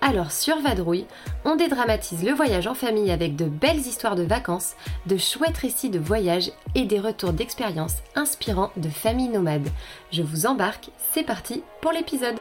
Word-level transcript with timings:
Alors 0.00 0.30
sur 0.30 0.60
Vadrouille, 0.60 1.06
on 1.44 1.56
dédramatise 1.56 2.24
le 2.24 2.32
voyage 2.32 2.68
en 2.68 2.74
famille 2.74 3.10
avec 3.10 3.34
de 3.34 3.46
belles 3.46 3.78
histoires 3.78 4.14
de 4.14 4.22
vacances, 4.22 4.74
de 5.06 5.16
chouettes 5.16 5.58
récits 5.58 5.90
de 5.90 5.98
voyage 5.98 6.52
et 6.76 6.84
des 6.84 7.00
retours 7.00 7.32
d'expériences 7.32 7.96
inspirants 8.14 8.70
de 8.76 8.88
familles 8.88 9.28
nomades. 9.28 9.68
Je 10.12 10.22
vous 10.22 10.46
embarque, 10.46 10.90
c'est 11.12 11.24
parti 11.24 11.64
pour 11.80 11.90
l'épisode. 11.90 12.36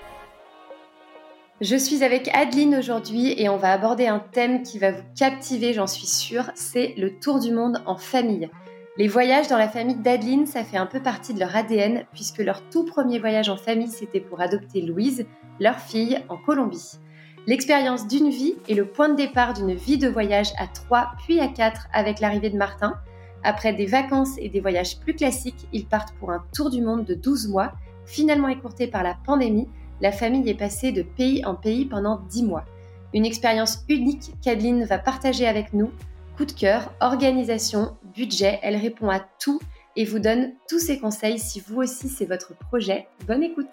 Je 1.59 1.75
suis 1.75 2.03
avec 2.03 2.29
Adeline 2.35 2.75
aujourd'hui 2.75 3.33
et 3.41 3.49
on 3.49 3.57
va 3.57 3.73
aborder 3.73 4.05
un 4.05 4.19
thème 4.19 4.61
qui 4.61 4.77
va 4.77 4.91
vous 4.91 5.03
captiver, 5.17 5.73
j'en 5.73 5.87
suis 5.87 6.05
sûre, 6.05 6.51
c'est 6.53 6.93
le 6.95 7.17
tour 7.19 7.39
du 7.39 7.51
monde 7.51 7.81
en 7.87 7.97
famille. 7.97 8.51
Les 8.97 9.07
voyages 9.07 9.47
dans 9.47 9.57
la 9.57 9.67
famille 9.67 9.95
d'Adeline, 9.95 10.45
ça 10.45 10.63
fait 10.63 10.77
un 10.77 10.85
peu 10.85 11.01
partie 11.01 11.33
de 11.33 11.39
leur 11.39 11.55
ADN 11.55 12.05
puisque 12.13 12.39
leur 12.39 12.61
tout 12.69 12.85
premier 12.85 13.17
voyage 13.17 13.49
en 13.49 13.57
famille, 13.57 13.89
c'était 13.89 14.21
pour 14.21 14.41
adopter 14.41 14.81
Louise, 14.81 15.25
leur 15.59 15.79
fille, 15.79 16.19
en 16.29 16.37
Colombie. 16.37 16.99
L'expérience 17.47 18.09
d'une 18.09 18.29
vie 18.29 18.55
est 18.67 18.73
le 18.73 18.85
point 18.85 19.07
de 19.07 19.15
départ 19.15 19.53
d'une 19.53 19.73
vie 19.73 19.97
de 19.97 20.09
voyage 20.09 20.51
à 20.57 20.67
3 20.67 21.13
puis 21.17 21.39
à 21.39 21.47
4 21.47 21.87
avec 21.93 22.19
l'arrivée 22.19 22.49
de 22.49 22.57
Martin. 22.57 22.99
Après 23.41 23.71
des 23.71 23.85
vacances 23.85 24.35
et 24.37 24.49
des 24.49 24.59
voyages 24.59 24.99
plus 24.99 25.15
classiques, 25.15 25.65
ils 25.71 25.85
partent 25.85 26.13
pour 26.19 26.31
un 26.31 26.43
tour 26.53 26.69
du 26.69 26.81
monde 26.81 27.05
de 27.05 27.13
12 27.13 27.47
mois. 27.47 27.71
Finalement 28.05 28.49
écourté 28.49 28.87
par 28.87 29.01
la 29.01 29.15
pandémie, 29.25 29.69
la 30.01 30.11
famille 30.11 30.49
est 30.49 30.59
passée 30.59 30.91
de 30.91 31.03
pays 31.03 31.45
en 31.45 31.55
pays 31.55 31.85
pendant 31.85 32.19
10 32.29 32.43
mois. 32.43 32.65
Une 33.13 33.25
expérience 33.25 33.85
unique 33.87 34.33
qu'Adeline 34.43 34.83
va 34.83 34.97
partager 34.97 35.47
avec 35.47 35.71
nous. 35.71 35.91
Coup 36.35 36.43
de 36.43 36.51
cœur, 36.51 36.91
organisation, 36.99 37.95
budget, 38.13 38.59
elle 38.61 38.75
répond 38.75 39.09
à 39.09 39.21
tout 39.21 39.61
et 39.95 40.03
vous 40.03 40.19
donne 40.19 40.51
tous 40.67 40.79
ses 40.79 40.99
conseils 40.99 41.39
si 41.39 41.61
vous 41.61 41.77
aussi 41.77 42.09
c'est 42.09 42.25
votre 42.25 42.53
projet. 42.57 43.07
Bonne 43.25 43.43
écoute 43.43 43.71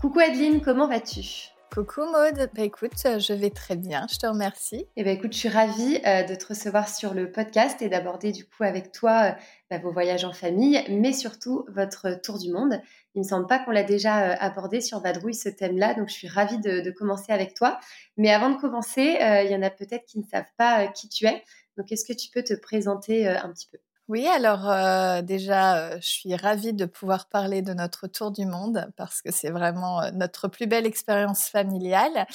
Coucou 0.00 0.20
Adeline, 0.20 0.60
comment 0.60 0.86
vas-tu? 0.86 1.50
Coucou 1.74 2.02
Maude, 2.02 2.48
bah 2.54 2.62
écoute, 2.62 2.92
je 2.94 3.32
vais 3.32 3.50
très 3.50 3.74
bien, 3.74 4.06
je 4.08 4.16
te 4.16 4.28
remercie. 4.28 4.86
Eh 4.94 5.02
ben 5.02 5.16
écoute, 5.16 5.32
je 5.32 5.38
suis 5.38 5.48
ravie 5.48 5.98
euh, 6.06 6.22
de 6.22 6.36
te 6.36 6.46
recevoir 6.46 6.88
sur 6.88 7.14
le 7.14 7.32
podcast 7.32 7.82
et 7.82 7.88
d'aborder 7.88 8.30
du 8.30 8.44
coup 8.44 8.62
avec 8.62 8.92
toi 8.92 9.24
euh, 9.24 9.32
bah, 9.68 9.78
vos 9.78 9.90
voyages 9.90 10.24
en 10.24 10.32
famille, 10.32 10.80
mais 10.88 11.12
surtout 11.12 11.66
votre 11.74 12.12
tour 12.22 12.38
du 12.38 12.52
monde. 12.52 12.80
Il 13.16 13.22
me 13.22 13.26
semble 13.26 13.48
pas 13.48 13.58
qu'on 13.58 13.72
l'a 13.72 13.82
déjà 13.82 14.30
euh, 14.30 14.36
abordé 14.38 14.80
sur 14.80 15.00
Vadrouille 15.00 15.34
ce 15.34 15.48
thème-là, 15.48 15.94
donc 15.94 16.10
je 16.10 16.14
suis 16.14 16.28
ravie 16.28 16.60
de, 16.60 16.78
de, 16.80 16.90
commencer 16.92 17.32
avec 17.32 17.54
toi. 17.54 17.80
Mais 18.16 18.30
avant 18.30 18.50
de 18.50 18.60
commencer, 18.60 19.18
il 19.20 19.50
y 19.50 19.56
en 19.56 19.62
a 19.62 19.70
peut-être 19.70 20.04
qui 20.06 20.20
ne 20.20 20.24
savent 20.24 20.52
pas 20.56 20.86
qui 20.86 21.08
tu 21.08 21.26
es, 21.26 21.42
donc 21.76 21.90
est-ce 21.90 22.04
que 22.04 22.16
tu 22.16 22.30
peux 22.30 22.44
te 22.44 22.54
présenter 22.54 23.26
un 23.26 23.50
petit 23.50 23.66
peu? 23.66 23.78
Oui, 24.08 24.26
alors 24.26 24.70
euh, 24.70 25.20
déjà, 25.20 25.76
euh, 25.76 25.98
je 26.00 26.08
suis 26.08 26.34
ravie 26.34 26.72
de 26.72 26.86
pouvoir 26.86 27.28
parler 27.28 27.60
de 27.60 27.74
notre 27.74 28.06
tour 28.06 28.30
du 28.30 28.46
monde 28.46 28.90
parce 28.96 29.20
que 29.20 29.30
c'est 29.30 29.50
vraiment 29.50 30.00
euh, 30.00 30.10
notre 30.12 30.48
plus 30.48 30.66
belle 30.66 30.86
expérience 30.86 31.48
familiale. 31.48 32.26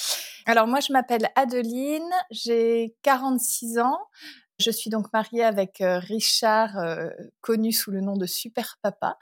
Alors 0.46 0.68
moi, 0.68 0.78
je 0.78 0.92
m'appelle 0.92 1.28
Adeline, 1.34 2.08
j'ai 2.30 2.94
46 3.02 3.80
ans. 3.80 3.98
Je 4.60 4.70
suis 4.70 4.88
donc 4.88 5.12
mariée 5.12 5.42
avec 5.42 5.78
Richard, 5.80 6.76
connu 7.40 7.72
sous 7.72 7.90
le 7.90 8.00
nom 8.00 8.16
de 8.16 8.24
Super 8.24 8.76
Papa. 8.82 9.18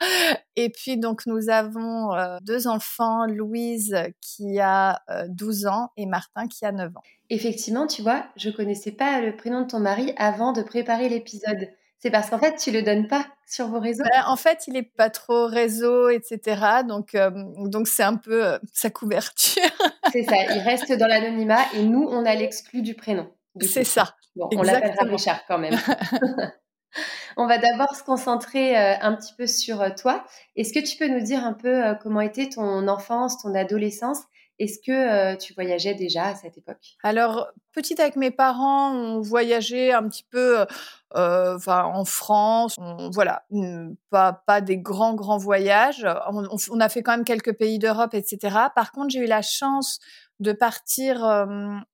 Et 0.55 0.69
puis 0.69 0.97
donc 0.97 1.25
nous 1.25 1.49
avons 1.49 2.11
deux 2.43 2.67
enfants, 2.67 3.25
Louise 3.25 3.97
qui 4.21 4.59
a 4.59 5.01
12 5.29 5.65
ans 5.65 5.89
et 5.97 6.05
Martin 6.05 6.47
qui 6.47 6.65
a 6.65 6.71
9 6.71 6.95
ans. 6.95 7.01
Effectivement, 7.31 7.87
tu 7.87 8.03
vois, 8.03 8.27
je 8.35 8.51
connaissais 8.51 8.91
pas 8.91 9.21
le 9.21 9.35
prénom 9.35 9.61
de 9.61 9.67
ton 9.67 9.79
mari 9.79 10.13
avant 10.17 10.53
de 10.53 10.61
préparer 10.61 11.09
l'épisode. 11.09 11.67
C'est 12.03 12.11
parce 12.11 12.29
qu'en 12.29 12.37
fait, 12.37 12.57
tu 12.57 12.69
le 12.71 12.81
donnes 12.81 13.07
pas 13.07 13.25
sur 13.47 13.69
vos 13.69 13.79
réseaux. 13.79 14.03
Ben, 14.03 14.25
en 14.27 14.35
fait, 14.35 14.65
il 14.67 14.75
est 14.75 14.83
pas 14.83 15.09
trop 15.09 15.45
réseau, 15.45 16.09
etc. 16.09 16.81
Donc, 16.85 17.15
euh, 17.15 17.31
donc 17.59 17.87
c'est 17.87 18.03
un 18.03 18.17
peu 18.17 18.45
euh, 18.45 18.57
sa 18.73 18.89
couverture. 18.89 19.63
c'est 20.11 20.23
ça. 20.23 20.35
Il 20.53 20.59
reste 20.59 20.91
dans 20.91 21.07
l'anonymat 21.07 21.61
et 21.73 21.83
nous, 21.83 22.05
on 22.05 22.25
a 22.25 22.35
l'exclu 22.35 22.81
du 22.81 22.93
prénom. 22.93 23.31
C'est 23.61 23.85
ça. 23.85 24.17
Bon, 24.35 24.49
on 24.53 24.63
l'appellera 24.63 25.05
Richard 25.05 25.45
quand 25.47 25.57
même. 25.57 25.77
on 27.37 27.47
va 27.47 27.57
d'abord 27.57 27.95
se 27.95 28.03
concentrer 28.03 28.77
euh, 28.77 28.95
un 28.99 29.15
petit 29.15 29.33
peu 29.37 29.47
sur 29.47 29.95
toi. 29.95 30.25
Est-ce 30.57 30.73
que 30.73 30.85
tu 30.85 30.97
peux 30.97 31.07
nous 31.07 31.23
dire 31.23 31.45
un 31.45 31.53
peu 31.53 31.83
comment 32.01 32.19
était 32.19 32.49
ton 32.49 32.89
enfance, 32.89 33.41
ton 33.41 33.55
adolescence 33.55 34.19
est-ce 34.59 34.79
que 34.79 35.35
tu 35.37 35.53
voyageais 35.53 35.95
déjà 35.95 36.25
à 36.27 36.35
cette 36.35 36.57
époque? 36.57 36.95
Alors, 37.03 37.47
petite 37.71 37.99
avec 37.99 38.15
mes 38.15 38.31
parents, 38.31 38.91
on 38.93 39.21
voyageait 39.21 39.91
un 39.91 40.07
petit 40.07 40.23
peu 40.23 40.65
en 41.11 42.05
France. 42.05 42.75
voilà, 43.13 43.45
mmh, 43.51 43.93
pas, 44.09 44.33
pas 44.45 44.61
des 44.61 44.77
grands, 44.77 45.15
grands 45.15 45.37
voyages. 45.37 46.05
On, 46.31 46.79
a 46.79 46.89
fait 46.89 47.03
quand 47.03 47.11
même 47.11 47.25
quelques 47.25 47.57
pays 47.57 47.79
d'Europe, 47.79 48.13
etc. 48.13 48.57
Par 48.75 48.91
contre, 48.91 49.09
j'ai 49.09 49.19
eu 49.19 49.27
la 49.27 49.41
chance 49.41 49.99
de 50.39 50.53
partir 50.53 51.23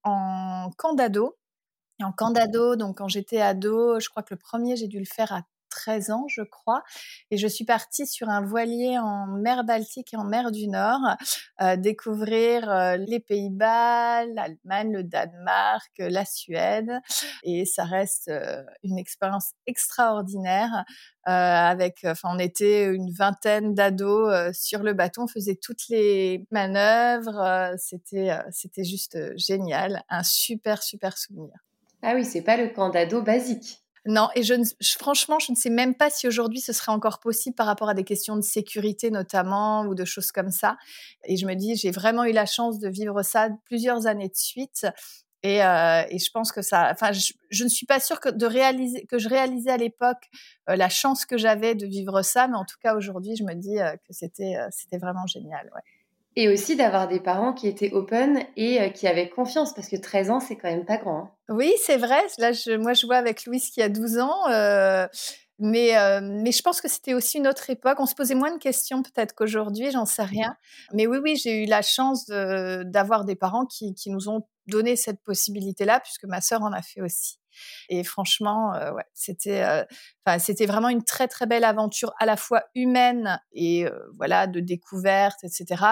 en 0.04 0.70
camp 0.76 0.94
d'ado. 0.94 1.36
En 2.02 2.12
camp 2.12 2.30
d'ado, 2.30 2.76
donc 2.76 2.98
quand 2.98 3.08
j'étais 3.08 3.40
ado, 3.40 4.00
je 4.00 4.08
crois 4.08 4.22
que 4.22 4.32
le 4.32 4.38
premier, 4.38 4.76
j'ai 4.76 4.86
dû 4.86 4.98
le 4.98 5.04
faire 5.04 5.32
à 5.32 5.42
13 5.70 6.10
ans, 6.10 6.26
je 6.28 6.42
crois. 6.42 6.82
Et 7.30 7.38
je 7.38 7.46
suis 7.46 7.64
partie 7.64 8.06
sur 8.06 8.28
un 8.28 8.44
voilier 8.44 8.98
en 8.98 9.26
mer 9.26 9.64
Baltique 9.64 10.12
et 10.12 10.16
en 10.16 10.24
mer 10.24 10.50
du 10.50 10.68
Nord, 10.68 11.00
euh, 11.62 11.76
découvrir 11.76 12.70
euh, 12.70 12.96
les 12.96 13.20
Pays-Bas, 13.20 14.26
l'Allemagne, 14.26 14.92
le 14.92 15.04
Danemark, 15.04 15.92
la 15.98 16.24
Suède. 16.24 16.90
Et 17.44 17.64
ça 17.64 17.84
reste 17.84 18.28
euh, 18.28 18.62
une 18.82 18.98
expérience 18.98 19.52
extraordinaire. 19.66 20.84
avec, 21.24 22.00
enfin, 22.04 22.30
on 22.34 22.38
était 22.38 22.84
une 22.86 23.12
vingtaine 23.12 23.74
d'ados 23.74 24.56
sur 24.56 24.82
le 24.82 24.94
bateau, 24.94 25.22
on 25.22 25.26
faisait 25.28 25.54
toutes 25.54 25.88
les 25.88 26.46
manœuvres. 26.50 27.74
c'était, 27.78 28.36
c'était 28.50 28.84
juste 28.84 29.16
génial, 29.36 30.02
un 30.08 30.22
super, 30.22 30.82
super 30.82 31.16
souvenir. 31.16 31.52
Ah 32.02 32.14
oui, 32.14 32.24
c'est 32.24 32.42
pas 32.42 32.56
le 32.56 32.68
camp 32.68 32.88
d'ado 32.88 33.22
basique. 33.22 33.84
Non, 34.06 34.28
et 34.34 34.42
je, 34.42 34.54
franchement, 34.98 35.38
je 35.38 35.52
ne 35.52 35.56
sais 35.56 35.68
même 35.70 35.94
pas 35.94 36.08
si 36.08 36.26
aujourd'hui 36.26 36.60
ce 36.60 36.72
serait 36.72 36.92
encore 36.92 37.20
possible 37.20 37.54
par 37.54 37.66
rapport 37.66 37.90
à 37.90 37.94
des 37.94 38.04
questions 38.04 38.36
de 38.36 38.40
sécurité 38.40 39.10
notamment 39.10 39.82
ou 39.82 39.94
de 39.94 40.04
choses 40.04 40.32
comme 40.32 40.50
ça. 40.50 40.76
Et 41.24 41.36
je 41.36 41.46
me 41.46 41.54
dis, 41.54 41.76
j'ai 41.76 41.90
vraiment 41.90 42.24
eu 42.24 42.32
la 42.32 42.46
chance 42.46 42.78
de 42.78 42.88
vivre 42.88 43.22
ça 43.22 43.50
plusieurs 43.66 44.06
années 44.06 44.28
de 44.28 44.36
suite. 44.36 44.86
Et, 45.42 45.62
euh, 45.62 46.02
et 46.10 46.18
je 46.18 46.30
pense 46.32 46.52
que 46.52 46.62
ça, 46.62 46.90
enfin, 46.92 47.12
je, 47.12 47.64
ne 47.64 47.68
suis 47.68 47.86
pas 47.86 48.00
sûre 48.00 48.20
que 48.20 48.28
de 48.28 48.46
réaliser, 48.46 49.06
que 49.06 49.18
je 49.18 49.28
réalisais 49.28 49.70
à 49.70 49.78
l'époque 49.78 50.28
euh, 50.68 50.76
la 50.76 50.88
chance 50.90 51.24
que 51.24 51.38
j'avais 51.38 51.74
de 51.74 51.86
vivre 51.86 52.22
ça, 52.22 52.46
mais 52.46 52.56
en 52.56 52.64
tout 52.66 52.76
cas 52.82 52.94
aujourd'hui, 52.94 53.36
je 53.36 53.44
me 53.44 53.54
dis 53.54 53.80
euh, 53.80 53.96
que 53.96 54.12
c'était, 54.12 54.56
c'était 54.70 54.98
vraiment 54.98 55.26
génial. 55.26 55.70
Ouais. 55.74 55.82
Et 56.36 56.48
aussi 56.48 56.76
d'avoir 56.76 57.08
des 57.08 57.18
parents 57.18 57.52
qui 57.52 57.66
étaient 57.66 57.92
open 57.92 58.44
et 58.56 58.80
euh, 58.80 58.88
qui 58.88 59.08
avaient 59.08 59.28
confiance, 59.28 59.74
parce 59.74 59.88
que 59.88 59.96
13 59.96 60.30
ans, 60.30 60.40
c'est 60.40 60.56
quand 60.56 60.70
même 60.70 60.84
pas 60.84 60.96
grand. 60.96 61.18
Hein. 61.18 61.30
Oui, 61.48 61.72
c'est 61.84 61.96
vrai. 61.96 62.20
Là, 62.38 62.52
moi, 62.78 62.92
je 62.92 63.06
vois 63.06 63.16
avec 63.16 63.44
Louise 63.46 63.70
qui 63.70 63.82
a 63.82 63.88
12 63.88 64.18
ans. 64.18 64.48
Euh, 64.48 65.08
mais, 65.58 65.98
euh, 65.98 66.20
mais 66.22 66.52
je 66.52 66.62
pense 66.62 66.80
que 66.80 66.88
c'était 66.88 67.14
aussi 67.14 67.38
une 67.38 67.48
autre 67.48 67.68
époque. 67.68 67.98
On 67.98 68.06
se 68.06 68.14
posait 68.14 68.36
moins 68.36 68.52
de 68.52 68.58
questions 68.58 69.02
peut-être 69.02 69.34
qu'aujourd'hui, 69.34 69.90
j'en 69.90 70.06
sais 70.06 70.22
rien. 70.22 70.56
Mais 70.94 71.06
oui, 71.06 71.18
oui, 71.22 71.36
j'ai 71.36 71.64
eu 71.64 71.66
la 71.66 71.82
chance 71.82 72.26
d'avoir 72.26 73.24
des 73.24 73.36
parents 73.36 73.66
qui, 73.66 73.94
qui 73.94 74.10
nous 74.10 74.28
ont 74.28 74.46
donné 74.68 74.96
cette 74.96 75.20
possibilité-là, 75.22 76.00
puisque 76.00 76.24
ma 76.24 76.40
sœur 76.40 76.62
en 76.62 76.72
a 76.72 76.80
fait 76.80 77.02
aussi. 77.02 77.39
Et 77.88 78.04
franchement, 78.04 78.74
euh, 78.74 78.92
euh, 79.46 79.84
c'était 80.38 80.66
vraiment 80.66 80.88
une 80.88 81.04
très 81.04 81.28
très 81.28 81.46
belle 81.46 81.64
aventure 81.64 82.12
à 82.18 82.26
la 82.26 82.36
fois 82.36 82.64
humaine 82.74 83.40
et 83.52 83.86
euh, 83.86 83.90
voilà 84.16 84.46
de 84.46 84.60
découverte, 84.60 85.42
etc. 85.42 85.84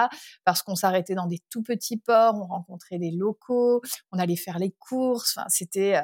Parce 0.45 0.61
qu'on 0.61 0.75
s'arrêtait 0.75 1.15
dans 1.15 1.27
des 1.27 1.39
tout 1.49 1.63
petits 1.63 1.97
ports, 1.97 2.35
on 2.35 2.47
rencontrait 2.47 2.99
des 2.99 3.11
locaux, 3.11 3.81
on 4.11 4.19
allait 4.19 4.35
faire 4.35 4.59
les 4.59 4.71
courses. 4.79 5.37
Enfin, 5.37 5.47
c'était 5.49 6.01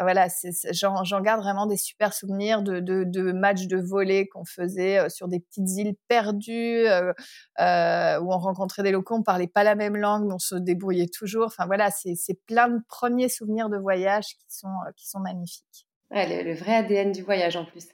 voilà, 0.00 0.26
j'en 0.72 1.20
garde 1.20 1.42
vraiment 1.42 1.66
des 1.66 1.76
super 1.76 2.14
souvenirs 2.14 2.62
de, 2.62 2.80
de, 2.80 3.04
de 3.04 3.32
matchs 3.32 3.66
de 3.66 3.76
volley 3.76 4.26
qu'on 4.26 4.44
faisait 4.44 4.98
euh, 4.98 5.08
sur 5.10 5.28
des 5.28 5.40
petites 5.40 5.68
îles 5.76 5.94
perdues 6.08 6.86
euh, 6.86 7.12
euh, 7.60 8.18
où 8.20 8.32
on 8.32 8.38
rencontrait 8.38 8.82
des 8.82 8.90
locaux, 8.90 9.16
on 9.16 9.22
parlait 9.22 9.48
pas 9.48 9.64
la 9.64 9.74
même 9.74 9.96
langue, 9.96 10.26
mais 10.26 10.34
on 10.34 10.38
se 10.38 10.54
débrouillait 10.54 11.08
toujours. 11.08 11.46
Enfin 11.46 11.66
voilà, 11.66 11.90
c'est 11.90 12.40
plein 12.46 12.68
de 12.68 12.80
premiers 12.88 13.28
souvenirs 13.28 13.68
de 13.68 13.76
voyage 13.76 14.28
qui 14.38 14.46
sont, 14.48 14.68
qui 14.96 15.08
sont 15.08 15.20
magnifiques. 15.20 15.86
Ouais, 16.10 16.42
le, 16.42 16.54
vrai 16.54 16.76
ADN 16.76 17.12
du 17.12 17.22
voyage 17.22 17.56
en 17.56 17.64
plus. 17.64 17.86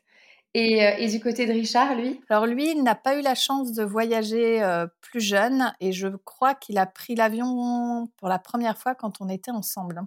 Et, 0.55 0.79
et, 0.79 1.09
du 1.09 1.21
côté 1.21 1.47
de 1.47 1.53
Richard, 1.53 1.95
lui? 1.95 2.21
Alors 2.31 2.47
lui, 2.47 2.71
il 2.71 2.83
n'a 2.83 2.95
pas 2.95 3.17
eu 3.19 3.23
la 3.23 3.35
chance 3.35 3.73
de 3.73 3.85
voyager 3.85 4.63
plus 5.03 5.21
jeune 5.21 5.73
et 5.79 5.93
je 5.93 6.09
crois 6.09 6.55
qu'il 6.55 6.79
a 6.79 6.87
pris 6.87 7.15
l'avion 7.15 8.09
pour 8.17 8.29
la 8.29 8.39
première 8.39 8.79
fois 8.79 8.95
quand 8.95 9.21
on 9.21 9.29
était 9.29 9.51
ensemble. 9.51 10.01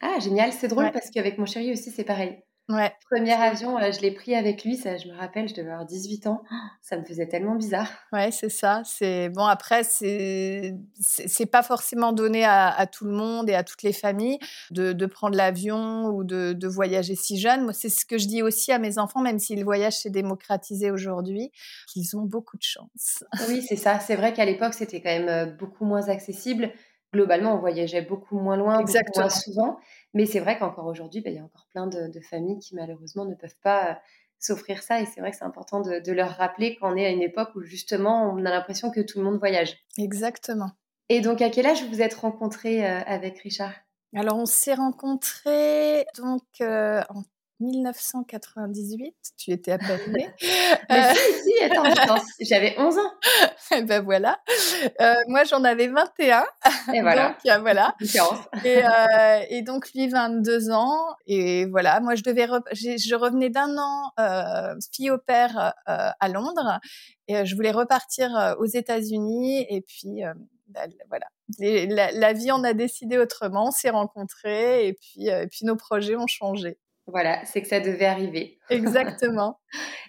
Ah, 0.00 0.18
génial, 0.20 0.52
c'est 0.52 0.68
drôle 0.68 0.90
parce 0.92 1.10
qu'avec 1.10 1.38
mon 1.38 1.46
chéri 1.46 1.72
aussi, 1.72 1.90
c'est 1.90 2.04
pareil. 2.04 2.42
Ouais. 2.68 2.92
Premier 3.08 3.34
avion, 3.34 3.78
je 3.92 4.00
l'ai 4.00 4.10
pris 4.10 4.34
avec 4.34 4.64
lui, 4.64 4.76
ça, 4.76 4.96
je 4.96 5.06
me 5.06 5.16
rappelle, 5.16 5.48
je 5.48 5.54
devais 5.54 5.70
avoir 5.70 5.86
18 5.86 6.26
ans. 6.26 6.42
Ça 6.82 6.96
me 6.96 7.04
faisait 7.04 7.28
tellement 7.28 7.54
bizarre. 7.54 7.88
Ouais, 8.12 8.32
c'est 8.32 8.48
ça. 8.48 8.82
C'est 8.84 9.28
bon. 9.28 9.44
Après, 9.44 9.84
c'est 9.84 10.74
c'est 10.98 11.46
pas 11.46 11.62
forcément 11.62 12.12
donné 12.12 12.44
à, 12.44 12.86
tout 12.90 13.04
le 13.04 13.12
monde 13.12 13.48
et 13.48 13.54
à 13.54 13.62
toutes 13.62 13.84
les 13.84 13.92
familles 13.92 14.38
de, 14.72 14.92
de 14.92 15.06
prendre 15.06 15.36
l'avion 15.36 16.06
ou 16.06 16.24
de, 16.24 16.54
de, 16.54 16.66
voyager 16.68 17.14
si 17.14 17.38
jeune. 17.38 17.62
Moi, 17.62 17.72
c'est 17.72 17.88
ce 17.88 18.04
que 18.04 18.18
je 18.18 18.26
dis 18.26 18.42
aussi 18.42 18.72
à 18.72 18.80
mes 18.80 18.98
enfants, 18.98 19.20
même 19.20 19.38
si 19.38 19.54
le 19.54 19.62
voyage 19.62 19.98
s'est 19.98 20.10
démocratisé 20.10 20.90
aujourd'hui, 20.90 21.52
qu'ils 21.86 22.16
ont 22.16 22.22
beaucoup 22.22 22.56
de 22.56 22.64
chance. 22.64 23.22
Oui, 23.48 23.62
c'est 23.62 23.76
ça. 23.76 24.00
C'est 24.00 24.16
vrai 24.16 24.32
qu'à 24.32 24.44
l'époque, 24.44 24.74
c'était 24.74 25.00
quand 25.00 25.10
même 25.10 25.28
euh, 25.28 25.46
beaucoup 25.46 25.84
moins 25.84 26.08
accessible 26.08 26.72
globalement, 27.16 27.54
on 27.54 27.58
voyageait 27.58 28.02
beaucoup 28.02 28.38
moins 28.38 28.56
loin, 28.56 28.82
beaucoup 28.82 28.94
moins 29.16 29.28
souvent. 29.30 29.78
Mais 30.14 30.26
c'est 30.26 30.40
vrai 30.40 30.58
qu'encore 30.58 30.86
aujourd'hui, 30.86 31.20
bah, 31.22 31.30
il 31.30 31.36
y 31.36 31.38
a 31.38 31.44
encore 31.44 31.66
plein 31.72 31.86
de, 31.86 32.20
familles 32.20 32.58
qui 32.58 32.74
malheureusement 32.74 33.24
ne 33.24 33.34
peuvent 33.34 33.58
pas 33.62 33.90
euh, 33.90 33.94
s'offrir 34.38 34.82
ça. 34.82 35.00
Et 35.00 35.06
c'est 35.06 35.20
vrai 35.20 35.30
que 35.30 35.36
c'est 35.36 35.44
important 35.44 35.80
de, 35.80 36.12
leur 36.12 36.30
rappeler 36.30 36.76
qu'on 36.76 36.96
est 36.96 37.06
à 37.06 37.10
une 37.10 37.22
époque 37.22 37.50
où 37.56 37.62
justement, 37.62 38.30
on 38.30 38.44
a 38.44 38.50
l'impression 38.50 38.90
que 38.90 39.00
tout 39.00 39.18
le 39.18 39.24
monde 39.24 39.38
voyage. 39.38 39.78
Exactement. 39.98 40.70
Et 41.08 41.20
donc, 41.20 41.40
à 41.40 41.50
quel 41.50 41.66
âge 41.66 41.82
vous 41.82 41.88
vous 41.88 42.02
êtes 42.02 42.14
rencontrés 42.14 42.84
euh, 42.84 43.00
avec 43.06 43.38
Richard? 43.38 43.72
Alors, 44.14 44.36
on 44.36 44.46
s'est 44.46 44.74
rencontrés 44.74 46.04
donc 46.18 46.42
euh, 46.60 47.00
en 47.08 47.22
1998, 47.60 49.14
tu 49.38 49.50
étais 49.50 49.72
à 49.72 49.78
peine 49.78 50.12
née. 50.12 50.28
Mais 50.90 51.14
si, 51.14 51.32
si, 51.42 51.64
attends, 51.64 52.22
j'avais 52.40 52.74
11 52.78 52.98
ans. 52.98 53.12
Et 53.76 53.82
ben 53.82 54.02
voilà. 54.02 54.38
Euh, 55.00 55.14
moi, 55.28 55.44
j'en 55.44 55.64
avais 55.64 55.88
21. 55.88 56.44
Et 56.92 57.00
voilà. 57.00 57.28
donc, 57.28 57.36
euh, 57.46 57.58
voilà. 57.58 57.94
Et, 58.64 58.84
euh, 58.84 59.40
et, 59.48 59.62
donc, 59.62 59.90
lui, 59.94 60.08
22 60.08 60.70
ans. 60.70 61.14
Et 61.26 61.64
voilà, 61.66 62.00
moi, 62.00 62.14
je 62.14 62.22
devais, 62.22 62.46
je 62.72 63.14
revenais 63.14 63.50
d'un 63.50 63.76
an 63.78 64.10
fille 64.92 65.10
au 65.10 65.18
père 65.18 65.74
à 65.86 66.28
Londres. 66.28 66.78
Et 67.28 67.44
je 67.44 67.54
voulais 67.54 67.72
repartir 67.72 68.56
aux 68.58 68.66
États-Unis. 68.66 69.66
Et 69.70 69.80
puis, 69.80 70.22
bah, 70.68 70.82
voilà. 71.08 71.26
la, 71.58 72.12
la, 72.12 72.32
vie 72.32 72.50
en 72.50 72.62
a 72.64 72.74
décidé 72.74 73.18
autrement. 73.18 73.68
On 73.68 73.70
s'est 73.70 73.90
rencontrés. 73.90 74.88
Et 74.88 74.92
puis, 74.92 75.28
et 75.28 75.46
puis, 75.48 75.64
nos 75.64 75.76
projets 75.76 76.16
ont 76.16 76.26
changé. 76.26 76.78
Voilà, 77.06 77.44
c'est 77.44 77.62
que 77.62 77.68
ça 77.68 77.80
devait 77.80 78.06
arriver. 78.06 78.58
Exactement. 78.70 79.60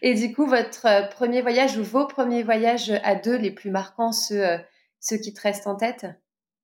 Et 0.01 0.15
du 0.15 0.33
coup, 0.33 0.47
votre 0.47 0.87
euh, 0.87 1.03
premier 1.03 1.41
voyage 1.41 1.77
ou 1.77 1.83
vos 1.83 2.07
premiers 2.07 2.43
voyages 2.43 2.91
à 3.03 3.15
deux, 3.15 3.37
les 3.37 3.51
plus 3.51 3.69
marquants, 3.69 4.11
ceux, 4.11 4.43
euh, 4.43 4.57
ceux 4.99 5.17
qui 5.17 5.33
te 5.33 5.41
restent 5.41 5.67
en 5.67 5.75
tête? 5.75 6.07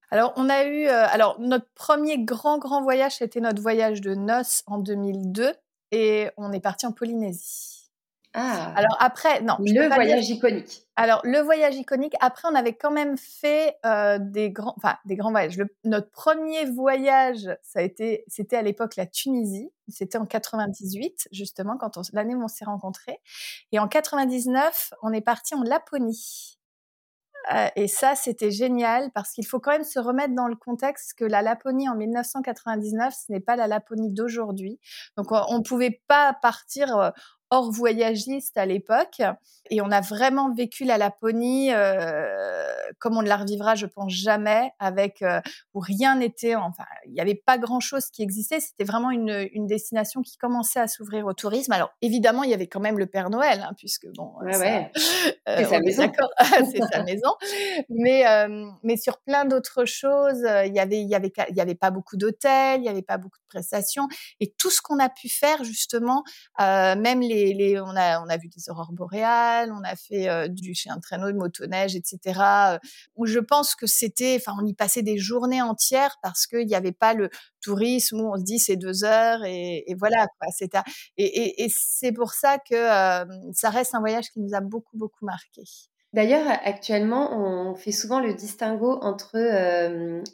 Alors, 0.09 0.33
on 0.35 0.49
a 0.49 0.65
eu. 0.65 0.87
Euh, 0.87 1.05
alors, 1.07 1.39
notre 1.39 1.67
premier 1.75 2.23
grand, 2.23 2.57
grand 2.57 2.81
voyage, 2.81 3.17
c'était 3.17 3.41
notre 3.41 3.61
voyage 3.61 4.01
de 4.01 4.15
noces 4.15 4.63
en 4.65 4.79
2002 4.79 5.53
et 5.91 6.29
on 6.37 6.51
est 6.51 6.59
parti 6.59 6.85
en 6.85 6.91
Polynésie. 6.91 7.82
Ah. 8.35 8.73
Alors 8.75 8.97
après, 8.99 9.41
non. 9.41 9.55
Le 9.59 9.93
voyage 9.93 10.29
iconique. 10.29 10.83
Alors 10.95 11.21
le 11.23 11.39
voyage 11.39 11.75
iconique. 11.75 12.15
Après, 12.19 12.47
on 12.51 12.55
avait 12.55 12.73
quand 12.73 12.91
même 12.91 13.17
fait 13.17 13.75
euh, 13.85 14.17
des 14.19 14.49
grands, 14.49 14.73
enfin 14.77 14.97
des 15.05 15.15
grands 15.15 15.31
voyages. 15.31 15.57
notre 15.83 16.09
premier 16.09 16.65
voyage, 16.65 17.49
ça 17.61 17.79
a 17.79 17.81
été, 17.83 18.23
c'était 18.27 18.57
à 18.57 18.63
l'époque 18.63 18.95
la 18.95 19.05
Tunisie. 19.05 19.69
C'était 19.87 20.17
en 20.17 20.25
98 20.25 21.27
justement 21.31 21.77
quand 21.77 21.99
l'année 22.13 22.35
où 22.35 22.43
on 22.43 22.47
s'est 22.47 22.65
rencontrés. 22.65 23.19
Et 23.71 23.79
en 23.79 23.87
99, 23.87 24.93
on 25.03 25.13
est 25.13 25.21
parti 25.21 25.53
en 25.53 25.61
Laponie. 25.61 26.57
Euh, 27.51 27.67
et 27.75 27.87
ça, 27.87 28.15
c'était 28.15 28.51
génial 28.51 29.11
parce 29.11 29.31
qu'il 29.31 29.45
faut 29.45 29.59
quand 29.59 29.71
même 29.71 29.83
se 29.83 29.99
remettre 29.99 30.33
dans 30.33 30.47
le 30.47 30.55
contexte 30.55 31.13
que 31.15 31.25
la 31.25 31.41
Laponie 31.41 31.89
en 31.89 31.95
1999, 31.95 33.13
ce 33.13 33.31
n'est 33.31 33.41
pas 33.41 33.55
la 33.55 33.67
Laponie 33.67 34.11
d'aujourd'hui. 34.11 34.79
Donc, 35.17 35.31
on 35.31 35.57
ne 35.57 35.63
pouvait 35.63 36.01
pas 36.07 36.33
partir 36.41 36.97
euh, 36.97 37.11
hors 37.53 37.71
voyagiste 37.71 38.57
à 38.57 38.65
l'époque. 38.65 39.21
Et 39.69 39.79
on 39.81 39.91
a 39.91 40.01
vraiment 40.01 40.53
vécu 40.53 40.83
la 40.83 40.97
Laponie 40.97 41.69
euh, 41.71 42.65
comme 42.99 43.17
on 43.17 43.21
ne 43.21 43.27
la 43.27 43.37
revivra, 43.37 43.75
je 43.75 43.85
pense, 43.85 44.11
jamais, 44.11 44.71
avec 44.79 45.21
euh, 45.21 45.39
où 45.73 45.79
rien 45.79 46.17
n'était, 46.17 46.55
enfin, 46.55 46.83
il 47.05 47.13
n'y 47.13 47.21
avait 47.21 47.35
pas 47.45 47.57
grand-chose 47.57 48.07
qui 48.07 48.23
existait. 48.23 48.59
C'était 48.59 48.83
vraiment 48.83 49.09
une, 49.09 49.47
une, 49.53 49.67
destination 49.67 50.21
qui 50.21 50.37
commençait 50.37 50.81
à 50.81 50.87
s'ouvrir 50.87 51.25
au 51.25 51.33
tourisme. 51.33 51.71
Alors, 51.71 51.93
évidemment, 52.01 52.43
il 52.43 52.49
y 52.49 52.53
avait 52.53 52.67
quand 52.67 52.81
même 52.81 52.99
le 52.99 53.05
Père 53.05 53.29
Noël, 53.29 53.65
hein, 53.65 53.73
puisque 53.77 54.07
bon, 54.15 54.33
ouais, 54.41 54.57
ouais. 54.57 54.91
Euh, 55.47 55.57
c'est 55.57 55.65
sa 55.65 55.79
maison. 55.79 56.11
c'est 56.71 56.83
sa 56.91 57.03
maison. 57.03 57.29
Mais, 57.89 58.23
mais 58.83 58.97
sur 58.97 59.19
plein 59.19 59.45
d'autres 59.45 59.85
choses, 59.85 60.45
il 60.65 60.73
y 60.73 60.79
avait, 60.79 61.01
il 61.01 61.09
y 61.09 61.15
avait, 61.15 61.31
il 61.49 61.55
y 61.55 61.61
avait 61.61 61.75
pas 61.75 61.91
beaucoup 61.91 62.17
d'hôtels, 62.17 62.81
il 62.81 62.85
y 62.85 62.89
avait 62.89 63.01
pas 63.01 63.17
beaucoup 63.17 63.39
de 63.39 63.47
prestations, 63.47 64.07
et 64.39 64.53
tout 64.57 64.69
ce 64.69 64.81
qu'on 64.81 64.99
a 64.99 65.09
pu 65.09 65.29
faire 65.29 65.63
justement, 65.63 66.23
même 66.59 67.21
les, 67.21 67.42
on 67.81 67.95
a, 67.95 68.37
vu 68.37 68.47
des 68.47 68.69
aurores 68.69 68.91
boréales 68.93 69.71
on 69.71 69.83
a 69.83 69.95
fait 69.95 70.29
euh, 70.29 70.47
du 70.47 70.73
chien 70.73 70.95
de 70.95 71.01
traîneau, 71.01 71.31
de 71.31 71.37
motoneige, 71.37 71.95
etc. 71.95 72.39
Euh, 72.39 72.77
où 73.15 73.25
je 73.25 73.39
pense 73.39 73.75
que 73.75 73.87
c'était, 73.87 74.37
enfin, 74.39 74.57
on 74.61 74.65
y 74.65 74.73
passait 74.73 75.01
des 75.01 75.17
journées 75.17 75.61
entières 75.61 76.17
parce 76.21 76.47
qu'il 76.47 76.67
n'y 76.67 76.75
avait 76.75 76.91
pas 76.91 77.13
le 77.13 77.29
tourisme 77.61 78.21
où 78.21 78.33
on 78.33 78.37
se 78.37 78.43
dit 78.43 78.59
c'est 78.59 78.75
deux 78.75 79.03
heures 79.03 79.43
et, 79.45 79.85
voilà 79.97 80.27
et, 81.17 81.67
c'est 81.69 82.11
pour 82.11 82.33
ça 82.33 82.57
que 82.57 82.75
euh, 82.75 83.25
ça 83.53 83.69
reste 83.69 83.95
un 83.95 83.99
voyage 83.99 84.29
qui 84.31 84.39
nous 84.39 84.53
a 84.53 84.61
beaucoup 84.61 84.97
beaucoup 84.97 85.25
marqué. 85.25 85.63
D'ailleurs, 86.11 86.45
actuellement, 86.63 87.35
on 87.35 87.75
fait 87.75 87.91
souvent 87.91 88.19
le 88.19 88.33
distinguo 88.33 88.99
entre 89.01 89.33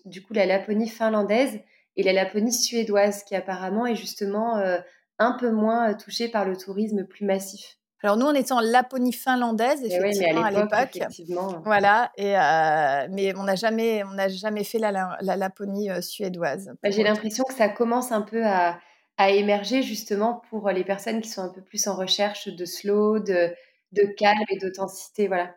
du 0.05 0.21
coup 0.21 0.33
la 0.33 0.45
Laponie 0.45 0.89
finlandaise 0.89 1.59
et 1.95 2.03
la 2.03 2.11
Laponie 2.11 2.51
suédoise, 2.51 3.23
qui 3.23 3.35
apparemment 3.35 3.85
est 3.85 3.95
justement 3.95 4.57
un 5.19 5.33
peu 5.33 5.51
moins 5.51 5.93
touchée 5.93 6.29
par 6.29 6.45
le 6.45 6.57
tourisme 6.57 7.05
plus 7.05 7.25
massif. 7.25 7.79
Alors 8.01 8.15
nous, 8.15 8.25
on 8.25 8.33
était 8.33 8.53
en 8.53 8.61
Laponie 8.61 9.11
finlandaise, 9.11 9.81
eh 9.83 9.93
effectivement, 9.93 10.43
à 10.43 10.51
l'époque. 10.51 10.99
Voilà, 11.65 12.11
et 12.15 12.37
euh, 12.37 13.07
mais 13.11 13.35
on 13.35 13.43
n'a 13.43 13.55
jamais, 13.55 14.03
on 14.05 14.13
n'a 14.13 14.29
jamais 14.29 14.63
fait 14.63 14.79
la, 14.79 15.17
Laponie 15.21 15.89
euh, 15.89 15.99
suédoise. 15.99 16.71
Bah, 16.81 16.91
j'ai 16.91 17.03
l'impression 17.03 17.43
que 17.43 17.53
ça 17.53 17.67
commence 17.67 18.11
un 18.11 18.21
peu 18.21 18.45
à, 18.45 18.79
émerger 19.17 19.83
justement 19.83 20.41
pour 20.49 20.69
les 20.69 20.85
personnes 20.85 21.19
qui 21.19 21.27
sont 21.27 21.41
un 21.41 21.49
peu 21.49 21.61
plus 21.61 21.87
en 21.87 21.95
recherche 21.95 22.47
de 22.47 22.63
slow, 22.63 23.19
de, 23.19 23.53
de 23.91 24.03
calme 24.17 24.45
et 24.49 24.57
d'authenticité. 24.57 25.27
Voilà. 25.27 25.53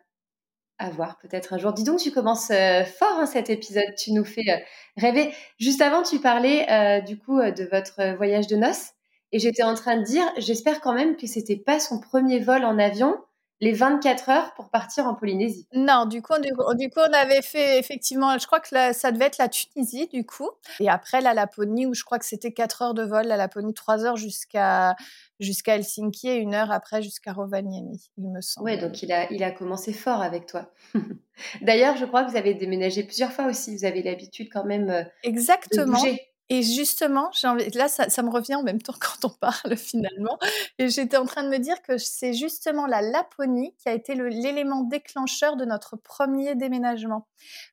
À 0.79 0.89
voir 0.89 1.17
peut-être 1.19 1.53
un 1.53 1.57
jour. 1.57 1.71
Dis 1.71 1.85
donc, 1.85 1.99
tu 1.99 2.11
commences 2.11 2.51
euh, 2.51 2.83
fort 2.83 3.19
hein, 3.19 3.25
cet 3.25 3.49
épisode. 3.49 3.95
Tu 3.97 4.11
nous 4.11 4.25
fais 4.25 4.65
rêver. 4.97 5.33
Juste 5.59 5.79
avant, 5.79 6.03
tu 6.03 6.19
parlais 6.19 7.01
du 7.03 7.17
coup 7.17 7.39
de 7.39 7.63
votre 7.71 8.17
voyage 8.17 8.47
de 8.47 8.57
noces. 8.57 8.91
Et 9.33 9.39
j'étais 9.39 9.63
en 9.63 9.73
train 9.73 9.97
de 9.97 10.03
dire, 10.03 10.23
j'espère 10.37 10.79
quand 10.79 10.93
même 10.93 11.17
que 11.17 11.25
c'était 11.25 11.57
pas 11.57 11.79
son 11.79 11.99
premier 11.99 12.39
vol 12.39 12.63
en 12.63 12.77
avion, 12.77 13.17
les 13.61 13.71
24 13.71 14.29
heures 14.29 14.53
pour 14.53 14.69
partir 14.69 15.07
en 15.07 15.15
Polynésie. 15.15 15.67
Non, 15.73 16.05
du 16.05 16.21
coup, 16.21 16.33
du, 16.39 16.89
coup, 16.89 16.99
on 16.99 17.13
avait 17.13 17.41
fait 17.41 17.79
effectivement, 17.79 18.37
je 18.37 18.45
crois 18.45 18.59
que 18.59 18.67
ça 18.67 19.11
devait 19.11 19.25
être 19.25 19.39
la 19.39 19.49
Tunisie, 19.49 20.07
du 20.07 20.23
coup. 20.23 20.49
Et 20.79 20.87
après, 20.87 21.19
la 21.19 21.33
Laponie, 21.33 21.87
où 21.87 21.95
je 21.95 22.03
crois 22.03 22.19
que 22.19 22.25
c'était 22.25 22.51
4 22.51 22.81
heures 22.83 22.93
de 22.93 23.01
vol, 23.01 23.25
la 23.25 23.37
Laponie, 23.37 23.73
3 23.73 24.05
heures 24.05 24.17
jusqu'à 24.17 24.95
jusqu'à 25.39 25.75
Helsinki 25.75 26.29
et 26.29 26.35
une 26.35 26.53
heure 26.53 26.71
après 26.71 27.01
jusqu'à 27.01 27.33
Rovaniemi, 27.33 28.11
il 28.17 28.29
me 28.29 28.39
semble. 28.39 28.69
Oui, 28.69 28.77
donc 28.77 29.01
il 29.01 29.11
a, 29.11 29.31
il 29.31 29.43
a 29.43 29.51
commencé 29.51 29.93
fort 29.93 30.21
avec 30.21 30.45
toi. 30.45 30.71
D'ailleurs, 31.61 31.97
je 31.97 32.05
crois 32.05 32.23
que 32.23 32.29
vous 32.29 32.37
avez 32.37 32.53
déménagé 32.53 33.03
plusieurs 33.03 33.31
fois 33.31 33.47
aussi. 33.47 33.75
Vous 33.75 33.83
avez 33.83 34.03
l'habitude 34.03 34.49
quand 34.53 34.63
même 34.63 34.89
euh, 34.89 35.03
Exactement. 35.23 35.85
de 35.85 35.91
bouger. 35.91 36.32
Et 36.53 36.61
justement, 36.61 37.31
là, 37.73 37.87
ça, 37.87 38.21
me 38.21 38.29
revient 38.29 38.53
en 38.53 38.61
même 38.61 38.79
temps 38.79 38.93
quand 38.99 39.25
on 39.25 39.29
parle 39.31 39.75
finalement. 39.75 40.37
Et 40.77 40.87
j'étais 40.87 41.17
en 41.17 41.25
train 41.25 41.41
de 41.41 41.49
me 41.49 41.57
dire 41.57 41.81
que 41.81 41.97
c'est 41.97 42.35
justement 42.35 42.85
la 42.85 43.01
Laponie 43.01 43.75
qui 43.79 43.89
a 43.89 43.93
été 43.93 44.13
l'élément 44.13 44.83
déclencheur 44.83 45.55
de 45.55 45.65
notre 45.65 45.95
premier 45.95 46.53
déménagement. 46.53 47.27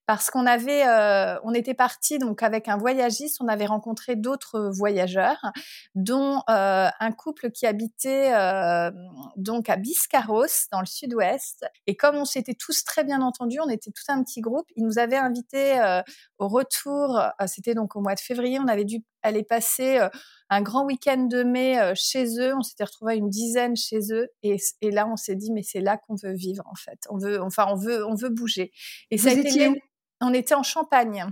Parce 0.06 0.30
qu'on 0.30 0.46
avait, 0.46 0.88
euh, 0.88 1.38
on 1.44 1.52
était 1.52 1.74
parti 1.74 2.18
donc 2.18 2.42
avec 2.42 2.68
un 2.68 2.78
voyagiste, 2.78 3.36
on 3.40 3.48
avait 3.48 3.66
rencontré 3.66 4.16
d'autres 4.16 4.70
voyageurs, 4.72 5.52
dont 5.94 6.42
euh, 6.48 6.88
un 6.98 7.12
couple 7.12 7.50
qui 7.50 7.66
habitait 7.66 8.32
euh, 8.32 8.90
donc 9.36 9.68
à 9.68 9.76
Biscarros 9.76 10.46
dans 10.72 10.80
le 10.80 10.86
sud-ouest. 10.86 11.66
Et 11.86 11.96
comme 11.96 12.16
on 12.16 12.24
s'était 12.24 12.54
tous 12.54 12.82
très 12.82 13.04
bien 13.04 13.20
entendus, 13.20 13.60
on 13.60 13.68
était 13.68 13.90
tout 13.90 14.02
un 14.08 14.24
petit 14.24 14.40
groupe, 14.40 14.66
ils 14.74 14.84
nous 14.84 14.98
avaient 14.98 15.18
invités 15.18 15.78
au 16.38 16.48
retour, 16.48 17.20
c'était 17.46 17.74
donc 17.74 17.94
au 17.94 18.00
mois 18.00 18.14
de 18.14 18.20
février 18.20 18.58
avait 18.70 18.84
dû 18.84 19.02
aller 19.22 19.42
passer 19.42 19.98
euh, 19.98 20.08
un 20.48 20.62
grand 20.62 20.84
week-end 20.84 21.24
de 21.24 21.42
mai 21.42 21.78
euh, 21.78 21.92
chez 21.94 22.38
eux. 22.40 22.54
On 22.56 22.62
s'était 22.62 22.84
retrouvé 22.84 23.16
une 23.16 23.28
dizaine 23.28 23.76
chez 23.76 23.98
eux, 24.12 24.28
et, 24.42 24.56
là 24.82 25.06
on 25.06 25.16
s'est 25.16 25.36
dit 25.36 25.52
mais 25.52 25.62
c'est 25.62 25.80
là 25.80 25.98
qu'on 25.98 26.14
veut 26.14 26.34
vivre 26.34 26.62
en 26.66 26.74
fait. 26.74 27.00
On 27.10 27.18
veut, 27.18 27.42
enfin 27.42 27.66
on 27.68 27.76
veut, 27.76 28.06
on 28.06 28.14
veut 28.14 28.30
bouger. 28.30 28.72
Et 29.10 29.18
ça 29.18 29.30
a 29.30 29.32
été, 29.32 29.70
on 30.20 30.32
était 30.32 30.54
en 30.54 30.62
Champagne. 30.62 31.26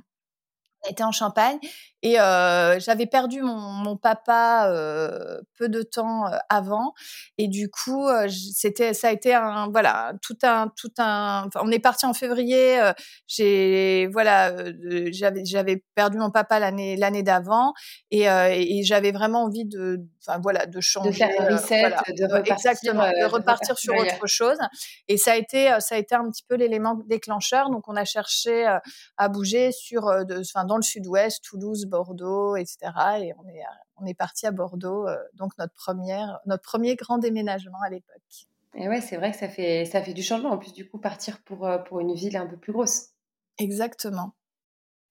On 0.85 0.91
était 0.91 1.05
en 1.05 1.13
Champagne 1.13 1.59
Et 2.03 2.21
euh, 2.21 2.79
j'avais 2.79 3.07
perdu 3.07 3.43
mon, 3.43 3.57
mon 3.57 3.97
papa 3.97 4.71
euh, 4.71 5.41
peu 5.59 5.69
de 5.69 5.83
temps 5.83 6.27
avant, 6.49 6.95
et 7.39 7.49
du 7.49 7.69
coup, 7.69 8.07
c'était, 8.29 8.95
ça 8.95 9.09
a 9.09 9.11
été 9.11 9.35
un, 9.35 9.69
voilà, 9.71 10.13
tout 10.23 10.39
un, 10.45 10.73
tout 10.77 10.93
un. 10.99 11.45
Enfin, 11.49 11.61
on 11.65 11.73
est 11.73 11.81
parti 11.81 12.07
en 12.07 12.15
février. 12.15 12.81
Euh, 12.81 12.93
j'ai, 13.27 14.07
voilà, 14.13 14.55
j'avais, 15.11 15.45
j'avais 15.45 15.83
perdu 15.97 16.19
mon 16.19 16.31
papa 16.31 16.61
l'année, 16.61 16.97
l'année 16.97 17.25
d'avant, 17.25 17.73
et, 18.13 18.27
et 18.27 18.85
j'avais 18.85 19.11
vraiment 19.11 19.43
envie 19.43 19.65
de, 19.65 20.01
enfin 20.25 20.39
voilà, 20.41 20.67
de 20.67 20.81
changer, 20.81 21.11
de 21.11 21.15
faire 21.17 21.31
un 21.41 21.57
reset, 21.57 21.81
voilà, 21.81 22.03
de 22.17 22.25
repartir, 22.25 22.53
exactement, 22.55 23.11
de 23.11 23.25
repartir, 23.25 23.75
de 23.75 23.81
sur 23.81 23.95
autre 23.97 24.27
chose. 24.27 24.59
Et 25.09 25.17
ça 25.17 25.33
a 25.33 25.37
été, 25.37 25.75
ça 25.81 25.97
a 25.97 25.99
été 25.99 26.15
un 26.15 26.31
petit 26.31 26.45
peu 26.49 26.55
l'élément 26.55 26.95
déclencheur. 27.09 27.71
Donc, 27.71 27.89
on 27.89 27.97
a 27.97 28.05
cherché 28.05 28.67
à 29.17 29.29
bouger 29.29 29.73
sur, 29.73 30.25
de, 30.25 30.41
enfin, 30.41 30.65
dans 30.65 30.77
le 30.77 30.83
sud-ouest, 30.83 31.43
Toulouse, 31.43 31.87
Bordeaux, 31.89 32.57
etc. 32.57 32.79
Et 33.21 33.33
on 33.39 33.49
est, 33.49 33.63
on 34.01 34.07
est 34.07 34.15
parti 34.15 34.47
à 34.47 34.51
Bordeaux, 34.51 35.07
euh, 35.07 35.17
donc 35.35 35.53
notre 35.59 35.75
première, 35.75 36.41
notre 36.47 36.63
premier 36.63 36.97
grand 36.97 37.19
déménagement 37.19 37.81
à 37.85 37.91
l'époque. 37.91 38.47
Et 38.75 38.89
ouais, 38.89 39.01
c'est 39.01 39.17
vrai 39.17 39.33
que 39.33 39.39
ça 39.39 39.49
fait, 39.49 39.85
ça 39.85 40.03
fait 40.03 40.13
du 40.13 40.23
changement. 40.23 40.51
En 40.51 40.59
plus, 40.59 40.73
du 40.73 40.89
coup, 40.89 40.99
partir 40.99 41.41
pour, 41.43 41.67
euh, 41.67 41.79
pour 41.79 42.01
une 42.01 42.15
ville 42.15 42.37
un 42.37 42.47
peu 42.47 42.57
plus 42.57 42.73
grosse. 42.73 43.09
Exactement. 43.59 44.35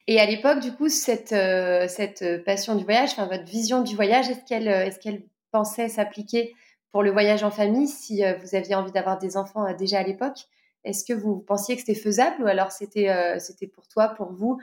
Et 0.08 0.20
à 0.20 0.26
l'époque, 0.26 0.60
du 0.60 0.72
coup, 0.72 0.88
cette, 0.88 1.34
euh, 1.34 1.88
cette 1.90 2.46
passion 2.46 2.76
du 2.76 2.86
voyage, 2.86 3.12
enfin 3.12 3.28
votre 3.28 3.44
vision 3.44 3.82
du 3.82 3.96
voyage, 3.96 4.30
est-ce 4.30 4.46
qu'elle 4.46 4.68
est 4.68 4.98
qu'elle 5.00 5.24
pensait 5.52 5.90
s'appliquer 5.90 6.54
pour 6.92 7.04
le 7.04 7.12
voyage 7.12 7.44
en 7.44 7.52
famille 7.52 7.88
si 7.88 8.22
vous 8.42 8.56
aviez 8.56 8.76
envie 8.76 8.92
d'avoir 8.94 9.18
des 9.18 9.36
enfants 9.36 9.74
déjà 9.74 10.00
à 10.00 10.04
l'époque? 10.04 10.46
Est-ce 10.86 11.04
que 11.04 11.12
vous 11.12 11.40
pensiez 11.40 11.76
que 11.76 11.82
c'était 11.82 12.00
faisable 12.00 12.42
ou 12.42 12.48
alors 12.48 12.72
c'était 12.72 13.38
c'était 13.40 13.68
pour 13.68 13.90
toi, 13.90 14.10
pour 14.10 14.32
vous, 14.32 14.58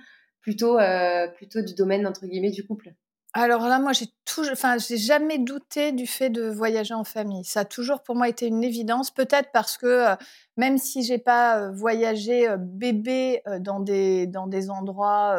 plutôt, 0.45 0.79
euh, 0.79 1.27
plutôt 1.29 1.63
du 1.63 1.75
domaine, 1.75 2.07
entre 2.07 2.27
guillemets, 2.27 2.51
du 2.51 2.67
couple 2.67 2.93
alors 3.37 3.67
là, 3.67 3.81
moi, 3.81 3.93
j'ai 3.93 4.07
toujours, 4.25 4.53
enfin, 4.53 4.77
j'ai 4.79 4.97
jamais 4.97 5.39
douté 5.39 5.91
du 5.91 6.07
fait 6.07 6.31
de 6.31 6.49
voyager 6.49 6.95
en 6.95 7.03
famille. 7.03 7.45
Ça 7.45 7.63
a 7.63 7.65
toujours 7.65 8.05
pour 8.05 8.15
moi 8.15 8.29
été 8.29 8.47
une 8.47 8.63
évidence. 8.63 9.11
Peut-être 9.11 9.51
parce 9.53 9.77
que 9.77 9.87
euh, 9.87 10.15
même 10.57 10.79
si 10.79 11.03
j'ai 11.03 11.19
pas 11.19 11.59
euh, 11.59 11.73
voyagé 11.73 12.47
bébé 12.57 13.43
dans 13.59 13.81
des 13.81 14.29
dans 14.29 14.47
des 14.47 14.71
endroits, 14.71 15.35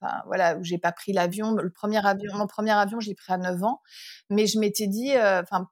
enfin 0.00 0.22
voilà, 0.26 0.56
où 0.56 0.62
j'ai 0.62 0.78
pas 0.78 0.92
pris 0.92 1.12
l'avion. 1.12 1.50
Le 1.54 1.70
premier 1.70 2.06
avion, 2.06 2.32
mon 2.36 2.46
premier 2.46 2.70
avion, 2.70 3.00
j'ai 3.00 3.16
pris 3.16 3.32
à 3.32 3.38
9 3.38 3.60
ans. 3.64 3.80
Mais 4.28 4.46
je 4.46 4.60
m'étais 4.60 4.86
dit, 4.86 5.10
enfin 5.18 5.66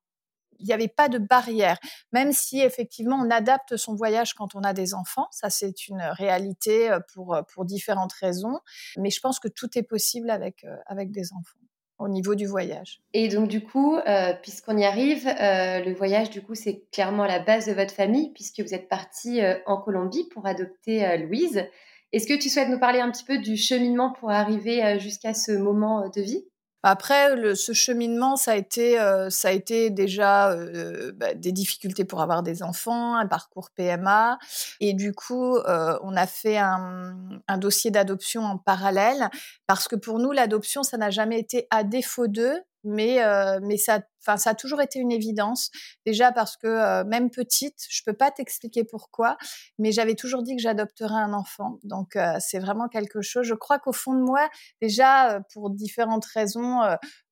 il 0.58 0.66
n'y 0.66 0.72
avait 0.72 0.88
pas 0.88 1.08
de 1.08 1.18
barrière, 1.18 1.78
même 2.12 2.32
si 2.32 2.60
effectivement 2.60 3.16
on 3.16 3.30
adapte 3.30 3.76
son 3.76 3.94
voyage 3.94 4.34
quand 4.34 4.54
on 4.54 4.62
a 4.62 4.72
des 4.72 4.94
enfants. 4.94 5.28
Ça, 5.30 5.50
c'est 5.50 5.88
une 5.88 6.02
réalité 6.02 6.90
euh, 6.90 7.00
pour, 7.14 7.34
euh, 7.34 7.42
pour 7.42 7.64
différentes 7.64 8.12
raisons. 8.12 8.58
Mais 8.96 9.10
je 9.10 9.20
pense 9.20 9.38
que 9.38 9.48
tout 9.48 9.78
est 9.78 9.82
possible 9.82 10.30
avec, 10.30 10.64
euh, 10.64 10.76
avec 10.86 11.10
des 11.10 11.32
enfants 11.32 11.58
au 11.98 12.08
niveau 12.08 12.36
du 12.36 12.46
voyage. 12.46 13.00
Et 13.12 13.28
donc 13.28 13.48
du 13.48 13.60
coup, 13.60 13.98
puisqu'on 14.42 14.78
y 14.78 14.84
arrive, 14.84 15.24
le 15.26 15.92
voyage 15.94 16.30
du 16.30 16.40
coup 16.42 16.54
c'est 16.54 16.84
clairement 16.92 17.26
la 17.26 17.40
base 17.40 17.66
de 17.66 17.72
votre 17.72 17.92
famille 17.92 18.32
puisque 18.34 18.60
vous 18.60 18.72
êtes 18.72 18.88
parti 18.88 19.40
en 19.66 19.78
Colombie 19.78 20.28
pour 20.28 20.46
adopter 20.46 21.18
Louise. 21.18 21.66
Est-ce 22.12 22.28
que 22.28 22.40
tu 22.40 22.50
souhaites 22.50 22.68
nous 22.68 22.78
parler 22.78 23.00
un 23.00 23.10
petit 23.10 23.24
peu 23.24 23.38
du 23.38 23.56
cheminement 23.56 24.12
pour 24.12 24.30
arriver 24.30 25.00
jusqu'à 25.00 25.34
ce 25.34 25.50
moment 25.50 26.08
de 26.08 26.20
vie? 26.20 26.44
Après, 26.84 27.54
ce 27.56 27.72
cheminement, 27.72 28.36
ça 28.36 28.52
a 28.52 28.54
été, 28.54 29.00
euh, 29.00 29.30
ça 29.30 29.48
a 29.48 29.50
été 29.50 29.90
déjà 29.90 30.52
euh, 30.52 31.12
bah, 31.16 31.34
des 31.34 31.50
difficultés 31.50 32.04
pour 32.04 32.22
avoir 32.22 32.42
des 32.44 32.62
enfants, 32.62 33.16
un 33.16 33.26
parcours 33.26 33.70
PMA, 33.70 34.38
et 34.80 34.94
du 34.94 35.12
coup, 35.12 35.56
euh, 35.56 35.98
on 36.02 36.16
a 36.16 36.26
fait 36.26 36.56
un, 36.56 37.16
un 37.48 37.58
dossier 37.58 37.90
d'adoption 37.90 38.44
en 38.44 38.58
parallèle 38.58 39.28
parce 39.66 39.88
que 39.88 39.96
pour 39.96 40.20
nous, 40.20 40.30
l'adoption, 40.30 40.84
ça 40.84 40.96
n'a 40.98 41.10
jamais 41.10 41.40
été 41.40 41.66
à 41.70 41.82
défaut 41.82 42.28
d'eux, 42.28 42.60
mais 42.84 43.22
euh, 43.22 43.58
mais 43.62 43.76
ça 43.76 44.00
enfin 44.20 44.36
ça 44.36 44.50
a 44.50 44.54
toujours 44.54 44.80
été 44.80 44.98
une 44.98 45.12
évidence 45.12 45.70
déjà 46.06 46.32
parce 46.32 46.56
que 46.56 46.66
euh, 46.66 47.04
même 47.04 47.30
petite 47.30 47.78
je 47.88 48.02
peux 48.04 48.12
pas 48.12 48.30
t'expliquer 48.30 48.84
pourquoi 48.84 49.36
mais 49.78 49.92
j'avais 49.92 50.14
toujours 50.14 50.42
dit 50.42 50.56
que 50.56 50.62
j'adopterais 50.62 51.20
un 51.20 51.32
enfant 51.32 51.78
donc 51.82 52.16
euh, 52.16 52.36
c'est 52.40 52.58
vraiment 52.58 52.88
quelque 52.88 53.20
chose 53.20 53.46
je 53.46 53.54
crois 53.54 53.78
qu'au 53.78 53.92
fond 53.92 54.14
de 54.14 54.22
moi 54.22 54.48
déjà 54.80 55.40
pour 55.52 55.70
différentes 55.70 56.26
raisons 56.26 56.80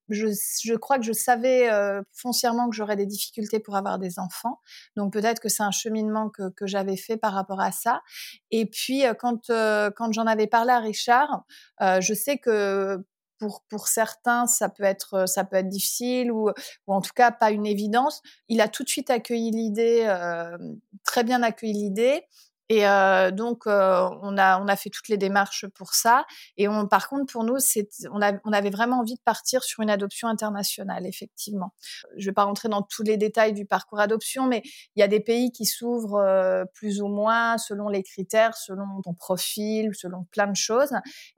je, 0.09 0.29
je, 0.63 0.75
crois 0.75 0.99
que 0.99 1.05
je 1.05 1.13
savais 1.13 1.69
foncièrement 2.13 2.71
que 2.71 2.77
j'aurais 2.77 2.95
des 2.95 3.07
difficultés 3.07 3.59
pour 3.59 3.75
avoir 3.75 3.99
des 3.99 4.21
enfants. 4.21 4.61
Donc 4.95 5.13
peut-être 5.13 5.41
que 5.41 5.49
c'est 5.49 5.65
un 5.65 5.73
cheminement 5.73 6.31
que, 6.31 6.49
que 6.51 6.65
j'avais 6.65 6.97
fait 6.97 7.17
par 7.17 7.33
rapport 7.33 7.61
à 7.61 7.73
ça. 7.73 8.03
Et 8.53 8.67
puis 8.67 9.03
quand, 9.19 9.49
quand 9.49 10.13
j'en 10.13 10.27
avais 10.29 10.47
parlé 10.47 10.71
à 10.71 10.79
Richard, 10.79 11.45
je 11.81 12.15
sais 12.15 12.39
que 12.39 13.05
pour, 13.39 13.63
pour 13.69 13.89
certains, 13.89 14.47
ça 14.47 14.69
peut 14.69 14.85
être, 14.85 15.29
ça 15.29 15.45
peut 15.45 15.57
être 15.57 15.69
difficile 15.69 16.31
ou, 16.33 16.51
ou 16.87 16.95
en 16.95 17.01
tout 17.01 17.13
cas 17.15 17.31
pas 17.31 17.51
une 17.51 17.67
évidence. 17.67 18.23
Il 18.49 18.61
a 18.61 18.69
tout 18.69 18.83
de 18.83 18.89
suite 18.89 19.11
accueilli 19.11 19.51
l'idée, 19.51 20.05
euh, 20.07 20.57
très 21.05 21.25
bien 21.25 21.43
accueilli 21.43 21.73
l'idée. 21.73 22.25
Et 22.69 22.87
euh, 22.87 23.31
donc, 23.31 23.67
euh, 23.67 24.09
on, 24.23 24.37
a, 24.39 24.61
on 24.61 24.69
a 24.69 24.77
fait 24.77 24.91
toutes 24.91 25.09
les 25.09 25.17
démarches 25.17 25.67
pour 25.69 25.95
ça. 25.95 26.25
Et 26.57 26.69
on, 26.69 26.87
par 26.87 27.09
contre, 27.09 27.33
pour 27.33 27.45
nous, 27.45 27.59
c'est, 27.59 27.89
on, 28.13 28.21
a, 28.21 28.33
on 28.45 28.53
avait 28.53 28.71
vraiment 28.71 29.01
envie 29.01 29.15
de 29.15 29.21
partir 29.25 29.63
sur 29.63 29.83
une 29.83 29.91
adoption 29.91 30.29
internationale, 30.29 31.07
effectivement. 31.07 31.73
Je 32.17 32.23
ne 32.23 32.31
vais 32.31 32.33
pas 32.33 32.45
rentrer 32.45 32.69
dans 32.69 32.83
tous 32.83 33.03
les 33.03 33.17
détails 33.17 33.53
du 33.53 33.67
parcours 33.67 34.01
adoption, 34.01 34.47
mais 34.47 34.63
il 34.97 35.01
y 35.01 35.03
a 35.03 35.09
des 35.09 35.21
pays 35.21 35.53
qui 35.53 35.65
s'ouvrent 35.65 36.21
euh, 36.21 36.65
plus 36.75 37.01
ou 37.01 37.09
moins 37.09 37.59
selon 37.59 37.89
les 37.89 38.03
critères, 38.03 38.57
selon 38.57 39.01
ton 39.05 39.15
profil, 39.15 39.91
selon 39.95 40.25
plein 40.33 40.49
de 40.49 40.57
choses. 40.57 40.93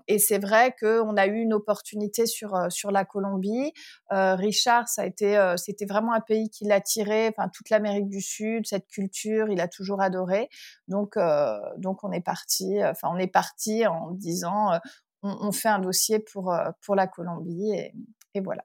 Et 0.06 0.18
c'est 0.18 0.38
vrai 0.38 0.74
qu'on 0.80 1.16
a 1.16 1.26
eu 1.26 1.36
une 1.36 1.52
opportunité 1.52 2.24
sur, 2.26 2.54
euh, 2.54 2.70
sur 2.70 2.90
la 2.90 3.04
Colombie. 3.04 3.72
Euh, 4.12 4.34
Richard, 4.34 4.88
ça 4.88 5.02
a 5.02 5.06
été, 5.06 5.36
euh, 5.36 5.56
c'était 5.58 5.84
vraiment 5.84 6.14
un 6.14 6.20
pays 6.20 6.48
qui 6.48 6.64
l'attirait, 6.64 7.32
enfin 7.36 7.50
toute 7.50 7.68
l'Amérique 7.68 8.08
du 8.08 8.22
Sud, 8.22 8.66
cette 8.66 8.86
culture, 8.86 9.48
il 9.50 9.60
a 9.60 9.68
toujours 9.68 10.00
adoré. 10.00 10.48
Donc 10.88 11.17
euh, 11.18 11.58
donc 11.78 12.04
on 12.04 12.12
est 12.12 12.20
parti, 12.20 12.82
enfin 12.84 13.08
on 13.12 13.18
est 13.18 13.26
parti 13.26 13.86
en 13.86 14.10
disant 14.12 14.78
on, 15.22 15.36
on, 15.40 15.52
fait 15.52 15.68
un 15.68 15.78
dossier 15.78 16.18
pour 16.18 16.54
pour 16.82 16.94
la 16.94 17.06
Colombie 17.06 17.72
et, 17.72 17.92
et 18.34 18.40
voilà. 18.40 18.64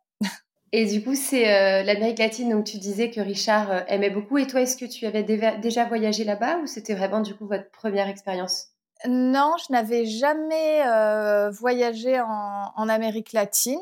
Et 0.76 0.88
du 0.88 1.04
coup, 1.04 1.14
c'est 1.14 1.54
euh, 1.54 1.84
l'Amérique 1.84 2.18
latine, 2.18 2.50
donc 2.50 2.66
tu 2.66 2.80
disais 2.80 3.12
que 3.12 3.22
Richard 3.22 3.84
aimait 3.88 4.10
beaucoup. 4.10 4.40
Et 4.40 4.48
toi, 4.48 4.62
est-ce 4.62 4.76
que 4.76 4.86
tu 4.86 5.06
avais 5.06 5.22
déjà 5.22 5.86
voyagé 5.86 6.24
là-bas 6.24 6.58
ou 6.64 6.66
c'était 6.66 6.96
vraiment 6.96 7.20
du 7.20 7.36
coup 7.36 7.46
votre 7.46 7.70
première 7.70 8.08
expérience? 8.08 8.74
Non, 9.06 9.56
je 9.58 9.74
n'avais 9.74 10.06
jamais 10.06 10.82
euh, 10.88 11.50
voyagé 11.52 12.22
en, 12.22 12.72
en, 12.76 12.90
Amérique 12.90 13.34
latine. 13.34 13.82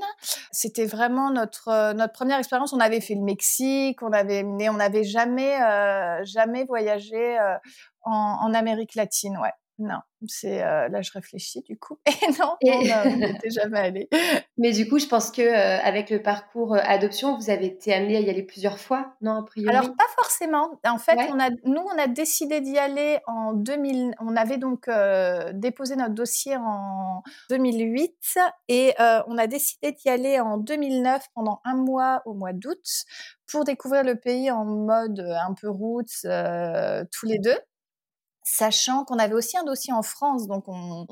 C'était 0.52 0.86
vraiment 0.86 1.30
notre 1.30 1.94
notre 1.94 2.14
première 2.14 2.40
expérience. 2.40 2.74
On 2.74 2.80
avait 2.80 3.02
fait 3.02 3.14
le 3.14 3.22
Mexique, 3.22 4.02
on 4.02 4.12
avait 4.14 4.42
mais 4.42 4.68
on 4.70 4.74
n'avait 4.74 5.04
jamais 5.04 5.62
euh, 5.62 6.26
jamais 6.26 6.66
voyagé 6.66 7.40
euh, 7.40 7.56
en, 8.04 8.38
en, 8.42 8.54
Amérique 8.54 8.96
latine. 8.96 9.38
Ouais, 9.38 9.54
non. 9.82 10.00
C'est 10.28 10.64
euh, 10.64 10.88
là, 10.90 11.02
je 11.02 11.12
réfléchis 11.12 11.62
du 11.64 11.78
coup. 11.78 12.00
Et 12.06 12.32
non, 12.40 12.56
on 12.64 13.18
n'était 13.18 13.50
jamais 13.50 13.80
allé. 13.80 14.10
Mais 14.58 14.72
du 14.72 14.88
coup, 14.88 15.00
je 15.00 15.08
pense 15.08 15.32
que 15.32 15.42
euh, 15.42 15.80
avec 15.82 16.12
le 16.12 16.22
parcours 16.22 16.76
euh, 16.76 16.82
adoption, 16.84 17.38
vous 17.38 17.50
avez 17.50 17.66
été 17.66 17.92
amené 17.92 18.18
à 18.18 18.20
y 18.20 18.30
aller 18.30 18.44
plusieurs 18.44 18.78
fois, 18.78 19.16
non 19.22 19.40
a 19.40 19.44
priori? 19.44 19.76
Alors 19.76 19.96
pas 19.96 20.08
forcément. 20.16 20.80
En 20.86 21.00
fait, 21.00 21.16
ouais. 21.16 21.30
on 21.32 21.40
a, 21.40 21.50
nous, 21.66 21.82
on 21.82 21.98
a 21.98 22.08
décidé 22.08 22.62
d'y 22.62 22.78
aller 22.78 23.18
en 23.26 23.54
2000. 23.54 24.14
On 24.20 24.36
avait 24.36 24.58
donc 24.58 24.88
euh, 24.88 25.52
déposé 25.54 25.96
notre 25.96 26.14
dossier 26.14 26.56
en 26.56 27.24
2008 27.50 28.38
et 28.68 28.94
on 29.00 29.38
a 29.38 29.48
décidé 29.48 29.92
d'y 29.92 30.10
aller 30.10 30.40
en 30.40 30.58
2009 30.58 31.26
pendant 31.34 31.62
un 31.64 31.76
mois 31.76 32.22
au 32.26 32.34
mois 32.34 32.54
d'août 32.54 33.06
pour 33.52 33.64
découvrir 33.64 34.04
le 34.04 34.16
pays 34.16 34.52
en 34.52 34.66
mode 34.66 35.20
un 35.20 35.54
peu 35.54 35.70
route 35.70 36.12
tous 37.12 37.26
les 37.26 37.40
deux 37.40 37.58
sachant 38.44 39.06
qu'on 39.06 39.20
avait 39.20 39.36
aussi 39.36 39.58
un 39.58 39.64
dossier 39.64 39.94
en 39.94 40.02
France, 40.02 40.48
donc 40.48 40.64
on 40.68 41.06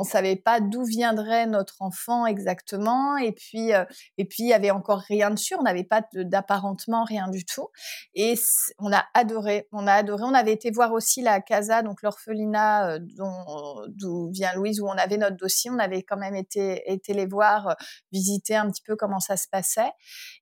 ne 0.00 0.08
savait 0.08 0.36
pas 0.36 0.60
d'où 0.60 0.84
viendrait 0.84 1.46
notre 1.46 1.82
enfant 1.82 2.26
exactement, 2.26 3.16
et 3.16 3.32
puis 3.32 3.74
euh, 3.74 3.84
et 4.18 4.24
puis 4.24 4.44
il 4.44 4.48
y 4.48 4.52
avait 4.52 4.70
encore 4.70 5.00
rien 5.00 5.30
de 5.30 5.38
sûr, 5.38 5.58
on 5.58 5.64
n'avait 5.64 5.84
pas 5.84 6.02
d'apparentement 6.14 7.04
rien 7.04 7.28
du 7.28 7.44
tout, 7.44 7.68
et 8.14 8.34
on 8.78 8.92
a 8.92 9.04
adoré, 9.14 9.66
on 9.72 9.86
a 9.86 9.94
adoré, 9.94 10.22
on 10.24 10.34
avait 10.34 10.52
été 10.52 10.70
voir 10.70 10.92
aussi 10.92 11.22
la 11.22 11.40
casa, 11.40 11.82
donc 11.82 12.02
l'orphelinat 12.02 12.90
euh, 12.94 12.98
d'où 13.88 14.30
vient 14.30 14.52
Louise, 14.54 14.80
où 14.80 14.86
on 14.86 14.90
avait 14.90 15.16
notre 15.16 15.36
dossier, 15.36 15.70
on 15.72 15.78
avait 15.78 16.02
quand 16.02 16.16
même 16.16 16.36
été 16.36 16.82
été 16.90 17.14
les 17.14 17.26
voir, 17.26 17.68
euh, 17.68 17.74
visiter 18.12 18.54
un 18.54 18.70
petit 18.70 18.82
peu 18.82 18.94
comment 18.94 19.20
ça 19.20 19.36
se 19.36 19.48
passait, 19.50 19.90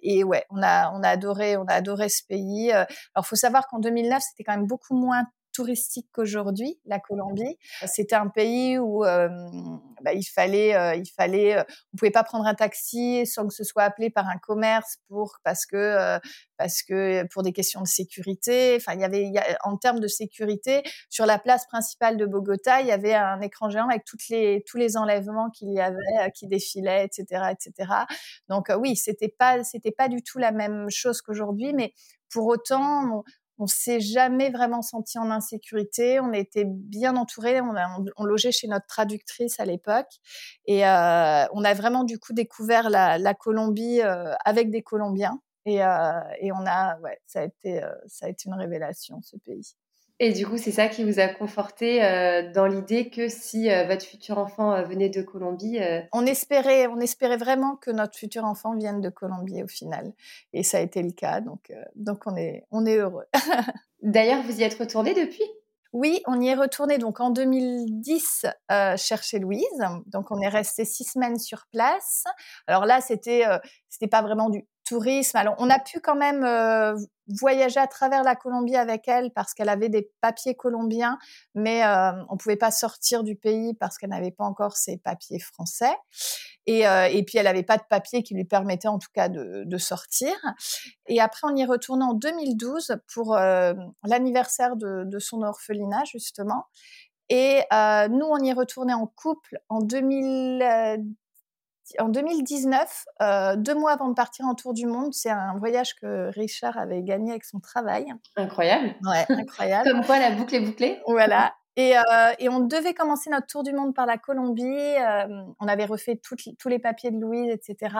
et 0.02 0.24
ouais, 0.24 0.44
on 0.50 0.62
a 0.62 0.92
on 0.92 1.02
a 1.02 1.08
adoré, 1.08 1.56
on 1.56 1.64
a 1.64 1.74
adoré 1.74 2.10
ce 2.10 2.22
pays. 2.28 2.70
Alors 2.72 3.26
faut 3.26 3.36
savoir 3.36 3.66
qu'en 3.66 3.78
2009 3.78 4.22
c'était 4.22 4.44
quand 4.44 4.56
même 4.56 4.66
beaucoup 4.66 4.94
moins 4.94 5.24
touristique 5.54 6.08
qu'aujourd'hui, 6.12 6.78
la 6.84 6.98
Colombie. 6.98 7.56
C'était 7.86 8.16
un 8.16 8.28
pays 8.28 8.78
où 8.78 9.00
bah, 9.00 10.12
il 10.12 10.24
fallait, 10.24 10.98
il 10.98 11.06
fallait, 11.16 11.60
on 11.92 11.96
pouvait 11.96 12.10
pas 12.10 12.24
prendre 12.24 12.46
un 12.46 12.54
taxi 12.54 13.26
sans 13.26 13.46
que 13.46 13.54
ce 13.54 13.64
soit 13.64 13.84
appelé 13.84 14.10
par 14.10 14.28
un 14.28 14.38
commerce 14.38 14.98
pour 15.08 15.38
parce 15.44 15.64
que 15.64 16.18
parce 16.56 16.82
que 16.82 17.26
pour 17.32 17.42
des 17.42 17.52
questions 17.52 17.80
de 17.80 17.86
sécurité. 17.86 18.76
Enfin, 18.76 18.94
il 18.94 19.00
y 19.00 19.04
avait, 19.04 19.32
en 19.64 19.76
termes 19.76 20.00
de 20.00 20.08
sécurité, 20.08 20.82
sur 21.08 21.26
la 21.26 21.38
place 21.38 21.66
principale 21.66 22.16
de 22.16 22.26
Bogota, 22.26 22.80
il 22.80 22.86
y 22.86 22.92
avait 22.92 23.14
un 23.14 23.40
écran 23.40 23.70
géant 23.70 23.88
avec 23.88 24.04
toutes 24.04 24.28
les, 24.28 24.62
tous 24.66 24.76
les 24.76 24.96
enlèvements 24.96 25.50
qu'il 25.50 25.72
y 25.72 25.80
avait, 25.80 25.96
euh, 26.20 26.28
qui 26.30 26.46
défilaient, 26.46 27.04
etc., 27.04 27.52
etc. 27.52 27.92
Donc 28.48 28.70
euh, 28.70 28.76
oui, 28.76 28.96
c'était 28.96 29.28
pas, 29.28 29.62
c'était 29.64 29.92
pas 29.92 30.08
du 30.08 30.22
tout 30.22 30.38
la 30.38 30.52
même 30.52 30.88
chose 30.90 31.22
qu'aujourd'hui, 31.22 31.72
mais 31.72 31.92
pour 32.30 32.46
autant, 32.46 33.24
on, 33.58 33.66
s'est 33.66 34.00
jamais 34.00 34.50
vraiment 34.50 34.82
senti 34.82 35.18
en 35.18 35.30
insécurité. 35.30 36.20
On 36.20 36.32
était 36.32 36.64
bien 36.66 37.16
entourés. 37.16 37.60
On, 38.16 38.24
logeait 38.24 38.52
chez 38.52 38.68
notre 38.68 38.86
traductrice 38.86 39.60
à 39.60 39.64
l'époque, 39.64 40.10
et 40.66 40.86
euh, 40.86 41.44
on 41.52 41.64
a 41.64 41.74
vraiment 41.74 42.04
du 42.04 42.18
coup 42.18 42.32
découvert 42.32 42.90
la, 42.90 43.34
Colombie 43.34 44.00
avec 44.44 44.70
des 44.70 44.82
Colombiens. 44.82 45.40
Et, 45.66 45.76
et 45.76 46.52
on 46.52 46.66
a, 46.66 46.98
ouais, 47.00 47.20
ça 47.26 47.40
a 47.40 47.44
été, 47.44 47.80
ça 48.06 48.26
a 48.26 48.28
été 48.28 48.48
une 48.48 48.54
révélation 48.54 49.20
ce 49.22 49.36
pays. 49.36 49.74
Et 50.20 50.32
du 50.32 50.46
coup, 50.46 50.58
c'est 50.58 50.70
ça 50.70 50.86
qui 50.86 51.02
vous 51.02 51.18
a 51.18 51.26
conforté 51.26 52.04
euh, 52.04 52.52
dans 52.52 52.66
l'idée 52.66 53.10
que 53.10 53.28
si 53.28 53.68
euh, 53.68 53.84
votre 53.84 54.04
futur 54.04 54.38
enfant 54.38 54.72
euh, 54.72 54.82
venait 54.84 55.08
de 55.08 55.22
Colombie. 55.22 55.80
On, 56.12 56.24
espérait, 56.24 56.86
on 56.86 57.00
espérait 57.00 57.36
vraiment 57.36 57.74
que 57.74 57.90
notre 57.90 58.16
futur 58.16 58.44
enfant 58.44 58.76
vienne 58.76 59.00
de 59.00 59.08
Colombie 59.08 59.62
au 59.64 59.66
final. 59.66 60.12
Et 60.52 60.62
ça 60.62 60.78
a 60.78 60.80
été 60.80 61.02
le 61.02 61.10
cas. 61.10 61.40
Donc, 61.40 61.72
donc 61.96 62.22
on, 62.26 62.36
est, 62.36 62.64
on 62.70 62.86
est 62.86 62.96
heureux. 62.96 63.24
D'ailleurs, 64.02 64.42
vous 64.42 64.60
y 64.60 64.62
êtes 64.62 64.78
retourné 64.78 65.14
depuis? 65.14 65.44
Oui, 65.92 66.22
on 66.26 66.40
y 66.40 66.48
est 66.48 66.54
retourné 66.54 66.98
donc 66.98 67.20
en 67.20 67.30
2010 67.30 68.46
chercher 68.96 69.38
Louise. 69.38 69.64
Donc 70.06 70.30
on 70.30 70.40
est 70.40 70.48
resté 70.48 70.84
six 70.84 71.04
semaines 71.04 71.38
sur 71.38 71.66
place. 71.70 72.24
Alors 72.66 72.84
là, 72.84 73.00
c'était 73.00 73.44
c'était 73.88 74.08
pas 74.08 74.20
vraiment 74.20 74.50
du 74.50 74.66
tourisme. 74.84 75.36
Alors, 75.36 75.54
on 75.58 75.70
a 75.70 75.78
pu 75.78 76.00
quand 76.00 76.16
même 76.16 76.44
euh, 76.44 76.94
voyager 77.28 77.80
à 77.80 77.86
travers 77.86 78.22
la 78.22 78.36
Colombie 78.36 78.76
avec 78.76 79.08
elle 79.08 79.30
parce 79.32 79.54
qu'elle 79.54 79.68
avait 79.68 79.88
des 79.88 80.10
papiers 80.20 80.54
colombiens, 80.54 81.18
mais 81.54 81.84
euh, 81.84 82.12
on 82.28 82.36
pouvait 82.36 82.56
pas 82.56 82.70
sortir 82.70 83.24
du 83.24 83.36
pays 83.36 83.74
parce 83.74 83.98
qu'elle 83.98 84.10
n'avait 84.10 84.30
pas 84.30 84.44
encore 84.44 84.76
ses 84.76 84.98
papiers 84.98 85.40
français. 85.40 85.94
Et, 86.66 86.86
euh, 86.86 87.06
et 87.06 87.22
puis, 87.22 87.38
elle 87.38 87.44
n'avait 87.44 87.62
pas 87.62 87.76
de 87.76 87.84
papier 87.88 88.22
qui 88.22 88.34
lui 88.34 88.44
permettait 88.44 88.88
en 88.88 88.98
tout 88.98 89.10
cas 89.12 89.28
de, 89.28 89.64
de 89.64 89.78
sortir. 89.78 90.34
Et 91.06 91.20
après, 91.20 91.46
on 91.50 91.54
y 91.56 91.62
est 91.62 91.66
retourné 91.66 92.04
en 92.04 92.14
2012 92.14 92.96
pour 93.12 93.36
euh, 93.36 93.74
l'anniversaire 94.04 94.76
de, 94.76 95.04
de, 95.04 95.18
son 95.18 95.42
orphelinat, 95.42 96.04
justement. 96.04 96.66
Et 97.28 97.62
euh, 97.72 98.08
nous, 98.08 98.26
on 98.26 98.38
y 98.38 98.52
retourné 98.52 98.92
en 98.94 99.06
couple 99.06 99.58
en 99.68 99.80
2010 99.80 101.23
en 101.98 102.08
2019, 102.08 103.04
euh, 103.22 103.56
deux 103.56 103.74
mois 103.74 103.92
avant 103.92 104.08
de 104.08 104.14
partir 104.14 104.46
en 104.46 104.54
tour 104.54 104.74
du 104.74 104.86
monde, 104.86 105.12
c'est 105.12 105.30
un 105.30 105.56
voyage 105.58 105.94
que 105.94 106.30
Richard 106.34 106.78
avait 106.78 107.02
gagné 107.02 107.32
avec 107.32 107.44
son 107.44 107.60
travail. 107.60 108.06
Incroyable. 108.36 108.94
Ouais, 109.04 109.24
incroyable. 109.28 109.88
Comme 109.90 110.04
quoi 110.04 110.18
la 110.18 110.30
boucle 110.32 110.54
est 110.54 110.60
bouclée. 110.60 111.00
Voilà. 111.06 111.54
Et, 111.76 111.96
euh, 111.96 112.02
et, 112.38 112.48
on 112.48 112.60
devait 112.60 112.94
commencer 112.94 113.30
notre 113.30 113.48
tour 113.48 113.64
du 113.64 113.72
monde 113.72 113.94
par 113.94 114.06
la 114.06 114.16
Colombie. 114.16 114.62
Euh, 114.62 115.42
on 115.58 115.66
avait 115.66 115.86
refait 115.86 116.20
tous 116.22 116.68
les 116.68 116.78
papiers 116.78 117.10
de 117.10 117.18
Louise, 117.18 117.50
etc. 117.50 117.96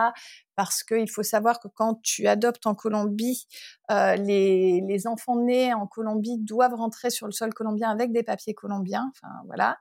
Parce 0.55 0.83
qu'il 0.83 1.09
faut 1.09 1.23
savoir 1.23 1.59
que 1.59 1.67
quand 1.67 2.01
tu 2.01 2.27
adoptes 2.27 2.65
en 2.67 2.75
Colombie, 2.75 3.45
euh, 3.91 4.15
les, 4.15 4.81
les, 4.87 5.07
enfants 5.07 5.35
nés 5.35 5.73
en 5.73 5.87
Colombie 5.87 6.37
doivent 6.37 6.75
rentrer 6.75 7.09
sur 7.09 7.27
le 7.27 7.33
sol 7.33 7.53
colombien 7.53 7.89
avec 7.89 8.13
des 8.13 8.23
papiers 8.23 8.53
colombiens. 8.53 9.11
Enfin 9.15 9.33
voilà. 9.47 9.77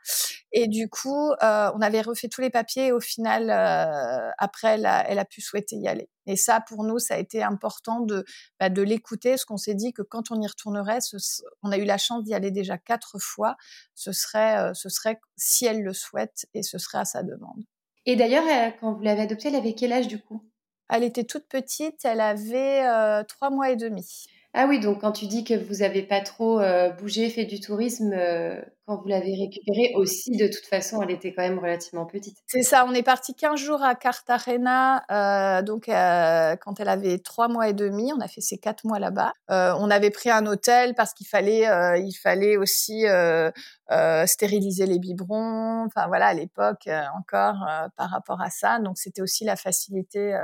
Et 0.52 0.68
du 0.68 0.88
coup, 0.88 1.30
euh, 1.42 1.70
on 1.74 1.80
avait 1.80 2.00
refait 2.02 2.28
tous 2.28 2.40
les 2.40 2.50
papiers. 2.50 2.86
Et 2.86 2.92
au 2.92 3.00
final, 3.00 3.50
euh, 3.50 4.30
après, 4.38 4.74
elle 4.74 4.86
a, 4.86 5.08
elle 5.08 5.18
a 5.18 5.24
pu 5.24 5.40
souhaiter 5.40 5.76
y 5.76 5.88
aller. 5.88 6.08
Et 6.26 6.36
ça, 6.36 6.60
pour 6.60 6.84
nous, 6.84 6.98
ça 6.98 7.14
a 7.14 7.18
été 7.18 7.42
important 7.42 8.00
de, 8.00 8.24
bah, 8.58 8.68
de 8.70 8.82
l'écouter, 8.82 9.30
parce 9.30 9.44
qu'on 9.44 9.56
s'est 9.56 9.74
dit 9.74 9.92
que 9.92 10.02
quand 10.02 10.30
on 10.30 10.40
y 10.40 10.46
retournerait, 10.46 11.00
ce, 11.00 11.16
on 11.62 11.70
a 11.70 11.78
eu 11.78 11.84
la 11.84 11.98
chance 11.98 12.24
d'y 12.24 12.34
aller 12.34 12.50
déjà 12.50 12.78
quatre 12.78 13.18
fois, 13.18 13.56
ce 13.94 14.12
serait, 14.12 14.58
euh, 14.58 14.74
ce 14.74 14.88
serait 14.88 15.20
si 15.36 15.66
elle 15.66 15.82
le 15.82 15.92
souhaite, 15.92 16.46
et 16.54 16.62
ce 16.62 16.78
serait 16.78 16.98
à 16.98 17.04
sa 17.04 17.22
demande. 17.22 17.64
Et 18.06 18.16
d'ailleurs, 18.16 18.44
quand 18.80 18.92
vous 18.92 19.02
l'avez 19.02 19.22
adoptée, 19.22 19.48
elle 19.48 19.56
avait 19.56 19.74
quel 19.74 19.92
âge 19.92 20.08
du 20.08 20.20
coup? 20.20 20.42
Elle 20.90 21.02
était 21.02 21.24
toute 21.24 21.48
petite, 21.48 22.04
elle 22.04 22.20
avait 22.20 22.86
euh, 22.86 23.24
trois 23.24 23.50
mois 23.50 23.70
et 23.70 23.76
demi. 23.76 24.26
Ah 24.56 24.66
oui, 24.68 24.78
donc 24.78 25.00
quand 25.00 25.10
tu 25.10 25.26
dis 25.26 25.42
que 25.42 25.54
vous 25.54 25.78
n'avez 25.78 26.04
pas 26.04 26.20
trop 26.20 26.60
euh, 26.60 26.88
bougé, 26.90 27.28
fait 27.28 27.44
du 27.44 27.58
tourisme, 27.58 28.12
euh, 28.14 28.62
quand 28.86 29.02
vous 29.02 29.08
l'avez 29.08 29.34
récupérée 29.34 29.92
aussi, 29.96 30.36
de 30.36 30.46
toute 30.46 30.64
façon, 30.66 31.02
elle 31.02 31.10
était 31.10 31.34
quand 31.34 31.42
même 31.42 31.58
relativement 31.58 32.06
petite. 32.06 32.36
C'est 32.46 32.62
ça, 32.62 32.86
on 32.86 32.94
est 32.94 33.02
parti 33.02 33.34
15 33.34 33.58
jours 33.58 33.82
à 33.82 33.96
Cartagena, 33.96 35.02
euh, 35.10 35.62
donc 35.62 35.86
quand 35.86 36.78
elle 36.78 36.88
avait 36.88 37.18
trois 37.18 37.48
mois 37.48 37.68
et 37.68 37.72
demi, 37.72 38.12
on 38.16 38.20
a 38.20 38.28
fait 38.28 38.42
ces 38.42 38.58
quatre 38.58 38.84
mois 38.84 39.00
là-bas. 39.00 39.32
on 39.48 39.90
avait 39.90 40.10
pris 40.10 40.30
un 40.30 40.46
hôtel 40.46 40.94
parce 40.94 41.14
qu'il 41.14 41.26
fallait, 41.26 41.66
il 41.98 42.12
fallait 42.12 42.56
aussi 42.56 43.06
stériliser 44.26 44.86
les 44.86 45.00
biberons. 45.00 45.84
Enfin 45.86 46.06
voilà, 46.06 46.26
à 46.26 46.34
l'époque 46.34 46.88
encore 47.18 47.56
par 47.96 48.08
rapport 48.08 48.40
à 48.40 48.50
ça, 48.50 48.78
donc 48.78 48.98
c'était 48.98 49.22
aussi 49.22 49.44
la 49.44 49.56
facilité 49.56 50.38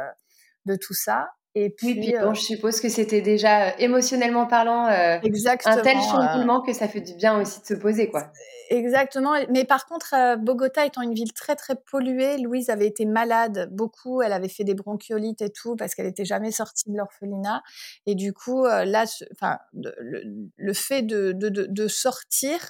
de 0.66 0.75
tout 0.75 0.94
ça. 0.94 1.29
Et 1.57 1.71
puis, 1.71 1.89
oui, 1.89 2.01
puis 2.01 2.13
bon, 2.13 2.31
euh, 2.31 2.35
je 2.35 2.43
suppose 2.43 2.81
que 2.81 2.89
c'était 2.89 3.23
déjà 3.23 3.69
euh, 3.69 3.71
émotionnellement 3.79 4.47
parlant 4.47 4.87
euh, 4.87 5.19
un 5.65 5.77
tel 5.83 5.97
chamboulement 6.01 6.61
que 6.61 6.73
ça 6.73 6.87
fait 6.87 7.01
du 7.01 7.15
bien 7.15 7.41
aussi 7.41 7.61
de 7.61 7.67
se 7.67 7.75
poser, 7.75 8.09
quoi. 8.09 8.31
Exactement. 8.71 9.33
Mais 9.49 9.65
par 9.65 9.87
contre, 9.87 10.15
Bogota 10.39 10.87
étant 10.87 11.03
une 11.03 11.13
ville 11.13 11.33
très 11.33 11.57
très 11.57 11.75
polluée, 11.75 12.39
Louise 12.39 12.71
avait 12.71 12.87
été 12.87 13.05
malade 13.05 13.69
beaucoup. 13.73 14.23
Elle 14.23 14.33
avait 14.33 14.49
fait 14.49 14.63
des 14.63 14.75
bronchiolites 14.75 15.43
et 15.43 15.51
tout 15.51 15.75
parce 15.75 15.97
qu'elle 15.97 16.07
n'était 16.07 16.25
jamais 16.25 16.53
sortie 16.53 16.89
de 16.89 16.97
l'orphelinat. 16.97 17.65
Et 18.07 18.15
du 18.15 18.33
coup, 18.33 18.67
là, 18.67 19.07
enfin, 19.33 19.59
le, 19.73 20.23
le, 20.57 20.73
fait 20.73 21.03
de, 21.03 21.33
de, 21.33 21.49
de, 21.49 21.89
sortir 21.89 22.61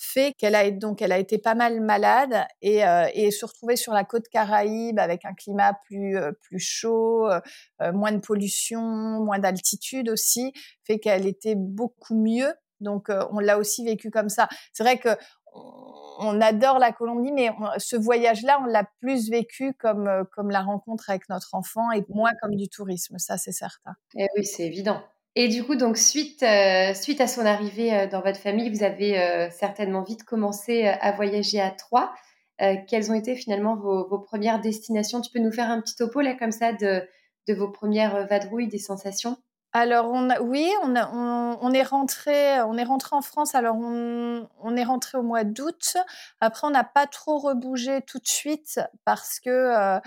fait 0.00 0.32
qu'elle 0.38 0.54
a 0.54 0.70
donc 0.70 1.02
a 1.02 1.18
été 1.18 1.38
pas 1.38 1.54
mal 1.54 1.80
malade 1.80 2.46
et, 2.62 2.82
et 3.14 3.30
se 3.30 3.44
retrouver 3.44 3.76
sur 3.76 3.92
la 3.92 4.04
côte 4.04 4.28
Caraïbe 4.28 4.98
avec 4.98 5.24
un 5.24 5.34
climat 5.34 5.74
plus 5.86 6.16
plus 6.40 6.60
chaud, 6.60 7.28
moins 7.80 8.12
de 8.12 8.20
pollution, 8.20 8.80
moins 8.80 9.40
d'altitude 9.40 10.08
aussi, 10.08 10.52
fait 10.84 11.00
qu'elle 11.00 11.26
était 11.26 11.56
beaucoup 11.56 12.14
mieux. 12.14 12.54
Donc 12.80 13.08
on 13.32 13.40
l'a 13.40 13.58
aussi 13.58 13.84
vécu 13.84 14.10
comme 14.10 14.28
ça. 14.28 14.48
C'est 14.72 14.84
vrai 14.84 14.98
que 14.98 15.10
on 16.20 16.40
adore 16.40 16.78
la 16.78 16.92
Colombie, 16.92 17.32
mais 17.32 17.50
ce 17.78 17.96
voyage-là, 17.96 18.60
on 18.62 18.66
l'a 18.66 18.84
plus 19.00 19.30
vécu 19.30 19.74
comme, 19.74 20.24
comme 20.32 20.50
la 20.50 20.62
rencontre 20.62 21.10
avec 21.10 21.28
notre 21.28 21.54
enfant 21.54 21.90
et 21.92 22.04
moins 22.08 22.32
comme 22.42 22.56
du 22.56 22.68
tourisme, 22.68 23.18
ça 23.18 23.38
c'est 23.38 23.52
certain. 23.52 23.92
Et 24.16 24.24
eh 24.24 24.28
oui, 24.36 24.44
c'est 24.44 24.64
évident. 24.64 25.02
Et 25.34 25.48
du 25.48 25.62
coup, 25.64 25.76
donc 25.76 25.96
suite, 25.96 26.44
suite 26.94 27.20
à 27.20 27.26
son 27.28 27.46
arrivée 27.46 28.08
dans 28.08 28.20
votre 28.20 28.40
famille, 28.40 28.70
vous 28.70 28.82
avez 28.82 29.48
certainement 29.52 30.02
vite 30.02 30.24
commencé 30.24 30.84
à 30.86 31.12
voyager 31.12 31.60
à 31.60 31.70
trois. 31.70 32.12
quelles 32.88 33.12
ont 33.12 33.14
été 33.14 33.36
finalement 33.36 33.76
vos, 33.76 34.08
vos, 34.08 34.18
premières 34.18 34.60
destinations? 34.60 35.20
Tu 35.20 35.30
peux 35.30 35.38
nous 35.38 35.52
faire 35.52 35.70
un 35.70 35.80
petit 35.80 35.94
topo 35.94 36.20
là 36.22 36.34
comme 36.34 36.50
ça 36.50 36.72
de, 36.72 37.06
de 37.46 37.54
vos 37.54 37.70
premières 37.70 38.26
vadrouilles, 38.26 38.66
des 38.66 38.78
sensations? 38.78 39.36
Alors 39.78 40.10
on 40.10 40.28
oui, 40.40 40.68
on, 40.82 41.72
est 41.72 41.82
rentré, 41.84 42.60
on 42.62 42.76
est 42.76 42.84
rentré 42.84 43.14
en 43.14 43.22
France. 43.22 43.54
Alors 43.54 43.76
on, 43.76 44.76
est 44.76 44.82
rentré 44.84 45.18
au 45.18 45.22
mois 45.22 45.44
d'août. 45.44 45.96
Après 46.40 46.66
on 46.66 46.70
n'a 46.70 46.82
pas 46.82 47.06
trop 47.06 47.38
rebougé 47.38 48.02
tout 48.02 48.18
de 48.18 48.26
suite 48.26 48.80
parce 49.04 49.38
que 49.38 49.50
euh, 49.50 50.00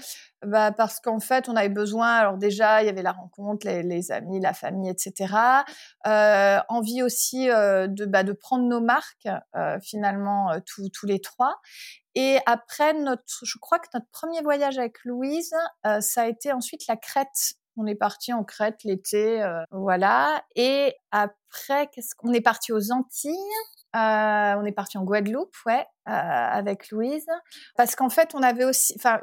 bah 0.45 0.73
parce 0.73 0.99
qu'en 0.99 1.21
fait 1.21 1.47
on 1.47 1.55
avait 1.55 1.69
besoin. 1.69 2.15
Alors 2.15 2.37
déjà 2.37 2.83
il 2.83 2.87
y 2.87 2.89
avait 2.89 3.01
la 3.01 3.13
rencontre, 3.13 3.65
les, 3.65 4.11
amis, 4.11 4.41
la 4.41 4.53
famille, 4.53 4.89
etc. 4.89 5.33
Euh, 6.05 6.59
envie 6.67 7.01
aussi 7.01 7.49
euh, 7.49 7.87
de 7.87 8.05
bah, 8.05 8.23
de 8.23 8.33
prendre 8.33 8.65
nos 8.65 8.81
marques 8.81 9.29
finalement 9.81 10.51
tous 10.65 10.89
tous 10.89 11.05
les 11.05 11.21
trois. 11.21 11.61
Et 12.13 12.39
après 12.45 12.93
notre, 12.93 13.45
je 13.45 13.57
crois 13.57 13.79
que 13.79 13.87
notre 13.93 14.09
premier 14.11 14.41
voyage 14.41 14.77
avec 14.77 14.97
Louise, 15.05 15.55
ça 16.01 16.23
a 16.23 16.27
été 16.27 16.51
ensuite 16.51 16.87
la 16.87 16.97
Crète 16.97 17.55
on 17.77 17.85
est 17.85 17.95
parti 17.95 18.33
en 18.33 18.43
Crète 18.43 18.83
l'été, 18.83 19.41
euh, 19.41 19.63
voilà. 19.71 20.43
Et 20.55 20.95
après, 21.11 21.87
qu'est-ce 21.87 22.15
qu'on 22.15 22.33
est 22.33 22.41
parti 22.41 22.71
aux 22.71 22.91
Antilles. 22.91 23.35
Euh, 23.95 24.55
on 24.57 24.65
est 24.65 24.71
parti 24.71 24.97
en 24.97 25.03
Guadeloupe, 25.03 25.55
ouais, 25.65 25.85
euh, 26.07 26.11
avec 26.11 26.91
Louise, 26.91 27.27
parce 27.75 27.95
qu'en 27.95 28.09
fait, 28.09 28.33
on 28.33 28.41
avait 28.41 28.63
aussi, 28.63 28.93
enfin, 28.95 29.19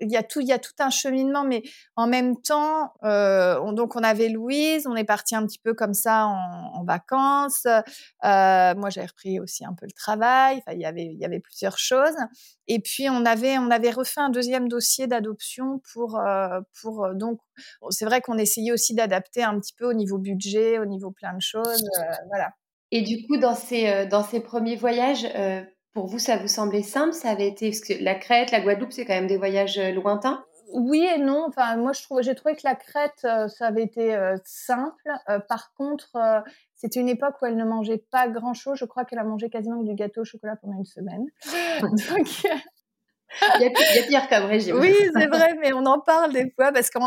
il 0.00 0.10
y 0.10 0.16
a 0.16 0.22
tout, 0.22 0.40
il 0.40 0.46
y 0.46 0.52
a 0.52 0.58
tout 0.58 0.72
un 0.78 0.90
cheminement, 0.90 1.44
mais 1.44 1.62
en 1.96 2.06
même 2.06 2.40
temps, 2.40 2.92
euh, 3.04 3.58
on, 3.62 3.72
donc 3.72 3.96
on 3.96 4.02
avait 4.02 4.28
Louise, 4.28 4.86
on 4.86 4.96
est 4.96 5.04
parti 5.04 5.34
un 5.34 5.46
petit 5.46 5.58
peu 5.58 5.74
comme 5.74 5.94
ça 5.94 6.26
en, 6.26 6.84
vacances. 6.84 7.66
Euh, 7.66 8.74
moi, 8.74 8.90
j'avais 8.90 9.06
repris 9.06 9.38
aussi 9.38 9.64
un 9.64 9.72
peu 9.72 9.86
le 9.86 9.92
travail. 9.92 10.62
Il 10.72 10.80
y 10.80 10.84
avait, 10.84 11.04
il 11.04 11.18
y 11.18 11.24
avait 11.24 11.38
plusieurs 11.38 11.78
choses. 11.78 12.16
Et 12.66 12.80
puis 12.80 13.08
on 13.08 13.24
avait, 13.24 13.56
on 13.58 13.70
avait 13.70 13.90
refait 13.90 14.20
un 14.20 14.30
deuxième 14.30 14.68
dossier 14.68 15.06
d'adoption 15.06 15.80
pour, 15.92 16.18
euh, 16.18 16.60
pour 16.80 17.14
donc. 17.14 17.38
C'est 17.90 18.04
vrai 18.04 18.20
qu'on 18.20 18.38
essayait 18.38 18.72
aussi 18.72 18.94
d'adapter 18.94 19.42
un 19.42 19.58
petit 19.60 19.74
peu 19.74 19.86
au 19.86 19.92
niveau 19.92 20.18
budget, 20.18 20.78
au 20.78 20.86
niveau 20.86 21.10
plein 21.10 21.34
de 21.34 21.40
choses, 21.40 21.84
voilà. 22.28 22.50
Et 22.90 23.00
du 23.02 23.26
coup, 23.26 23.38
dans 23.38 23.54
ces, 23.54 24.06
dans 24.06 24.22
ces 24.22 24.40
premiers 24.40 24.76
voyages, 24.76 25.26
pour 25.92 26.06
vous, 26.06 26.18
ça 26.18 26.36
vous 26.36 26.48
semblait 26.48 26.82
simple? 26.82 27.12
Ça 27.12 27.30
avait 27.30 27.48
été 27.48 27.70
parce 27.70 27.80
que 27.80 28.02
la 28.02 28.14
Crète, 28.14 28.50
la 28.50 28.60
Guadeloupe, 28.60 28.92
c'est 28.92 29.04
quand 29.04 29.14
même 29.14 29.26
des 29.26 29.36
voyages 29.36 29.78
lointains. 29.78 30.44
Oui 30.74 31.06
et 31.14 31.18
non. 31.18 31.44
Enfin, 31.48 31.76
moi, 31.76 31.92
je 31.92 32.02
trouve, 32.02 32.22
j'ai 32.22 32.34
trouvé 32.34 32.54
que 32.54 32.62
la 32.64 32.74
Crète, 32.74 33.20
ça 33.20 33.66
avait 33.66 33.82
été 33.82 34.16
simple. 34.44 35.10
par 35.48 35.74
contre, 35.74 36.16
c'était 36.82 36.98
une 36.98 37.08
époque 37.08 37.36
où 37.40 37.46
elle 37.46 37.56
ne 37.56 37.64
mangeait 37.64 38.04
pas 38.10 38.26
grand-chose. 38.26 38.76
Je 38.76 38.84
crois 38.86 39.04
qu'elle 39.04 39.20
a 39.20 39.24
mangé 39.24 39.48
quasiment 39.48 39.82
du 39.82 39.94
gâteau 39.94 40.22
au 40.22 40.24
chocolat 40.24 40.56
pendant 40.56 40.78
une 40.78 40.84
semaine. 40.84 41.26
Donc, 41.80 42.46
il, 43.58 43.62
y 43.62 43.66
a, 43.66 43.70
pire. 43.70 44.76
Oui, 44.76 44.94
c'est 45.14 45.26
vrai, 45.26 45.54
mais 45.60 45.72
on 45.72 45.84
en 45.86 46.00
parle 46.00 46.32
des 46.32 46.52
fois 46.54 46.72
parce 46.72 46.90
que 46.90 46.98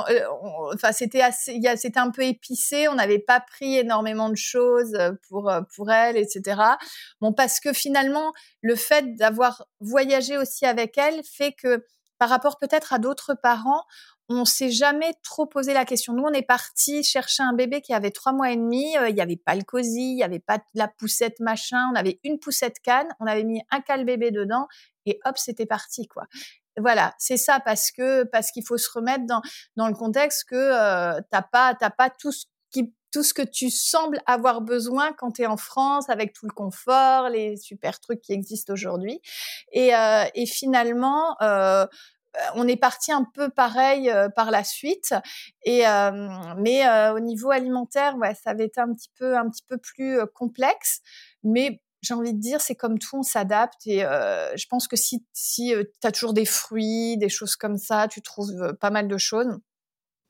enfin, 0.73 0.91
c'était 0.91 1.21
assez, 1.21 1.59
c'était 1.75 1.99
un 1.99 2.11
peu 2.11 2.23
épicé. 2.23 2.88
On 2.88 2.95
n'avait 2.95 3.19
pas 3.19 3.39
pris 3.39 3.77
énormément 3.77 4.29
de 4.29 4.38
choses 4.38 4.97
pour 5.29 5.51
pour 5.75 5.91
elle, 5.91 6.17
etc. 6.17 6.61
Bon, 7.21 7.33
parce 7.33 7.59
que 7.59 7.73
finalement, 7.73 8.33
le 8.61 8.75
fait 8.75 9.15
d'avoir 9.15 9.65
voyagé 9.79 10.38
aussi 10.38 10.65
avec 10.65 10.97
elle 10.97 11.21
fait 11.23 11.53
que 11.53 11.85
par 12.17 12.29
rapport 12.29 12.57
peut-être 12.57 12.93
à 12.93 12.99
d'autres 12.99 13.33
parents, 13.33 13.83
on 14.29 14.45
s'est 14.45 14.71
jamais 14.71 15.13
trop 15.23 15.45
posé 15.45 15.73
la 15.73 15.85
question. 15.85 16.13
Nous, 16.13 16.23
on 16.23 16.33
est 16.33 16.41
parti 16.41 17.03
chercher 17.03 17.43
un 17.43 17.53
bébé 17.53 17.81
qui 17.81 17.93
avait 17.93 18.11
trois 18.11 18.33
mois 18.33 18.51
et 18.51 18.55
demi. 18.55 18.97
Euh, 18.97 19.09
il 19.09 19.15
n'y 19.15 19.21
avait 19.21 19.38
pas 19.38 19.55
le 19.55 19.63
cosy, 19.63 20.11
il 20.11 20.15
n'y 20.15 20.23
avait 20.23 20.39
pas 20.39 20.59
la 20.73 20.88
poussette 20.88 21.39
machin. 21.39 21.89
On 21.91 21.95
avait 21.95 22.19
une 22.23 22.39
poussette 22.39 22.79
canne. 22.79 23.07
On 23.19 23.27
avait 23.27 23.43
mis 23.43 23.61
un 23.71 23.81
cal 23.81 24.03
bébé 24.05 24.31
dedans 24.31 24.67
et 25.05 25.19
hop, 25.25 25.38
c'était 25.38 25.65
parti 25.65 26.07
quoi. 26.07 26.25
Voilà, 26.77 27.13
c'est 27.17 27.38
ça 27.38 27.59
parce 27.59 27.91
que 27.91 28.23
parce 28.23 28.51
qu'il 28.51 28.65
faut 28.65 28.77
se 28.77 28.89
remettre 28.91 29.25
dans 29.25 29.41
dans 29.75 29.88
le 29.88 29.93
contexte 29.93 30.45
que 30.49 30.55
euh, 30.55 31.21
t'as 31.29 31.43
pas 31.43 31.73
t'as 31.73 31.89
pas 31.89 32.09
tout 32.09 32.31
ce 32.31 32.45
qui 32.71 32.93
tout 33.15 33.23
ce 33.23 33.33
que 33.33 33.43
tu 33.43 33.69
sembles 33.69 34.19
avoir 34.25 34.59
besoin 34.59 35.13
quand 35.13 35.31
tu 35.31 35.43
es 35.43 35.45
en 35.45 35.55
France 35.55 36.09
avec 36.09 36.33
tout 36.33 36.47
le 36.47 36.53
confort, 36.53 37.29
les 37.29 37.55
super 37.55 38.01
trucs 38.01 38.19
qui 38.19 38.33
existent 38.33 38.73
aujourd'hui. 38.73 39.21
Et, 39.71 39.95
euh, 39.95 40.25
et 40.33 40.45
finalement, 40.45 41.38
euh, 41.41 41.88
on 42.56 42.67
est 42.67 42.78
parti 42.78 43.12
un 43.12 43.24
peu 43.24 43.50
pareil 43.50 44.10
euh, 44.10 44.30
par 44.30 44.52
la 44.52 44.63
suite. 44.63 45.13
Et 45.63 45.88
euh, 45.88 46.28
mais 46.58 46.88
euh, 46.88 47.13
au 47.13 47.19
niveau 47.19 47.52
alimentaire 47.52 48.15
ouais 48.17 48.36
ça 48.36 48.52
avait 48.52 48.65
été 48.65 48.80
un 48.82 48.93
petit 48.93 49.10
peu 49.17 49.38
un 49.38 49.50
petit 49.50 49.63
peu 49.67 49.78
plus 49.78 50.19
complexe. 50.34 51.02
Mais 51.43 51.82
j'ai 52.02 52.13
envie 52.13 52.34
de 52.34 52.39
dire 52.39 52.62
c'est 52.62 52.76
comme 52.76 53.00
tout 53.00 53.17
on 53.17 53.24
s'adapte. 53.24 53.88
Et 53.88 54.00
je 54.00 54.65
pense 54.69 54.88
que 54.88 54.95
si 54.95 55.26
si 55.34 55.74
tu 56.02 56.08
as 56.08 56.12
toujours 56.12 56.34
des 56.34 56.45
fruits 56.45 57.17
des 57.17 57.30
choses 57.30 57.56
comme 57.56 57.78
ça 57.78 58.08
tu 58.08 58.21
trouves 58.21 58.76
pas 58.80 58.89
mal 58.89 59.08
de 59.08 59.17
choses. 59.17 59.60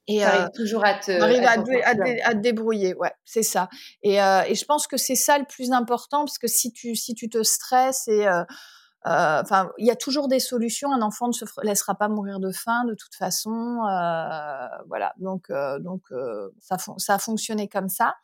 Et 0.08 0.24
euh, 0.24 0.48
toujours 0.56 0.86
à 0.86 0.94
te, 0.94 1.12
à, 1.12 2.30
à, 2.30 2.34
te 2.34 2.38
débrouiller, 2.38 2.94
ouais, 2.94 3.12
c'est 3.26 3.42
ça. 3.42 3.70
Et, 4.04 4.22
euh, 4.22 4.44
et 4.48 4.54
je 4.54 4.64
pense 4.66 4.86
que 4.86 4.98
c'est 4.98 5.16
ça 5.16 5.40
le 5.40 5.46
plus 5.46 5.72
important 5.72 6.26
parce 6.26 6.38
que 6.38 6.48
si 6.48 6.72
tu 6.72 6.96
si 6.96 7.16
tu 7.16 7.28
te 7.28 7.42
stresses 7.42 8.08
et 8.08 8.28
euh, 8.28 8.44
enfin, 9.06 9.72
il 9.78 9.86
y 9.86 9.92
a 9.92 9.96
toujours 9.96 10.28
des 10.28 10.40
solutions. 10.40 10.92
Un 10.92 11.02
enfant 11.02 11.28
ne 11.28 11.34
se 11.34 11.46
laissera 11.64 11.96
pas 11.96 12.08
mourir 12.08 12.40
de 12.40 12.52
faim 12.52 12.86
de 12.86 12.96
toute 12.96 13.16
façon. 13.16 13.82
Euh, 13.90 14.68
voilà. 14.88 15.14
Donc, 15.18 15.50
euh, 15.50 15.80
donc 15.80 16.02
ça, 16.60 16.78
ça 16.98 17.16
a 17.16 17.20
fonctionné 17.20 17.68
comme 17.68 17.90
ça. 17.90 18.16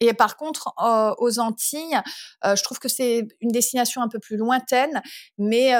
Et 0.00 0.14
par 0.14 0.36
contre, 0.36 0.72
aux 1.18 1.40
Antilles, 1.40 2.00
je 2.44 2.62
trouve 2.62 2.78
que 2.78 2.88
c'est 2.88 3.26
une 3.40 3.50
destination 3.50 4.00
un 4.00 4.06
peu 4.06 4.20
plus 4.20 4.36
lointaine, 4.36 5.02
mais 5.38 5.72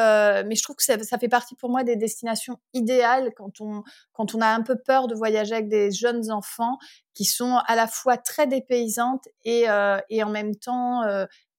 mais 0.44 0.56
je 0.56 0.62
trouve 0.64 0.74
que 0.74 0.82
ça, 0.82 0.98
ça, 0.98 1.18
fait 1.18 1.28
partie 1.28 1.54
pour 1.54 1.70
moi 1.70 1.84
des 1.84 1.94
destinations 1.94 2.58
idéales 2.74 3.30
quand 3.36 3.60
on 3.60 3.84
quand 4.12 4.34
on 4.34 4.40
a 4.40 4.48
un 4.48 4.62
peu 4.62 4.74
peur 4.74 5.06
de 5.06 5.14
voyager 5.14 5.54
avec 5.54 5.68
des 5.68 5.92
jeunes 5.92 6.32
enfants 6.32 6.78
qui 7.14 7.24
sont 7.24 7.58
à 7.68 7.76
la 7.76 7.86
fois 7.86 8.16
très 8.16 8.48
dépaysantes 8.48 9.28
et 9.44 9.66
et 10.08 10.22
en 10.24 10.30
même 10.30 10.56
temps 10.56 11.04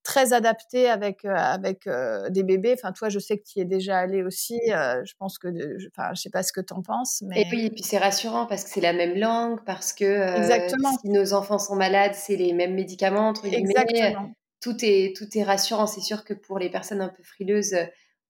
très 0.04 0.34
adapté 0.34 0.90
avec 0.90 1.26
euh, 1.26 1.36
avec 1.36 1.88
euh, 1.88 2.30
des 2.30 2.44
bébés. 2.44 2.74
Enfin, 2.74 2.92
toi, 2.92 3.10
je 3.10 3.20
sais 3.20 3.38
que 3.38 3.44
tu 3.44 3.60
y 3.60 3.62
es 3.62 3.66
déjà 3.66 3.98
allé 3.98 4.24
aussi. 4.24 4.60
Euh, 4.70 5.04
je 5.06 5.14
pense 5.18 5.38
que, 5.38 5.48
enfin, 5.88 6.14
je 6.14 6.22
sais 6.22 6.30
pas 6.30 6.44
ce 6.44 6.54
que 6.54 6.62
tu 6.62 6.74
en 6.74 6.82
penses, 6.82 7.24
mais 7.28 7.42
et 7.42 7.48
oui, 7.52 7.66
et 7.66 7.70
puis 7.70 7.84
c'est 7.84 7.98
rassurant 7.98 8.46
parce 8.46 8.64
que 8.64 8.70
c'est 8.70 8.82
la 8.82 8.94
même 8.94 9.18
langue, 9.18 9.64
parce 9.66 9.94
que 9.94 10.38
Exactement. 10.38 10.98
si 11.00 11.10
nos 11.10 11.34
enfants 11.34 11.60
sont 11.60 11.76
malades, 11.76 12.14
c'est 12.14 12.36
les 12.36 12.54
mêmes 12.54 12.74
médicaments 12.74 13.30
entre 13.30 13.46
Exactement. 13.46 14.32
Tout 14.62 14.76
est 14.82 15.16
tout 15.16 15.38
est 15.38 15.44
rassurant. 15.44 15.88
C'est 15.88 16.02
sûr 16.02 16.26
que 16.26 16.34
pour 16.34 16.60
les 16.60 16.70
personnes 16.70 17.02
un 17.02 17.10
peu 17.10 17.24
frileuses, 17.24 17.76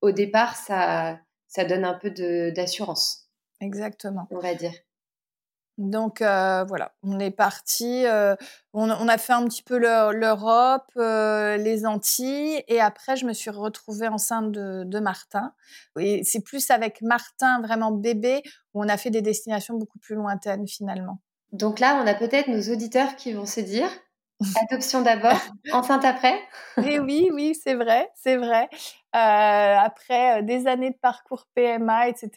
au 0.02 0.12
départ, 0.12 0.56
ça 0.56 1.20
ça 1.48 1.66
donne 1.66 1.86
un 1.86 1.96
peu 1.96 2.12
d'assurance. 2.52 3.30
Exactement. 3.62 4.28
On 4.32 4.40
va 4.40 4.54
dire. 4.54 4.74
Donc 5.80 6.22
euh, 6.22 6.66
voilà, 6.68 6.92
on 7.04 7.22
est 7.22 7.32
parti, 7.32 8.06
euh, 8.06 8.36
on, 8.74 8.90
a 8.90 9.18
fait 9.18 9.32
un 9.32 9.46
petit 9.46 9.64
peu 9.64 9.78
l'Europe, 9.78 10.92
euh, 10.98 11.56
les 11.56 11.86
Antilles, 11.86 12.62
et 12.68 12.82
après 12.82 13.16
je 13.16 13.26
me 13.26 13.32
suis 13.32 13.50
retrouvée 13.50 14.10
enceinte 14.10 14.52
de, 14.52 14.84
de 14.84 15.00
Martin. 15.00 15.54
Et 15.98 16.26
c'est 16.26 16.42
plus 16.42 16.70
avec 16.70 17.02
Martin, 17.02 17.62
vraiment 17.62 17.94
bébé, 17.94 18.42
où 18.74 18.84
on 18.84 18.90
a 18.90 18.98
fait 18.98 19.10
des 19.10 19.22
destinations 19.22 19.78
beaucoup 19.78 20.00
plus 20.00 20.16
lointaines 20.16 20.68
finalement. 20.68 21.22
Donc 21.54 21.80
là, 21.80 21.98
on 22.04 22.08
a 22.08 22.14
peut-être 22.14 22.50
nos 22.50 22.74
auditeurs 22.74 23.16
qui 23.16 23.32
vont 23.32 23.46
se 23.46 23.62
dire, 23.62 23.90
adoption 24.70 25.02
d'abord, 25.02 25.40
enceinte 25.72 26.04
après. 26.04 26.36
Et 26.80 26.96
eh 26.96 27.00
oui, 27.00 27.30
oui, 27.32 27.56
c'est 27.56 27.76
vrai, 27.76 28.10
c'est 28.16 28.36
vrai. 28.36 28.68
Euh, 29.16 29.18
après 29.18 30.40
euh, 30.40 30.42
des 30.44 30.68
années 30.68 30.92
de 30.92 30.98
parcours 31.02 31.48
PMA, 31.56 32.10
etc., 32.10 32.30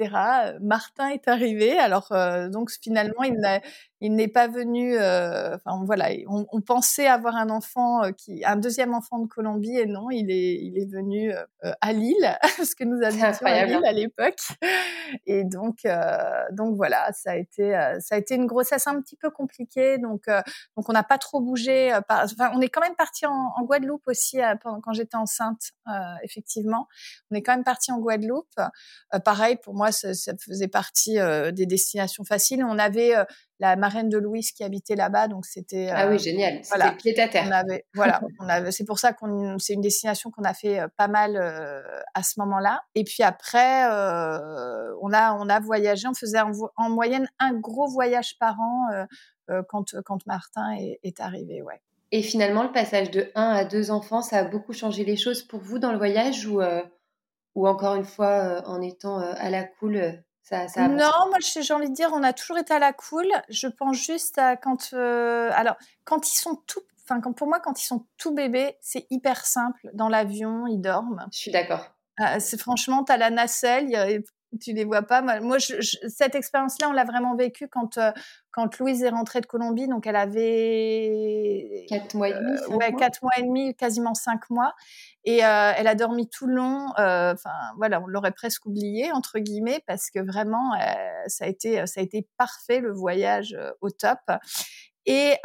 euh, 0.47 0.59
Martin 0.63 1.09
est 1.09 1.29
arrivé. 1.29 1.79
Alors 1.79 2.09
donc 2.51 2.71
finalement, 2.83 3.23
il 3.25 3.35
n'a 3.35 3.61
il 4.03 4.17
n'est 4.17 4.29
pas 4.29 4.49
venu. 4.49 4.97
Euh, 4.99 5.55
enfin 5.55 5.81
voilà, 5.85 6.09
on, 6.27 6.45
on, 6.51 6.61
pensait 6.61 7.07
avoir 7.07 7.37
un 7.37 7.51
enfant 7.51 8.03
euh, 8.03 8.11
qui, 8.11 8.45
un 8.45 8.57
deuxième 8.57 8.95
enfant 8.95 9.21
de 9.21 9.29
Colombie 9.29 9.79
et 9.79 9.87
non, 9.87 10.11
il 10.11 10.29
est, 10.29 10.59
il 10.61 10.77
est 10.77 10.91
venu 10.93 11.33
euh, 11.33 11.73
à 11.81 11.93
Lille 11.93 12.37
parce 12.57 12.75
que 12.75 12.83
nous 12.83 13.01
avions 13.05 13.33
à 13.43 13.65
Lille 13.65 13.85
à 13.85 13.93
l'époque. 13.93 14.41
Et 15.27 15.45
donc, 15.45 15.87
donc 16.51 16.77
voilà, 16.77 17.13
ça 17.13 17.33
a 17.33 17.37
été, 17.37 17.71
ça 18.01 18.17
a 18.17 18.19
été 18.19 18.35
une 18.35 18.47
grossesse 18.47 18.89
un 18.89 19.01
petit 19.01 19.17
peu 19.17 19.31
compliquée. 19.31 19.99
Donc, 19.99 20.27
donc 20.77 20.89
on 20.89 20.93
n'a 20.93 21.05
pas 21.05 21.19
trop 21.19 21.41
bougé. 21.41 21.95
enfin, 21.95 22.51
on 22.55 22.61
est 22.61 22.69
quand 22.69 22.81
même 22.81 22.97
parti 22.97 23.25
en, 23.27 23.53
en 23.57 23.63
Guadeloupe 23.63 24.03
aussi 24.07 24.39
quand 24.63 24.93
j'étais 24.93 25.17
enceinte. 25.17 25.73
effectivement, 26.25 26.89
on 27.31 27.37
est 27.37 27.43
quand 27.43 27.53
même 27.53 27.65
parti 27.65 27.93
en 27.93 27.99
Guadeloupe. 27.99 28.55
pareil 29.25 29.57
pour 29.63 29.75
moi, 29.75 29.93
ça, 29.93 30.13
ça 30.15 30.33
faisait 30.37 30.69
partie 30.69 31.19
des 31.53 31.67
destinations 31.67 32.25
faciles. 32.25 32.65
On 32.65 32.79
avait 32.79 33.15
la 33.63 33.77
marraine 33.77 34.09
de 34.09 34.19
Louise 34.19 34.51
qui 34.51 34.65
habitait 34.65 34.97
là-bas, 34.97 35.29
donc 35.29 35.47
c'était. 35.47 35.89
ah 35.89 36.09
oui, 36.09 36.17
euh, 36.17 36.19
génial. 36.19 36.63
Voilà. 36.69 36.91
Pied 36.93 37.19
à 37.21 37.29
terre. 37.29 37.45
On 37.47 37.53
avait, 37.53 37.87
voilà, 37.95 38.21
on 38.41 38.49
avait, 38.49 38.73
c'est 38.73 38.85
pour 38.85 38.99
ça 38.99 39.13
qu'on, 39.13 39.57
c'est 39.61 39.75
une 39.75 39.81
destination 39.81 40.33
qu'on 40.33 40.43
a 40.43 40.53
fait 40.53 40.81
euh, 40.81 40.89
pas 40.97 41.07
mal 41.07 41.37
euh, 41.37 41.81
à 42.15 42.25
ce 42.25 42.41
moment-là. 42.41 42.83
Et 42.97 43.05
puis 43.05 43.23
après, 43.23 43.85
on 45.01 45.13
a, 45.13 45.35
on 45.39 45.49
a 45.49 45.61
voyagé. 45.61 46.09
On 46.09 46.15
faisait 46.15 46.41
en, 46.41 46.91
moyenne 46.91 47.29
un 47.39 47.55
gros 47.55 47.87
voyage 47.87 48.37
par 48.41 48.61
an 48.61 49.07
quand, 49.69 49.95
quand 50.05 50.27
Martin 50.27 50.73
est, 50.73 50.99
est 51.05 51.21
arrivé, 51.21 51.63
ouais. 51.63 51.81
Et 52.11 52.23
finalement, 52.23 52.65
le 52.65 52.73
passage 52.73 53.11
de 53.13 53.31
1 53.37 53.43
à 53.43 53.65
2 53.65 53.91
enfants, 53.93 54.23
ça 54.23 54.39
a 54.39 54.45
beaucoup 54.45 54.73
changé 54.73 55.05
les 55.05 55.17
choses 55.17 55.43
pour 55.43 55.61
vous 55.61 55.79
dans 55.79 55.93
le 55.93 55.99
voyage 55.99 56.47
ou, 56.47 56.61
ou 57.55 57.69
encore 57.69 57.95
une 57.95 58.05
fois, 58.05 58.63
en 58.67 58.83
étant 58.83 59.19
à 59.19 59.51
la 59.51 59.63
cool, 59.65 60.23
non, 60.51 61.29
moi 61.29 61.39
j'ai 61.41 61.73
envie 61.73 61.89
de 61.89 61.95
dire, 61.95 62.11
on 62.13 62.23
a 62.23 62.33
toujours 62.33 62.59
été 62.59 62.75
à 62.75 62.79
la 62.79 62.93
cool. 62.93 63.27
Je 63.49 63.69
pense 63.69 63.97
juste 63.97 64.39
à 64.39 64.57
quand, 64.57 64.93
euh, 64.93 65.51
alors 65.55 65.77
quand 66.05 66.31
ils 66.33 66.39
sont 66.39 66.57
tout, 66.67 66.81
enfin 67.05 67.21
pour 67.21 67.47
moi 67.47 67.61
quand 67.61 67.81
ils 67.81 67.87
sont 67.87 68.07
tout 68.19 68.35
bébés, 68.35 68.77
c'est 68.81 69.07
hyper 69.11 69.47
simple. 69.47 69.91
Dans 69.95 70.09
l'avion, 70.09 70.67
ils 70.67 70.81
dorment. 70.81 71.27
Je 71.33 71.39
suis 71.39 71.51
d'accord. 71.51 71.95
Ah, 72.19 72.41
c'est 72.41 72.61
franchement, 72.61 73.05
as 73.09 73.17
la 73.17 73.31
nacelle, 73.31 74.23
tu 74.61 74.73
les 74.73 74.85
vois 74.85 75.03
pas. 75.03 75.23
Moi, 75.41 75.57
cette 75.61 76.35
expérience-là, 76.35 76.91
on 76.91 76.93
l'a 76.93 77.05
vraiment 77.05 77.35
vécue 77.35 77.69
quand 77.69 77.97
euh, 77.97 78.13
quand 78.51 78.79
Louise 78.79 79.03
est 79.03 79.09
rentrée 79.09 79.41
de 79.41 79.47
Colombie, 79.47 79.89
donc 79.89 80.07
elle 80.07 80.17
avait 80.17 81.87
quatre 81.89 82.15
mois 82.15 82.29
et 82.29 82.35
demi, 82.35 82.53
euh, 82.53 82.77
ouais, 82.77 82.93
quatre 82.93 83.23
mois 83.23 83.33
et 83.39 83.43
demi, 83.43 83.75
quasiment 83.75 84.13
cinq 84.15 84.51
mois, 84.51 84.75
et 85.25 85.45
euh, 85.45 85.73
elle 85.77 85.87
a 85.87 85.95
dormi 85.95 86.29
tout 86.29 86.47
le 86.47 86.55
long. 86.55 86.89
Enfin, 86.97 87.51
voilà, 87.77 88.01
on 88.01 88.07
l'aurait 88.07 88.33
presque 88.33 88.67
oublié 88.67 89.13
entre 89.13 89.39
guillemets 89.39 89.83
parce 89.87 90.11
que 90.11 90.21
vraiment, 90.21 90.73
ça 91.27 91.45
a 91.45 91.49
été 91.49 91.87
ça 91.87 92.01
a 92.01 92.03
été 92.03 92.29
parfait 92.37 92.81
le 92.81 92.93
voyage 92.93 93.57
au 93.81 93.91
top. 93.91 94.19
Et 95.07 95.37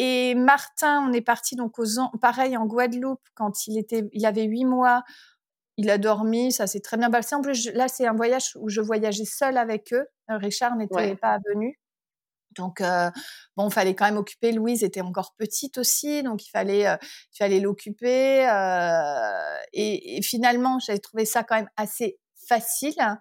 et 0.00 0.34
Martin, 0.36 1.04
on 1.08 1.12
est 1.12 1.20
parti 1.20 1.56
donc 1.56 1.78
aux 1.78 1.86
pareil 2.20 2.56
en 2.56 2.66
Guadeloupe 2.66 3.26
quand 3.34 3.66
il 3.66 3.78
était, 3.78 4.08
il 4.12 4.26
avait 4.26 4.44
huit 4.44 4.64
mois 4.64 5.02
il 5.78 5.90
a 5.90 5.96
dormi, 5.96 6.52
ça 6.52 6.66
s'est 6.66 6.80
très 6.80 6.96
bien 6.96 7.08
passé. 7.08 7.36
En 7.36 7.40
plus, 7.40 7.70
là, 7.72 7.86
c'est 7.86 8.06
un 8.06 8.12
voyage 8.12 8.50
où 8.56 8.68
je 8.68 8.80
voyageais 8.80 9.24
seule 9.24 9.56
avec 9.56 9.92
eux. 9.92 10.06
Euh, 10.28 10.36
Richard 10.36 10.76
n'était 10.76 11.14
pas 11.14 11.38
venu. 11.48 11.78
Donc, 12.56 12.80
euh, 12.80 13.10
bon, 13.56 13.68
il 13.68 13.72
fallait 13.72 13.94
quand 13.94 14.06
même 14.06 14.16
occuper. 14.16 14.52
Louise 14.52 14.82
était 14.82 15.00
encore 15.00 15.34
petite 15.36 15.78
aussi, 15.78 16.22
donc 16.22 16.46
il 16.46 16.50
fallait, 16.50 16.86
euh, 16.86 16.96
il 17.32 17.36
fallait 17.36 17.60
l'occuper. 17.60 18.42
et, 19.72 20.20
finalement, 20.22 20.78
j'avais 20.78 20.98
trouvé 20.98 21.24
ça 21.24 21.42
quand 21.44 21.56
même 21.56 21.70
assez 21.76 22.18
facile. 22.48 23.18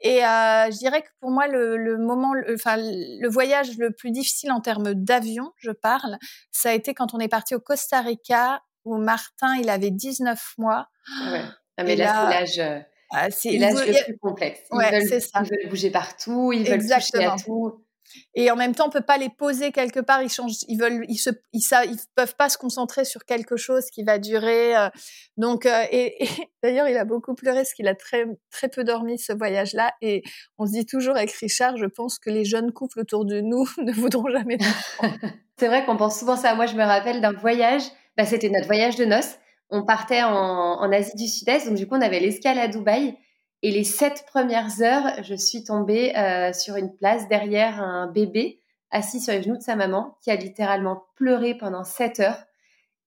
Et 0.00 0.24
euh, 0.24 0.70
je 0.70 0.78
dirais 0.78 1.02
que 1.02 1.08
pour 1.20 1.30
moi, 1.30 1.48
le, 1.48 1.76
le 1.76 1.98
moment, 1.98 2.32
enfin, 2.54 2.76
le 2.76 3.28
voyage 3.28 3.76
le 3.78 3.90
plus 3.90 4.12
difficile 4.12 4.52
en 4.52 4.60
termes 4.60 4.94
d'avion, 4.94 5.52
je 5.56 5.72
parle, 5.72 6.18
ça 6.52 6.70
a 6.70 6.72
été 6.72 6.94
quand 6.94 7.14
on 7.14 7.18
est 7.18 7.28
parti 7.28 7.54
au 7.54 7.60
Costa 7.60 8.00
Rica, 8.00 8.62
où 8.84 8.96
Martin, 8.96 9.56
il 9.56 9.68
avait 9.70 9.90
19 9.90 10.40
mois. 10.58 10.88
Ouais. 11.30 11.42
Ah, 11.76 11.84
mais 11.84 11.96
là, 11.96 12.28
c'est 12.30 12.38
l'âge. 12.38 12.58
Euh, 12.58 12.80
ah, 13.10 13.30
c'est 13.30 13.58
l'âge 13.58 13.86
le 13.86 14.04
plus 14.04 14.18
complexe. 14.18 14.60
Ils, 14.70 14.76
ouais, 14.76 15.00
veulent, 15.00 15.20
ça. 15.20 15.42
ils 15.42 15.50
veulent 15.50 15.68
bouger 15.68 15.90
partout, 15.90 16.52
ils 16.52 16.68
veulent 16.68 16.80
toucher 16.80 17.24
à 17.24 17.36
tout. 17.36 17.84
Et 18.34 18.50
en 18.50 18.56
même 18.56 18.74
temps, 18.74 18.86
on 18.86 18.90
peut 18.90 19.00
pas 19.00 19.18
les 19.18 19.28
poser 19.28 19.72
quelque 19.72 20.00
part. 20.00 20.22
Ils 20.22 20.28
changent, 20.28 20.64
ils 20.68 20.78
veulent, 20.78 21.04
ils 21.08 21.18
se, 21.18 21.30
ils, 21.52 21.60
ça, 21.60 21.84
ils 21.84 21.98
peuvent 22.14 22.36
pas 22.36 22.48
se 22.48 22.58
concentrer 22.58 23.04
sur 23.04 23.24
quelque 23.24 23.56
chose 23.56 23.86
qui 23.90 24.04
va 24.04 24.18
durer. 24.18 24.76
Euh. 24.76 24.88
donc, 25.36 25.66
euh, 25.66 25.84
et, 25.90 26.16
d'ailleurs, 26.62 26.88
il 26.88 26.96
a 26.96 27.04
beaucoup 27.04 27.34
pleuré 27.34 27.58
parce 27.58 27.72
qu'il 27.72 27.88
a 27.88 27.94
très, 27.94 28.24
très 28.50 28.68
peu 28.68 28.84
dormi 28.84 29.18
ce 29.18 29.32
voyage-là. 29.32 29.92
Et 30.02 30.22
on 30.58 30.66
se 30.66 30.72
dit 30.72 30.86
toujours 30.86 31.16
avec 31.16 31.32
Richard, 31.32 31.76
je 31.76 31.86
pense 31.86 32.18
que 32.18 32.30
les 32.30 32.44
jeunes 32.44 32.72
couples 32.72 33.00
autour 33.00 33.24
de 33.24 33.40
nous 33.40 33.68
ne 33.78 33.92
voudront 33.92 34.28
jamais. 34.30 34.58
C'est 35.58 35.66
vrai 35.66 35.84
qu'on 35.84 35.96
pense 35.96 36.18
souvent 36.18 36.36
ça. 36.36 36.54
Moi, 36.54 36.66
je 36.66 36.74
me 36.74 36.84
rappelle 36.84 37.20
d'un 37.20 37.32
voyage. 37.32 37.82
Bah, 38.16 38.24
c'était 38.24 38.48
notre 38.48 38.66
voyage 38.66 38.96
de 38.96 39.04
noces. 39.04 39.38
On 39.70 39.84
partait 39.84 40.22
en, 40.22 40.32
en 40.32 40.92
Asie 40.92 41.16
du 41.16 41.26
Sud-Est, 41.26 41.66
donc 41.66 41.76
du 41.76 41.86
coup, 41.86 41.96
on 41.96 42.00
avait 42.00 42.20
l'escale 42.20 42.58
à 42.58 42.68
Dubaï. 42.68 43.16
Et 43.62 43.70
les 43.70 43.84
sept 43.84 44.24
premières 44.26 44.82
heures, 44.82 45.22
je 45.22 45.34
suis 45.34 45.64
tombée 45.64 46.16
euh, 46.16 46.52
sur 46.52 46.76
une 46.76 46.94
place 46.94 47.28
derrière 47.28 47.82
un 47.82 48.06
bébé 48.06 48.62
assis 48.90 49.20
sur 49.20 49.32
les 49.32 49.42
genoux 49.42 49.56
de 49.56 49.62
sa 49.62 49.76
maman 49.76 50.16
qui 50.22 50.30
a 50.30 50.36
littéralement 50.36 51.06
pleuré 51.16 51.56
pendant 51.56 51.84
sept 51.84 52.20
heures. 52.20 52.44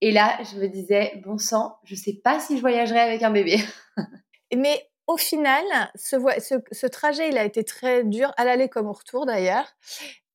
Et 0.00 0.12
là, 0.12 0.38
je 0.52 0.58
me 0.58 0.68
disais, 0.68 1.20
bon 1.24 1.38
sang, 1.38 1.76
je 1.84 1.94
sais 1.94 2.14
pas 2.14 2.40
si 2.40 2.56
je 2.56 2.60
voyagerai 2.60 3.00
avec 3.00 3.22
un 3.22 3.30
bébé. 3.30 3.56
Mais 4.54 4.90
au 5.06 5.16
final, 5.16 5.64
ce, 5.94 6.16
ce, 6.38 6.54
ce, 6.70 6.86
trajet, 6.86 7.28
il 7.28 7.38
a 7.38 7.44
été 7.44 7.64
très 7.64 8.04
dur, 8.04 8.32
à 8.36 8.44
l'aller 8.44 8.68
comme 8.68 8.88
au 8.88 8.92
retour 8.92 9.26
d'ailleurs. 9.26 9.66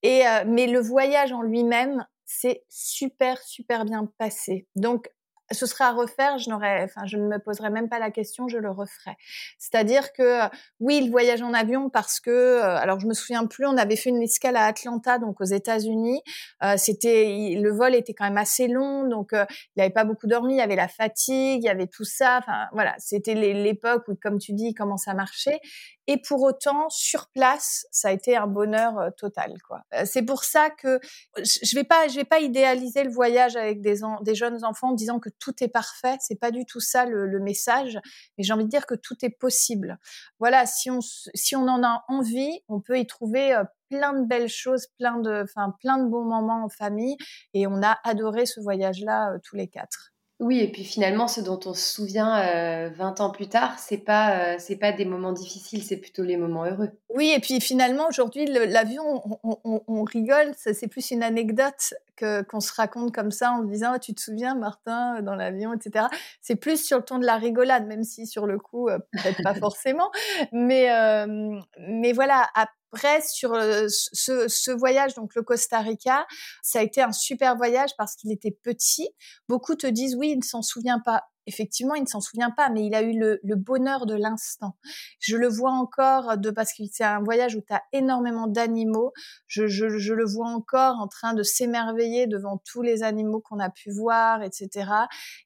Et 0.03 0.27
euh, 0.27 0.43
mais 0.45 0.67
le 0.67 0.79
voyage 0.79 1.31
en 1.31 1.41
lui-même, 1.41 2.05
c'est 2.25 2.63
super 2.69 3.41
super 3.41 3.85
bien 3.85 4.09
passé. 4.17 4.67
Donc 4.75 5.09
ce 5.51 5.65
serait 5.65 5.85
à 5.85 5.91
refaire, 5.91 6.37
je 6.37 6.49
n'aurais, 6.49 6.83
enfin, 6.83 7.05
je 7.05 7.17
ne 7.17 7.27
me 7.27 7.39
poserais 7.39 7.69
même 7.69 7.89
pas 7.89 7.99
la 7.99 8.11
question, 8.11 8.47
je 8.47 8.57
le 8.57 8.69
referais. 8.69 9.15
C'est-à-dire 9.57 10.11
que 10.13 10.41
oui, 10.79 10.99
il 11.01 11.09
voyage 11.09 11.41
en 11.41 11.53
avion 11.53 11.89
parce 11.89 12.19
que, 12.19 12.29
euh, 12.29 12.77
alors 12.77 12.99
je 12.99 13.07
me 13.07 13.13
souviens 13.13 13.45
plus, 13.45 13.65
on 13.65 13.77
avait 13.77 13.95
fait 13.95 14.09
une 14.09 14.21
escale 14.21 14.57
à 14.57 14.65
Atlanta, 14.65 15.19
donc 15.19 15.39
aux 15.39 15.45
États-Unis. 15.45 16.21
Euh, 16.63 16.75
c'était, 16.77 17.55
le 17.61 17.71
vol 17.71 17.95
était 17.95 18.13
quand 18.13 18.25
même 18.25 18.37
assez 18.37 18.67
long, 18.67 19.07
donc 19.07 19.33
euh, 19.33 19.45
il 19.75 19.79
n'avait 19.79 19.93
pas 19.93 20.03
beaucoup 20.03 20.27
dormi, 20.27 20.55
il 20.55 20.57
y 20.57 20.61
avait 20.61 20.75
la 20.75 20.87
fatigue, 20.87 21.63
il 21.63 21.65
y 21.65 21.69
avait 21.69 21.87
tout 21.87 22.05
ça. 22.05 22.39
Enfin 22.39 22.67
voilà, 22.73 22.95
c'était 22.97 23.33
l'époque 23.33 24.03
où, 24.07 24.15
comme 24.21 24.39
tu 24.39 24.53
dis, 24.53 24.73
comment 24.73 24.97
ça 24.97 25.13
marchait. 25.13 25.59
Et 26.07 26.17
pour 26.17 26.41
autant, 26.43 26.89
sur 26.89 27.27
place, 27.27 27.85
ça 27.91 28.07
a 28.07 28.11
été 28.11 28.37
un 28.37 28.47
bonheur 28.47 28.97
euh, 28.97 29.09
total, 29.17 29.53
quoi. 29.67 29.81
Euh, 29.93 30.03
c'est 30.05 30.21
pour 30.21 30.45
ça 30.45 30.69
que 30.69 30.99
je 31.35 31.75
vais 31.75 31.83
pas, 31.83 32.07
vais 32.07 32.23
pas 32.23 32.39
idéaliser 32.39 33.03
le 33.03 33.11
voyage 33.11 33.57
avec 33.57 33.81
des, 33.81 33.99
des 34.21 34.35
jeunes 34.35 34.63
enfants 34.63 34.89
en 34.89 34.93
disant 34.93 35.19
que 35.19 35.29
tout 35.29 35.61
est 35.61 35.67
parfait. 35.67 36.15
C'est 36.21 36.39
pas 36.39 36.51
du 36.51 36.65
tout 36.65 36.79
ça 36.79 37.05
le, 37.05 37.27
le 37.27 37.39
message. 37.39 37.99
Mais 38.37 38.43
j'ai 38.43 38.53
envie 38.53 38.63
de 38.63 38.69
dire 38.69 38.85
que 38.85 38.95
tout 38.95 39.17
est 39.21 39.29
possible. 39.29 39.99
Voilà, 40.39 40.65
si 40.65 40.89
on, 40.89 40.99
si 41.01 41.55
on 41.55 41.67
en 41.67 41.83
a 41.83 42.05
envie, 42.07 42.61
on 42.69 42.79
peut 42.79 42.99
y 42.99 43.05
trouver 43.05 43.53
euh, 43.53 43.63
plein 43.89 44.13
de 44.13 44.25
belles 44.25 44.49
choses, 44.49 44.87
plein 44.97 45.17
de, 45.19 45.43
enfin, 45.43 45.75
plein 45.81 45.97
de 45.97 46.09
bons 46.09 46.25
moments 46.25 46.63
en 46.63 46.69
famille. 46.69 47.17
Et 47.53 47.67
on 47.67 47.83
a 47.83 47.97
adoré 48.03 48.45
ce 48.45 48.61
voyage-là 48.61 49.37
tous 49.43 49.57
les 49.57 49.67
quatre. 49.67 50.13
Oui, 50.39 50.59
et 50.59 50.71
puis 50.71 50.83
finalement, 50.83 51.27
ce 51.27 51.41
dont 51.41 51.59
on 51.65 51.73
se 51.73 51.95
souvient 51.95 52.39
euh, 52.39 52.89
20 52.95 53.21
ans 53.21 53.31
plus 53.31 53.49
tard, 53.49 53.79
c'est 53.79 53.97
pas 53.97 54.37
euh, 54.37 54.55
c'est 54.59 54.75
pas 54.75 54.91
des 54.91 55.03
moments 55.03 55.31
difficiles, 55.31 55.83
c'est 55.83 55.97
plutôt 55.97 56.21
les 56.21 56.37
moments 56.37 56.63
heureux. 56.63 56.91
Oui, 57.09 57.33
et 57.35 57.39
puis 57.39 57.59
finalement, 57.59 58.07
aujourd'hui, 58.07 58.45
l'avion, 58.45 59.23
on, 59.43 59.57
on, 59.63 59.81
on, 59.87 60.03
rigole, 60.03 60.51
c'est 60.55 60.87
plus 60.87 61.09
une 61.09 61.23
anecdote 61.23 61.95
que 62.15 62.43
qu'on 62.43 62.59
se 62.59 62.71
raconte 62.71 63.15
comme 63.15 63.31
ça 63.31 63.51
en 63.51 63.63
disant 63.63 63.93
oh, 63.95 63.99
tu 63.99 64.13
te 64.13 64.21
souviens 64.21 64.53
Martin 64.53 65.23
dans 65.23 65.33
l'avion, 65.33 65.73
etc. 65.73 66.05
C'est 66.39 66.55
plus 66.55 66.85
sur 66.85 66.97
le 66.97 67.03
ton 67.03 67.17
de 67.17 67.25
la 67.25 67.37
rigolade, 67.37 67.87
même 67.87 68.03
si 68.03 68.27
sur 68.27 68.45
le 68.45 68.59
coup, 68.59 68.89
euh, 68.89 68.99
peut-être 69.13 69.41
pas 69.41 69.53
forcément, 69.55 70.11
mais 70.51 70.91
euh, 70.91 71.59
mais 71.79 72.13
voilà. 72.13 72.47
À, 72.53 72.67
après, 72.93 73.21
sur 73.21 73.53
euh, 73.53 73.87
ce, 73.89 74.47
ce, 74.47 74.71
voyage, 74.71 75.13
donc 75.13 75.35
le 75.35 75.43
Costa 75.43 75.79
Rica, 75.79 76.25
ça 76.63 76.79
a 76.79 76.83
été 76.83 77.01
un 77.01 77.11
super 77.11 77.57
voyage 77.57 77.91
parce 77.97 78.15
qu'il 78.15 78.31
était 78.31 78.57
petit. 78.63 79.09
Beaucoup 79.49 79.75
te 79.75 79.87
disent 79.87 80.15
oui, 80.15 80.31
il 80.31 80.37
ne 80.37 80.43
s'en 80.43 80.61
souvient 80.61 80.99
pas. 80.99 81.23
Effectivement, 81.49 81.95
il 81.95 82.01
ne 82.01 82.07
s'en 82.07 82.19
souvient 82.19 82.51
pas, 82.51 82.69
mais 82.69 82.85
il 82.85 82.93
a 82.93 83.01
eu 83.01 83.17
le, 83.17 83.39
le 83.41 83.55
bonheur 83.55 84.05
de 84.05 84.15
l'instant. 84.15 84.77
Je 85.19 85.37
le 85.37 85.47
vois 85.47 85.71
encore 85.71 86.37
de 86.37 86.49
parce 86.49 86.73
que 86.73 86.83
c'est 86.91 87.05
un 87.05 87.23
voyage 87.23 87.55
où 87.55 87.61
tu 87.61 87.73
as 87.73 87.83
énormément 87.93 88.47
d'animaux. 88.47 89.13
Je, 89.47 89.67
je, 89.67 89.97
je, 89.97 90.13
le 90.13 90.25
vois 90.25 90.49
encore 90.49 90.95
en 90.99 91.07
train 91.07 91.33
de 91.33 91.43
s'émerveiller 91.43 92.27
devant 92.27 92.61
tous 92.69 92.81
les 92.81 93.01
animaux 93.01 93.39
qu'on 93.39 93.59
a 93.59 93.69
pu 93.69 93.91
voir, 93.91 94.43
etc. 94.43 94.91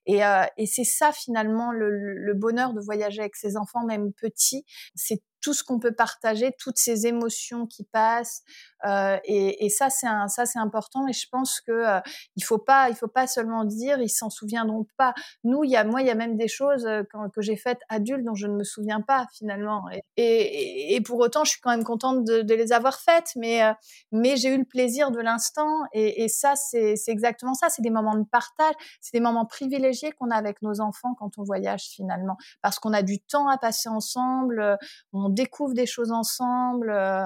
Et, 0.07 0.25
euh, 0.25 0.43
et 0.57 0.65
c'est 0.65 0.83
ça 0.83 1.11
finalement 1.11 1.71
le, 1.71 1.91
le 1.91 2.33
bonheur 2.33 2.73
de 2.73 2.81
voyager 2.81 3.21
avec 3.21 3.35
ses 3.35 3.55
enfants, 3.55 3.85
même 3.85 4.11
petits. 4.13 4.65
C'est 4.95 5.21
tout 5.41 5.53
ce 5.53 5.63
qu'on 5.63 5.79
peut 5.79 5.93
partager, 5.93 6.53
toutes 6.57 6.77
ces 6.77 7.07
émotions 7.07 7.65
qui 7.67 7.83
passent. 7.83 8.43
Euh, 8.85 9.17
et, 9.25 9.65
et, 9.65 9.69
ça, 9.69 9.89
c'est 9.89 10.07
un, 10.07 10.27
ça 10.27 10.45
c'est 10.45 10.59
important. 10.59 11.07
Et 11.07 11.13
je 11.13 11.27
pense 11.31 11.61
que 11.61 11.71
euh, 11.71 11.99
il 12.35 12.43
faut 12.43 12.57
pas, 12.57 12.89
il 12.89 12.95
faut 12.95 13.07
pas 13.07 13.27
seulement 13.27 13.63
dire 13.63 13.99
ils 14.01 14.09
s'en 14.09 14.29
souviendront 14.29 14.87
pas. 14.97 15.13
Nous, 15.43 15.63
il 15.63 15.71
y 15.71 15.75
a 15.75 15.83
moi, 15.83 16.01
il 16.01 16.07
y 16.07 16.11
a 16.11 16.15
même 16.15 16.37
des 16.37 16.47
choses 16.47 16.85
euh, 16.85 17.03
quand, 17.11 17.29
que 17.29 17.41
j'ai 17.41 17.57
faites 17.57 17.81
adulte 17.89 18.25
dont 18.25 18.35
je 18.35 18.47
ne 18.47 18.53
me 18.53 18.63
souviens 18.63 19.01
pas 19.01 19.27
finalement. 19.33 19.83
Et, 19.91 20.03
et, 20.17 20.95
et 20.95 21.01
pour 21.01 21.19
autant, 21.19 21.43
je 21.43 21.51
suis 21.51 21.61
quand 21.61 21.69
même 21.71 21.83
contente 21.83 22.23
de, 22.23 22.41
de 22.41 22.53
les 22.53 22.71
avoir 22.71 22.99
faites. 22.99 23.31
Mais 23.35 23.63
euh, 23.63 23.73
mais 24.11 24.35
j'ai 24.35 24.53
eu 24.53 24.57
le 24.57 24.65
plaisir 24.65 25.11
de 25.11 25.19
l'instant. 25.19 25.81
Et, 25.93 26.27
ça, 26.27 26.53
c'est 26.55 26.95
exactement 27.07 27.53
ça. 27.53 27.69
C'est 27.69 27.81
des 27.81 27.89
moments 27.89 28.15
de 28.15 28.23
partage. 28.23 28.73
C'est 29.01 29.17
des 29.17 29.23
moments 29.23 29.45
privilégiés 29.45 30.11
qu'on 30.11 30.29
a 30.29 30.35
avec 30.35 30.61
nos 30.61 30.81
enfants 30.81 31.13
quand 31.15 31.37
on 31.37 31.43
voyage 31.43 31.83
finalement, 31.83 32.37
parce 32.61 32.79
qu'on 32.79 32.93
a 32.93 33.03
du 33.03 33.19
temps 33.19 33.47
à 33.47 33.57
passer 33.57 33.89
ensemble. 33.89 34.77
On 35.13 35.29
découvre 35.31 35.73
des 35.73 35.85
choses 35.85 36.11
ensemble. 36.11 36.91
Euh, 36.91 37.25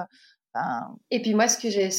et 1.10 1.20
puis 1.20 1.34
moi, 1.34 1.48
ce 1.48 1.58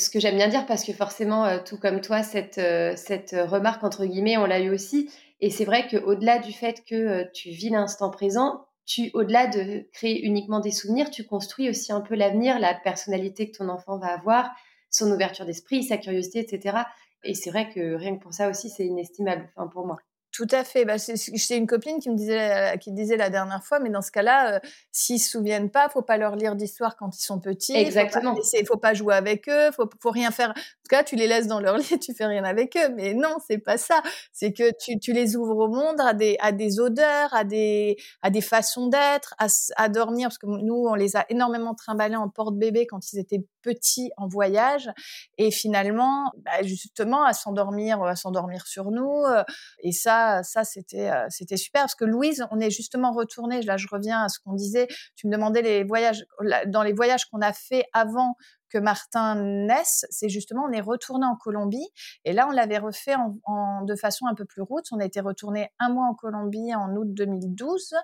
que 0.09 0.19
j'aime 0.19 0.35
bien 0.35 0.47
dire, 0.47 0.65
parce 0.65 0.83
que 0.83 0.93
forcément, 0.93 1.45
euh, 1.45 1.59
tout 1.63 1.77
comme 1.77 2.01
toi, 2.01 2.23
cette, 2.23 2.57
euh, 2.57 2.93
cette 2.95 3.31
remarque 3.31 3.83
entre 3.83 4.05
guillemets, 4.05 4.37
on 4.37 4.45
l'a 4.45 4.59
eu 4.59 4.69
aussi. 4.69 5.11
Et 5.39 5.49
c'est 5.49 5.65
vrai 5.65 5.87
qu'au-delà 5.87 6.39
du 6.39 6.51
fait 6.51 6.83
que 6.85 7.29
tu 7.33 7.49
vis 7.49 7.69
l'instant 7.69 8.09
présent, 8.09 8.65
tu, 8.85 9.11
au-delà 9.13 9.47
de 9.47 9.87
créer 9.93 10.25
uniquement 10.25 10.59
des 10.59 10.71
souvenirs, 10.71 11.11
tu 11.11 11.25
construis 11.25 11.69
aussi 11.69 11.91
un 11.91 12.01
peu 12.01 12.15
l'avenir, 12.15 12.57
la 12.59 12.73
personnalité 12.73 13.51
que 13.51 13.57
ton 13.57 13.69
enfant 13.69 13.99
va 13.99 14.07
avoir, 14.07 14.49
son 14.89 15.11
ouverture 15.11 15.45
d'esprit, 15.45 15.83
sa 15.83 15.97
curiosité, 15.97 16.39
etc. 16.39 16.77
Et 17.23 17.35
c'est 17.35 17.51
vrai 17.51 17.69
que 17.69 17.95
rien 17.95 18.17
que 18.17 18.23
pour 18.23 18.33
ça 18.33 18.49
aussi, 18.49 18.69
c'est 18.69 18.85
inestimable, 18.85 19.49
enfin 19.55 19.67
pour 19.67 19.85
moi. 19.85 19.97
Tout 20.37 20.47
à 20.51 20.63
fait. 20.63 20.85
Bah, 20.85 20.99
c'est 20.99 21.57
une 21.57 21.65
copine 21.65 21.99
qui 21.99 22.11
me 22.11 22.15
disait, 22.15 22.77
qui 22.79 22.91
disait 22.91 23.17
la 23.17 23.31
dernière 23.31 23.63
fois, 23.63 23.79
mais 23.79 23.89
dans 23.89 24.03
ce 24.03 24.11
cas-là, 24.11 24.53
euh, 24.53 24.59
s'ils 24.91 25.19
se 25.19 25.31
souviennent 25.31 25.71
pas, 25.71 25.89
faut 25.89 26.03
pas 26.03 26.17
leur 26.17 26.35
lire 26.35 26.55
d'histoire 26.55 26.95
quand 26.95 27.17
ils 27.17 27.23
sont 27.23 27.39
petits. 27.39 27.75
Exactement. 27.75 28.35
Faut 28.35 28.41
pas, 28.41 28.65
faut 28.67 28.77
pas 28.77 28.93
jouer 28.93 29.15
avec 29.15 29.49
eux, 29.49 29.71
faut, 29.71 29.89
faut 29.99 30.11
rien 30.11 30.29
faire. 30.29 30.53
Tout 30.87 30.95
cas, 30.95 31.03
tu 31.03 31.17
les 31.17 31.27
laisses 31.27 31.47
dans 31.47 31.59
leur 31.59 31.77
lit, 31.77 31.99
tu 31.99 32.13
fais 32.13 32.25
rien 32.25 32.45
avec 32.45 32.77
eux. 32.77 32.93
Mais 32.95 33.13
non, 33.13 33.35
c'est 33.45 33.57
pas 33.57 33.77
ça. 33.77 34.01
C'est 34.31 34.53
que 34.53 34.71
tu, 34.79 35.11
les 35.11 35.35
ouvres 35.35 35.57
au 35.57 35.67
monde, 35.67 35.99
à 35.99 36.13
des, 36.13 36.79
odeurs, 36.79 37.33
à 37.33 37.43
des, 37.43 37.97
façons 38.41 38.87
d'être, 38.87 39.35
à, 39.37 39.47
à 39.75 39.89
dormir, 39.89 40.29
parce 40.29 40.37
que 40.37 40.45
nous, 40.45 40.85
on 40.87 40.93
les 40.93 41.17
a 41.17 41.25
énormément 41.29 41.75
trimballés 41.75 42.15
en 42.15 42.29
porte-bébé 42.29 42.87
quand 42.87 43.11
ils 43.11 43.19
étaient 43.19 43.43
petits 43.61 44.11
en 44.15 44.29
voyage, 44.29 44.89
et 45.37 45.51
finalement, 45.51 46.31
bah, 46.37 46.63
justement, 46.63 47.25
à 47.25 47.33
s'endormir, 47.33 48.01
à 48.03 48.15
s'endormir 48.15 48.65
sur 48.65 48.91
nous. 48.91 49.25
Euh, 49.25 49.43
et 49.79 49.91
ça, 49.91 50.41
ça, 50.43 50.63
c'était, 50.63 51.09
euh, 51.09 51.25
c'était 51.29 51.57
super 51.57 51.81
parce 51.81 51.95
que 51.95 52.05
Louise, 52.05 52.45
on 52.51 52.61
est 52.61 52.71
justement 52.71 53.11
retourné. 53.11 53.61
Là, 53.63 53.75
je 53.75 53.87
reviens 53.91 54.23
à 54.23 54.29
ce 54.29 54.39
qu'on 54.39 54.53
disait. 54.53 54.87
Tu 55.17 55.27
me 55.27 55.33
demandais 55.33 55.61
les 55.61 55.83
voyages, 55.83 56.23
dans 56.67 56.83
les 56.83 56.93
voyages 56.93 57.25
qu'on 57.25 57.41
a 57.41 57.51
fait 57.51 57.83
avant 57.91 58.35
que 58.69 58.77
Martin 58.77 59.35
naisse, 59.35 60.05
c'est 60.09 60.29
justement 60.29 60.65
on 60.67 60.71
est 60.71 60.81
retourné 60.81 61.25
en 61.25 61.35
Colombie 61.35 61.87
et 62.25 62.33
là 62.33 62.47
on 62.47 62.51
l'avait 62.51 62.77
refait 62.77 63.15
en, 63.15 63.83
de 63.83 63.95
façon 63.95 64.25
un 64.27 64.35
peu 64.35 64.45
plus 64.45 64.61
route. 64.61 64.85
On 64.91 64.99
été 64.99 65.19
retourné 65.19 65.69
un 65.79 65.89
mois 65.89 66.05
en 66.05 66.13
Colombie 66.13 66.73
en 66.75 66.95
août 66.95 67.07
2012, 67.13 67.95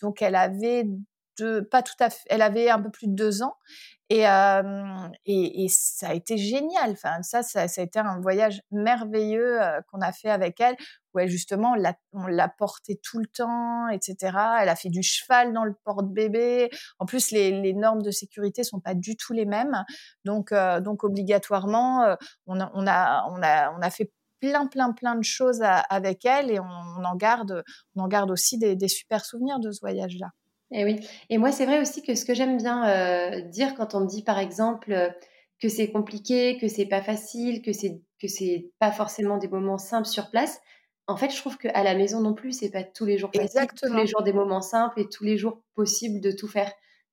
donc 0.00 0.22
elle 0.22 0.34
avait 0.34 0.86
pas 1.70 1.82
tout 1.82 1.94
à 2.00 2.10
fait, 2.10 2.22
elle 2.28 2.42
avait 2.42 2.70
un 2.70 2.80
peu 2.80 2.90
plus 2.90 3.08
de 3.08 3.14
deux 3.14 3.42
ans 3.42 3.54
et, 4.12 4.28
euh, 4.28 5.08
et, 5.24 5.68
ça 5.70 6.08
a 6.08 6.14
été 6.14 6.36
génial. 6.36 6.90
Enfin, 6.90 7.22
ça, 7.22 7.42
ça, 7.42 7.62
a 7.62 7.82
été 7.82 7.98
un 7.98 8.20
voyage 8.20 8.60
merveilleux 8.70 9.62
euh, 9.62 9.80
qu'on 9.90 10.02
a 10.02 10.12
fait 10.12 10.28
avec 10.28 10.60
elle, 10.60 10.76
où 11.14 11.20
justement, 11.26 11.74
on 12.12 12.26
l'a 12.26 12.48
portée 12.48 13.00
tout 13.02 13.18
le 13.18 13.26
temps, 13.26 13.88
etc. 13.88 14.36
Elle 14.60 14.68
a 14.68 14.76
fait 14.76 14.90
du 14.90 15.02
cheval 15.02 15.54
dans 15.54 15.64
le 15.64 15.72
porte-bébé. 15.84 16.68
En 16.98 17.06
plus, 17.06 17.30
les, 17.30 17.72
normes 17.72 18.02
de 18.02 18.10
sécurité 18.10 18.64
sont 18.64 18.80
pas 18.80 18.94
du 18.94 19.16
tout 19.16 19.32
les 19.32 19.46
mêmes. 19.46 19.82
Donc, 20.26 20.52
euh, 20.52 20.80
donc 20.80 21.04
obligatoirement, 21.04 22.16
on, 22.46 22.60
a, 22.60 22.70
on, 22.74 22.86
a, 22.86 23.26
on, 23.30 23.42
a, 23.42 23.72
on 23.72 23.80
a 23.80 23.90
fait 23.90 24.12
plein, 24.40 24.66
plein, 24.66 24.92
plein 24.92 25.14
de 25.14 25.24
choses 25.24 25.62
avec 25.62 26.26
elle 26.26 26.50
et 26.50 26.60
on, 26.60 26.64
on, 26.98 27.04
en 27.04 27.16
garde, 27.16 27.64
on 27.96 28.02
en 28.02 28.08
garde 28.08 28.30
aussi 28.30 28.58
des, 28.58 28.76
des 28.76 28.88
super 28.88 29.24
souvenirs 29.24 29.58
de 29.58 29.70
ce 29.70 29.80
voyage-là. 29.80 30.32
Et 30.72 30.84
oui. 30.84 31.00
Et 31.28 31.38
moi, 31.38 31.52
c'est 31.52 31.66
vrai 31.66 31.80
aussi 31.80 32.02
que 32.02 32.14
ce 32.14 32.24
que 32.24 32.34
j'aime 32.34 32.56
bien 32.56 33.40
dire 33.42 33.74
quand 33.74 33.94
on 33.94 34.00
me 34.00 34.06
dit, 34.06 34.22
par 34.22 34.38
exemple, 34.38 35.14
que 35.60 35.68
c'est 35.68 35.90
compliqué, 35.90 36.58
que 36.58 36.68
c'est 36.68 36.86
pas 36.86 37.02
facile, 37.02 37.62
que 37.62 37.72
c'est 37.72 38.00
que 38.20 38.28
c'est 38.28 38.70
pas 38.78 38.92
forcément 38.92 39.38
des 39.38 39.48
moments 39.48 39.78
simples 39.78 40.06
sur 40.08 40.30
place. 40.30 40.60
En 41.08 41.16
fait, 41.16 41.30
je 41.30 41.36
trouve 41.36 41.58
qu'à 41.58 41.82
la 41.82 41.94
maison 41.96 42.20
non 42.20 42.34
plus, 42.34 42.52
c'est 42.52 42.70
pas 42.70 42.84
tous 42.84 43.04
les 43.04 43.18
jours 43.18 43.34
facile, 43.34 43.66
tous 43.84 43.92
les 43.92 44.06
jours 44.06 44.22
des 44.22 44.32
moments 44.32 44.62
simples 44.62 45.00
et 45.00 45.08
tous 45.08 45.24
les 45.24 45.36
jours 45.36 45.62
possible 45.74 46.20
de 46.20 46.30
tout 46.32 46.48
faire. 46.48 46.72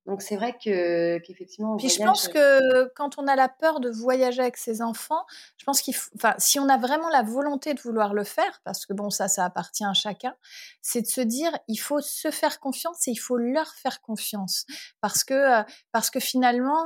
Donc 0.10 0.24
c'est 0.24 0.36
vrai 0.36 0.54
que 0.54 1.20
qu'effectivement. 1.20 1.78
Puis 1.78 1.90
je 1.90 2.04
pense 2.04 2.28
que 2.28 2.88
quand 2.96 3.20
on 3.20 3.28
a 3.28 3.36
la 3.36 3.48
peur 3.48 3.80
de 3.80 3.90
voyager 3.90 4.42
avec 4.42 4.58
ses 4.58 4.82
enfants, 4.82 5.24
je 5.58 5.66
pense 5.66 5.82
qu'il, 5.82 5.96
enfin, 6.16 6.34
si 6.40 6.60
on 6.60 6.68
a 6.68 6.78
vraiment 6.78 7.10
la 7.10 7.22
volonté 7.22 7.74
de 7.76 7.80
vouloir 7.80 8.14
le 8.16 8.24
faire, 8.24 8.60
parce 8.66 8.86
que 8.88 8.94
bon, 8.94 9.12
ça, 9.12 9.28
ça 9.28 9.46
appartient 9.46 9.86
à 9.86 9.94
chacun, 9.94 10.36
c'est 10.82 11.02
de 11.02 11.08
se 11.08 11.22
dire, 11.22 11.52
il 11.68 11.78
faut 11.78 12.02
se 12.02 12.32
faire 12.32 12.60
confiance 12.60 13.08
et 13.08 13.12
il 13.12 13.18
faut 13.18 13.38
leur 13.38 13.68
faire 13.76 14.02
confiance, 14.02 14.66
parce 15.00 15.24
que 15.24 15.64
parce 15.92 16.10
que 16.10 16.20
finalement, 16.20 16.86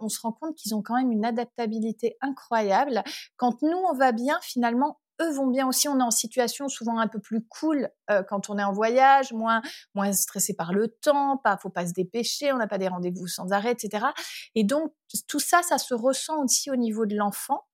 on 0.00 0.08
se 0.10 0.20
rend 0.20 0.32
compte 0.32 0.54
qu'ils 0.54 0.74
ont 0.74 0.82
quand 0.82 0.96
même 0.96 1.10
une 1.10 1.24
adaptabilité 1.24 2.18
incroyable. 2.20 3.02
Quand 3.36 3.62
nous 3.62 3.78
on 3.90 3.94
va 3.94 4.12
bien, 4.12 4.38
finalement, 4.42 4.98
eux 5.20 5.32
vont 5.32 5.46
bien 5.46 5.66
aussi. 5.66 5.88
On 5.88 5.98
est 5.98 6.02
en 6.02 6.10
situation 6.10 6.68
souvent 6.68 6.98
un 6.98 7.08
peu 7.08 7.20
plus 7.20 7.44
cool 7.46 7.90
euh, 8.10 8.22
quand 8.22 8.50
on 8.50 8.58
est 8.58 8.64
en 8.64 8.72
voyage, 8.72 9.32
moins 9.32 9.62
moins 9.94 10.12
stressé 10.12 10.54
par 10.54 10.72
le 10.72 10.88
temps, 10.88 11.38
pas 11.38 11.56
faut 11.56 11.70
pas 11.70 11.86
se 11.86 11.92
dépêcher, 11.92 12.52
on 12.52 12.58
n'a 12.58 12.68
pas 12.68 12.78
des 12.78 12.88
rendez-vous 12.88 13.26
sans 13.26 13.52
arrêt, 13.52 13.72
etc. 13.72 14.06
Et 14.54 14.64
donc 14.64 14.92
tout 15.26 15.40
ça, 15.40 15.62
ça 15.62 15.78
se 15.78 15.94
ressent 15.94 16.42
aussi 16.44 16.70
au 16.70 16.76
niveau 16.76 17.06
de 17.06 17.16
l'enfant. 17.16 17.64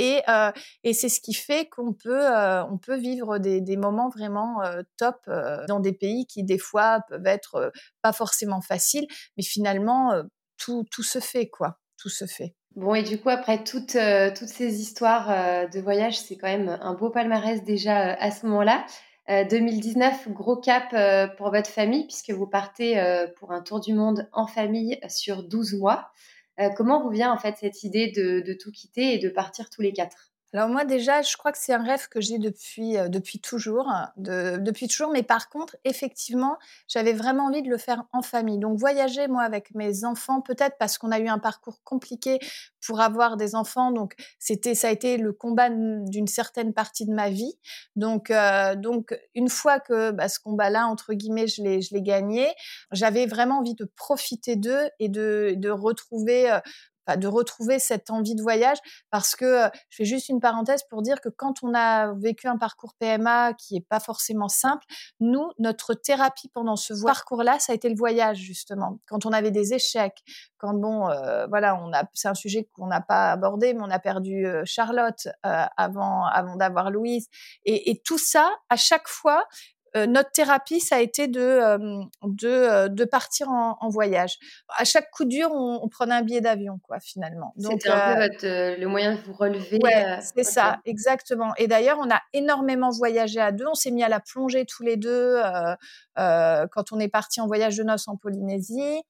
Et, 0.00 0.22
euh, 0.28 0.52
c'est 0.84 1.08
ce 1.08 1.20
qui 1.20 1.34
fait 1.34 1.68
qu'on 1.68 1.92
peut, 1.92 2.24
euh, 2.24 2.64
on 2.66 2.78
peut 2.78 2.96
vivre 2.96 3.38
des, 3.38 3.60
des 3.60 3.76
moments 3.76 4.08
vraiment 4.08 4.60
top 4.96 5.28
dans 5.68 5.80
des 5.80 5.92
pays 5.92 6.26
qui 6.26 6.44
des 6.44 6.58
fois 6.58 7.00
peuvent 7.08 7.26
être 7.26 7.72
pas 8.02 8.12
forcément 8.12 8.60
faciles, 8.60 9.06
mais 9.36 9.42
finalement 9.42 10.12
tout, 10.56 10.84
tout 10.90 11.02
se 11.02 11.18
fait 11.18 11.48
quoi, 11.48 11.80
tout 11.96 12.10
se 12.10 12.26
fait. 12.26 12.57
Bon, 12.78 12.94
et 12.94 13.02
du 13.02 13.18
coup, 13.18 13.28
après 13.28 13.64
toutes, 13.64 13.96
euh, 13.96 14.30
toutes 14.32 14.46
ces 14.46 14.80
histoires 14.80 15.32
euh, 15.32 15.66
de 15.66 15.80
voyage, 15.80 16.16
c'est 16.16 16.36
quand 16.36 16.46
même 16.46 16.78
un 16.80 16.94
beau 16.94 17.10
palmarès 17.10 17.64
déjà 17.64 18.12
euh, 18.12 18.16
à 18.20 18.30
ce 18.30 18.46
moment-là. 18.46 18.86
2019, 19.50 20.28
gros 20.28 20.56
cap 20.56 20.96
pour 21.36 21.50
votre 21.50 21.68
famille, 21.68 22.06
puisque 22.06 22.30
vous 22.30 22.46
partez 22.46 22.98
pour 23.38 23.52
un 23.52 23.60
tour 23.60 23.78
du 23.78 23.92
monde 23.92 24.26
en 24.32 24.46
famille 24.46 24.98
sur 25.06 25.42
12 25.42 25.74
mois. 25.74 26.08
comment 26.78 27.02
vous 27.02 27.10
vient 27.10 27.30
en 27.30 27.36
fait 27.36 27.54
cette 27.60 27.82
idée 27.82 28.10
de, 28.10 28.40
de 28.40 28.52
tout 28.54 28.72
quitter 28.72 29.12
et 29.12 29.18
de 29.18 29.28
partir 29.28 29.68
tous 29.68 29.82
les 29.82 29.92
quatre? 29.92 30.32
Alors 30.54 30.70
moi 30.70 30.86
déjà, 30.86 31.20
je 31.20 31.36
crois 31.36 31.52
que 31.52 31.58
c'est 31.58 31.74
un 31.74 31.82
rêve 31.82 32.08
que 32.08 32.22
j'ai 32.22 32.38
depuis 32.38 32.96
euh, 32.96 33.08
depuis 33.08 33.38
toujours, 33.38 33.92
de, 34.16 34.56
depuis 34.56 34.88
toujours. 34.88 35.10
Mais 35.12 35.22
par 35.22 35.50
contre, 35.50 35.76
effectivement, 35.84 36.56
j'avais 36.88 37.12
vraiment 37.12 37.46
envie 37.46 37.62
de 37.62 37.68
le 37.68 37.76
faire 37.76 38.04
en 38.12 38.22
famille. 38.22 38.58
Donc 38.58 38.78
voyager 38.78 39.28
moi 39.28 39.42
avec 39.42 39.74
mes 39.74 40.04
enfants, 40.04 40.40
peut-être 40.40 40.76
parce 40.78 40.96
qu'on 40.96 41.10
a 41.10 41.18
eu 41.18 41.28
un 41.28 41.38
parcours 41.38 41.82
compliqué 41.84 42.38
pour 42.86 43.00
avoir 43.00 43.36
des 43.36 43.54
enfants. 43.54 43.90
Donc 43.90 44.14
c'était 44.38 44.74
ça 44.74 44.88
a 44.88 44.90
été 44.90 45.18
le 45.18 45.34
combat 45.34 45.68
d'une 45.70 46.26
certaine 46.26 46.72
partie 46.72 47.04
de 47.04 47.12
ma 47.12 47.28
vie. 47.28 47.58
Donc 47.94 48.30
euh, 48.30 48.74
donc 48.74 49.18
une 49.34 49.50
fois 49.50 49.80
que 49.80 50.12
bah, 50.12 50.30
ce 50.30 50.40
combat-là 50.40 50.86
entre 50.86 51.12
guillemets 51.12 51.46
je 51.46 51.62
l'ai 51.62 51.82
je 51.82 51.92
l'ai 51.92 52.02
gagné, 52.02 52.48
j'avais 52.92 53.26
vraiment 53.26 53.58
envie 53.58 53.74
de 53.74 53.84
profiter 53.96 54.56
d'eux 54.56 54.88
et 54.98 55.10
de 55.10 55.54
de 55.58 55.68
retrouver 55.68 56.50
euh, 56.50 56.58
de 57.16 57.26
retrouver 57.28 57.78
cette 57.78 58.10
envie 58.10 58.34
de 58.34 58.42
voyage 58.42 58.78
parce 59.10 59.34
que 59.36 59.68
je 59.90 59.96
fais 59.96 60.04
juste 60.04 60.28
une 60.28 60.40
parenthèse 60.40 60.82
pour 60.90 61.02
dire 61.02 61.20
que 61.20 61.28
quand 61.28 61.62
on 61.62 61.74
a 61.74 62.12
vécu 62.14 62.48
un 62.48 62.58
parcours 62.58 62.94
PMA 62.98 63.54
qui 63.54 63.76
est 63.76 63.86
pas 63.88 64.00
forcément 64.00 64.48
simple, 64.48 64.84
nous 65.20 65.50
notre 65.58 65.94
thérapie 65.94 66.48
pendant 66.48 66.76
ce 66.76 66.94
parcours-là, 67.02 67.58
ça 67.58 67.72
a 67.72 67.74
été 67.74 67.88
le 67.88 67.96
voyage 67.96 68.38
justement. 68.38 68.98
Quand 69.06 69.26
on 69.26 69.32
avait 69.32 69.50
des 69.50 69.74
échecs, 69.74 70.22
quand 70.58 70.74
bon 70.74 71.08
voilà, 71.48 71.76
on 71.82 71.92
a 71.92 72.04
c'est 72.14 72.28
un 72.28 72.34
sujet 72.34 72.68
qu'on 72.72 72.86
n'a 72.86 73.00
pas 73.00 73.30
abordé 73.32 73.74
mais 73.74 73.80
on 73.82 73.90
a 73.90 73.98
perdu 73.98 74.46
Charlotte 74.64 75.28
avant 75.42 76.24
avant 76.24 76.56
d'avoir 76.56 76.90
Louise 76.90 77.28
et 77.64 78.00
tout 78.04 78.18
ça 78.18 78.50
à 78.68 78.76
chaque 78.76 79.08
fois 79.08 79.46
euh, 79.96 80.06
notre 80.06 80.30
thérapie, 80.30 80.80
ça 80.80 80.96
a 80.96 81.00
été 81.00 81.28
de, 81.28 81.40
euh, 81.40 82.02
de, 82.22 82.48
euh, 82.48 82.88
de, 82.88 83.04
partir 83.04 83.48
en, 83.48 83.76
en, 83.80 83.88
voyage. 83.88 84.38
À 84.76 84.84
chaque 84.84 85.10
coup 85.10 85.24
dur, 85.24 85.50
on, 85.52 85.80
on 85.82 85.88
prenait 85.88 86.14
un 86.14 86.22
billet 86.22 86.40
d'avion, 86.40 86.78
quoi, 86.82 87.00
finalement. 87.00 87.54
C'était 87.58 87.88
un 87.88 88.14
peu 88.14 88.22
votre, 88.22 88.80
le 88.80 88.86
moyen 88.86 89.14
de 89.14 89.20
vous 89.20 89.32
relever. 89.32 89.78
Ouais, 89.82 90.18
c'est 90.20 90.44
ça, 90.44 90.80
exactement. 90.84 91.52
Et 91.56 91.66
d'ailleurs, 91.66 91.98
on 92.00 92.10
a 92.10 92.20
énormément 92.32 92.90
voyagé 92.90 93.40
à 93.40 93.52
deux. 93.52 93.66
On 93.66 93.74
s'est 93.74 93.90
mis 93.90 94.02
à 94.02 94.08
la 94.08 94.20
plongée 94.20 94.66
tous 94.66 94.82
les 94.82 94.96
deux 94.96 95.40
quand 96.16 96.92
on 96.92 96.98
est 96.98 97.08
parti 97.08 97.40
en 97.40 97.46
voyage 97.46 97.76
de 97.76 97.82
noces 97.82 98.08
en 98.08 98.16
Polynésie. 98.16 99.02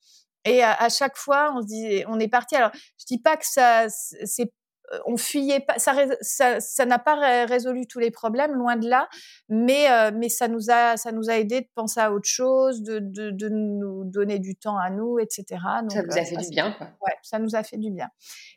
Et 0.44 0.62
à, 0.62 0.72
à, 0.72 0.88
chaque 0.88 1.16
fois, 1.16 1.52
on 1.54 1.62
se 1.62 1.66
dit, 1.66 2.04
on 2.06 2.20
est 2.20 2.28
parti. 2.28 2.56
Alors, 2.56 2.70
je 2.72 3.04
dis 3.06 3.20
pas 3.20 3.36
que 3.36 3.44
ça, 3.44 3.86
c'est 3.88 4.52
on 5.06 5.16
fuyait 5.16 5.60
pas, 5.60 5.78
ça, 5.78 5.94
ça, 6.60 6.86
n'a 6.86 6.98
pas 6.98 7.44
résolu 7.46 7.86
tous 7.86 7.98
les 7.98 8.10
problèmes, 8.10 8.54
loin 8.54 8.76
de 8.76 8.88
là, 8.88 9.08
mais 9.48 9.90
euh, 9.90 10.10
mais 10.14 10.28
ça 10.28 10.48
nous 10.48 10.70
a 10.70 10.96
ça 10.96 11.12
nous 11.12 11.30
a 11.30 11.34
aidé 11.34 11.60
de 11.60 11.68
penser 11.74 12.00
à 12.00 12.12
autre 12.12 12.28
chose, 12.28 12.82
de, 12.82 12.98
de, 12.98 13.30
de 13.30 13.48
nous 13.48 14.04
donner 14.04 14.38
du 14.38 14.56
temps 14.56 14.78
à 14.78 14.90
nous, 14.90 15.18
etc. 15.18 15.44
Donc, 15.82 15.92
ça 15.92 16.02
vous 16.02 16.16
a 16.16 16.20
euh, 16.20 16.24
fait 16.24 16.36
du 16.36 16.48
bien, 16.48 16.72
quoi. 16.72 16.88
Ouais, 17.04 17.14
ça 17.22 17.38
nous 17.38 17.54
a 17.54 17.62
fait 17.62 17.76
du 17.76 17.90
bien. 17.90 18.08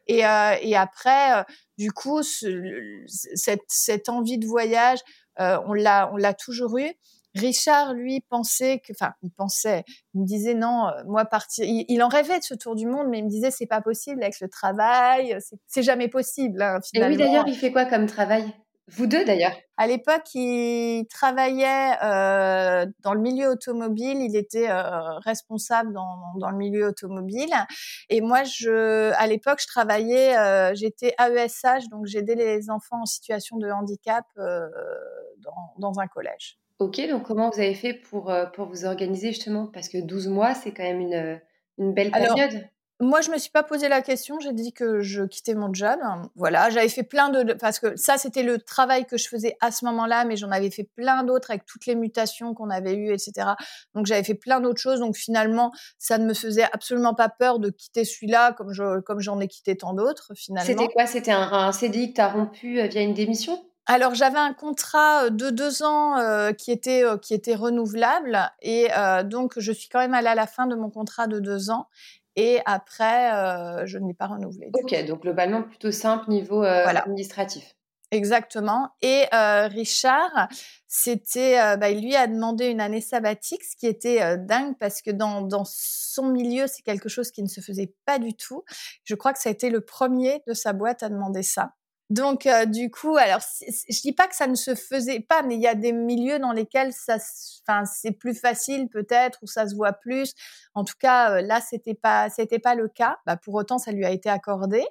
Et 0.07 0.25
euh, 0.25 0.55
et 0.61 0.75
après, 0.75 1.45
du 1.77 1.91
coup, 1.91 2.23
ce, 2.23 3.03
cette 3.07 3.61
cette 3.67 4.09
envie 4.09 4.37
de 4.37 4.45
voyage, 4.45 4.99
on 5.37 5.73
l'a 5.73 6.11
on 6.13 6.17
l'a 6.17 6.33
toujours 6.33 6.77
eu. 6.77 6.91
Richard, 7.35 7.93
lui, 7.93 8.21
pensait 8.29 8.79
que, 8.79 8.91
enfin, 8.91 9.13
il 9.21 9.31
pensait, 9.31 9.83
il 10.13 10.21
me 10.21 10.25
disait 10.25 10.53
non, 10.53 10.87
euh, 10.87 11.03
moi 11.05 11.25
partir, 11.25 11.65
il, 11.67 12.03
en 12.03 12.07
rêvait 12.07 12.39
de 12.39 12.43
ce 12.43 12.53
tour 12.53 12.75
du 12.75 12.85
monde, 12.85 13.07
mais 13.09 13.19
il 13.19 13.25
me 13.25 13.29
disait 13.29 13.51
c'est 13.51 13.67
pas 13.67 13.81
possible 13.81 14.21
avec 14.21 14.39
le 14.39 14.49
travail, 14.49 15.37
c'est 15.67 15.83
jamais 15.83 16.07
possible. 16.07 16.61
Hein, 16.61 16.79
Et 16.93 17.03
oui, 17.03 17.17
d'ailleurs, 17.17 17.47
il 17.47 17.55
fait 17.55 17.71
quoi 17.71 17.85
comme 17.85 18.05
travail? 18.05 18.53
Vous 18.93 19.07
deux, 19.07 19.23
d'ailleurs? 19.23 19.55
À 19.77 19.87
l'époque, 19.87 20.33
il 20.33 21.05
travaillait 21.07 21.93
euh, 22.03 22.85
dans 22.99 23.13
le 23.13 23.21
milieu 23.21 23.49
automobile. 23.49 24.17
Il 24.21 24.35
était 24.35 24.69
euh, 24.69 25.17
responsable 25.19 25.93
dans, 25.93 26.33
dans, 26.37 26.49
le 26.49 26.57
milieu 26.57 26.87
automobile. 26.87 27.53
Et 28.09 28.19
moi, 28.19 28.43
je, 28.43 29.11
à 29.13 29.27
l'époque, 29.27 29.59
je 29.61 29.67
travaillais. 29.67 30.37
Euh, 30.37 30.73
j'étais 30.75 31.13
AESH, 31.17 31.87
donc 31.89 32.05
j'aidais 32.05 32.35
les 32.35 32.69
enfants 32.69 33.01
en 33.01 33.05
situation 33.05 33.57
de 33.57 33.69
handicap 33.71 34.25
euh, 34.37 34.67
dans, 35.39 35.73
dans 35.77 35.99
un 35.99 36.07
collège. 36.07 36.57
Ok, 36.81 36.99
donc 37.07 37.21
comment 37.27 37.51
vous 37.51 37.59
avez 37.59 37.75
fait 37.75 37.93
pour, 37.93 38.31
euh, 38.31 38.47
pour 38.47 38.65
vous 38.65 38.85
organiser 38.85 39.27
justement? 39.27 39.67
Parce 39.67 39.87
que 39.87 39.99
12 39.99 40.29
mois, 40.29 40.55
c'est 40.55 40.71
quand 40.71 40.81
même 40.81 40.99
une, 40.99 41.39
une 41.77 41.93
belle 41.93 42.09
période. 42.09 42.67
moi, 42.99 43.21
je 43.21 43.29
me 43.29 43.37
suis 43.37 43.51
pas 43.51 43.61
posé 43.61 43.87
la 43.87 44.01
question. 44.01 44.39
J'ai 44.39 44.51
dit 44.51 44.73
que 44.73 44.99
je 44.99 45.21
quittais 45.21 45.53
mon 45.53 45.71
job. 45.71 45.99
Voilà, 46.33 46.71
j'avais 46.71 46.89
fait 46.89 47.03
plein 47.03 47.29
de 47.29 47.53
parce 47.53 47.77
que 47.77 47.95
ça, 47.97 48.17
c'était 48.17 48.41
le 48.41 48.57
travail 48.57 49.05
que 49.05 49.15
je 49.15 49.27
faisais 49.27 49.55
à 49.61 49.69
ce 49.69 49.85
moment-là, 49.85 50.25
mais 50.25 50.37
j'en 50.37 50.49
avais 50.49 50.71
fait 50.71 50.89
plein 50.95 51.23
d'autres 51.23 51.51
avec 51.51 51.67
toutes 51.67 51.85
les 51.85 51.93
mutations 51.93 52.55
qu'on 52.55 52.71
avait 52.71 52.95
eues, 52.95 53.13
etc. 53.13 53.49
Donc 53.93 54.07
j'avais 54.07 54.23
fait 54.23 54.33
plein 54.33 54.59
d'autres 54.59 54.81
choses. 54.81 55.01
Donc 55.01 55.15
finalement, 55.15 55.71
ça 55.99 56.17
ne 56.17 56.25
me 56.25 56.33
faisait 56.33 56.65
absolument 56.73 57.13
pas 57.13 57.29
peur 57.29 57.59
de 57.59 57.69
quitter 57.69 58.05
celui-là, 58.05 58.53
comme 58.53 58.73
je 58.73 59.01
comme 59.01 59.19
j'en 59.19 59.39
ai 59.39 59.47
quitté 59.47 59.77
tant 59.77 59.93
d'autres. 59.93 60.31
Finalement. 60.35 60.65
C'était 60.65 60.87
quoi? 60.87 61.05
C'était 61.05 61.31
un, 61.31 61.43
un 61.43 61.71
CDI 61.71 62.09
que 62.09 62.15
tu 62.15 62.21
as 62.21 62.29
rompu 62.29 62.79
euh, 62.79 62.87
via 62.87 63.01
une 63.03 63.13
démission? 63.13 63.63
Alors 63.91 64.15
j'avais 64.15 64.39
un 64.39 64.53
contrat 64.53 65.29
de 65.29 65.49
deux 65.49 65.83
ans 65.83 66.17
euh, 66.17 66.53
qui 66.53 66.71
était 66.71 67.03
euh, 67.03 67.17
qui 67.17 67.33
était 67.33 67.55
renouvelable 67.55 68.39
et 68.61 68.87
euh, 68.97 69.23
donc 69.23 69.59
je 69.59 69.71
suis 69.73 69.89
quand 69.89 69.99
même 69.99 70.13
allée 70.13 70.29
à 70.29 70.35
la 70.35 70.47
fin 70.47 70.65
de 70.65 70.75
mon 70.75 70.89
contrat 70.89 71.27
de 71.27 71.39
deux 71.39 71.69
ans 71.69 71.87
et 72.37 72.59
après 72.65 73.85
je 73.85 73.97
ne 73.97 74.07
l'ai 74.07 74.13
pas 74.13 74.27
renouvelé. 74.27 74.71
Ok, 74.73 75.05
donc 75.05 75.23
globalement 75.23 75.63
plutôt 75.63 75.91
simple 75.91 76.29
niveau 76.29 76.61
administratif. 76.63 77.75
Exactement. 78.11 78.89
Et 79.01 79.25
Richard, 79.31 80.47
c'était, 80.87 81.77
bah, 81.77 81.89
il 81.89 82.01
lui 82.01 82.15
a 82.15 82.27
demandé 82.27 82.67
une 82.67 82.79
année 82.79 83.01
sabbatique, 83.01 83.65
ce 83.65 83.75
qui 83.75 83.85
était 83.85 84.37
dingue 84.37 84.75
parce 84.79 85.01
que 85.01 85.11
dans, 85.11 85.41
dans 85.41 85.65
son 85.65 86.27
milieu, 86.27 86.67
c'est 86.67 86.83
quelque 86.83 87.09
chose 87.09 87.31
qui 87.31 87.43
ne 87.43 87.49
se 87.49 87.59
faisait 87.59 87.93
pas 88.05 88.17
du 88.17 88.33
tout. 88.33 88.63
Je 89.03 89.15
crois 89.15 89.33
que 89.33 89.39
ça 89.39 89.49
a 89.49 89.51
été 89.51 89.69
le 89.69 89.81
premier 89.81 90.41
de 90.47 90.53
sa 90.53 90.71
boîte 90.71 91.03
à 91.03 91.09
demander 91.09 91.43
ça. 91.43 91.73
Donc, 92.11 92.45
euh, 92.45 92.65
du 92.65 92.91
coup, 92.91 93.15
alors, 93.15 93.39
je 93.61 94.01
dis 94.01 94.11
pas 94.11 94.27
que 94.27 94.35
ça 94.35 94.45
ne 94.45 94.55
se 94.55 94.75
faisait 94.75 95.21
pas, 95.21 95.43
mais 95.43 95.55
il 95.55 95.61
y 95.61 95.67
a 95.67 95.75
des 95.75 95.93
milieux 95.93 96.39
dans 96.39 96.51
lesquels 96.51 96.91
ça, 96.91 97.15
enfin, 97.65 97.85
c'est 97.85 98.11
plus 98.11 98.37
facile 98.37 98.89
peut-être, 98.89 99.39
ou 99.41 99.47
ça 99.47 99.65
se 99.65 99.75
voit 99.75 99.93
plus. 99.93 100.33
En 100.73 100.83
tout 100.83 100.95
cas, 100.99 101.37
euh, 101.37 101.41
là, 101.41 101.61
c'était 101.61 101.93
pas, 101.93 102.29
c'était 102.29 102.59
pas 102.59 102.75
le 102.75 102.89
cas. 102.89 103.17
Bah, 103.25 103.37
pour 103.37 103.53
autant, 103.53 103.77
ça 103.77 103.93
lui 103.93 104.03
a 104.03 104.11
été 104.11 104.27
accordé. 104.29 104.83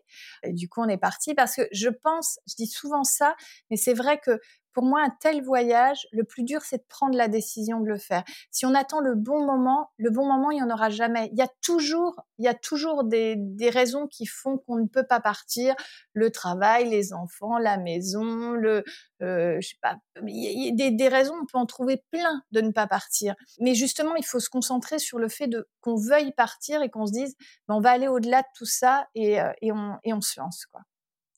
Et 0.45 0.55
du 0.55 0.71
coup, 0.71 0.81
on 0.81 0.89
est 0.89 0.97
parti 0.97 1.35
parce 1.35 1.57
que 1.57 1.69
je 1.73 1.91
pense, 1.91 2.39
je 2.49 2.55
dis 2.55 2.67
souvent 2.67 3.05
ça, 3.05 3.37
mais 3.71 3.77
c'est 3.77 3.93
vrai 3.95 4.19
que 4.19 4.41
pour 4.81 4.89
moi, 4.89 5.03
un 5.03 5.15
tel 5.21 5.43
voyage, 5.43 6.09
le 6.11 6.25
plus 6.25 6.43
dur, 6.43 6.63
c'est 6.63 6.79
de 6.79 6.87
prendre 6.89 7.15
la 7.15 7.29
décision 7.29 7.81
de 7.81 7.87
le 7.87 7.99
faire. 7.99 8.25
Si 8.51 8.65
on 8.65 8.75
attend 8.75 9.01
le 9.01 9.15
bon 9.15 9.45
moment, 9.45 9.91
le 9.99 10.09
bon 10.09 10.25
moment, 10.25 10.51
il 10.51 10.55
n'y 10.55 10.63
en 10.63 10.71
aura 10.71 10.89
jamais. 10.89 11.29
Il 11.33 11.39
y 11.39 11.43
a 11.43 11.51
toujours, 11.61 12.25
il 12.39 12.47
y 12.47 12.49
a 12.49 12.55
toujours 12.55 13.05
des, 13.05 13.35
des 13.37 13.69
raisons 13.69 14.07
qui 14.07 14.25
font 14.25 14.57
qu'on 14.57 14.77
ne 14.77 14.87
peut 14.87 15.07
pas 15.07 15.21
partir. 15.21 15.75
Le 16.15 16.31
travail, 16.31 16.89
les 16.89 17.13
enfants, 17.13 17.59
la 17.59 17.77
maison, 17.77 18.53
le, 18.53 18.83
euh, 19.21 19.59
je 19.61 19.69
sais 19.69 19.77
pas, 19.83 19.99
il 20.27 20.65
y 20.65 20.69
a 20.69 20.73
des, 20.75 20.91
des 20.91 21.09
raisons, 21.09 21.35
on 21.43 21.45
peut 21.45 21.59
en 21.59 21.67
trouver 21.67 22.03
plein 22.11 22.43
de 22.51 22.63
ne 22.63 22.71
pas 22.71 22.87
partir. 22.87 23.35
Mais 23.59 23.75
justement, 23.75 24.15
il 24.17 24.25
faut 24.25 24.41
se 24.41 24.49
concentrer 24.49 24.99
sur 24.99 25.19
le 25.19 25.29
fait 25.29 25.47
de 25.47 25.69
qu'on 25.83 25.97
veuille 25.97 26.33
partir 26.33 26.81
et 26.81 26.89
qu'on 26.89 27.05
se 27.05 27.13
dise, 27.13 27.37
ben, 27.69 27.75
on 27.75 27.81
va 27.81 27.91
aller 27.91 28.09
au-delà 28.09 28.41
de 28.41 28.49
tout 28.57 28.65
ça 28.65 29.09
et, 29.15 29.43
euh, 29.43 29.53
et, 29.61 29.73
on, 29.73 29.99
et 30.05 30.15
on 30.15 30.23
se 30.23 30.41
lance, 30.41 30.65
quoi. 30.73 30.81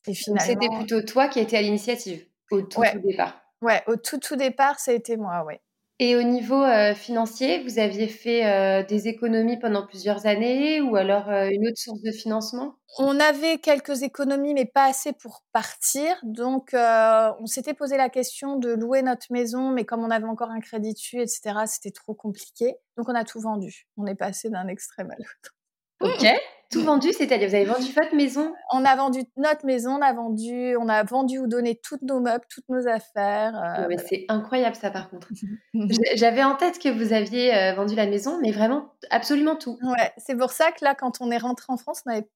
Et 0.07 0.15
finalement, 0.15 0.47
c'était 0.47 0.69
plutôt 0.69 1.03
toi 1.03 1.27
qui 1.27 1.41
étais 1.41 1.57
à 1.57 1.63
l'initiative 1.63 2.25
au 2.53 2.63
tout, 2.63 2.83
départ. 3.03 3.42
Ouais, 3.63 3.83
au 3.87 3.97
tout 3.97 4.19
tout 4.19 4.37
départ, 4.37 4.79
ça 4.81 4.91
a 4.91 4.95
été 4.95 5.17
moi, 5.17 5.45
ouais. 5.45 5.61
Et 6.05 6.17
au 6.17 6.23
niveau 6.25 6.61
euh, 6.61 6.95
financier, 6.97 7.63
vous 7.63 7.79
aviez 7.79 8.09
fait 8.09 8.45
euh, 8.45 8.83
des 8.83 9.07
économies 9.07 9.57
pendant 9.57 9.87
plusieurs 9.87 10.27
années 10.27 10.81
ou 10.81 10.97
alors 10.97 11.31
euh, 11.31 11.49
une 11.49 11.69
autre 11.69 11.79
source 11.79 12.01
de 12.01 12.11
financement? 12.11 12.75
On 12.99 13.21
avait 13.21 13.59
quelques 13.59 14.03
économies, 14.03 14.53
mais 14.53 14.65
pas 14.65 14.87
assez 14.87 15.13
pour 15.13 15.45
partir. 15.53 16.17
Donc, 16.25 16.71
on 16.75 17.47
s'était 17.47 17.73
posé 17.73 17.97
la 17.97 18.09
question 18.09 18.57
de 18.57 18.71
louer 18.71 19.03
notre 19.03 19.27
maison, 19.31 19.71
mais 19.71 19.85
comme 19.85 20.01
on 20.01 20.11
avait 20.11 20.27
encore 20.27 20.51
un 20.51 20.61
crédit 20.61 20.93
dessus, 20.93 21.21
etc., 21.21 21.41
c'était 21.67 21.93
trop 21.93 22.15
compliqué. 22.15 22.75
Donc, 22.97 23.09
on 23.09 23.15
a 23.15 23.25
tout 23.25 23.41
vendu. 23.41 23.87
On 23.97 24.07
est 24.07 24.17
passé 24.17 24.51
d'un 24.51 24.67
extrême 24.67 25.11
à 25.11 25.15
l'autre. 25.17 25.55
Ok. 26.01 26.27
Tout 26.73 26.83
vendu, 26.83 27.13
c'est-à-dire 27.13 27.49
vous 27.51 27.55
avez 27.55 27.67
vendu 27.67 27.93
votre 27.93 28.15
maison? 28.17 28.55
On 28.73 28.83
a 28.87 28.97
vendu 28.97 29.25
notre 29.37 29.67
maison, 29.67 29.99
on 29.99 30.01
a 30.01 30.15
vendu, 30.15 30.75
on 30.79 30.89
a 30.89 31.03
vendu 31.03 31.39
ou 31.39 31.47
donné 31.47 31.79
tous 31.83 31.99
nos 32.01 32.19
meubles, 32.19 32.45
toutes 32.49 32.69
nos 32.71 32.89
affaires. 32.89 33.55
Euh, 33.79 33.95
c'est 34.09 34.25
incroyable 34.29 34.75
ça 34.75 34.91
par 34.91 35.11
contre. 35.11 35.29
J'avais 36.15 36.43
en 36.43 36.57
tête 36.57 36.79
que 36.79 36.89
vous 36.89 37.13
aviez 37.13 37.55
euh, 37.55 37.75
vendu 37.75 37.95
la 37.95 38.07
maison, 38.07 38.39
mais 38.41 38.53
vraiment 38.53 38.95
absolument 39.11 39.57
tout. 39.57 39.79
Ouais, 39.83 40.13
c'est 40.17 40.35
pour 40.35 40.51
ça 40.51 40.73
que 40.73 40.83
là, 40.83 40.95
quand 40.95 41.21
on 41.21 41.31
est 41.31 41.37
rentré 41.37 41.67
en 41.69 41.77
France, 41.77 42.03
on 42.07 42.11
avait 42.11 42.29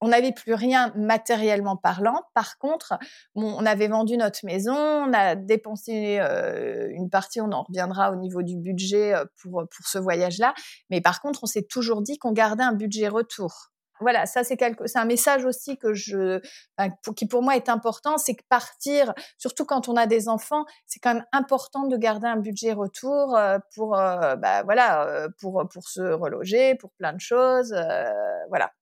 on 0.00 0.08
n'avait 0.08 0.32
plus 0.32 0.52
rien 0.52 0.92
matériellement 0.96 1.76
parlant. 1.76 2.20
Par 2.34 2.58
contre, 2.58 2.98
on 3.36 3.64
avait 3.64 3.88
vendu 3.88 4.18
notre 4.18 4.44
maison, 4.44 4.74
on 4.74 5.12
a 5.14 5.34
dépensé 5.34 6.18
euh, 6.20 6.90
une 6.90 7.08
partie, 7.08 7.40
on 7.40 7.52
en 7.52 7.62
reviendra 7.62 8.10
au 8.10 8.16
niveau 8.16 8.42
du 8.42 8.56
budget 8.56 9.14
pour, 9.40 9.64
pour 9.74 9.86
ce 9.86 9.96
voyage-là. 9.96 10.52
Mais 10.90 11.00
par 11.00 11.22
contre, 11.22 11.44
on 11.44 11.46
s'est 11.46 11.62
toujours 11.62 12.02
dit 12.02 12.18
qu'on 12.18 12.32
gardait 12.32 12.64
un 12.64 12.74
budget 12.74 13.08
retour 13.08 13.70
voilà, 14.00 14.26
ça 14.26 14.42
c'est 14.42 14.56
quelque, 14.56 14.86
c'est 14.86 14.98
un 14.98 15.04
message 15.04 15.44
aussi 15.44 15.78
que 15.78 15.94
je, 15.94 16.40
qui 17.16 17.26
pour 17.26 17.42
moi 17.42 17.56
est 17.56 17.68
important, 17.68 18.18
c'est 18.18 18.34
que 18.34 18.42
partir, 18.48 19.14
surtout 19.38 19.64
quand 19.64 19.88
on 19.88 19.96
a 19.96 20.06
des 20.06 20.28
enfants, 20.28 20.64
c'est 20.86 20.98
quand 20.98 21.14
même 21.14 21.24
important 21.32 21.86
de 21.86 21.96
garder 21.96 22.26
un 22.26 22.36
budget 22.36 22.72
retour 22.72 23.36
euh, 23.36 23.58
pour, 23.74 23.96
euh, 23.96 24.36
bah, 24.36 24.62
voilà, 24.64 25.06
euh, 25.06 25.28
pour 25.40 25.64
pour 25.72 25.88
se 25.88 26.00
reloger, 26.00 26.74
pour 26.74 26.90
plein 26.92 27.12
de 27.12 27.20
choses, 27.20 27.74
voilà. 28.48 28.72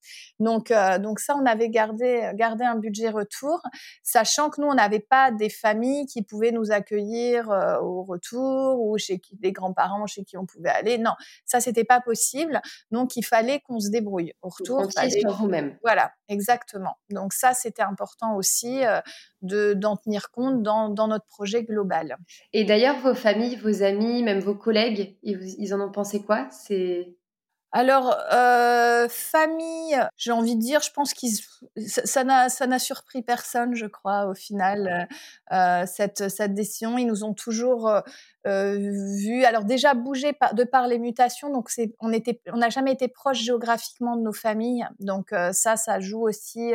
Donc 0.41 0.73
donc 1.01 1.21
ça, 1.21 1.37
on 1.37 1.47
avait 1.47 1.69
gardé 1.69 2.31
gardé 2.35 2.65
un 2.65 2.77
budget 2.77 3.11
retour, 3.11 3.61
sachant 4.03 4.51
que 4.51 4.61
nous 4.61 4.67
on 4.67 4.75
n'avait 4.75 5.01
pas 5.01 5.31
des 5.31 5.51
familles 5.51 6.07
qui 6.07 6.23
pouvaient 6.23 6.53
nous 6.53 6.73
accueillir 6.73 7.49
au 7.83 8.03
retour 8.03 8.81
ou 8.81 8.97
chez 8.99 9.19
qui 9.19 9.37
des 9.37 9.53
grands-parents 9.53 10.07
chez 10.07 10.25
qui 10.25 10.37
on 10.37 10.47
pouvait 10.47 10.71
aller. 10.71 10.99
Non, 10.99 11.13
ça 11.45 11.61
c'était 11.61 11.85
pas 11.85 12.01
possible. 12.01 12.61
Donc 12.91 13.17
il 13.17 13.25
fallait 13.25 13.61
qu'on 13.61 13.79
se 13.79 13.91
débrouille 13.91 14.33
au 14.43 14.49
retour 14.49 14.89
vous-même. 15.37 15.77
Voilà, 15.83 16.13
exactement. 16.29 16.97
Donc 17.11 17.33
ça, 17.33 17.55
c'était 17.55 17.83
important 17.83 18.37
aussi 18.37 18.85
euh, 18.85 19.01
de 19.43 19.75
d'en 19.75 19.97
tenir 19.97 20.31
compte 20.31 20.63
dans, 20.63 20.89
dans, 20.89 21.09
notre 21.09 21.27
projet 21.27 21.65
global. 21.65 22.17
Et 22.53 22.65
d'ailleurs, 22.65 22.99
vos 23.01 23.15
familles, 23.15 23.57
vos 23.57 23.83
amis, 23.83 24.23
même 24.23 24.41
vos 24.41 24.55
collègues, 24.55 25.17
ils, 25.23 25.39
ils 25.59 25.75
en 25.75 25.81
ont 25.81 25.91
pensé 25.91 26.23
quoi 26.23 26.49
C'est 26.51 27.17
alors, 27.75 28.15
euh, 28.35 29.09
famille, 29.09 29.97
j'ai 30.19 30.31
envie 30.31 30.57
de 30.57 30.61
dire, 30.61 30.83
je 30.83 30.91
pense 30.91 31.15
qu'ils 31.15 31.39
ça 31.87 32.23
n'a 32.23 32.49
n'a 32.67 32.79
surpris 32.79 33.23
personne, 33.23 33.75
je 33.75 33.87
crois, 33.87 34.27
au 34.27 34.35
final, 34.35 35.09
euh, 35.53 35.57
euh 35.57 35.87
cette 35.87 36.29
cette 36.29 36.55
décision. 36.55 36.99
Ils 36.99 37.07
nous 37.07 37.25
ont 37.25 37.33
toujours 37.33 37.89
euh, 37.89 38.01
euh 38.47 38.77
vu, 39.17 39.45
alors 39.45 39.65
déjà 39.65 39.95
bouger 39.95 40.33
de 40.53 40.65
par 40.65 40.87
les 40.87 40.99
mutations, 40.99 41.51
donc 41.51 41.71
on 42.01 42.13
était 42.13 42.43
on 42.53 42.59
n'a 42.59 42.69
jamais 42.69 42.93
été 42.93 43.09
proche 43.09 43.39
géographiquement 43.39 44.17
de 44.17 44.23
nos 44.23 44.35
familles, 44.35 44.87
donc 45.01 45.33
euh, 45.33 45.53
ça 45.53 45.77
ça 45.77 45.99
joue 45.99 46.29
aussi 46.29 46.73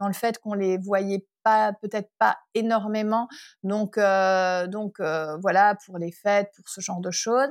dans 0.00 0.06
le 0.06 0.14
fait 0.14 0.38
qu'on 0.38 0.54
les 0.54 0.78
voyait 0.78 1.26
pas 1.42 1.72
peut-être 1.80 2.10
pas 2.18 2.38
énormément. 2.54 3.28
Donc 3.62 3.98
euh, 3.98 4.66
donc 4.66 5.00
euh, 5.00 5.36
voilà 5.38 5.76
pour 5.86 5.98
les 5.98 6.12
fêtes 6.12 6.50
pour 6.56 6.68
ce 6.68 6.80
genre 6.80 7.00
de 7.00 7.10
choses. 7.10 7.48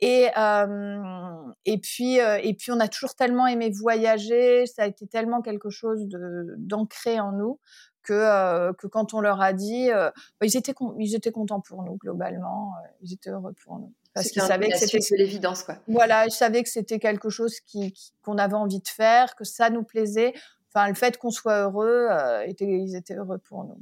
Et 0.00 0.28
euh, 0.36 1.52
et 1.64 1.78
puis 1.78 2.16
et 2.16 2.54
puis 2.54 2.72
on 2.72 2.80
a 2.80 2.88
toujours 2.88 3.14
tellement 3.14 3.46
aimé 3.46 3.70
voyager. 3.70 4.66
Ça 4.66 4.82
a 4.82 4.86
été 4.86 5.06
tellement 5.06 5.42
quelque 5.42 5.70
chose 5.70 6.06
de 6.06 6.54
d'ancré 6.58 7.20
en 7.20 7.32
nous 7.32 7.58
que 8.02 8.72
que 8.72 8.86
quand 8.88 9.14
on 9.14 9.20
leur 9.20 9.40
a 9.40 9.52
dit 9.52 9.88
bah, 9.90 10.12
ils 10.42 10.56
étaient 10.56 10.74
ils 10.98 11.14
étaient 11.14 11.32
contents 11.32 11.60
pour 11.60 11.82
nous 11.82 11.96
globalement. 11.96 12.72
Ils 13.02 13.12
étaient 13.12 13.30
heureux 13.30 13.54
pour 13.64 13.78
nous. 13.78 13.92
Parce 14.14 14.28
qu'ils 14.28 14.42
savaient 14.42 14.68
que 14.68 14.76
c'était 14.76 15.16
l'évidence 15.16 15.62
quoi. 15.62 15.76
voilà 15.88 16.26
ils 16.26 16.32
savaient 16.32 16.62
que 16.62 16.68
c'était 16.68 16.98
quelque 16.98 17.30
chose 17.30 17.60
qui 17.60 17.94
qu'on 18.22 18.36
avait 18.36 18.56
envie 18.56 18.80
de 18.80 18.88
faire 18.88 19.34
que 19.36 19.44
ça 19.44 19.70
nous 19.70 19.84
plaisait 19.84 20.34
enfin, 20.74 20.88
le 20.88 20.94
fait 20.94 21.18
qu'on 21.18 21.30
soit 21.30 21.62
heureux, 21.62 22.08
euh, 22.10 22.46
ils 22.60 22.96
étaient 22.96 23.14
heureux 23.14 23.38
pour 23.38 23.64
nous. 23.64 23.80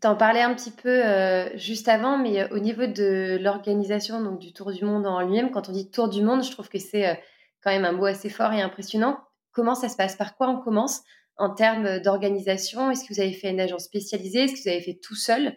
Tu 0.00 0.06
en 0.06 0.16
parlais 0.16 0.40
un 0.40 0.54
petit 0.54 0.70
peu 0.70 1.04
euh, 1.04 1.56
juste 1.56 1.88
avant, 1.88 2.16
mais 2.16 2.40
euh, 2.40 2.48
au 2.52 2.58
niveau 2.58 2.86
de 2.86 3.38
l'organisation 3.40 4.22
donc 4.22 4.38
du 4.38 4.52
Tour 4.52 4.72
du 4.72 4.84
Monde 4.84 5.06
en 5.06 5.20
lui-même, 5.20 5.50
quand 5.50 5.68
on 5.68 5.72
dit 5.72 5.90
Tour 5.90 6.08
du 6.08 6.22
Monde, 6.22 6.42
je 6.42 6.50
trouve 6.50 6.68
que 6.68 6.78
c'est 6.78 7.20
quand 7.62 7.70
même 7.70 7.84
un 7.84 7.92
mot 7.92 8.06
assez 8.06 8.30
fort 8.30 8.52
et 8.52 8.62
impressionnant. 8.62 9.18
Comment 9.52 9.74
ça 9.74 9.88
se 9.88 9.96
passe? 9.96 10.16
Par 10.16 10.36
quoi 10.36 10.48
on 10.48 10.60
commence? 10.60 11.02
En 11.36 11.50
termes 11.50 12.00
d'organisation 12.00 12.90
Est-ce 12.90 13.04
que 13.04 13.14
vous 13.14 13.20
avez 13.20 13.32
fait 13.32 13.50
une 13.50 13.60
agence 13.60 13.84
spécialisée? 13.84 14.44
Est-ce 14.44 14.54
que 14.54 14.62
vous 14.62 14.68
avez 14.68 14.82
fait 14.82 14.98
tout 15.02 15.14
seul? 15.14 15.56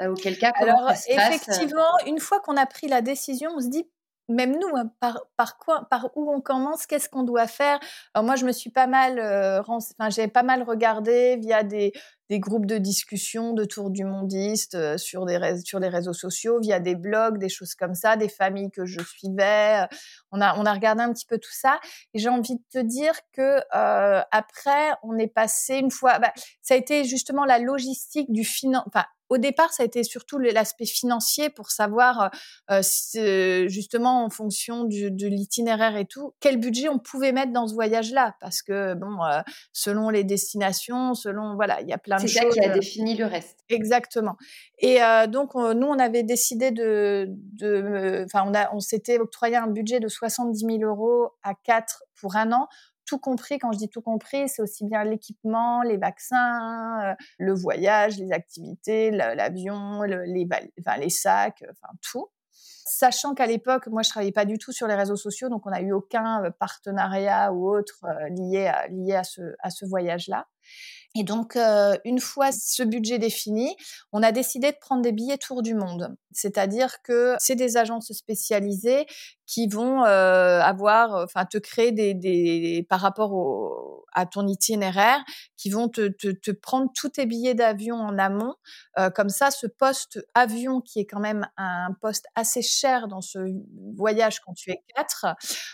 Auquel 0.00 0.36
cas, 0.38 0.50
comment 0.58 0.72
Alors, 0.72 0.90
ça 0.90 0.96
se 0.96 1.10
effectivement, 1.12 1.86
une 2.06 2.18
fois 2.18 2.40
qu'on 2.40 2.56
a 2.56 2.66
pris 2.66 2.88
la 2.88 3.00
décision, 3.00 3.52
on 3.54 3.60
se 3.60 3.68
dit 3.68 3.86
même 4.28 4.52
nous, 4.58 4.76
hein, 4.76 4.90
par, 5.00 5.20
par 5.36 5.58
quoi, 5.58 5.86
par 5.90 6.10
où 6.14 6.32
on 6.32 6.40
commence, 6.40 6.86
qu'est-ce 6.86 7.08
qu'on 7.08 7.24
doit 7.24 7.46
faire? 7.46 7.78
Alors 8.14 8.24
moi, 8.24 8.36
je 8.36 8.46
me 8.46 8.52
suis 8.52 8.70
pas 8.70 8.86
mal, 8.86 9.18
euh, 9.18 9.62
j'ai 10.08 10.28
pas 10.28 10.42
mal 10.42 10.62
regardé 10.62 11.36
via 11.36 11.62
des, 11.62 11.92
des 12.30 12.40
groupes 12.40 12.66
de 12.66 12.78
discussion 12.78 13.52
de 13.52 13.64
tour 13.64 13.90
du 13.90 14.04
mondiste 14.04 14.76
euh, 14.76 14.96
sur 14.96 15.26
des 15.26 15.38
sur 15.64 15.78
les 15.78 15.88
réseaux 15.88 16.14
sociaux, 16.14 16.58
via 16.58 16.80
des 16.80 16.94
blogs, 16.94 17.38
des 17.38 17.50
choses 17.50 17.74
comme 17.74 17.94
ça, 17.94 18.16
des 18.16 18.30
familles 18.30 18.70
que 18.70 18.86
je 18.86 19.00
suivais. 19.00 19.86
On 20.32 20.40
a 20.40 20.56
on 20.58 20.64
a 20.64 20.72
regardé 20.72 21.02
un 21.02 21.12
petit 21.12 21.26
peu 21.26 21.38
tout 21.38 21.52
ça. 21.52 21.78
Et 22.14 22.18
j'ai 22.18 22.30
envie 22.30 22.56
de 22.56 22.64
te 22.72 22.78
dire 22.78 23.14
que 23.32 23.60
euh, 23.74 24.22
après, 24.30 24.92
on 25.02 25.18
est 25.18 25.32
passé 25.32 25.76
une 25.76 25.90
fois. 25.90 26.18
Bah, 26.18 26.32
ça 26.62 26.74
a 26.74 26.76
été 26.78 27.04
justement 27.04 27.44
la 27.44 27.58
logistique 27.58 28.32
du 28.32 28.44
finan, 28.44 28.82
enfin 28.86 29.04
au 29.30 29.38
départ, 29.38 29.72
ça 29.72 29.82
a 29.82 29.86
été 29.86 30.04
surtout 30.04 30.38
l'aspect 30.38 30.84
financier 30.84 31.50
pour 31.50 31.70
savoir 31.70 32.30
euh, 32.70 32.80
euh, 33.16 33.68
justement 33.68 34.24
en 34.24 34.30
fonction 34.30 34.84
du, 34.84 35.10
de 35.10 35.26
l'itinéraire 35.26 35.96
et 35.96 36.04
tout, 36.04 36.34
quel 36.40 36.58
budget 36.58 36.88
on 36.88 36.98
pouvait 36.98 37.32
mettre 37.32 37.52
dans 37.52 37.66
ce 37.66 37.74
voyage-là, 37.74 38.36
parce 38.40 38.62
que 38.62 38.94
bon, 38.94 39.24
euh, 39.24 39.40
selon 39.72 40.10
les 40.10 40.24
destinations, 40.24 41.14
selon 41.14 41.54
voilà, 41.54 41.80
il 41.80 41.88
y 41.88 41.92
a 41.92 41.98
plein 41.98 42.16
de 42.16 42.22
choses. 42.22 42.32
C'est 42.32 42.40
ça 42.40 42.48
qui 42.48 42.60
a 42.60 42.68
défini 42.68 43.16
le 43.16 43.26
reste. 43.26 43.60
Exactement. 43.68 44.36
Et 44.78 44.98
donc 45.28 45.54
nous, 45.54 45.86
on 45.86 45.98
avait 45.98 46.22
décidé 46.22 46.70
de, 46.70 47.28
enfin, 48.24 48.44
on 48.46 48.54
a, 48.54 48.74
on 48.74 48.80
s'était 48.80 49.18
octroyé 49.18 49.56
un 49.56 49.68
budget 49.68 50.00
de 50.00 50.08
70 50.08 50.58
000 50.58 50.82
euros 50.82 51.30
à 51.42 51.54
quatre 51.54 52.04
pour 52.14 52.36
un 52.36 52.52
an 52.52 52.68
tout 53.04 53.18
compris. 53.18 53.58
Quand 53.58 53.72
je 53.72 53.78
dis 53.78 53.88
tout 53.88 54.02
compris, 54.02 54.48
c'est 54.48 54.62
aussi 54.62 54.84
bien 54.84 55.04
l'équipement, 55.04 55.82
les 55.82 55.96
vaccins, 55.96 57.10
euh, 57.10 57.14
le 57.38 57.54
voyage, 57.54 58.18
les 58.18 58.32
activités, 58.32 59.10
l'avion, 59.10 60.02
les, 60.02 60.48
enfin, 60.80 60.98
les 60.98 61.10
sacs, 61.10 61.62
euh, 61.62 61.72
enfin 61.72 61.92
tout. 62.02 62.28
Sachant 62.86 63.34
qu'à 63.34 63.46
l'époque, 63.46 63.86
moi, 63.86 64.02
je 64.02 64.10
travaillais 64.10 64.32
pas 64.32 64.44
du 64.44 64.58
tout 64.58 64.72
sur 64.72 64.86
les 64.86 64.94
réseaux 64.94 65.16
sociaux, 65.16 65.48
donc 65.48 65.66
on 65.66 65.70
n'a 65.70 65.80
eu 65.80 65.92
aucun 65.92 66.44
euh, 66.44 66.50
partenariat 66.50 67.52
ou 67.52 67.68
autre 67.68 68.04
lié 68.30 68.70
lié 68.90 69.14
à 69.14 69.24
ce, 69.24 69.42
à 69.60 69.70
ce 69.70 69.86
voyage-là. 69.86 70.46
Et 71.16 71.22
donc, 71.22 71.54
euh, 71.54 71.96
une 72.04 72.18
fois 72.18 72.50
ce 72.50 72.82
budget 72.82 73.18
défini, 73.18 73.76
on 74.12 74.22
a 74.22 74.32
décidé 74.32 74.72
de 74.72 74.76
prendre 74.80 75.02
des 75.02 75.12
billets 75.12 75.38
tour 75.38 75.62
du 75.62 75.74
monde. 75.74 76.16
C'est-à-dire 76.32 77.02
que 77.02 77.36
c'est 77.38 77.54
des 77.54 77.76
agences 77.76 78.12
spécialisées 78.12 79.06
qui 79.46 79.68
vont 79.68 80.04
euh, 80.04 80.60
avoir, 80.60 81.22
enfin, 81.22 81.44
te 81.44 81.58
créer 81.58 81.92
des, 81.92 82.84
par 82.88 83.00
rapport 83.00 84.04
à 84.12 84.26
ton 84.26 84.48
itinéraire, 84.48 85.22
qui 85.56 85.70
vont 85.70 85.88
te, 85.88 86.50
prendre 86.50 86.90
tous 86.94 87.10
tes 87.10 87.26
billets 87.26 87.54
d'avion 87.54 87.96
en 87.96 88.18
amont. 88.18 88.54
Euh, 88.98 89.10
comme 89.10 89.28
ça, 89.28 89.52
ce 89.52 89.68
poste 89.68 90.18
avion, 90.34 90.80
qui 90.80 90.98
est 90.98 91.06
quand 91.06 91.20
même 91.20 91.46
un 91.56 91.92
poste 92.00 92.26
assez 92.34 92.62
cher 92.62 93.06
dans 93.06 93.20
ce 93.20 93.38
voyage 93.96 94.40
quand 94.40 94.54
tu 94.54 94.70
es 94.70 94.82
quatre, 94.96 95.26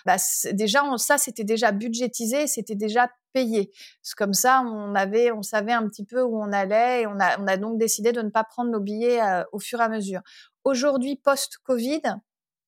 bah, 0.05 0.17
déjà 0.53 0.83
ça 0.97 1.19
c'était 1.19 1.45
déjà 1.45 1.73
budgétisé, 1.73 2.47
c'était 2.47 2.75
déjà 2.75 3.09
payer. 3.33 3.71
Comme 4.17 4.35
ça, 4.35 4.63
on 4.65 4.95
avait, 4.95 5.33
on 5.33 5.43
savait 5.43 5.73
un 5.73 5.89
petit 5.89 6.05
peu 6.05 6.23
où 6.23 6.41
on 6.41 6.53
allait 6.53 7.03
et 7.03 7.07
on 7.07 7.19
a, 7.21 7.41
on 7.41 7.47
a 7.47 7.57
donc 7.57 7.79
décidé 7.79 8.13
de 8.13 8.23
ne 8.23 8.31
pas 8.31 8.45
prendre 8.45 8.71
nos 8.71 8.81
billets 8.81 9.21
au 9.53 9.59
fur 9.59 9.81
et 9.81 9.85
à 9.85 9.89
mesure. 9.89 10.21
Aujourd'hui, 10.65 11.17
post-Covid, 11.17 12.03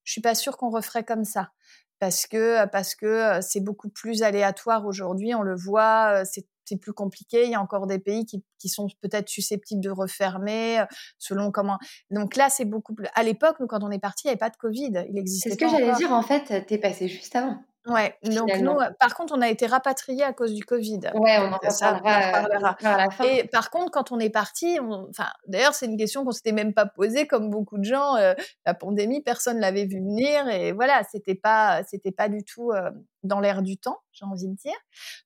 je 0.04 0.12
suis 0.12 0.20
pas 0.20 0.34
sûre 0.34 0.56
qu'on 0.56 0.70
referait 0.70 1.04
comme 1.04 1.24
ça 1.24 1.50
parce 2.00 2.26
que 2.26 2.66
parce 2.66 2.94
que 2.96 3.40
c'est 3.42 3.60
beaucoup 3.60 3.88
plus 3.88 4.22
aléatoire 4.22 4.86
aujourd'hui. 4.86 5.34
On 5.34 5.42
le 5.42 5.54
voit, 5.54 6.24
c'est 6.24 6.46
c'est 6.64 6.76
plus 6.76 6.92
compliqué. 6.92 7.44
Il 7.44 7.50
y 7.50 7.54
a 7.54 7.60
encore 7.60 7.86
des 7.86 7.98
pays 7.98 8.24
qui, 8.24 8.44
qui 8.58 8.68
sont 8.68 8.86
peut-être 9.00 9.28
susceptibles 9.28 9.82
de 9.82 9.90
refermer 9.90 10.84
selon 11.18 11.50
comment. 11.50 11.78
Donc 12.10 12.36
là, 12.36 12.48
c'est 12.50 12.64
beaucoup 12.64 12.94
plus. 12.94 13.06
À 13.14 13.22
l'époque, 13.22 13.56
nous, 13.60 13.66
quand 13.66 13.82
on 13.82 13.90
est 13.90 13.98
parti, 13.98 14.22
il 14.24 14.28
n'y 14.28 14.30
avait 14.32 14.38
pas 14.38 14.50
de 14.50 14.56
Covid. 14.56 15.04
Il 15.10 15.18
existait. 15.18 15.50
C'est 15.50 15.54
ce 15.56 15.60
que 15.60 15.68
j'allais 15.68 15.94
dire. 15.94 16.12
En 16.12 16.22
fait, 16.22 16.66
t'es 16.66 16.78
passé 16.78 17.08
juste 17.08 17.34
avant. 17.36 17.58
Ouais, 17.86 18.14
donc 18.22 18.48
nous, 18.60 18.78
par 19.00 19.14
contre, 19.14 19.34
on 19.36 19.40
a 19.40 19.48
été 19.48 19.66
rapatriés 19.66 20.22
à 20.22 20.32
cause 20.32 20.54
du 20.54 20.64
Covid. 20.64 21.00
Ouais, 21.14 21.38
on 21.38 21.52
en 21.52 21.58
reparlera, 21.58 22.76
à 22.82 22.96
la 22.96 23.10
fin. 23.10 23.24
Et 23.24 23.44
par 23.44 23.70
contre, 23.70 23.90
quand 23.90 24.12
on 24.12 24.20
est 24.20 24.30
parti, 24.30 24.78
enfin, 24.80 25.28
d'ailleurs, 25.48 25.74
c'est 25.74 25.86
une 25.86 25.96
question 25.96 26.24
qu'on 26.24 26.30
s'était 26.30 26.52
même 26.52 26.74
pas 26.74 26.86
posée, 26.86 27.26
comme 27.26 27.50
beaucoup 27.50 27.78
de 27.78 27.84
gens. 27.84 28.14
la 28.64 28.74
pandémie, 28.74 29.20
personne 29.22 29.58
l'avait 29.58 29.86
vu 29.86 29.98
venir, 29.98 30.48
et 30.48 30.72
voilà, 30.72 31.02
c'était 31.10 31.34
pas, 31.34 31.82
c'était 31.84 32.12
pas 32.12 32.28
du 32.28 32.44
tout 32.44 32.72
dans 33.22 33.40
l'air 33.40 33.62
du 33.62 33.76
temps, 33.76 33.98
j'ai 34.12 34.24
envie 34.24 34.48
de 34.48 34.54
dire. 34.54 34.76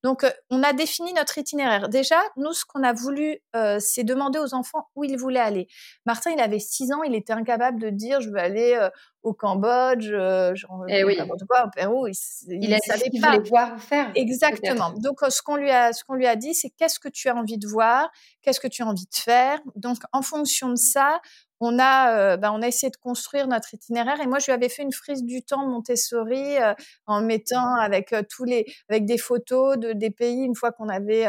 Donc, 0.02 0.26
on 0.50 0.62
a 0.62 0.72
défini 0.72 1.12
notre 1.14 1.38
itinéraire. 1.38 1.88
Déjà, 1.88 2.20
nous, 2.36 2.52
ce 2.52 2.64
qu'on 2.64 2.82
a 2.82 2.92
voulu, 2.92 3.38
c'est 3.78 4.04
demander 4.04 4.38
aux 4.38 4.54
enfants 4.54 4.88
où 4.94 5.04
ils 5.04 5.16
voulaient 5.16 5.40
aller. 5.40 5.66
Martin, 6.04 6.30
il 6.30 6.40
avait 6.40 6.58
6 6.58 6.92
ans, 6.92 7.02
il 7.02 7.14
était 7.14 7.32
incapable 7.32 7.80
de 7.80 7.90
dire, 7.90 8.20
je 8.20 8.30
veux 8.30 8.38
aller 8.38 8.78
au 9.26 9.34
Cambodge, 9.34 10.08
euh, 10.12 10.54
eh 10.88 11.02
oui. 11.02 11.18
quoi, 11.48 11.66
au 11.66 11.70
Pérou. 11.70 12.06
Il, 12.06 12.14
il, 12.48 12.70
il 12.70 12.78
savait 12.86 13.10
pas. 13.20 13.38
voir 13.40 13.80
faire. 13.80 14.12
Exactement. 14.14 14.92
Donc, 14.98 15.18
ce 15.28 15.42
qu'on 15.42 15.56
lui 15.56 15.70
a, 15.70 15.92
ce 15.92 16.04
qu'on 16.04 16.14
lui 16.14 16.26
a 16.26 16.36
dit, 16.36 16.54
c'est 16.54 16.70
qu'est-ce 16.70 17.00
que 17.00 17.08
tu 17.08 17.28
as 17.28 17.34
envie 17.34 17.58
de 17.58 17.66
voir, 17.66 18.08
qu'est-ce 18.42 18.60
que 18.60 18.68
tu 18.68 18.82
as 18.82 18.86
envie 18.86 19.06
de 19.06 19.14
faire. 19.16 19.58
Donc, 19.74 19.98
en 20.12 20.22
fonction 20.22 20.70
de 20.70 20.76
ça, 20.76 21.20
on 21.60 21.78
a, 21.78 22.16
euh, 22.16 22.36
bah, 22.36 22.52
on 22.52 22.62
a 22.62 22.68
essayé 22.68 22.90
de 22.90 22.96
construire 22.96 23.48
notre 23.48 23.74
itinéraire. 23.74 24.20
Et 24.20 24.26
moi, 24.26 24.38
je 24.38 24.46
lui 24.46 24.52
avais 24.52 24.68
fait 24.68 24.82
une 24.82 24.92
frise 24.92 25.24
du 25.24 25.42
temps 25.42 25.66
Montessori 25.66 26.58
euh, 26.58 26.74
en 27.06 27.20
mettant 27.22 27.74
avec 27.76 28.14
tous 28.28 28.44
les, 28.44 28.66
avec 28.88 29.06
des 29.06 29.18
photos 29.18 29.78
de 29.78 29.92
des 29.92 30.10
pays 30.10 30.42
une 30.42 30.54
fois 30.54 30.72
qu'on 30.72 30.88
avait 30.88 31.26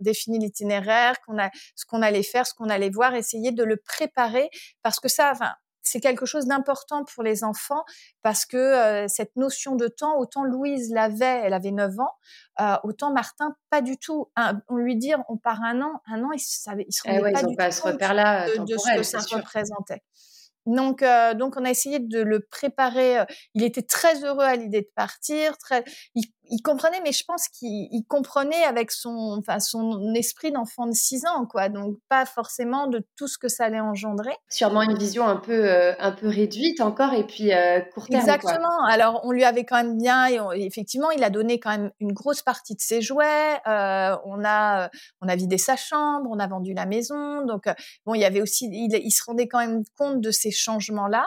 défini 0.00 0.38
l'itinéraire, 0.38 1.20
qu'on 1.26 1.38
a 1.38 1.50
ce 1.76 1.84
qu'on 1.86 2.02
allait 2.02 2.22
faire, 2.22 2.46
ce 2.46 2.54
qu'on 2.54 2.68
allait 2.68 2.90
voir, 2.90 3.14
essayer 3.14 3.52
de 3.52 3.64
le 3.64 3.76
préparer 3.76 4.50
parce 4.82 5.00
que 5.00 5.08
ça, 5.08 5.30
enfin 5.32 5.52
c'est 5.88 6.00
quelque 6.00 6.26
chose 6.26 6.46
d'important 6.46 7.04
pour 7.04 7.22
les 7.22 7.44
enfants 7.44 7.84
parce 8.22 8.44
que 8.44 8.56
euh, 8.56 9.08
cette 9.08 9.34
notion 9.36 9.74
de 9.74 9.88
temps, 9.88 10.18
autant 10.18 10.44
Louise 10.44 10.90
l'avait, 10.92 11.40
elle 11.44 11.54
avait 11.54 11.70
9 11.70 11.98
ans, 12.00 12.12
euh, 12.60 12.76
autant 12.84 13.12
Martin 13.12 13.56
pas 13.70 13.80
du 13.80 13.96
tout. 13.98 14.30
on 14.68 14.76
lui 14.76 14.96
dit 14.96 15.12
on 15.28 15.36
part 15.36 15.62
un 15.62 15.80
an, 15.80 16.02
un 16.06 16.22
an, 16.24 16.32
il, 16.32 16.40
savait, 16.40 16.84
il 16.86 16.92
se 16.92 17.02
eh 17.06 17.20
pas 17.20 17.42
du 17.42 17.56
tout 17.56 17.98
là 18.14 18.46
de, 18.48 18.64
de, 18.64 18.78
ce 18.78 18.96
que 18.96 19.02
ça 19.02 19.18
représentait. 19.18 20.02
Donc, 20.66 21.02
euh, 21.02 21.32
donc 21.32 21.56
on 21.56 21.64
a 21.64 21.70
essayé 21.70 21.98
de 21.98 22.20
le 22.20 22.40
préparer. 22.40 23.24
Il 23.54 23.62
était 23.62 23.82
très 23.82 24.22
heureux 24.22 24.44
à 24.44 24.54
l'idée 24.54 24.82
de 24.82 24.90
partir. 24.94 25.56
Très, 25.56 25.82
il, 26.14 26.24
il 26.50 26.62
comprenait, 26.62 27.00
mais 27.02 27.12
je 27.12 27.24
pense 27.24 27.48
qu'il 27.48 28.04
comprenait 28.08 28.64
avec 28.64 28.90
son, 28.90 29.36
enfin, 29.38 29.60
son 29.60 30.14
esprit 30.14 30.52
d'enfant 30.52 30.86
de 30.86 30.92
6 30.92 31.26
ans, 31.26 31.46
quoi. 31.46 31.68
Donc, 31.68 31.96
pas 32.08 32.24
forcément 32.24 32.86
de 32.86 33.04
tout 33.16 33.28
ce 33.28 33.38
que 33.38 33.48
ça 33.48 33.64
allait 33.64 33.80
engendrer. 33.80 34.34
Sûrement 34.48 34.82
une 34.82 34.96
vision 34.96 35.26
un 35.26 35.36
peu, 35.36 35.68
euh, 35.68 35.92
un 35.98 36.12
peu 36.12 36.28
réduite 36.28 36.80
encore, 36.80 37.12
et 37.12 37.24
puis 37.24 37.52
euh, 37.52 37.80
court 37.92 38.06
terme. 38.06 38.20
Exactement. 38.20 38.84
Alors, 38.88 39.20
on 39.24 39.32
lui 39.32 39.44
avait 39.44 39.64
quand 39.64 39.76
même 39.76 39.96
bien, 39.96 40.26
et 40.28 40.64
effectivement, 40.64 41.10
il 41.10 41.22
a 41.22 41.30
donné 41.30 41.60
quand 41.60 41.70
même 41.70 41.90
une 42.00 42.12
grosse 42.12 42.42
partie 42.42 42.74
de 42.74 42.80
ses 42.80 43.00
jouets. 43.00 43.58
Euh, 43.66 44.16
on 44.24 44.44
a, 44.44 44.90
on 45.20 45.28
a 45.28 45.36
vidé 45.36 45.58
sa 45.58 45.76
chambre, 45.76 46.28
on 46.30 46.38
a 46.38 46.46
vendu 46.46 46.72
la 46.74 46.86
maison. 46.86 47.44
Donc, 47.46 47.64
bon, 48.06 48.14
il 48.14 48.20
y 48.20 48.24
avait 48.24 48.40
aussi, 48.40 48.68
il, 48.72 48.94
il 48.94 49.10
se 49.10 49.24
rendait 49.24 49.48
quand 49.48 49.58
même 49.58 49.82
compte 49.96 50.20
de 50.20 50.30
ces 50.30 50.50
changements-là. 50.50 51.26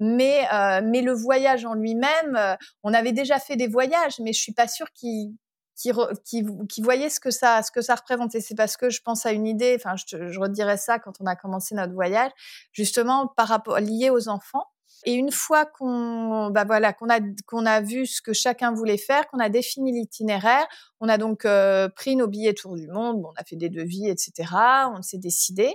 Mais, 0.00 0.42
mais 0.82 1.02
le 1.02 1.12
voyage 1.12 1.64
en 1.64 1.74
lui-même, 1.74 2.56
on 2.82 2.92
avait 2.92 3.12
déjà 3.12 3.38
fait 3.38 3.56
des 3.56 3.68
voyages, 3.68 4.18
mais 4.20 4.32
je 4.32 4.40
suis 4.40 4.52
pas 4.52 4.61
pas 4.62 4.68
sûr 4.68 4.92
qu'ils 4.92 5.34
qui, 5.74 6.82
voyaient 6.82 7.10
ce 7.10 7.18
que 7.18 7.30
ça, 7.30 7.62
ce 7.62 7.72
que 7.72 7.80
ça 7.80 7.96
représentait. 7.96 8.40
C'est 8.40 8.54
parce 8.54 8.76
que 8.76 8.90
je 8.90 9.00
pense 9.02 9.26
à 9.26 9.32
une 9.32 9.46
idée. 9.46 9.76
Enfin, 9.76 9.96
je, 9.96 10.28
je 10.28 10.40
redirais 10.40 10.76
ça 10.76 10.98
quand 10.98 11.14
on 11.20 11.26
a 11.26 11.34
commencé 11.34 11.74
notre 11.74 11.92
voyage, 11.92 12.30
justement 12.72 13.26
par 13.26 13.48
rapport 13.48 13.80
lié 13.80 14.10
aux 14.10 14.28
enfants. 14.28 14.66
Et 15.04 15.14
une 15.14 15.32
fois 15.32 15.66
qu'on, 15.66 16.50
bah 16.50 16.64
voilà, 16.64 16.92
qu'on 16.92 17.08
a 17.08 17.18
qu'on 17.46 17.66
a 17.66 17.80
vu 17.80 18.06
ce 18.06 18.22
que 18.22 18.32
chacun 18.32 18.72
voulait 18.72 18.98
faire, 18.98 19.26
qu'on 19.28 19.38
a 19.38 19.48
défini 19.48 19.92
l'itinéraire, 19.92 20.66
on 21.00 21.08
a 21.08 21.18
donc 21.18 21.44
euh, 21.44 21.88
pris 21.88 22.14
nos 22.14 22.28
billets 22.28 22.54
tour 22.54 22.76
du 22.76 22.86
monde, 22.86 23.24
on 23.24 23.32
a 23.36 23.44
fait 23.44 23.56
des 23.56 23.68
devis, 23.68 24.08
etc. 24.08 24.48
On 24.96 25.02
s'est 25.02 25.18
décidé. 25.18 25.74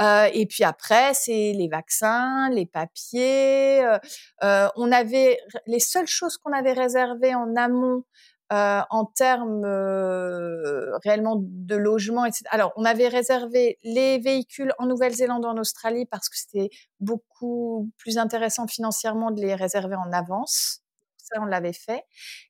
Euh, 0.00 0.28
et 0.32 0.46
puis 0.46 0.64
après, 0.64 1.12
c'est 1.14 1.52
les 1.52 1.68
vaccins, 1.68 2.48
les 2.50 2.66
papiers. 2.66 3.84
Euh, 3.84 3.98
euh 4.44 4.68
on 4.76 4.92
avait 4.92 5.38
les 5.66 5.80
seules 5.80 6.06
choses 6.06 6.36
qu'on 6.38 6.52
avait 6.52 6.72
réservées 6.72 7.34
en 7.34 7.56
amont. 7.56 8.04
Euh, 8.52 8.80
en 8.90 9.04
termes 9.04 9.64
euh, 9.64 10.98
réellement 11.04 11.36
de 11.40 11.76
logement, 11.76 12.24
etc. 12.24 12.42
Alors, 12.50 12.72
on 12.74 12.84
avait 12.84 13.06
réservé 13.06 13.78
les 13.84 14.18
véhicules 14.18 14.72
en 14.78 14.86
Nouvelle-Zélande, 14.86 15.44
en 15.44 15.56
Australie, 15.56 16.04
parce 16.04 16.28
que 16.28 16.36
c'était 16.36 16.68
beaucoup 16.98 17.88
plus 17.96 18.18
intéressant 18.18 18.66
financièrement 18.66 19.30
de 19.30 19.40
les 19.40 19.54
réserver 19.54 19.94
en 19.94 20.10
avance. 20.12 20.80
Ça, 21.18 21.40
on 21.40 21.44
l'avait 21.44 21.72
fait. 21.72 22.02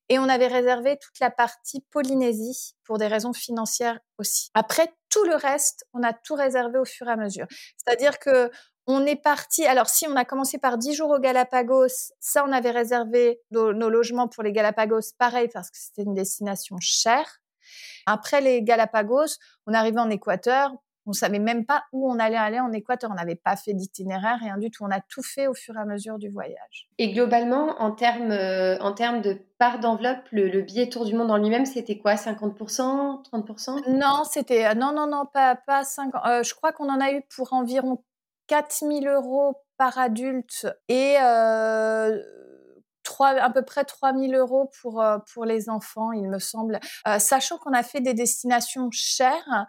Et 0.08 0.18
on 0.18 0.26
avait 0.30 0.46
réservé 0.46 0.96
toute 0.96 1.20
la 1.20 1.30
partie 1.30 1.84
Polynésie 1.90 2.76
pour 2.84 2.96
des 2.96 3.06
raisons 3.06 3.34
financières 3.34 4.00
aussi. 4.16 4.48
Après, 4.54 4.94
tout 5.10 5.24
le 5.24 5.34
reste, 5.34 5.84
on 5.92 6.02
a 6.02 6.14
tout 6.14 6.34
réservé 6.34 6.78
au 6.78 6.86
fur 6.86 7.08
et 7.08 7.12
à 7.12 7.16
mesure. 7.16 7.46
C'est-à-dire 7.76 8.18
que 8.18 8.50
on 8.86 9.06
est 9.06 9.16
parti. 9.16 9.64
Alors, 9.66 9.88
si 9.88 10.06
on 10.08 10.16
a 10.16 10.24
commencé 10.24 10.58
par 10.58 10.78
10 10.78 10.94
jours 10.94 11.10
aux 11.10 11.18
Galapagos, 11.18 12.12
ça, 12.18 12.44
on 12.46 12.52
avait 12.52 12.70
réservé 12.70 13.40
nos, 13.50 13.72
logements 13.72 14.28
pour 14.28 14.42
les 14.42 14.52
Galapagos, 14.52 15.12
pareil, 15.18 15.48
parce 15.52 15.70
que 15.70 15.78
c'était 15.78 16.02
une 16.02 16.14
destination 16.14 16.76
chère. 16.80 17.40
Après 18.06 18.40
les 18.40 18.62
Galapagos, 18.62 19.36
on 19.66 19.74
arrivait 19.74 20.00
en 20.00 20.10
Équateur. 20.10 20.72
On 21.06 21.12
savait 21.12 21.38
même 21.38 21.64
pas 21.64 21.84
où 21.92 22.10
on 22.10 22.18
allait 22.18 22.36
aller 22.36 22.60
en 22.60 22.72
Équateur. 22.72 23.10
On 23.10 23.14
n'avait 23.14 23.34
pas 23.34 23.56
fait 23.56 23.72
d'itinéraire, 23.72 24.38
rien 24.40 24.58
du 24.58 24.70
tout. 24.70 24.84
On 24.84 24.90
a 24.90 25.00
tout 25.00 25.22
fait 25.22 25.46
au 25.46 25.54
fur 25.54 25.74
et 25.76 25.80
à 25.80 25.84
mesure 25.84 26.18
du 26.18 26.28
voyage. 26.28 26.88
Et 26.98 27.12
globalement, 27.12 27.80
en 27.80 27.90
termes, 27.90 28.30
euh, 28.30 28.78
en 28.80 28.92
termes 28.92 29.22
de 29.22 29.38
part 29.58 29.80
d'enveloppe, 29.80 30.28
le, 30.30 30.60
billet 30.60 30.88
tour 30.88 31.06
du 31.06 31.14
monde 31.14 31.30
en 31.30 31.38
lui-même, 31.38 31.64
c'était 31.64 31.98
quoi 31.98 32.14
50% 32.14 33.24
30% 33.32 33.90
Non, 33.90 34.24
c'était 34.24 34.66
euh, 34.66 34.74
non, 34.74 34.92
non, 34.92 35.06
non, 35.06 35.24
pas, 35.26 35.56
pas 35.56 35.84
50. 35.84 36.22
Euh, 36.26 36.42
je 36.42 36.54
crois 36.54 36.72
qu'on 36.72 36.88
en 36.88 37.00
a 37.00 37.12
eu 37.12 37.22
pour 37.34 37.52
environ 37.54 38.02
4 38.50 38.80
000 38.80 39.04
euros 39.04 39.62
par 39.76 39.96
adulte 39.96 40.66
et 40.88 41.14
euh, 41.22 42.20
3, 43.04 43.28
à 43.28 43.48
peu 43.48 43.62
près 43.62 43.84
3 43.84 44.12
000 44.12 44.32
euros 44.32 44.68
pour, 44.82 45.00
euh, 45.00 45.18
pour 45.32 45.44
les 45.44 45.70
enfants, 45.70 46.10
il 46.10 46.28
me 46.28 46.40
semble. 46.40 46.80
Euh, 47.06 47.20
sachant 47.20 47.58
qu'on 47.58 47.72
a 47.72 47.84
fait 47.84 48.00
des 48.00 48.12
destinations 48.12 48.90
chères, 48.90 49.66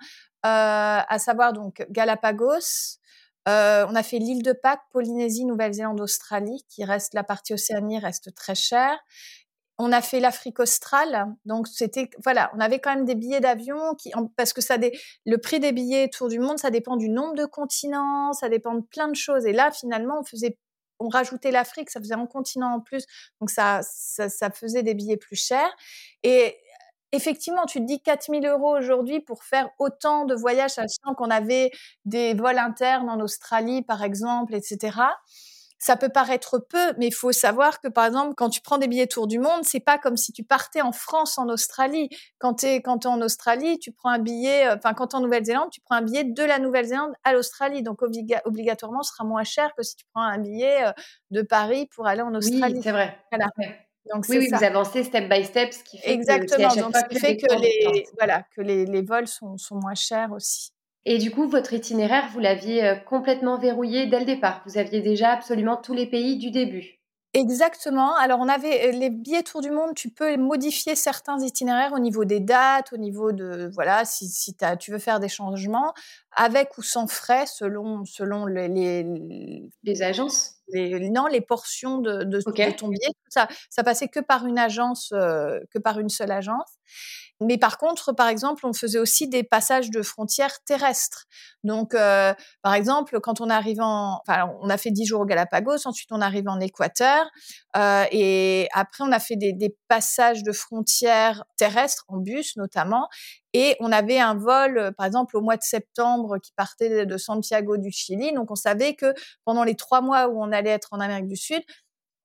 euh, 0.47 0.99
à 1.07 1.19
savoir 1.19 1.53
donc 1.53 1.85
Galapagos, 1.91 2.97
on 3.45 3.95
a 3.95 4.03
fait 4.03 4.17
l'île 4.17 4.41
de 4.41 4.51
Pâques, 4.53 4.81
Polynésie, 4.89 5.45
Nouvelle-Zélande, 5.45 6.01
Australie, 6.01 6.65
qui 6.67 6.83
reste 6.83 7.13
la 7.13 7.23
partie 7.23 7.53
océanie 7.53 7.99
reste 7.99 8.33
très 8.33 8.55
chère. 8.55 8.97
On 9.83 9.91
a 9.91 10.01
fait 10.01 10.19
l'Afrique 10.19 10.59
australe, 10.59 11.25
donc 11.45 11.67
c'était 11.67 12.11
voilà, 12.23 12.51
on 12.55 12.59
avait 12.59 12.77
quand 12.77 12.93
même 12.93 13.03
des 13.03 13.15
billets 13.15 13.39
d'avion 13.39 13.95
qui 13.95 14.11
parce 14.37 14.53
que 14.53 14.61
ça 14.61 14.77
le 15.25 15.37
prix 15.39 15.59
des 15.59 15.71
billets 15.71 16.07
tour 16.09 16.29
du 16.29 16.37
monde, 16.37 16.59
ça 16.59 16.69
dépend 16.69 16.97
du 16.97 17.09
nombre 17.09 17.33
de 17.33 17.45
continents, 17.45 18.31
ça 18.33 18.47
dépend 18.47 18.75
de 18.75 18.81
plein 18.81 19.07
de 19.07 19.15
choses. 19.15 19.47
Et 19.47 19.53
là, 19.53 19.71
finalement, 19.71 20.19
on 20.19 20.23
faisait 20.23 20.59
on 20.99 21.09
rajoutait 21.09 21.49
l'Afrique, 21.49 21.89
ça 21.89 21.99
faisait 21.99 22.13
un 22.13 22.27
continent 22.27 22.75
en 22.75 22.79
plus, 22.79 23.07
donc 23.39 23.49
ça, 23.49 23.81
ça, 23.81 24.51
faisait 24.51 24.83
des 24.83 24.93
billets 24.93 25.17
plus 25.17 25.35
chers. 25.35 25.75
Et 26.21 26.55
effectivement, 27.11 27.65
tu 27.65 27.79
te 27.79 27.85
dis 27.85 27.99
4000 28.03 28.45
euros 28.45 28.77
aujourd'hui 28.77 29.19
pour 29.19 29.43
faire 29.43 29.71
autant 29.79 30.25
de 30.25 30.35
voyages, 30.35 30.71
sachant 30.71 31.15
qu'on 31.17 31.31
avait 31.31 31.71
des 32.05 32.35
vols 32.35 32.59
internes 32.59 33.09
en 33.09 33.19
Australie, 33.19 33.81
par 33.81 34.03
exemple, 34.03 34.53
etc 34.53 34.91
ça 35.81 35.97
peut 35.97 36.09
paraître 36.09 36.59
peu, 36.59 36.93
mais 36.99 37.07
il 37.07 37.13
faut 37.13 37.31
savoir 37.31 37.81
que 37.81 37.87
par 37.87 38.05
exemple, 38.05 38.35
quand 38.37 38.49
tu 38.49 38.61
prends 38.61 38.77
des 38.77 38.87
billets 38.87 39.07
tour 39.07 39.25
du 39.25 39.39
monde, 39.39 39.63
c'est 39.63 39.79
pas 39.79 39.97
comme 39.97 40.15
si 40.15 40.31
tu 40.31 40.43
partais 40.43 40.81
en 40.81 40.91
France, 40.91 41.39
en 41.39 41.49
Australie. 41.49 42.07
Quand 42.37 42.53
tu 42.53 42.67
es 42.67 42.81
quand 42.83 43.03
es 43.05 43.07
en 43.07 43.19
Australie, 43.19 43.79
tu 43.79 43.91
prends 43.91 44.11
un 44.11 44.19
billet, 44.19 44.67
euh, 44.67 44.75
enfin 44.77 44.93
quand 44.93 45.07
tu 45.07 45.15
es 45.15 45.19
en 45.19 45.23
Nouvelle-Zélande, 45.23 45.71
tu 45.71 45.81
prends 45.81 45.95
un 45.95 46.03
billet 46.03 46.23
de 46.23 46.43
la 46.43 46.59
Nouvelle-Zélande 46.59 47.13
à 47.23 47.33
l'Australie, 47.33 47.81
donc 47.81 48.03
obligatoirement, 48.03 49.01
ce 49.01 49.11
sera 49.11 49.23
moins 49.23 49.43
cher 49.43 49.71
que 49.75 49.81
si 49.81 49.95
tu 49.95 50.05
prends 50.13 50.21
un 50.21 50.37
billet 50.37 50.83
euh, 50.85 50.91
de 51.31 51.41
Paris 51.41 51.89
pour 51.95 52.05
aller 52.05 52.21
en 52.21 52.35
Australie. 52.35 52.75
Oui, 52.75 52.81
c'est 52.83 52.91
vrai. 52.91 53.17
Voilà. 53.31 53.47
Donc, 54.13 54.25
oui, 54.29 54.37
oui 54.37 54.49
vous 54.51 54.63
avancez 54.63 55.03
step 55.03 55.29
by 55.29 55.43
step, 55.45 55.73
ce 55.73 55.83
qui 55.83 55.97
fait 55.97 56.11
Exactement. 56.11 56.69
que, 56.69 56.79
donc, 56.79 56.95
ce 56.95 57.05
qui 57.05 57.19
fait 57.19 57.37
que 57.37 57.59
les, 57.59 58.05
voilà, 58.17 58.43
que 58.55 58.61
les, 58.61 58.85
les 58.85 59.01
vols 59.01 59.27
sont, 59.27 59.57
sont 59.57 59.75
moins 59.75 59.95
chers 59.95 60.31
aussi. 60.31 60.71
Et 61.05 61.17
du 61.17 61.31
coup, 61.31 61.47
votre 61.47 61.73
itinéraire, 61.73 62.29
vous 62.31 62.39
l'aviez 62.39 62.83
euh, 62.83 62.95
complètement 62.95 63.57
verrouillé 63.57 64.05
dès 64.05 64.19
le 64.19 64.25
départ. 64.25 64.61
Vous 64.65 64.77
aviez 64.77 65.01
déjà 65.01 65.31
absolument 65.31 65.77
tous 65.77 65.93
les 65.93 66.05
pays 66.05 66.37
du 66.37 66.51
début. 66.51 67.01
Exactement. 67.33 68.13
Alors, 68.17 68.39
on 68.41 68.49
avait 68.49 68.91
les 68.91 69.09
billets 69.09 69.43
tour 69.43 69.61
du 69.61 69.71
monde, 69.71 69.95
tu 69.95 70.09
peux 70.09 70.35
modifier 70.35 70.97
certains 70.97 71.39
itinéraires 71.39 71.93
au 71.93 71.99
niveau 71.99 72.25
des 72.25 72.41
dates, 72.41 72.91
au 72.91 72.97
niveau 72.97 73.31
de 73.31 73.69
voilà, 73.73 74.03
si, 74.03 74.27
si 74.27 74.53
tu 74.79 74.91
veux 74.91 74.99
faire 74.99 75.21
des 75.21 75.29
changements, 75.29 75.93
avec 76.35 76.77
ou 76.77 76.81
sans 76.81 77.07
frais, 77.07 77.45
selon, 77.45 78.03
selon 78.03 78.45
les, 78.45 78.67
les, 78.67 79.05
les 79.83 80.01
agences. 80.01 80.55
Les, 80.73 81.09
non, 81.09 81.27
les 81.27 81.39
portions 81.41 81.99
de, 81.99 82.23
de, 82.23 82.39
de, 82.39 82.71
ton 82.71 82.89
billet. 82.89 83.11
Ça, 83.29 83.47
ça 83.69 83.83
passait 83.83 84.09
que 84.09 84.19
par 84.19 84.45
une 84.45 84.59
agence, 84.59 85.13
euh, 85.13 85.59
que 85.73 85.79
par 85.79 85.99
une 85.99 86.09
seule 86.09 86.31
agence. 86.31 86.79
Mais 87.41 87.57
par 87.57 87.79
contre, 87.79 88.13
par 88.13 88.27
exemple, 88.27 88.67
on 88.67 88.73
faisait 88.73 88.99
aussi 88.99 89.27
des 89.27 89.43
passages 89.43 89.89
de 89.89 90.03
frontières 90.03 90.63
terrestres. 90.63 91.25
Donc, 91.63 91.95
euh, 91.95 92.33
par 92.61 92.75
exemple, 92.75 93.19
quand 93.19 93.41
on 93.41 93.49
arrive 93.49 93.81
en, 93.81 94.21
enfin, 94.21 94.51
on 94.61 94.69
a 94.69 94.77
fait 94.77 94.91
dix 94.91 95.05
jours 95.05 95.21
au 95.21 95.25
Galapagos, 95.25 95.85
ensuite 95.85 96.09
on 96.11 96.21
arrive 96.21 96.47
en 96.47 96.59
Équateur, 96.59 97.25
euh, 97.75 98.05
et 98.11 98.67
après 98.73 99.03
on 99.03 99.11
a 99.11 99.19
fait 99.19 99.35
des, 99.35 99.53
des, 99.53 99.75
passages 99.87 100.43
de 100.43 100.51
frontières 100.51 101.43
terrestres 101.57 102.05
en 102.07 102.17
bus 102.17 102.55
notamment. 102.55 103.09
Et 103.53 103.75
on 103.79 103.91
avait 103.91 104.19
un 104.19 104.35
vol, 104.35 104.93
par 104.95 105.05
exemple, 105.05 105.35
au 105.35 105.41
mois 105.41 105.57
de 105.57 105.63
septembre 105.63 106.37
qui 106.37 106.53
partait 106.55 107.05
de 107.05 107.17
Santiago 107.17 107.75
du 107.75 107.91
Chili. 107.91 108.31
Donc, 108.33 108.49
on 108.51 108.55
savait 108.55 108.93
que 108.93 109.13
pendant 109.43 109.63
les 109.65 109.75
trois 109.75 109.99
mois 110.01 110.27
où 110.27 110.41
on 110.41 110.51
allait 110.51 110.69
être 110.69 110.89
en 110.91 110.99
Amérique 111.01 111.27
du 111.27 111.35
Sud, 111.35 111.61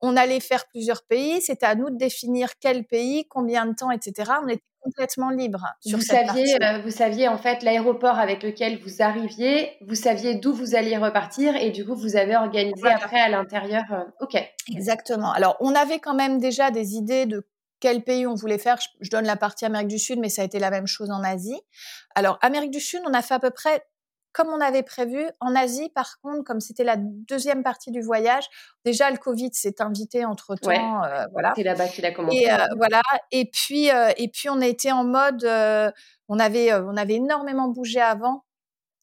on 0.00 0.16
allait 0.16 0.40
faire 0.40 0.66
plusieurs 0.68 1.04
pays. 1.04 1.40
C'était 1.40 1.66
à 1.66 1.74
nous 1.74 1.90
de 1.90 1.96
définir 1.96 2.50
quel 2.60 2.84
pays, 2.84 3.26
combien 3.28 3.66
de 3.66 3.74
temps, 3.74 3.90
etc. 3.90 4.32
On 4.42 4.48
complètement 4.86 5.30
libre 5.30 5.64
sur 5.80 5.98
vous 5.98 6.04
saviez, 6.04 6.62
euh, 6.62 6.78
vous 6.78 6.90
saviez 6.90 7.28
en 7.28 7.38
fait 7.38 7.62
l'aéroport 7.62 8.18
avec 8.18 8.42
lequel 8.42 8.78
vous 8.78 9.02
arriviez, 9.02 9.72
vous 9.86 9.96
saviez 9.96 10.36
d'où 10.36 10.52
vous 10.52 10.76
alliez 10.76 10.96
repartir 10.96 11.56
et 11.56 11.70
du 11.70 11.84
coup 11.84 11.94
vous 11.94 12.16
avez 12.16 12.36
organisé 12.36 12.88
après 12.88 13.20
à 13.20 13.28
l'intérieur. 13.28 13.84
Euh, 13.90 14.04
ok. 14.20 14.36
Exactement. 14.72 15.32
Alors 15.32 15.56
on 15.60 15.74
avait 15.74 15.98
quand 15.98 16.14
même 16.14 16.38
déjà 16.38 16.70
des 16.70 16.94
idées 16.94 17.26
de 17.26 17.46
quel 17.80 18.02
pays 18.02 18.26
on 18.26 18.34
voulait 18.34 18.58
faire. 18.58 18.78
Je, 19.00 19.10
donne 19.10 19.26
la 19.26 19.36
partie 19.36 19.64
Amérique 19.64 19.88
du 19.88 19.98
Sud, 19.98 20.18
mais 20.20 20.28
ça 20.28 20.42
a 20.42 20.44
été 20.44 20.58
la 20.58 20.70
même 20.70 20.86
chose 20.86 21.10
en 21.10 21.22
Asie. 21.24 21.60
Alors 22.14 22.38
Amérique 22.40 22.70
du 22.70 22.80
Sud, 22.80 23.00
on 23.06 23.12
a 23.12 23.22
fait 23.22 23.34
à 23.34 23.40
peu 23.40 23.50
près 23.50 23.82
comme 24.36 24.48
on 24.48 24.60
avait 24.60 24.82
prévu. 24.82 25.26
En 25.40 25.56
Asie, 25.56 25.88
par 25.94 26.20
contre, 26.20 26.44
comme 26.44 26.60
c'était 26.60 26.84
la 26.84 26.96
deuxième 26.98 27.62
partie 27.62 27.90
du 27.90 28.02
voyage, 28.02 28.44
déjà 28.84 29.10
le 29.10 29.16
Covid 29.16 29.48
s'est 29.54 29.80
invité 29.80 30.26
entre 30.26 30.56
temps. 30.56 31.04
Euh, 31.04 31.24
voilà. 31.32 31.54
C'est 31.56 31.62
là-bas 31.62 31.88
qu'il 31.88 32.04
a 32.04 32.12
commencé. 32.12 32.36
Et, 32.36 32.52
euh, 32.52 32.66
voilà. 32.76 33.00
Et 33.32 33.50
puis, 33.50 33.90
euh, 33.90 34.10
et 34.18 34.28
puis 34.28 34.50
on 34.50 34.60
été 34.60 34.92
en 34.92 35.04
mode, 35.04 35.42
on 36.28 36.38
avait, 36.38 36.74
on 36.74 36.98
avait 36.98 37.14
énormément 37.14 37.68
bougé 37.68 37.98
avant. 37.98 38.44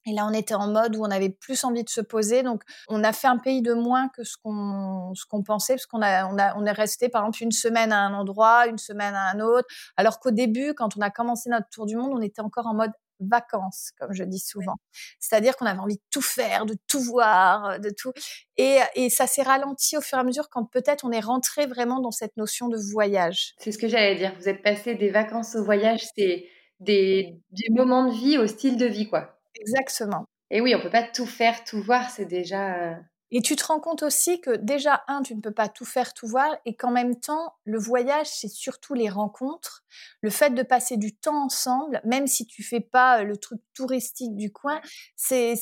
Et 0.06 0.12
là, 0.14 0.28
on 0.30 0.34
était 0.34 0.54
en 0.54 0.68
mode 0.68 0.98
où 0.98 1.02
on 1.02 1.10
avait 1.10 1.30
plus 1.30 1.64
envie 1.64 1.84
de 1.84 1.90
se 1.90 2.02
poser. 2.02 2.44
Donc, 2.44 2.62
on 2.90 3.04
a 3.04 3.14
fait 3.14 3.28
un 3.28 3.38
pays 3.38 3.62
de 3.62 3.74
moins 3.74 4.10
que 4.10 4.24
ce 4.24 4.36
qu'on 4.38 5.14
ce 5.16 5.26
qu'on 5.26 5.44
pensait, 5.44 5.76
parce 5.76 5.86
qu'on 5.86 6.02
a 6.02 6.28
on 6.28 6.38
a 6.38 6.56
on 6.58 6.66
est 6.66 6.72
resté 6.74 7.08
par 7.08 7.22
exemple 7.22 7.42
une 7.42 7.54
semaine 7.54 7.92
à 7.94 8.02
un 8.02 8.14
endroit, 8.14 8.68
une 8.68 8.78
semaine 8.78 9.16
à 9.16 9.32
un 9.32 9.40
autre. 9.40 9.68
Alors 9.96 10.20
qu'au 10.20 10.32
début, 10.32 10.74
quand 10.74 10.98
on 10.98 11.02
a 11.02 11.10
commencé 11.10 11.50
notre 11.50 11.70
tour 11.70 11.86
du 11.86 11.96
monde, 11.96 12.12
on 12.14 12.22
était 12.22 12.42
encore 12.42 12.68
en 12.68 12.74
mode 12.74 12.92
vacances, 13.30 13.92
comme 13.98 14.14
je 14.14 14.24
dis 14.24 14.40
souvent. 14.40 14.76
C'est-à-dire 15.20 15.56
qu'on 15.56 15.66
avait 15.66 15.80
envie 15.80 15.96
de 15.96 16.04
tout 16.12 16.22
faire, 16.22 16.66
de 16.66 16.76
tout 16.88 17.02
voir, 17.02 17.80
de 17.80 17.90
tout. 17.90 18.12
Et, 18.58 18.80
et 18.96 19.10
ça 19.10 19.28
s'est 19.28 19.44
ralenti 19.44 19.98
au 19.98 20.02
fur 20.02 20.18
et 20.18 20.22
à 20.22 20.24
mesure 20.24 20.50
quand 20.50 20.66
peut-être 20.66 21.06
on 21.06 21.12
est 21.12 21.20
rentré 21.20 21.66
vraiment 21.66 22.00
dans 22.00 22.12
cette 22.12 22.38
notion 22.38 22.68
de 22.68 22.78
voyage. 22.78 23.54
C'est 23.60 23.72
ce 23.72 23.78
que 23.78 23.88
j'allais 23.88 24.16
dire. 24.16 24.34
Vous 24.40 24.50
êtes 24.50 24.62
passé 24.62 24.96
des 24.96 25.10
vacances 25.10 25.56
au 25.56 25.64
voyage, 25.64 26.06
c'est 26.16 26.46
des, 26.80 27.40
des 27.52 27.70
moments 27.72 28.08
de 28.10 28.14
vie 28.14 28.38
au 28.38 28.48
style 28.48 28.78
de 28.78 28.86
vie, 28.86 29.10
quoi. 29.10 29.40
Exactement. 29.60 30.26
Et 30.50 30.62
oui, 30.62 30.76
on 30.76 30.82
peut 30.82 30.90
pas 30.90 31.04
tout 31.04 31.26
faire, 31.26 31.64
tout 31.64 31.82
voir, 31.82 32.10
c'est 32.10 32.26
déjà. 32.26 33.00
Et 33.36 33.42
tu 33.42 33.56
te 33.56 33.66
rends 33.66 33.80
compte 33.80 34.04
aussi 34.04 34.40
que 34.42 34.52
déjà, 34.56 35.04
un, 35.08 35.24
tu 35.24 35.34
ne 35.34 35.42
peux 35.42 35.52
pas 35.52 35.68
tout 35.68 35.86
faire, 35.86 36.14
tout 36.14 36.28
voir, 36.28 36.56
et 36.66 36.76
qu'en 36.76 36.92
même 36.92 37.20
temps, 37.20 37.56
le 37.64 37.80
voyage, 37.80 38.28
c'est 38.28 38.48
surtout 38.48 38.94
les 38.94 39.10
rencontres, 39.10 39.84
le 40.22 40.30
fait 40.30 40.52
de 40.52 40.62
passer 40.62 40.98
du 40.98 41.16
temps 41.16 41.46
ensemble, 41.46 42.00
même 42.06 42.28
si 42.28 42.46
tu 42.46 42.62
fais 42.62 42.80
pas 42.80 43.22
euh, 43.22 43.24
le 43.24 43.38
truc 43.38 43.60
touristique 43.74 44.36
du 44.36 44.52
coin, 44.52 44.80
c'est 45.16 45.56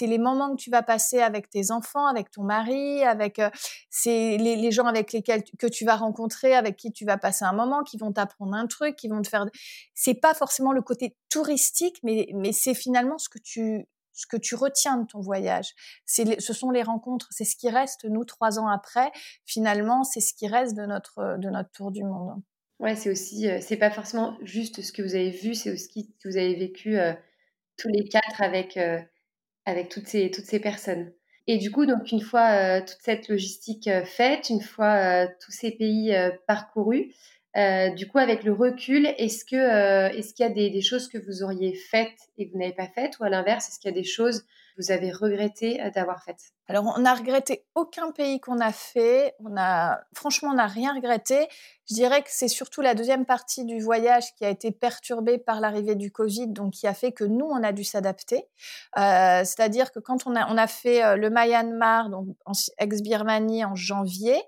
les 0.00 0.18
moments 0.18 0.56
que 0.56 0.60
tu 0.60 0.70
vas 0.70 0.82
passer 0.82 1.20
avec 1.20 1.48
tes 1.48 1.70
enfants, 1.70 2.06
avec 2.06 2.32
ton 2.32 2.42
mari, 2.42 3.04
avec 3.04 3.38
euh, 3.38 3.48
c'est 3.90 4.36
les, 4.36 4.56
les, 4.56 4.72
gens 4.72 4.86
avec 4.86 5.12
lesquels 5.12 5.44
que 5.56 5.68
tu 5.68 5.84
vas 5.84 5.94
rencontrer, 5.94 6.56
avec 6.56 6.76
qui 6.76 6.92
tu 6.92 7.04
vas 7.04 7.16
passer 7.16 7.44
un 7.44 7.52
moment, 7.52 7.84
qui 7.84 7.96
vont 7.96 8.12
t'apprendre 8.12 8.54
un 8.54 8.66
truc, 8.66 8.96
qui 8.96 9.06
vont 9.06 9.22
te 9.22 9.28
faire. 9.28 9.46
C'est 9.94 10.14
pas 10.14 10.34
forcément 10.34 10.72
le 10.72 10.82
côté 10.82 11.16
touristique, 11.30 12.00
mais 12.02 12.28
mais 12.34 12.50
c'est 12.50 12.74
finalement 12.74 13.18
ce 13.18 13.28
que 13.28 13.38
tu 13.38 13.86
ce 14.18 14.26
que 14.26 14.36
tu 14.36 14.56
retiens 14.56 14.96
de 14.98 15.06
ton 15.06 15.20
voyage. 15.20 15.74
C'est, 16.04 16.40
ce 16.40 16.52
sont 16.52 16.70
les 16.70 16.82
rencontres, 16.82 17.28
c'est 17.30 17.44
ce 17.44 17.54
qui 17.54 17.70
reste, 17.70 18.04
nous, 18.04 18.24
trois 18.24 18.58
ans 18.58 18.66
après, 18.66 19.12
finalement, 19.46 20.02
c'est 20.02 20.20
ce 20.20 20.34
qui 20.34 20.48
reste 20.48 20.76
de 20.76 20.86
notre, 20.86 21.38
de 21.38 21.48
notre 21.48 21.70
tour 21.70 21.92
du 21.92 22.02
monde. 22.02 22.42
Ouais, 22.80 22.96
c'est 22.96 23.10
aussi, 23.10 23.48
euh, 23.48 23.58
c'est 23.60 23.76
pas 23.76 23.92
forcément 23.92 24.36
juste 24.42 24.82
ce 24.82 24.92
que 24.92 25.02
vous 25.02 25.14
avez 25.14 25.30
vu, 25.30 25.54
c'est 25.54 25.72
aussi 25.72 26.12
ce 26.18 26.22
que 26.22 26.28
vous 26.28 26.36
avez 26.36 26.56
vécu 26.56 26.98
euh, 26.98 27.12
tous 27.76 27.88
les 27.88 28.08
quatre 28.08 28.42
avec, 28.42 28.76
euh, 28.76 29.00
avec 29.66 29.88
toutes, 29.88 30.08
ces, 30.08 30.32
toutes 30.32 30.46
ces 30.46 30.58
personnes. 30.58 31.12
Et 31.46 31.58
du 31.58 31.70
coup, 31.70 31.86
donc, 31.86 32.10
une 32.10 32.20
fois 32.20 32.82
toute 32.82 32.98
cette 33.00 33.28
logistique 33.28 33.88
faite, 34.04 34.50
une 34.50 34.60
fois 34.60 35.26
tous 35.40 35.50
ces 35.50 35.70
pays 35.70 36.14
parcourus, 36.46 37.14
euh, 37.56 37.90
du 37.90 38.06
coup, 38.06 38.18
avec 38.18 38.44
le 38.44 38.52
recul, 38.52 39.06
est-ce 39.16 39.44
que 39.44 39.56
euh, 39.56 40.10
est-ce 40.10 40.34
qu'il 40.34 40.46
y 40.46 40.48
a 40.48 40.52
des, 40.52 40.82
choses 40.82 41.08
que 41.08 41.18
vous 41.18 41.42
auriez 41.42 41.74
faites 41.74 42.18
et 42.36 42.46
que 42.46 42.52
vous 42.52 42.58
n'avez 42.58 42.74
pas 42.74 42.88
faites, 42.88 43.18
ou 43.18 43.24
à 43.24 43.30
l'inverse, 43.30 43.68
est-ce 43.68 43.80
qu'il 43.80 43.90
y 43.90 43.94
a 43.94 43.96
des 43.96 44.04
choses 44.04 44.42
que 44.42 44.82
vous 44.82 44.90
avez 44.92 45.10
regretté 45.10 45.82
euh, 45.82 45.90
d'avoir 45.90 46.22
faites? 46.22 46.52
Alors, 46.68 46.92
on 46.96 47.00
n'a 47.00 47.14
regretté 47.14 47.64
aucun 47.74 48.12
pays 48.12 48.38
qu'on 48.40 48.60
a 48.60 48.72
fait. 48.72 49.34
On 49.40 49.56
a, 49.56 50.00
franchement, 50.14 50.50
on 50.50 50.56
n'a 50.56 50.66
rien 50.66 50.94
regretté. 50.94 51.48
Je 51.88 51.94
dirais 51.94 52.22
que 52.22 52.28
c'est 52.30 52.48
surtout 52.48 52.80
la 52.80 52.94
deuxième 52.94 53.24
partie 53.24 53.64
du 53.64 53.80
voyage 53.80 54.34
qui 54.36 54.44
a 54.44 54.50
été 54.50 54.70
perturbée 54.72 55.38
par 55.38 55.60
l'arrivée 55.60 55.94
du 55.94 56.10
Covid, 56.10 56.48
donc 56.48 56.72
qui 56.72 56.86
a 56.86 56.94
fait 56.94 57.12
que 57.12 57.24
nous, 57.24 57.46
on 57.46 57.62
a 57.62 57.72
dû 57.72 57.84
s'adapter. 57.84 58.44
C'est-à-dire 58.96 59.92
que 59.92 59.98
quand 59.98 60.26
on 60.26 60.36
a, 60.36 60.52
on 60.52 60.58
a 60.58 60.66
fait 60.66 61.16
le 61.16 61.30
Myanmar, 61.30 62.10
donc 62.10 62.26
ex-Birmanie, 62.78 63.64
en 63.64 63.74
janvier, 63.74 64.42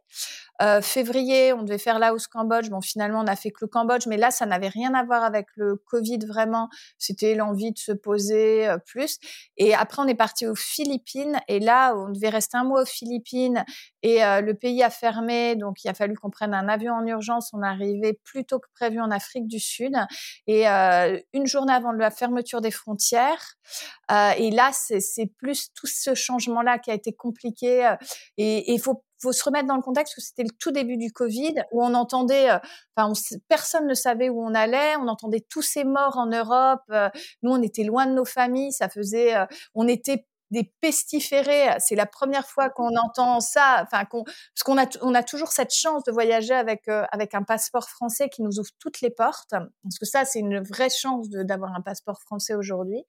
euh, 0.62 0.82
février, 0.82 1.54
on 1.54 1.62
devait 1.62 1.78
faire 1.78 1.98
Laos, 1.98 2.26
Cambodge. 2.26 2.68
Bon, 2.68 2.82
finalement, 2.82 3.20
on 3.20 3.26
a 3.26 3.36
fait 3.36 3.50
que 3.50 3.58
le 3.62 3.66
Cambodge, 3.66 4.06
mais 4.06 4.18
là, 4.18 4.30
ça 4.30 4.44
n'avait 4.44 4.68
rien 4.68 4.92
à 4.92 5.02
voir 5.04 5.24
avec 5.24 5.46
le 5.56 5.76
Covid 5.76 6.18
vraiment. 6.26 6.68
C'était 6.98 7.34
l'envie 7.34 7.72
de 7.72 7.78
se 7.78 7.92
poser 7.92 8.68
euh, 8.68 8.76
plus. 8.76 9.18
Et 9.56 9.74
après, 9.74 10.02
on 10.02 10.06
est 10.06 10.14
parti 10.14 10.46
aux 10.46 10.54
Philippines. 10.54 11.40
Et 11.48 11.60
là, 11.60 11.94
on 11.96 12.10
devait 12.10 12.28
rester 12.28 12.58
un 12.58 12.64
mois 12.64 12.82
aux 12.82 12.86
Philippines. 12.86 13.64
Et 14.02 14.22
euh, 14.22 14.42
le 14.42 14.54
pays 14.54 14.82
a 14.82 14.90
fermé, 14.90 15.56
donc 15.56 15.82
il 15.82 15.88
a 15.88 15.94
fallu 15.94 16.14
qu'on 16.14 16.30
prenne 16.30 16.52
un 16.52 16.68
avion 16.68 16.94
en 16.94 17.06
urgence. 17.06 17.29
On 17.52 17.62
est 17.62 17.66
arrivé 17.66 18.18
plus 18.24 18.44
tôt 18.44 18.58
que 18.58 18.68
prévu 18.74 19.00
en 19.00 19.10
Afrique 19.10 19.46
du 19.46 19.60
Sud. 19.60 19.92
Et 20.46 20.66
une 20.66 21.46
journée 21.46 21.72
avant 21.72 21.92
la 21.92 22.10
fermeture 22.10 22.60
des 22.60 22.70
frontières. 22.70 23.56
et 24.10 24.50
là, 24.50 24.70
c'est 24.72 25.26
plus 25.38 25.72
tout 25.74 25.86
ce 25.86 26.14
changement-là 26.14 26.78
qui 26.78 26.90
a 26.90 26.94
été 26.94 27.12
compliqué. 27.12 27.94
et 28.36 28.72
il 28.72 28.80
faut 28.80 29.02
se 29.32 29.44
remettre 29.44 29.66
dans 29.66 29.76
le 29.76 29.82
contexte 29.82 30.14
que 30.14 30.20
c'était 30.20 30.42
le 30.42 30.50
tout 30.58 30.70
début 30.70 30.96
du 30.96 31.12
Covid 31.12 31.54
où 31.72 31.84
on 31.84 31.94
entendait, 31.94 32.50
euh, 32.50 32.58
enfin, 32.96 33.12
personne 33.48 33.86
ne 33.86 33.94
savait 33.94 34.28
où 34.28 34.42
on 34.42 34.54
allait, 34.54 34.96
on 34.96 35.08
entendait 35.08 35.44
tous 35.48 35.62
ces 35.62 35.84
morts 35.84 36.16
en 36.16 36.26
Europe. 36.26 36.82
Euh, 36.90 37.08
nous, 37.42 37.52
on 37.52 37.62
était 37.62 37.84
loin 37.84 38.06
de 38.06 38.12
nos 38.12 38.24
familles, 38.24 38.72
ça 38.72 38.88
faisait, 38.88 39.36
euh, 39.36 39.46
on 39.74 39.86
était 39.86 40.26
des 40.50 40.72
pestiférés. 40.80 41.68
C'est 41.78 41.94
la 41.94 42.06
première 42.06 42.46
fois 42.46 42.70
qu'on 42.70 42.94
entend 42.96 43.40
ça. 43.40 43.82
Enfin, 43.82 44.04
qu'on, 44.04 44.24
parce 44.24 44.62
qu'on 44.64 44.78
a, 44.78 44.86
on 45.02 45.14
a 45.14 45.22
toujours 45.22 45.52
cette 45.52 45.72
chance 45.72 46.04
de 46.04 46.12
voyager 46.12 46.54
avec 46.54 46.88
euh, 46.88 47.04
avec 47.12 47.34
un 47.34 47.42
passeport 47.42 47.88
français 47.88 48.28
qui 48.28 48.42
nous 48.42 48.58
ouvre 48.58 48.70
toutes 48.78 49.00
les 49.00 49.10
portes. 49.10 49.50
Parce 49.50 49.98
que 49.98 50.06
ça, 50.06 50.24
c'est 50.24 50.40
une 50.40 50.60
vraie 50.60 50.90
chance 50.90 51.28
d'avoir 51.30 51.74
un 51.74 51.80
passeport 51.80 52.20
français 52.20 52.54
aujourd'hui. 52.54 53.04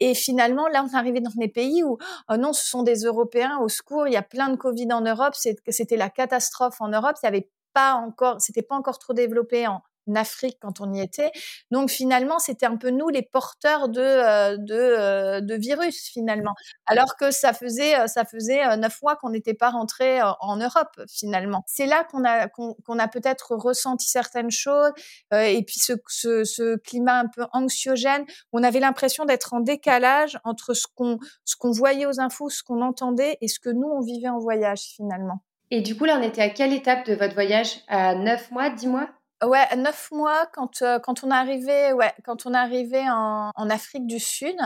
Et 0.00 0.14
finalement, 0.14 0.68
là, 0.68 0.84
on 0.84 0.92
est 0.92 0.96
arrivé 0.96 1.20
dans 1.20 1.30
des 1.36 1.48
pays 1.48 1.82
où, 1.84 1.98
oh 2.28 2.36
non, 2.36 2.52
ce 2.52 2.66
sont 2.66 2.82
des 2.82 3.04
Européens, 3.04 3.58
au 3.60 3.68
secours, 3.68 4.06
il 4.06 4.12
y 4.12 4.16
a 4.16 4.22
plein 4.22 4.48
de 4.48 4.56
Covid 4.56 4.92
en 4.92 5.00
Europe. 5.00 5.34
C'était 5.34 5.96
la 5.96 6.10
catastrophe 6.10 6.80
en 6.80 6.88
Europe. 6.88 7.16
Il 7.22 7.26
y 7.26 7.28
avait 7.28 7.50
pas 7.72 7.94
encore, 7.94 8.40
c'était 8.40 8.62
pas 8.62 8.76
encore 8.76 8.98
trop 8.98 9.12
développé 9.12 9.66
en, 9.66 9.82
Afrique 10.14 10.58
quand 10.60 10.80
on 10.80 10.92
y 10.92 11.00
était. 11.00 11.30
Donc 11.70 11.90
finalement, 11.90 12.38
c'était 12.38 12.66
un 12.66 12.76
peu 12.76 12.90
nous 12.90 13.08
les 13.08 13.22
porteurs 13.22 13.88
de 13.88 14.00
euh, 14.00 14.56
euh, 14.70 15.56
virus 15.58 16.08
finalement. 16.12 16.54
Alors 16.86 17.16
que 17.16 17.30
ça 17.30 17.52
faisait 17.52 17.98
euh, 17.98 18.06
ça 18.06 18.24
faisait 18.24 18.76
neuf 18.76 19.00
mois 19.02 19.16
qu'on 19.16 19.30
n'était 19.30 19.54
pas 19.54 19.70
rentré 19.70 20.20
en 20.22 20.56
Europe 20.56 21.00
finalement. 21.08 21.64
C'est 21.66 21.86
là 21.86 22.04
qu'on 22.04 22.24
a 22.24 22.48
qu'on 22.48 22.98
a 22.98 23.08
peut-être 23.08 23.54
ressenti 23.54 24.08
certaines 24.08 24.50
choses 24.50 24.92
et 25.32 25.62
puis 25.64 25.80
ce, 25.80 25.92
ce, 26.08 26.44
ce, 26.44 26.76
climat 26.76 27.20
un 27.20 27.26
peu 27.26 27.46
anxiogène. 27.52 28.24
On 28.52 28.62
avait 28.62 28.80
l'impression 28.80 29.24
d'être 29.24 29.54
en 29.54 29.60
décalage 29.60 30.38
entre 30.44 30.74
ce 30.74 30.86
qu'on 30.94 31.18
ce 31.44 31.56
qu'on 31.56 31.70
voyait 31.70 32.06
aux 32.06 32.20
infos, 32.20 32.50
ce 32.50 32.62
qu'on 32.62 32.82
entendait 32.82 33.38
et 33.40 33.48
ce 33.48 33.58
que 33.58 33.70
nous 33.70 33.88
on 33.88 34.00
vivait 34.00 34.28
en 34.28 34.38
voyage 34.38 34.80
finalement. 34.80 35.40
Et 35.70 35.80
du 35.80 35.96
coup 35.96 36.04
là, 36.04 36.18
on 36.20 36.22
était 36.22 36.42
à 36.42 36.50
quelle 36.50 36.72
étape 36.72 37.06
de 37.06 37.14
votre 37.14 37.34
voyage? 37.34 37.80
À 37.88 38.14
neuf 38.14 38.50
mois, 38.50 38.70
dix 38.70 38.86
mois? 38.86 39.08
Ouais, 39.42 39.66
neuf 39.76 40.10
mois 40.10 40.46
quand 40.52 40.80
euh, 40.82 40.98
quand 40.98 41.24
on 41.24 41.30
arrivait, 41.30 41.92
ouais, 41.92 42.12
quand 42.24 42.46
on 42.46 42.54
arrivait 42.54 43.08
en, 43.08 43.50
en 43.54 43.70
Afrique 43.70 44.06
du 44.06 44.18
Sud. 44.20 44.56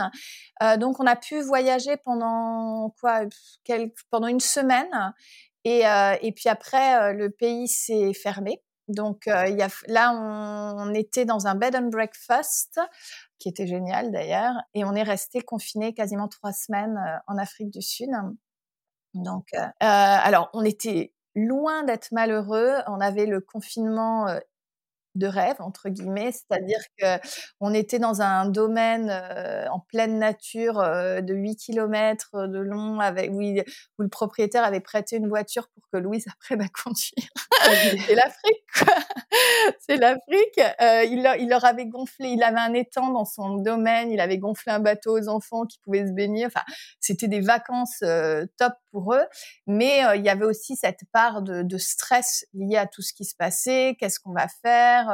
Euh, 0.63 0.77
donc 0.77 0.99
on 0.99 1.05
a 1.05 1.15
pu 1.15 1.41
voyager 1.41 1.97
pendant 1.97 2.93
quoi, 2.99 3.21
pendant 4.09 4.27
une 4.27 4.39
semaine. 4.39 5.13
Et, 5.65 5.81
et 6.21 6.31
puis 6.31 6.47
après, 6.47 7.13
le 7.13 7.29
pays 7.29 7.67
s'est 7.67 8.13
fermé. 8.13 8.63
Donc 8.87 9.25
y 9.25 9.31
a, 9.31 9.67
là, 9.87 10.13
on, 10.13 10.93
était 10.93 11.25
dans 11.25 11.47
un 11.47 11.55
bed 11.55 11.75
and 11.75 11.89
breakfast 11.89 12.79
qui 13.39 13.49
était 13.49 13.67
génial 13.67 14.11
d'ailleurs, 14.11 14.53
et 14.73 14.85
on 14.85 14.95
est 14.95 15.03
resté 15.03 15.41
confiné 15.41 15.93
quasiment 15.93 16.27
trois 16.27 16.53
semaines 16.53 16.97
en 17.27 17.37
Afrique 17.37 17.71
du 17.71 17.81
Sud. 17.81 18.09
Donc, 19.13 19.49
alors, 19.79 20.49
on 20.53 20.63
était 20.63 21.13
loin 21.35 21.83
d'être 21.83 22.11
malheureux. 22.13 22.75
On 22.87 23.01
avait 23.01 23.25
le 23.25 23.41
confinement 23.41 24.27
de 25.15 25.27
rêve 25.27 25.55
entre 25.59 25.89
guillemets, 25.89 26.31
c'est-à-dire 26.31 26.79
que 26.97 27.19
on 27.59 27.73
était 27.73 27.99
dans 27.99 28.21
un 28.21 28.45
domaine 28.45 29.09
en 29.71 29.79
pleine 29.79 30.19
nature 30.19 30.75
de 30.75 31.33
8 31.33 31.55
km 31.57 32.47
de 32.47 32.59
long 32.59 32.99
avec 32.99 33.31
où, 33.31 33.41
où, 33.41 34.01
le 34.01 34.09
propriétaire 34.09 34.63
avait 34.63 34.79
prêté 34.79 35.17
une 35.17 35.27
voiture 35.27 35.67
pour 35.69 35.83
que 35.91 35.97
Louise 35.97 36.25
apprenne 36.31 36.61
à 36.61 36.67
conduire. 36.67 37.29
C'est 38.07 38.15
l'Afrique 38.15 38.65
quoi. 38.77 38.95
C'est 39.79 39.97
l'Afrique. 39.97 40.61
il, 41.11 41.23
leur, 41.23 41.35
il 41.35 41.49
leur 41.49 41.65
avait 41.65 41.85
gonflé, 41.85 42.29
il 42.29 42.43
avait 42.43 42.59
un 42.59 42.73
étang 42.73 43.11
dans 43.11 43.25
son 43.25 43.55
domaine, 43.55 44.11
il 44.11 44.19
avait 44.19 44.37
gonflé 44.37 44.71
un 44.71 44.79
bateau 44.79 45.17
aux 45.17 45.27
enfants 45.27 45.65
qui 45.65 45.79
pouvaient 45.79 46.05
se 46.05 46.13
baigner. 46.13 46.45
Enfin, 46.45 46.61
c'était 46.99 47.27
des 47.27 47.41
vacances 47.41 48.03
top 48.57 48.73
pour 48.91 49.13
eux, 49.13 49.25
mais 49.67 50.01
il 50.15 50.23
y 50.23 50.29
avait 50.29 50.45
aussi 50.45 50.75
cette 50.75 51.01
part 51.11 51.41
de, 51.41 51.63
de 51.63 51.77
stress 51.77 52.45
liée 52.53 52.77
à 52.77 52.87
tout 52.87 53.01
ce 53.01 53.13
qui 53.13 53.25
se 53.25 53.35
passait. 53.35 53.95
Qu'est-ce 53.99 54.19
qu'on 54.19 54.33
va 54.33 54.47
faire? 54.63 55.08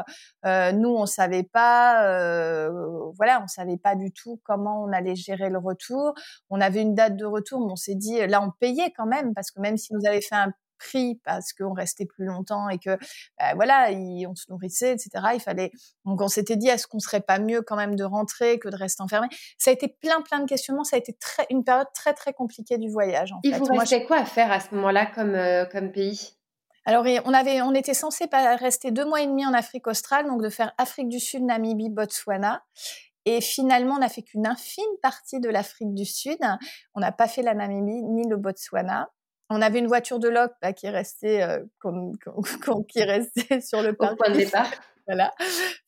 Euh, 0.46 0.72
nous, 0.72 0.90
on 0.90 1.06
savait 1.06 1.44
pas, 1.44 2.06
euh, 2.06 2.70
voilà, 3.16 3.42
on 3.44 3.48
savait 3.48 3.78
pas 3.78 3.96
du 3.96 4.12
tout 4.12 4.40
comment 4.44 4.84
on 4.84 4.92
allait 4.92 5.16
gérer 5.16 5.50
le 5.50 5.60
retour. 5.60 6.14
On 6.50 6.62
avait 6.62 6.82
une 6.82 6.96
date 6.96 7.16
de 7.18 7.26
retour, 7.26 7.60
mais 7.66 7.72
on 7.72 7.76
s'est 7.76 7.96
dit, 7.96 8.26
là, 8.28 8.42
on 8.42 8.52
payait 8.60 8.92
quand 8.96 9.06
même 9.06 9.34
parce 9.34 9.52
que 9.52 9.60
même 9.60 9.78
si 9.78 9.94
nous 9.94 10.06
avait 10.06 10.22
fait 10.22 10.36
un 10.36 10.52
prix 10.78 11.20
parce 11.24 11.54
qu'on 11.54 11.74
restait 11.74 12.06
plus 12.06 12.26
longtemps 12.26 12.68
et 12.68 12.78
que 12.78 12.98
bah, 13.40 13.54
voilà 13.56 13.90
on 14.28 14.36
se 14.36 14.46
nourrissait 14.50 14.92
etc 14.92 15.10
il 15.34 15.40
fallait 15.40 15.72
donc 16.04 16.20
on 16.22 16.28
s'était 16.28 16.58
dit 16.58 16.68
est-ce 16.68 16.86
qu'on 16.86 17.00
serait 17.00 17.22
pas 17.22 17.40
mieux 17.40 17.62
quand 17.62 17.78
même 17.78 17.96
de 17.96 18.04
rentrer 18.04 18.60
que 18.60 18.70
de 18.70 18.76
rester 18.76 19.02
enfermé? 19.02 19.28
Ça 19.58 19.72
a 19.72 19.74
été 19.74 19.88
plein 19.88 20.22
plein 20.22 20.40
de 20.40 20.46
questionnements. 20.46 20.84
Ça 20.84 20.96
a 20.96 21.00
été 21.00 21.14
très 21.14 21.46
une 21.50 21.64
période 21.64 21.88
très 21.94 22.14
très 22.14 22.34
compliquée 22.34 22.78
du 22.78 22.90
voyage 22.90 23.32
en 23.32 23.40
il 23.44 23.56
vous 23.56 23.66
restait 23.66 24.06
quoi 24.06 24.18
à 24.18 24.26
faire 24.26 24.52
à 24.52 24.60
ce 24.60 24.74
moment-là 24.76 25.06
comme 25.08 25.36
euh, 25.36 25.66
comme 25.66 25.92
pays? 25.92 26.38
Alors, 26.86 27.04
on, 27.26 27.34
avait, 27.34 27.62
on 27.62 27.74
était 27.74 27.96
censé 27.96 28.26
rester 28.32 28.92
deux 28.92 29.06
mois 29.06 29.22
et 29.22 29.28
demi 29.28 29.46
en 29.46 29.54
Afrique 29.54 29.88
australe, 29.88 30.28
donc 30.28 30.44
de 30.44 30.50
faire 30.50 30.72
Afrique 30.78 31.10
du 31.10 31.20
Sud, 31.20 31.44
Namibie, 31.44 31.90
Botswana. 31.90 32.64
Et 33.26 33.42
finalement, 33.42 33.96
on 33.96 34.00
n'a 34.00 34.10
fait 34.10 34.22
qu'une 34.22 34.46
infime 34.46 34.84
partie 35.02 35.40
de 35.40 35.50
l'Afrique 35.50 35.96
du 35.96 36.06
Sud. 36.06 36.38
On 36.94 37.00
n'a 37.00 37.12
pas 37.12 37.28
fait 37.28 37.42
la 37.42 37.56
Namibie 37.56 38.04
ni 38.04 38.28
le 38.28 38.38
Botswana. 38.38 39.10
On 39.50 39.62
avait 39.62 39.80
une 39.80 39.88
voiture 39.88 40.20
de 40.20 40.30
loc 40.30 40.52
bah, 40.62 40.74
qui 40.74 40.90
restait 40.90 41.42
euh, 41.42 41.64
qui 42.90 43.04
restait 43.04 43.62
sur 43.62 43.82
le 43.82 43.94
point 43.94 44.16
de 44.28 44.34
départ. 44.34 44.70
voilà, 45.08 45.32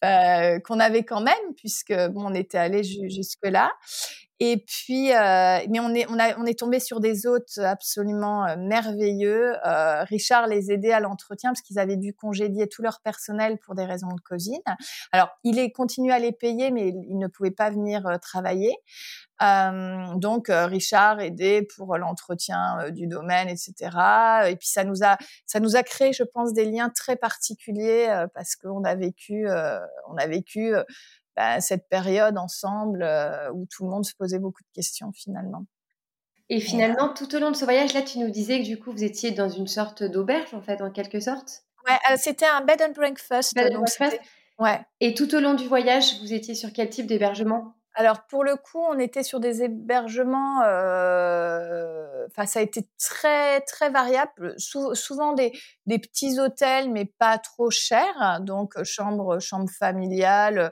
euh, 0.03 0.59
qu'on 0.59 0.79
avait 0.79 1.03
quand 1.03 1.21
même 1.21 1.53
puisque 1.55 1.93
bon, 2.09 2.31
on 2.31 2.33
était 2.33 2.57
allé 2.57 2.83
jusque 2.83 3.45
là. 3.45 3.71
Et 4.39 4.57
puis, 4.57 5.13
euh, 5.13 5.59
mais 5.69 5.79
on 5.79 5.95
est, 5.95 6.05
on, 6.09 6.19
a, 6.19 6.37
on 6.37 6.45
est 6.45 6.59
tombé 6.59 6.79
sur 6.79 6.99
des 6.99 7.25
hôtes 7.25 7.57
absolument 7.57 8.45
euh, 8.45 8.55
merveilleux. 8.55 9.55
Euh, 9.65 10.03
Richard 10.03 10.45
les 10.45 10.71
aidait 10.71 10.91
à 10.91 10.99
l'entretien 10.99 11.49
parce 11.49 11.61
qu'ils 11.61 11.79
avaient 11.79 11.97
dû 11.97 12.13
congédier 12.13 12.67
tout 12.67 12.83
leur 12.83 13.01
personnel 13.01 13.57
pour 13.57 13.73
des 13.73 13.85
raisons 13.85 14.13
de 14.13 14.21
Covid. 14.21 14.61
Alors, 15.11 15.29
il 15.43 15.57
est 15.57 15.71
continué 15.71 16.13
à 16.13 16.19
les 16.19 16.31
payer, 16.31 16.69
mais 16.69 16.89
il 16.89 17.17
ne 17.17 17.27
pouvait 17.27 17.51
pas 17.51 17.71
venir 17.71 18.05
euh, 18.05 18.17
travailler. 18.17 18.75
Euh, 19.41 20.15
donc, 20.15 20.47
Richard 20.49 21.19
aidait 21.19 21.67
pour 21.75 21.97
l'entretien 21.97 22.89
du 22.91 23.05
domaine, 23.05 23.49
etc. 23.49 23.73
Et 24.49 24.55
puis, 24.55 24.67
ça 24.67 24.83
nous 24.83 25.03
a, 25.03 25.17
ça 25.45 25.59
nous 25.59 25.75
a 25.75 25.83
créé, 25.83 26.11
je 26.13 26.23
pense, 26.23 26.53
des 26.53 26.65
liens 26.65 26.89
très 26.89 27.15
particuliers 27.15 28.25
parce 28.33 28.55
qu'on 28.55 28.83
a 28.83 28.95
vécu, 28.95 29.47
on 30.09 30.17
a 30.17 30.25
vécu 30.25 30.73
bah, 31.37 31.61
cette 31.61 31.87
période 31.87 32.35
ensemble 32.39 33.03
euh, 33.03 33.51
où 33.53 33.67
tout 33.69 33.83
le 33.83 33.91
monde 33.91 34.03
se 34.03 34.15
posait 34.15 34.39
beaucoup 34.39 34.63
de 34.63 34.73
questions 34.73 35.11
finalement. 35.13 35.65
Et 36.49 36.59
finalement, 36.59 37.13
tout 37.13 37.35
au 37.35 37.39
long 37.39 37.51
de 37.51 37.55
ce 37.55 37.65
voyage-là, 37.65 38.01
tu 38.01 38.19
nous 38.19 38.31
disais 38.31 38.59
que 38.59 38.65
du 38.65 38.79
coup, 38.79 38.91
vous 38.91 39.03
étiez 39.03 39.31
dans 39.31 39.49
une 39.49 39.67
sorte 39.67 40.01
d'auberge, 40.01 40.53
en 40.53 40.61
fait, 40.61 40.81
en 40.81 40.89
quelque 40.89 41.19
sorte? 41.19 41.63
Ouais, 41.87 41.97
euh, 42.09 42.15
c'était 42.17 42.47
un 42.47 42.61
bed 42.61 42.81
and 42.81 42.93
breakfast. 42.93 43.53
Bed 43.53 43.75
and 43.75 43.81
breakfast? 43.81 44.19
Ouais. 44.57 44.79
Et 44.99 45.13
tout 45.13 45.35
au 45.35 45.39
long 45.39 45.53
du 45.53 45.67
voyage, 45.67 46.19
vous 46.21 46.33
étiez 46.33 46.55
sur 46.55 46.73
quel 46.73 46.89
type 46.89 47.05
d'hébergement? 47.05 47.75
Alors 47.93 48.27
pour 48.27 48.43
le 48.43 48.55
coup, 48.55 48.79
on 48.79 48.99
était 48.99 49.23
sur 49.23 49.39
des 49.39 49.63
hébergements. 49.63 50.61
Euh... 50.63 52.27
Enfin, 52.27 52.45
ça 52.45 52.59
a 52.59 52.61
été 52.61 52.87
très 52.99 53.61
très 53.61 53.89
variable. 53.89 54.53
souvent 54.57 55.33
des, 55.33 55.51
des, 55.87 55.97
petits 55.97 56.39
hôtels, 56.39 56.91
mais 56.91 57.05
pas 57.05 57.39
trop 57.39 57.71
chers. 57.71 58.39
Donc 58.41 58.81
chambre 58.83 59.39
chambre 59.39 59.69
familiale 59.69 60.71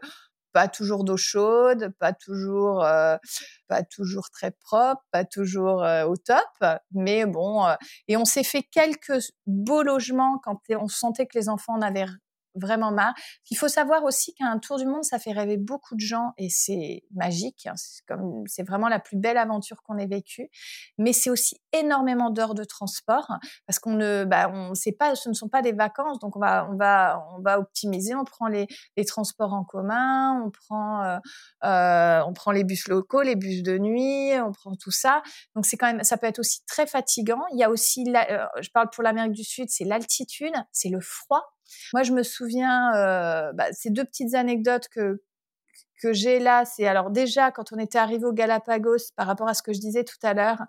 pas 0.56 0.70
toujours 0.70 1.03
d'eau 1.03 1.18
chaude, 1.18 1.93
pas 1.99 2.14
toujours, 2.14 2.86
euh, 2.86 3.18
pas 3.68 3.84
toujours 3.84 4.30
très 4.30 4.51
propre, 4.51 5.01
pas 5.12 5.26
toujours 5.26 5.84
euh, 5.84 6.06
au 6.06 6.16
top, 6.16 6.47
mais 6.93 7.26
bon. 7.26 7.66
Euh, 7.66 7.74
et 8.08 8.16
on 8.16 8.24
s'est 8.24 8.45
fait 8.45 8.64
quelques 8.64 9.34
beaux 9.47 9.84
logements 9.84 10.39
quand 10.41 10.58
on 10.70 10.88
sentait 10.88 11.26
que 11.26 11.38
les 11.38 11.49
enfants 11.49 11.74
en 11.74 11.82
avaient 11.82 12.06
vraiment 12.56 12.91
marre. 12.91 13.14
Il 13.49 13.58
faut 13.58 13.68
savoir 13.68 14.03
aussi 14.03 14.34
qu'un 14.34 14.58
tour 14.60 14.78
du 14.78 14.86
monde, 14.86 15.03
ça 15.03 15.20
fait 15.20 15.32
rêver 15.32 15.58
beaucoup 15.58 15.95
de 15.95 16.01
gens 16.01 16.34
et 16.38 16.49
c'est 16.49 17.03
magique. 17.14 17.68
Hein. 17.68 17.74
C'est 17.76 18.06
comme, 18.06 18.43
c'est 18.47 18.64
vraiment 18.64 18.88
la 18.88 18.99
plus 18.99 19.18
belle 19.18 19.38
aventure 19.38 19.82
qu'on 19.84 19.97
ait 19.97 20.08
vécue. 20.08 20.49
Mais 20.97 21.14
c'est 21.14 21.30
aussi 21.30 21.62
énormément 21.74 22.30
d'heures 22.30 22.56
de 22.56 22.64
transport 22.64 23.28
parce 23.68 23.80
qu'on 23.80 23.93
ne, 23.93 24.26
bah, 24.26 24.49
on 24.53 24.74
sait 24.76 24.91
pas, 24.91 25.16
ce 25.16 25.30
ne 25.30 25.34
sont 25.34 25.49
pas 25.49 25.62
des 25.62 25.74
vacances, 25.74 26.20
donc 26.20 26.36
on 26.36 26.39
va, 26.39 26.68
on 26.72 26.76
va, 26.76 27.26
on 27.38 27.41
va 27.41 27.60
optimiser. 27.60 28.16
On 28.16 28.24
prend 28.24 28.47
les, 28.47 28.68
les 28.97 29.06
transports 29.06 29.53
en 29.53 29.64
commun, 29.64 30.41
on 30.45 30.51
prend, 30.51 31.03
euh, 31.03 31.18
euh, 31.64 32.22
on 32.26 32.34
prend 32.34 32.51
les 32.51 32.64
bus 32.64 32.88
locaux, 32.88 33.22
les 33.22 33.36
bus 33.36 33.64
de 33.64 33.78
nuit, 33.78 34.32
on 34.39 34.51
prend 34.51 34.76
tout 34.76 34.91
ça. 34.91 35.22
Donc 35.56 35.66
c'est 35.66 35.78
quand 35.78 35.88
même, 35.88 36.03
ça 36.03 36.18
peut 36.18 36.28
être 36.28 36.39
aussi 36.39 36.64
très 36.66 36.88
fatigant. 36.88 37.41
Il 37.53 37.60
y 37.60 37.64
a 37.64 37.70
aussi, 37.70 38.06
euh, 38.08 38.45
je 38.62 38.70
parle 38.70 38.89
pour 38.89 39.03
l'Amérique 39.03 39.34
du 39.34 39.43
Sud, 39.43 39.70
c'est 39.70 39.86
l'altitude, 39.86 40.53
c'est 40.72 40.89
le 40.89 40.99
froid 41.01 41.55
moi, 41.93 42.03
je 42.03 42.11
me 42.11 42.24
souviens, 42.24 42.93
euh, 42.95 43.53
bah, 43.53 43.72
ces 43.72 43.89
deux 43.89 44.05
petites 44.05 44.36
anecdotes 44.36 44.88
que 44.89 45.22
que 46.01 46.13
j'ai 46.13 46.39
là, 46.39 46.66
c'est 46.66 46.86
alors 46.86 47.09
déjà 47.09 47.51
quand 47.51 47.72
on 47.72 47.78
était 47.78 47.97
arrivé 47.97 48.26
au 48.26 48.34
Galapagos, 48.34 49.11
par 49.16 49.28
rapport 49.28 49.47
à 49.47 49.53
ce 49.53 49.63
que 49.63 49.74
je 49.74 49.80
disais 49.80 50.03
tout 50.03 50.18
à 50.24 50.34
l'heure, 50.34 50.61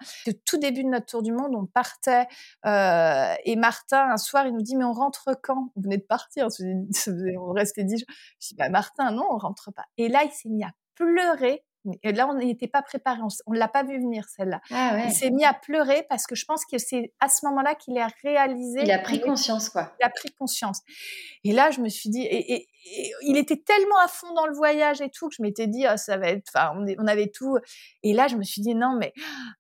tout 0.45 0.57
début 0.59 0.85
de 0.85 0.89
notre 0.89 1.07
tour 1.07 1.23
du 1.23 1.33
monde, 1.33 1.55
on 1.55 1.67
partait 1.67 2.27
euh, 2.65 3.35
et 3.45 3.57
Martin 3.57 4.11
un 4.11 4.17
soir 4.17 4.47
il 4.47 4.55
nous 4.55 4.63
dit 4.63 4.77
mais 4.77 4.85
on 4.85 4.93
rentre 4.93 5.31
quand? 5.43 5.73
Vous 5.75 5.83
venez 5.83 5.99
de 5.99 6.05
partir, 6.05 6.49
on 7.39 7.53
restait 7.53 7.83
jours. 7.83 7.99
Je 8.41 8.49
dis 8.49 8.55
bah 8.57 8.69
Martin 8.69 9.11
non 9.11 9.27
on 9.31 9.39
rentre 9.39 9.73
pas. 9.73 9.85
Et 9.99 10.09
là 10.09 10.23
il 10.25 10.31
s'est 10.31 10.49
mis 10.49 10.65
à 10.65 10.71
pleurer 10.95 11.65
et 12.03 12.13
là, 12.13 12.29
on 12.29 12.35
n'était 12.35 12.69
pas 12.69 12.83
préparé. 12.83 13.21
On 13.47 13.53
ne 13.53 13.59
l'a 13.59 13.69
pas 13.69 13.83
vu 13.83 13.99
venir, 13.99 14.27
celle-là. 14.29 14.61
Ah 14.71 14.99
il 15.05 15.13
s'est 15.13 15.31
mis 15.31 15.45
à 15.45 15.55
pleurer 15.55 16.05
parce 16.09 16.27
que 16.27 16.35
je 16.35 16.45
pense 16.45 16.65
que 16.65 16.79
c'est 16.79 17.13
à 17.21 17.29
ce 17.29 17.47
moment-là 17.47 17.75
qu'il 17.75 17.99
a 17.99 18.09
réalisé. 18.23 18.81
Il 18.83 18.91
a 18.91 18.99
pris 18.99 19.21
conscience, 19.21 19.69
quoi. 19.69 19.93
Il 20.01 20.05
a 20.05 20.11
pris 20.11 20.31
conscience. 20.33 20.81
Et 21.45 21.53
là, 21.53 21.71
je 21.71 21.81
me 21.81 21.89
suis 21.89 22.11
dit, 22.11 22.27
et, 22.29 22.69
il 23.23 23.37
était 23.37 23.57
tellement 23.57 23.99
à 23.99 24.09
fond 24.09 24.33
dans 24.35 24.47
le 24.47 24.55
voyage 24.55 25.01
et 25.01 25.11
tout 25.11 25.29
que 25.29 25.35
je 25.37 25.43
m'étais 25.43 25.67
dit, 25.67 25.87
oh, 25.91 25.97
ça 25.97 26.17
va 26.19 26.29
être, 26.29 26.49
enfin, 26.55 26.73
on, 26.77 27.07
avait 27.07 27.29
tout. 27.29 27.59
Et 28.03 28.13
là, 28.13 28.29
je 28.29 28.37
me 28.37 28.45
suis 28.45 28.63
dit, 28.63 28.75
non, 28.75 28.97
mais 28.99 29.13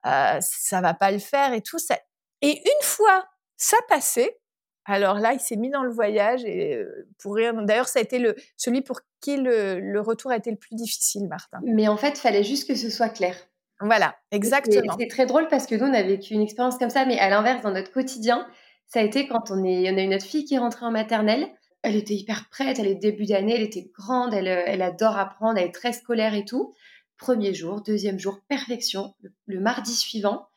euh, 0.07 0.39
ça 0.41 0.81
va 0.81 0.95
pas 0.95 1.11
le 1.11 1.18
faire 1.18 1.53
et 1.53 1.61
tout. 1.61 1.79
Ça... 1.79 1.99
Et 2.43 2.59
une 2.59 2.83
fois 2.83 3.24
ça 3.57 3.77
passait, 3.89 4.39
alors 4.87 5.18
là, 5.18 5.32
il 5.32 5.41
s'est 5.41 5.57
mis 5.57 5.70
dans 5.70 5.82
le 5.82 5.91
voyage 5.91 6.45
et 6.45 6.84
pour 7.18 7.34
rien. 7.34 7.53
D'ailleurs, 7.53 7.89
ça 7.89 7.99
a 7.99 8.03
été 8.03 8.18
le, 8.18 8.37
celui 8.57 8.82
pour 8.82 9.01
qui 9.20 9.37
le, 9.37 9.99
retour 10.01 10.30
a 10.30 10.37
été 10.37 10.51
le 10.51 10.57
plus 10.57 10.76
difficile, 10.76 11.26
Martin. 11.26 11.59
Mais 11.64 11.89
en 11.89 11.97
fait, 11.97 12.11
il 12.11 12.20
fallait 12.20 12.45
juste 12.45 12.68
que 12.68 12.74
ce 12.74 12.89
soit 12.89 13.09
clair. 13.09 13.37
Voilà, 13.80 14.16
exactement. 14.30 14.97
C'est 14.99 15.09
très 15.09 15.26
drôle 15.26 15.49
parce 15.49 15.66
que 15.66 15.74
nous, 15.74 15.87
on 15.87 15.93
a 15.93 16.03
vécu 16.03 16.34
une 16.34 16.41
expérience 16.41 16.78
comme 16.78 16.91
ça, 16.91 17.05
mais 17.05 17.18
à 17.18 17.28
l'inverse, 17.28 17.62
dans 17.62 17.72
notre 17.72 17.93
quotidien, 17.93 18.47
ça 18.87 19.01
a 19.01 19.03
été 19.03 19.26
quand 19.26 19.51
on, 19.51 19.64
est, 19.64 19.93
on 19.93 19.99
a 19.99 20.03
eu 20.03 20.07
notre 20.07 20.24
fille 20.24 20.45
qui 20.45 20.55
est 20.55 20.59
rentrée 20.59 20.87
en 20.87 20.93
maternelle. 20.93 21.49
Elle 21.82 21.97
était 21.97 22.14
hyper 22.14 22.49
prête, 22.51 22.78
elle 22.78 22.87
est 22.87 22.95
début 22.95 23.26
d'année, 23.26 23.55
elle 23.55 23.62
était 23.62 23.91
grande, 23.97 24.32
elle, 24.32 24.49
elle 24.49 24.82
adore 24.82 25.18
apprendre, 25.18 25.59
elle 25.59 25.68
est 25.68 25.74
très 25.74 25.93
scolaire 25.93 26.34
et 26.34 26.45
tout. 26.45 26.74
Premier 27.18 27.55
jour, 27.55 27.82
deuxième 27.82 28.18
jour, 28.18 28.41
perfection. 28.49 29.14
le 29.47 29.61
mardi 29.61 29.95
suivant, 29.95 30.49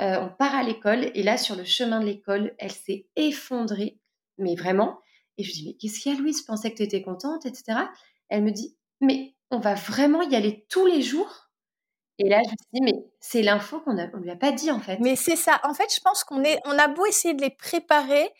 euh, 0.00 0.20
on 0.20 0.28
part 0.28 0.54
à 0.54 0.62
l'école 0.62 1.10
et 1.14 1.22
là, 1.22 1.36
sur 1.36 1.56
le 1.56 1.64
chemin 1.64 2.00
de 2.00 2.06
l'école, 2.06 2.54
elle 2.58 2.72
s'est 2.72 3.06
effondrée, 3.16 3.98
mais 4.38 4.54
vraiment. 4.54 5.00
Et 5.38 5.42
je 5.42 5.48
lui 5.48 5.54
dis, 5.54 5.66
mais 5.66 5.74
qu'est-ce 5.74 6.00
qu'il 6.00 6.12
y 6.12 6.16
a, 6.16 6.18
Louise? 6.18 6.40
Je 6.40 6.44
pensais 6.44 6.70
que 6.70 6.76
tu 6.76 6.82
étais 6.82 7.02
contente, 7.02 7.46
etc. 7.46 7.80
Elle 8.28 8.42
me 8.42 8.50
dit, 8.50 8.76
mais 9.00 9.34
on 9.50 9.58
va 9.58 9.74
vraiment 9.74 10.22
y 10.22 10.34
aller 10.34 10.66
tous 10.68 10.86
les 10.86 11.02
jours? 11.02 11.50
Et 12.18 12.28
là, 12.28 12.40
je 12.42 12.50
me 12.50 12.54
dit, 12.74 12.80
mais 12.80 13.04
c'est 13.20 13.42
l'info 13.42 13.80
qu'on 13.80 13.92
ne 13.92 14.06
lui 14.22 14.30
a 14.30 14.36
pas 14.36 14.52
dit, 14.52 14.70
en 14.70 14.80
fait. 14.80 14.98
Mais 15.00 15.16
c'est 15.16 15.36
ça. 15.36 15.60
En 15.64 15.74
fait, 15.74 15.94
je 15.94 16.00
pense 16.00 16.24
qu'on 16.24 16.42
est, 16.44 16.60
on 16.64 16.78
a 16.78 16.88
beau 16.88 17.04
essayer 17.06 17.34
de 17.34 17.42
les 17.42 17.50
préparer. 17.50 18.30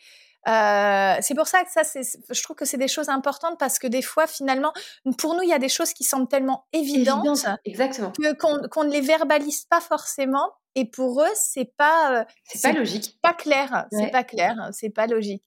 Euh, 0.47 1.17
c'est 1.21 1.35
pour 1.35 1.47
ça 1.47 1.63
que 1.63 1.71
ça, 1.71 1.81
je 1.83 2.43
trouve 2.43 2.55
que 2.55 2.65
c'est 2.65 2.77
des 2.77 2.87
choses 2.87 3.09
importantes 3.09 3.59
parce 3.59 3.79
que 3.79 3.87
des 3.87 4.01
fois, 4.01 4.27
finalement, 4.27 4.71
pour 5.17 5.35
nous, 5.35 5.41
il 5.43 5.49
y 5.49 5.53
a 5.53 5.59
des 5.59 5.69
choses 5.69 5.93
qui 5.93 6.03
semblent 6.03 6.27
tellement 6.27 6.65
évidentes, 6.71 7.45
exactement, 7.65 8.13
qu'on 8.39 8.83
ne 8.85 8.91
les 8.91 9.01
verbalise 9.01 9.65
pas 9.65 9.81
forcément 9.81 10.53
et 10.77 10.85
pour 10.85 11.21
eux 11.23 11.33
c'est 11.33 11.73
pas 11.75 12.25
c'est 12.45 12.61
pas 12.61 12.71
logique, 12.71 13.17
pas 13.23 13.33
clair, 13.33 13.87
c'est 13.91 14.11
pas 14.11 14.23
clair, 14.23 14.69
c'est 14.71 14.91
pas 14.91 15.07
logique. 15.07 15.43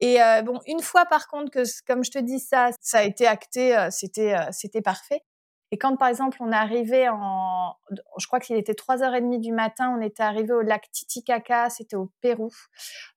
Et 0.00 0.16
bon, 0.44 0.58
une 0.66 0.80
fois 0.80 1.04
par 1.04 1.28
contre 1.28 1.50
que 1.50 1.62
comme 1.86 2.02
je 2.02 2.10
te 2.10 2.18
dis 2.18 2.40
ça, 2.40 2.70
ça 2.80 3.00
a 3.00 3.02
été 3.02 3.26
acté, 3.26 3.76
c'était 3.90 4.34
c'était 4.52 4.80
parfait. 4.80 5.22
Et 5.72 5.78
quand, 5.78 5.96
par 5.96 6.08
exemple, 6.08 6.38
on 6.40 6.50
arrivé 6.50 7.08
en, 7.08 7.76
je 8.18 8.26
crois 8.26 8.40
qu'il 8.40 8.56
était 8.56 8.72
3h30 8.72 9.40
du 9.40 9.52
matin, 9.52 9.94
on 9.96 10.00
était 10.00 10.22
arrivé 10.22 10.52
au 10.52 10.62
lac 10.62 10.90
Titicaca, 10.92 11.70
c'était 11.70 11.96
au 11.96 12.10
Pérou. 12.20 12.50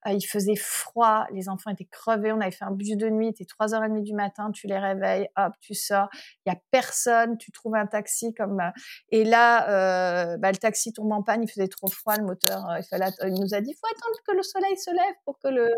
Euh, 0.06 0.12
il 0.12 0.24
faisait 0.24 0.56
froid, 0.56 1.26
les 1.32 1.48
enfants 1.48 1.70
étaient 1.70 1.88
crevés, 1.90 2.32
on 2.32 2.40
avait 2.40 2.50
fait 2.50 2.64
un 2.64 2.70
bus 2.70 2.96
de 2.96 3.08
nuit, 3.08 3.26
il 3.26 3.30
était 3.30 3.44
3h30 3.44 4.02
du 4.02 4.14
matin, 4.14 4.50
tu 4.52 4.66
les 4.66 4.78
réveilles, 4.78 5.28
hop, 5.36 5.52
tu 5.60 5.74
sors, 5.74 6.08
il 6.46 6.52
y 6.52 6.52
a 6.52 6.58
personne, 6.70 7.38
tu 7.38 7.50
trouves 7.52 7.74
un 7.74 7.86
taxi 7.86 8.34
comme, 8.34 8.60
euh, 8.60 8.70
et 9.10 9.24
là, 9.24 9.68
euh, 9.70 10.36
bah, 10.36 10.50
le 10.52 10.58
taxi 10.58 10.92
tombe 10.92 11.12
en 11.12 11.22
panne, 11.22 11.42
il 11.42 11.48
faisait 11.48 11.68
trop 11.68 11.88
froid, 11.88 12.16
le 12.16 12.24
moteur, 12.24 12.62
il 12.92 13.34
nous 13.34 13.54
a 13.54 13.60
dit, 13.60 13.74
faut 13.74 13.86
attendre 13.86 14.18
que 14.26 14.32
le 14.32 14.42
soleil 14.42 14.76
se 14.76 14.90
lève 14.90 15.14
pour 15.24 15.38
que 15.38 15.48
le, 15.48 15.70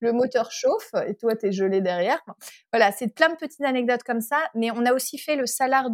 le, 0.00 0.12
moteur 0.12 0.50
chauffe, 0.50 0.90
et 1.06 1.14
toi, 1.16 1.34
t'es 1.34 1.50
gelé 1.50 1.80
derrière. 1.80 2.22
Voilà, 2.72 2.92
c'est 2.92 3.08
plein 3.08 3.30
de 3.30 3.36
petites 3.36 3.62
anecdotes 3.62 4.02
comme 4.04 4.20
ça, 4.20 4.38
mais 4.54 4.70
on 4.70 4.84
a 4.86 4.92
aussi 4.92 5.18
fait 5.18 5.36
le 5.36 5.46
Salar 5.46 5.90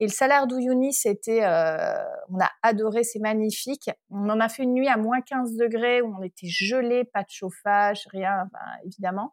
Et 0.00 0.06
le 0.06 0.10
Salar 0.10 0.46
d'Uyuni, 0.46 0.92
c'était, 0.92 1.44
euh, 1.44 1.94
on 2.30 2.40
a 2.40 2.50
adoré, 2.62 3.02
c'est 3.04 3.18
magnifique. 3.18 3.90
On 4.10 4.30
en 4.30 4.40
a 4.40 4.48
fait 4.48 4.62
une 4.62 4.72
nuit 4.72 4.88
à 4.88 4.96
moins 4.96 5.20
15 5.20 5.56
degrés 5.56 6.00
où 6.00 6.14
on 6.18 6.22
était 6.22 6.48
gelé, 6.48 7.04
pas 7.04 7.22
de 7.22 7.28
chauffage, 7.30 8.06
rien, 8.10 8.48
évidemment. 8.86 9.32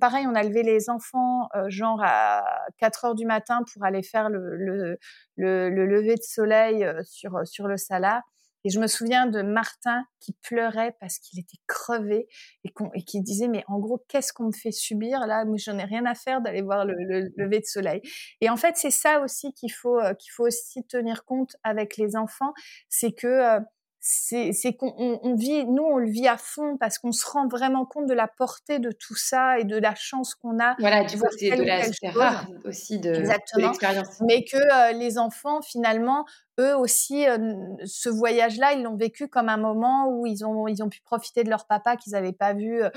pareil, 0.00 0.26
on 0.26 0.34
a 0.34 0.42
levé 0.42 0.62
les 0.62 0.90
enfants, 0.90 1.48
euh, 1.54 1.68
genre 1.68 2.00
à 2.02 2.44
4 2.78 3.04
heures 3.04 3.14
du 3.14 3.24
matin 3.24 3.62
pour 3.72 3.84
aller 3.84 4.02
faire 4.02 4.30
le, 4.30 4.56
le, 4.56 4.98
le, 5.36 5.70
le 5.70 5.86
lever 5.86 6.16
de 6.16 6.22
soleil 6.22 6.84
euh, 6.84 7.02
sur, 7.04 7.46
sur 7.46 7.68
le 7.68 7.76
Salar. 7.76 8.22
Et 8.64 8.70
je 8.70 8.78
me 8.78 8.86
souviens 8.86 9.26
de 9.26 9.42
Martin 9.42 10.04
qui 10.20 10.32
pleurait 10.42 10.96
parce 11.00 11.18
qu'il 11.18 11.38
était 11.38 11.58
crevé 11.66 12.28
et, 12.64 12.72
et 12.94 13.02
qui 13.04 13.20
disait 13.22 13.48
mais 13.48 13.64
en 13.68 13.78
gros 13.78 14.04
qu'est-ce 14.08 14.32
qu'on 14.32 14.46
me 14.46 14.52
fait 14.52 14.72
subir 14.72 15.26
là? 15.26 15.44
Moi 15.44 15.56
j'en 15.58 15.78
ai 15.78 15.84
rien 15.84 16.04
à 16.06 16.14
faire 16.14 16.40
d'aller 16.40 16.62
voir 16.62 16.84
le, 16.84 16.94
lever 17.36 17.60
de 17.60 17.66
soleil. 17.66 18.00
Et 18.40 18.50
en 18.50 18.56
fait 18.56 18.76
c'est 18.76 18.90
ça 18.90 19.20
aussi 19.20 19.52
qu'il 19.54 19.72
faut 19.72 19.98
euh, 19.98 20.14
qu'il 20.14 20.32
faut 20.32 20.46
aussi 20.46 20.84
tenir 20.86 21.24
compte 21.24 21.56
avec 21.62 21.96
les 21.96 22.16
enfants, 22.16 22.52
c'est 22.88 23.12
que 23.12 23.26
euh, 23.26 23.60
c'est 24.00 24.72
qu'on 24.78 24.94
on, 24.96 25.34
vit, 25.34 25.66
nous 25.66 25.82
on 25.82 25.98
le 25.98 26.08
vit 26.08 26.26
à 26.26 26.38
fond 26.38 26.78
parce 26.78 26.98
qu'on 26.98 27.12
se 27.12 27.26
rend 27.26 27.46
vraiment 27.48 27.84
compte 27.84 28.06
de 28.06 28.14
la 28.14 28.28
portée 28.28 28.78
de 28.78 28.90
tout 28.92 29.14
ça 29.14 29.58
et 29.58 29.64
de 29.64 29.76
la 29.76 29.94
chance 29.94 30.34
qu'on 30.34 30.58
a. 30.58 30.74
Voilà, 30.78 31.04
du 31.04 31.18
coup 31.18 31.26
c'est 31.38 31.50
de 31.50 31.62
la 31.62 31.82
rare 32.12 32.46
aussi 32.64 32.98
de, 32.98 33.10
l'expérience. 33.10 34.20
Mais 34.26 34.44
que 34.44 34.56
euh, 34.56 34.92
les 34.92 35.18
enfants 35.18 35.60
finalement, 35.60 36.24
eux 36.58 36.74
aussi, 36.74 37.28
euh, 37.28 37.54
ce 37.84 38.08
voyage-là, 38.08 38.72
ils 38.72 38.82
l'ont 38.82 38.96
vécu 38.96 39.28
comme 39.28 39.50
un 39.50 39.58
moment 39.58 40.08
où 40.08 40.26
ils 40.26 40.46
ont 40.46 40.66
ils 40.66 40.82
ont 40.82 40.88
pu 40.88 41.02
profiter 41.02 41.44
de 41.44 41.50
leur 41.50 41.66
papa 41.66 41.96
qu'ils 41.96 42.12
n'avaient 42.12 42.32
pas 42.32 42.54
vu 42.54 42.82
euh, 42.82 42.88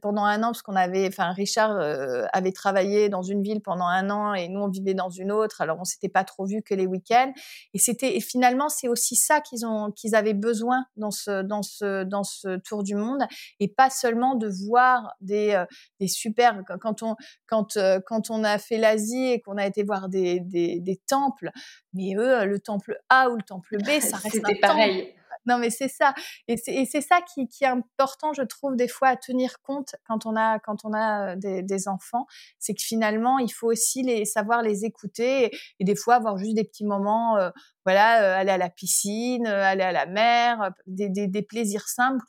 pendant 0.00 0.24
un 0.24 0.42
an 0.42 0.48
parce 0.48 0.62
qu'on 0.62 0.76
avait, 0.76 1.06
enfin 1.06 1.32
Richard 1.32 1.72
euh, 1.72 2.24
avait 2.32 2.52
travaillé 2.52 3.08
dans 3.08 3.22
une 3.22 3.42
ville 3.42 3.60
pendant 3.60 3.86
un 3.86 4.10
an 4.10 4.34
et 4.34 4.48
nous 4.48 4.60
on 4.60 4.68
vivait 4.68 4.94
dans 4.94 5.10
une 5.10 5.32
autre, 5.32 5.60
alors 5.60 5.78
on 5.80 5.84
s'était 5.84 6.08
pas 6.08 6.24
trop 6.24 6.44
vu 6.44 6.62
que 6.62 6.74
les 6.74 6.86
week-ends. 6.86 7.32
Et 7.74 7.78
c'était 7.78 8.16
et 8.16 8.20
finalement 8.20 8.68
c'est 8.68 8.88
aussi 8.88 9.16
ça 9.16 9.40
qu'ils 9.40 9.66
ont 9.66 9.90
qu'ils 9.92 10.14
avaient 10.14 10.34
besoin 10.34 10.84
dans 10.96 11.10
ce 11.10 11.42
dans 11.42 11.62
ce 11.62 12.04
dans 12.04 12.24
ce 12.24 12.58
tour 12.58 12.82
du 12.82 12.94
monde. 12.94 13.22
Et 13.60 13.68
pas 13.68 13.90
seulement 13.90 14.34
de 14.34 14.48
voir 14.48 15.14
des 15.20 15.54
euh, 15.54 15.64
des 16.00 16.08
super 16.08 16.62
quand 16.80 17.02
on 17.02 17.16
quand 17.46 17.76
euh, 17.76 18.00
quand 18.04 18.30
on 18.30 18.44
a 18.44 18.58
fait 18.58 18.78
l'Asie 18.78 19.32
et 19.32 19.40
qu'on 19.40 19.56
a 19.56 19.66
été 19.66 19.82
voir 19.82 20.08
des, 20.08 20.40
des 20.40 20.80
des 20.80 20.96
temples. 21.08 21.50
Mais 21.94 22.14
eux 22.16 22.44
le 22.44 22.58
temple 22.58 22.98
A 23.08 23.30
ou 23.30 23.36
le 23.36 23.42
temple 23.42 23.78
B 23.78 23.88
ça 24.00 24.16
reste 24.16 24.36
c'était 24.36 24.58
pareil 24.60 25.14
non, 25.46 25.58
mais 25.58 25.70
c'est 25.70 25.88
ça. 25.88 26.14
Et 26.48 26.56
c'est 26.56 27.00
ça 27.00 27.20
qui, 27.22 27.48
qui, 27.48 27.64
est 27.64 27.68
important, 27.68 28.32
je 28.32 28.42
trouve, 28.42 28.76
des 28.76 28.88
fois 28.88 29.08
à 29.08 29.16
tenir 29.16 29.60
compte 29.62 29.96
quand 30.06 30.26
on 30.26 30.36
a, 30.36 30.58
quand 30.58 30.84
on 30.84 30.92
a 30.92 31.36
des, 31.36 31.62
des 31.62 31.88
enfants. 31.88 32.26
C'est 32.58 32.74
que 32.74 32.82
finalement, 32.82 33.38
il 33.38 33.50
faut 33.50 33.68
aussi 33.68 34.02
les, 34.02 34.24
savoir 34.24 34.62
les 34.62 34.84
écouter 34.84 35.50
et, 35.78 35.84
des 35.84 35.96
fois 35.96 36.16
avoir 36.16 36.36
juste 36.36 36.54
des 36.54 36.64
petits 36.64 36.84
moments, 36.84 37.36
euh, 37.36 37.50
voilà, 37.84 38.22
euh, 38.22 38.40
aller 38.40 38.50
à 38.50 38.58
la 38.58 38.70
piscine, 38.70 39.46
euh, 39.46 39.62
aller 39.62 39.82
à 39.82 39.92
la 39.92 40.06
mer, 40.06 40.70
des, 40.86 41.08
des, 41.08 41.42
plaisirs 41.42 41.88
simples 41.88 42.24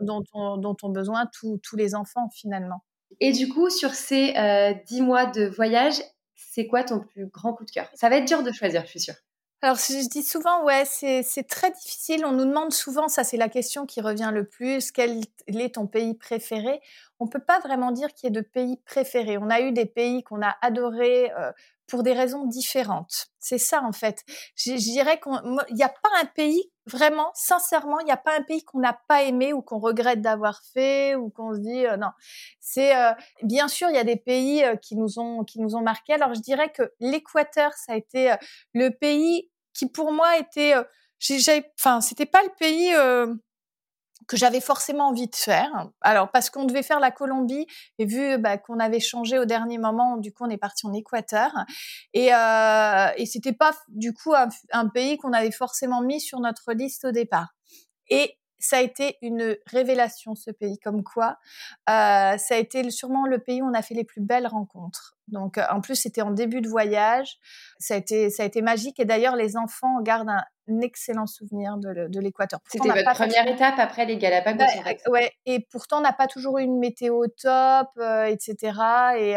dont, 0.00 0.22
ont 0.34 0.90
besoin 0.90 1.26
tous, 1.32 1.58
tous 1.62 1.76
les 1.76 1.94
enfants 1.94 2.28
finalement. 2.34 2.84
Et 3.20 3.32
du 3.32 3.48
coup, 3.48 3.70
sur 3.70 3.94
ces 3.94 4.34
dix 4.86 5.00
mois 5.00 5.26
de 5.26 5.46
voyage, 5.46 5.94
c'est 6.34 6.66
quoi 6.66 6.84
ton 6.84 7.00
plus 7.00 7.26
grand 7.26 7.54
coup 7.54 7.64
de 7.64 7.70
cœur? 7.70 7.88
Ça 7.94 8.08
va 8.08 8.16
être 8.16 8.28
dur 8.28 8.42
de 8.42 8.52
choisir, 8.52 8.82
je 8.84 8.90
suis 8.90 9.00
sûre. 9.00 9.14
Alors, 9.60 9.76
je 9.76 10.08
dis 10.08 10.22
souvent, 10.22 10.62
ouais, 10.64 10.84
c'est 10.84 11.48
très 11.48 11.70
difficile. 11.72 12.24
On 12.24 12.32
nous 12.32 12.44
demande 12.44 12.72
souvent, 12.72 13.08
ça 13.08 13.24
c'est 13.24 13.36
la 13.36 13.48
question 13.48 13.86
qui 13.86 14.00
revient 14.00 14.30
le 14.32 14.44
plus, 14.44 14.92
quel 14.92 15.20
est 15.48 15.74
ton 15.74 15.86
pays 15.88 16.14
préféré? 16.14 16.80
On 17.18 17.26
peut 17.26 17.40
pas 17.40 17.58
vraiment 17.58 17.90
dire 17.90 18.14
qu'il 18.14 18.28
y 18.28 18.28
ait 18.28 18.30
de 18.30 18.40
pays 18.40 18.76
préférés. 18.84 19.36
On 19.36 19.50
a 19.50 19.60
eu 19.60 19.72
des 19.72 19.86
pays 19.86 20.22
qu'on 20.22 20.42
a 20.42 20.56
adorés 20.62 21.32
euh, 21.36 21.50
pour 21.88 22.02
des 22.02 22.12
raisons 22.12 22.44
différentes. 22.46 23.28
C'est 23.40 23.58
ça 23.58 23.82
en 23.82 23.92
fait. 23.92 24.22
Je, 24.56 24.74
dirais 24.74 25.18
qu'il 25.20 25.32
n'y 25.74 25.82
a 25.82 25.88
pas 25.88 26.10
un 26.20 26.26
pays 26.26 26.70
vraiment, 26.86 27.30
sincèrement, 27.34 27.98
il 28.00 28.04
n'y 28.04 28.12
a 28.12 28.16
pas 28.16 28.36
un 28.36 28.42
pays 28.42 28.62
qu'on 28.64 28.78
n'a 28.78 28.98
pas 29.08 29.24
aimé 29.24 29.52
ou 29.52 29.62
qu'on 29.62 29.78
regrette 29.78 30.20
d'avoir 30.20 30.60
fait 30.72 31.14
ou 31.16 31.30
qu'on 31.30 31.54
se 31.54 31.60
dit 31.60 31.86
euh, 31.86 31.96
non. 31.96 32.10
C'est 32.60 32.96
euh, 32.96 33.12
bien 33.42 33.68
sûr 33.68 33.88
il 33.88 33.96
y 33.96 33.98
a 33.98 34.04
des 34.04 34.16
pays 34.16 34.64
qui 34.82 34.96
nous 34.96 35.18
ont 35.18 35.44
qui 35.44 35.60
nous 35.60 35.74
ont 35.74 35.82
marqué. 35.82 36.12
Alors 36.12 36.34
je 36.34 36.40
dirais 36.40 36.70
que 36.70 36.92
l'Équateur 37.00 37.72
ça 37.72 37.92
a 37.92 37.96
été 37.96 38.34
le 38.74 38.90
pays 38.90 39.50
qui 39.78 39.86
pour 39.86 40.12
moi 40.12 40.36
était, 40.38 40.74
euh, 40.74 41.62
enfin, 41.78 42.00
c'était 42.00 42.26
pas 42.26 42.42
le 42.42 42.50
pays 42.58 42.92
euh, 42.94 43.32
que 44.28 44.36
j'avais 44.36 44.60
forcément 44.60 45.08
envie 45.08 45.26
de 45.26 45.34
faire. 45.34 45.88
Alors 46.02 46.30
parce 46.30 46.50
qu'on 46.50 46.64
devait 46.64 46.82
faire 46.82 47.00
la 47.00 47.10
Colombie 47.10 47.66
et 47.98 48.04
vu 48.04 48.38
bah, 48.38 48.58
qu'on 48.58 48.78
avait 48.78 49.00
changé 49.00 49.38
au 49.38 49.46
dernier 49.46 49.78
moment, 49.78 50.18
du 50.18 50.32
coup 50.32 50.44
on 50.44 50.50
est 50.50 50.58
parti 50.58 50.86
en 50.86 50.92
Équateur 50.92 51.50
et 52.12 52.32
euh, 52.32 53.08
et 53.16 53.26
c'était 53.26 53.54
pas 53.54 53.72
du 53.88 54.12
coup 54.12 54.34
un, 54.34 54.88
pays 54.88 55.16
qu'on 55.16 55.32
avait 55.32 55.50
forcément 55.50 56.02
mis 56.02 56.20
sur 56.20 56.40
notre 56.40 56.72
liste 56.72 57.06
au 57.06 57.10
départ. 57.10 57.54
Et 58.10 58.38
ça 58.58 58.78
a 58.78 58.80
été 58.80 59.16
une 59.22 59.56
révélation 59.66 60.34
ce 60.34 60.50
pays, 60.50 60.78
comme 60.78 61.02
quoi 61.04 61.38
euh, 61.88 62.36
ça 62.36 62.54
a 62.54 62.56
été 62.56 62.88
sûrement 62.90 63.26
le 63.26 63.38
pays 63.38 63.62
où 63.62 63.66
on 63.66 63.74
a 63.74 63.82
fait 63.82 63.94
les 63.94 64.04
plus 64.04 64.20
belles 64.20 64.46
rencontres. 64.46 65.17
Donc 65.28 65.58
euh, 65.58 65.64
en 65.70 65.80
plus 65.80 65.96
c'était 65.96 66.22
en 66.22 66.30
début 66.30 66.60
de 66.60 66.68
voyage, 66.68 67.38
ça 67.78 67.94
a 67.94 67.96
été 67.96 68.30
ça 68.30 68.42
a 68.42 68.46
été 68.46 68.62
magique 68.62 68.98
et 69.00 69.04
d'ailleurs 69.04 69.36
les 69.36 69.56
enfants 69.56 70.00
gardent 70.02 70.30
un, 70.30 70.44
excellent 70.82 71.26
souvenir 71.26 71.78
de, 71.78 72.20
l'Équateur. 72.20 72.60
C'était 72.68 72.90
votre 72.90 73.12
première 73.14 73.48
étape 73.48 73.78
après 73.78 74.04
les 74.04 74.18
Galapagos. 74.18 74.64
Bah, 74.84 75.10
ouais, 75.10 75.32
et 75.46 75.66
pourtant 75.70 75.98
on 75.98 76.02
n'a 76.02 76.12
pas 76.12 76.26
toujours 76.26 76.58
eu 76.58 76.62
une 76.62 76.78
météo 76.78 77.24
top, 77.40 77.88
euh, 77.98 78.24
etc. 78.24 78.78
Et 79.18 79.34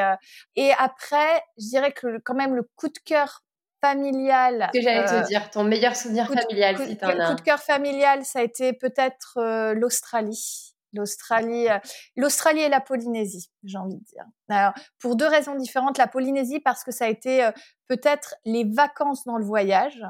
et 0.56 0.72
après 0.78 1.42
je 1.58 1.70
dirais 1.70 1.94
que 1.94 2.20
quand 2.26 2.36
même 2.36 2.56
le 2.56 2.70
coup 2.76 2.90
de 2.90 3.00
cœur 3.06 3.44
familial. 3.82 4.70
Ce 4.74 4.80
que 4.80 4.84
j'allais 4.84 5.06
te 5.06 5.14
euh, 5.14 5.22
dire, 5.22 5.50
ton 5.50 5.64
meilleur 5.64 5.96
souvenir 5.96 6.28
familial, 6.28 6.78
si 6.78 6.98
tu 6.98 7.04
as. 7.04 7.28
Coup 7.28 7.36
de 7.36 7.42
cœur 7.42 7.60
familial, 7.60 8.24
ça 8.24 8.40
a 8.40 8.44
été 8.44 8.74
peut-être 8.74 9.38
euh, 9.38 9.74
l'Australie. 9.74 10.71
L'Australie, 10.94 11.70
euh, 11.70 11.80
l'Australie 12.16 12.62
et 12.62 12.70
la 12.70 12.82
Polynésie, 12.82 13.52
j'ai 13.64 13.78
envie 13.78 13.98
de 13.98 14.04
dire. 14.04 14.26
Alors, 14.50 14.74
pour 15.00 15.16
deux 15.16 15.28
raisons 15.28 15.56
différentes. 15.56 15.98
La 15.98 16.08
Polynésie, 16.08 16.60
parce 16.60 16.84
que 16.84 16.92
ça 16.92 17.06
a 17.06 17.08
été 17.08 17.50
peut-être 17.88 18.36
les 18.46 18.66
vacances 18.66 19.26
dans 19.26 19.38
le 19.38 19.46
voyage, 19.46 20.02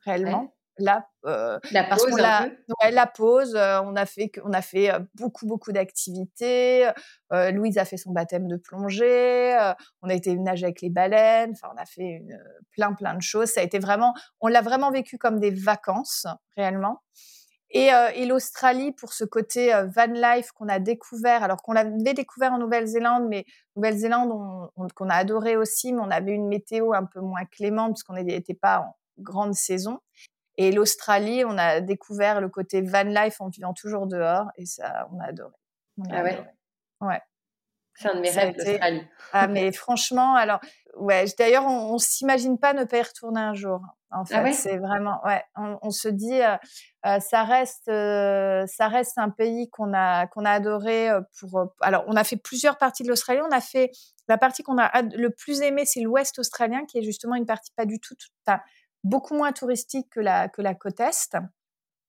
réellement 0.00 0.54
la, 0.78 1.06
euh, 1.24 1.58
la 1.70 1.84
pause, 1.84 2.18
la, 2.18 2.50
la 2.90 3.06
pause. 3.06 3.54
Euh, 3.54 3.80
on 3.82 3.94
a 3.96 4.06
fait, 4.06 4.30
on 4.44 4.52
a 4.52 4.62
fait 4.62 4.92
euh, 4.92 4.98
beaucoup, 5.14 5.46
beaucoup 5.46 5.72
d'activités. 5.72 6.88
Euh, 7.32 7.50
Louise 7.50 7.78
a 7.78 7.84
fait 7.84 7.96
son 7.96 8.12
baptême 8.12 8.48
de 8.48 8.56
plongée. 8.56 9.56
on 10.02 10.08
a 10.08 10.14
été 10.14 10.34
nager 10.36 10.64
avec 10.64 10.80
les 10.80 10.90
baleines. 10.90 11.52
Enfin, 11.52 11.72
on 11.74 11.80
a 11.80 11.86
fait 11.86 12.02
une, 12.02 12.38
plein, 12.72 12.92
plein 12.92 13.14
de 13.14 13.22
choses. 13.22 13.50
Ça 13.50 13.60
a 13.60 13.64
été 13.64 13.78
vraiment, 13.78 14.14
on 14.40 14.48
l'a 14.48 14.62
vraiment 14.62 14.90
vécu 14.90 15.18
comme 15.18 15.38
des 15.38 15.50
vacances, 15.50 16.26
réellement. 16.56 17.02
Et, 17.76 17.88
et 18.14 18.24
l'Australie 18.24 18.92
pour 18.92 19.12
ce 19.12 19.24
côté 19.24 19.72
van 19.96 20.06
life 20.06 20.52
qu'on 20.52 20.68
a 20.68 20.78
découvert, 20.78 21.42
alors 21.42 21.60
qu'on 21.60 21.72
l'avait 21.72 22.14
découvert 22.14 22.52
en 22.52 22.58
Nouvelle-Zélande, 22.58 23.26
mais 23.28 23.44
Nouvelle-Zélande 23.74 24.70
qu'on 24.94 25.10
a 25.10 25.14
adoré 25.16 25.56
aussi, 25.56 25.92
mais 25.92 26.00
on 26.00 26.10
avait 26.10 26.30
une 26.30 26.46
météo 26.46 26.92
un 26.92 27.04
peu 27.04 27.20
moins 27.20 27.44
clémente 27.46 27.94
parce 27.94 28.04
qu'on 28.04 28.14
n'était 28.14 28.54
pas 28.54 28.78
en 28.78 28.96
grande 29.18 29.54
saison. 29.54 29.98
Et 30.56 30.70
l'Australie, 30.70 31.44
on 31.44 31.58
a 31.58 31.80
découvert 31.80 32.40
le 32.40 32.48
côté 32.48 32.80
van 32.80 33.02
life 33.02 33.40
en 33.40 33.48
vivant 33.48 33.74
toujours 33.74 34.06
dehors 34.06 34.46
et 34.56 34.66
ça, 34.66 35.08
on 35.12 35.18
a 35.18 35.26
adoré. 35.26 35.54
ah 36.10 36.22
ouais? 36.22 36.38
Ouais. 37.00 37.20
C'est 37.96 38.08
un 38.08 38.16
de 38.16 38.20
mes 38.20 38.30
rêves, 38.30 38.54
l'Australie. 38.56 39.06
Ah, 39.32 39.46
mais 39.48 39.72
franchement, 39.72 40.34
alors, 40.34 40.60
ouais, 40.96 41.24
d'ailleurs, 41.38 41.64
on, 41.66 41.94
on 41.94 41.98
s'imagine 41.98 42.58
pas 42.58 42.72
ne 42.72 42.84
pas 42.84 42.98
y 42.98 43.02
retourner 43.02 43.40
un 43.40 43.54
jour. 43.54 43.80
En 44.14 44.22
ah 44.30 44.44
fait, 44.44 44.52
c'est 44.52 44.78
vraiment, 44.78 45.20
ouais, 45.24 45.42
on, 45.56 45.90
se 45.90 46.08
dit, 46.08 46.40
euh, 46.40 46.56
euh, 47.04 47.18
ça 47.18 47.42
reste, 47.42 47.88
euh, 47.88 48.64
ça 48.66 48.86
reste 48.86 49.18
un 49.18 49.30
pays 49.30 49.68
qu'on 49.70 49.92
a, 49.92 50.28
qu'on 50.28 50.44
a 50.44 50.52
adoré 50.52 51.08
pour. 51.38 51.74
alors, 51.80 52.04
on 52.06 52.14
a 52.14 52.22
fait 52.22 52.36
plusieurs 52.36 52.78
parties 52.78 53.02
de 53.02 53.08
l'Australie. 53.08 53.40
On 53.42 53.54
a 53.54 53.60
fait 53.60 53.90
la 54.28 54.38
partie 54.38 54.62
qu'on 54.62 54.78
a 54.78 55.02
le 55.02 55.30
plus 55.30 55.62
aimé, 55.62 55.84
c'est 55.84 56.00
l'Ouest 56.00 56.38
australien, 56.38 56.84
qui 56.86 56.98
est 56.98 57.02
justement 57.02 57.34
une 57.34 57.46
partie 57.46 57.72
pas 57.76 57.86
du 57.86 57.98
tout, 57.98 58.14
beaucoup 59.02 59.34
moins 59.34 59.52
touristique 59.52 60.08
que 60.10 60.20
la, 60.20 60.48
que 60.48 60.62
la 60.62 60.74
côte 60.74 61.00
Est. 61.00 61.36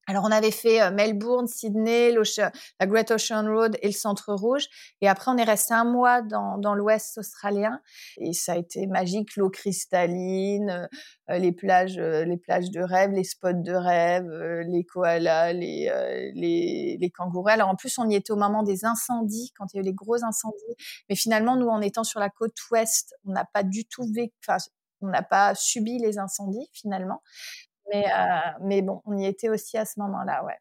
Alors, 0.08 0.24
on 0.24 0.30
avait 0.30 0.52
fait 0.52 0.88
Melbourne, 0.92 1.48
Sydney, 1.48 2.14
la 2.38 2.86
Great 2.86 3.10
Ocean 3.10 3.44
Road 3.46 3.76
et 3.82 3.88
le 3.88 3.92
Centre 3.92 4.32
Rouge. 4.34 4.66
Et 5.00 5.08
après, 5.08 5.32
on 5.32 5.36
est 5.36 5.44
resté 5.44 5.74
un 5.74 5.84
mois 5.84 6.22
dans, 6.22 6.74
l'Ouest 6.74 7.18
australien. 7.18 7.80
Et 8.18 8.32
ça 8.32 8.52
a 8.52 8.56
été 8.56 8.86
magique, 8.86 9.34
l'eau 9.36 9.50
cristalline, 9.50 10.88
les 11.28 11.52
plages, 11.52 11.98
les 11.98 12.36
plages 12.36 12.70
de 12.70 12.80
rêve, 12.80 13.10
les 13.10 13.24
spots 13.24 13.52
de 13.52 13.72
rêve, 13.72 14.30
les 14.68 14.84
koalas, 14.84 15.52
les, 15.52 15.90
les, 16.34 16.96
les, 17.00 17.10
kangourous. 17.10 17.48
Alors, 17.48 17.68
en 17.68 17.74
plus, 17.74 17.98
on 17.98 18.08
y 18.08 18.14
était 18.14 18.32
au 18.32 18.36
moment 18.36 18.62
des 18.62 18.84
incendies, 18.84 19.52
quand 19.58 19.66
il 19.72 19.76
y 19.76 19.80
a 19.80 19.82
eu 19.82 19.86
les 19.86 19.94
gros 19.94 20.22
incendies. 20.22 20.76
Mais 21.08 21.16
finalement, 21.16 21.56
nous, 21.56 21.68
en 21.68 21.80
étant 21.80 22.04
sur 22.04 22.20
la 22.20 22.30
côte 22.30 22.56
ouest, 22.70 23.14
on 23.24 23.32
n'a 23.32 23.44
pas 23.44 23.64
du 23.64 23.84
tout 23.84 24.04
vécu, 24.14 24.34
enfin, 24.46 24.58
on 25.00 25.08
n'a 25.08 25.22
pas 25.22 25.54
subi 25.54 25.98
les 25.98 26.18
incendies, 26.18 26.68
finalement. 26.72 27.22
Mais, 27.92 28.04
euh, 28.06 28.50
mais 28.60 28.82
bon, 28.82 29.02
on 29.04 29.16
y 29.16 29.26
était 29.26 29.48
aussi 29.48 29.78
à 29.78 29.84
ce 29.84 30.00
moment-là, 30.00 30.44
ouais. 30.44 30.58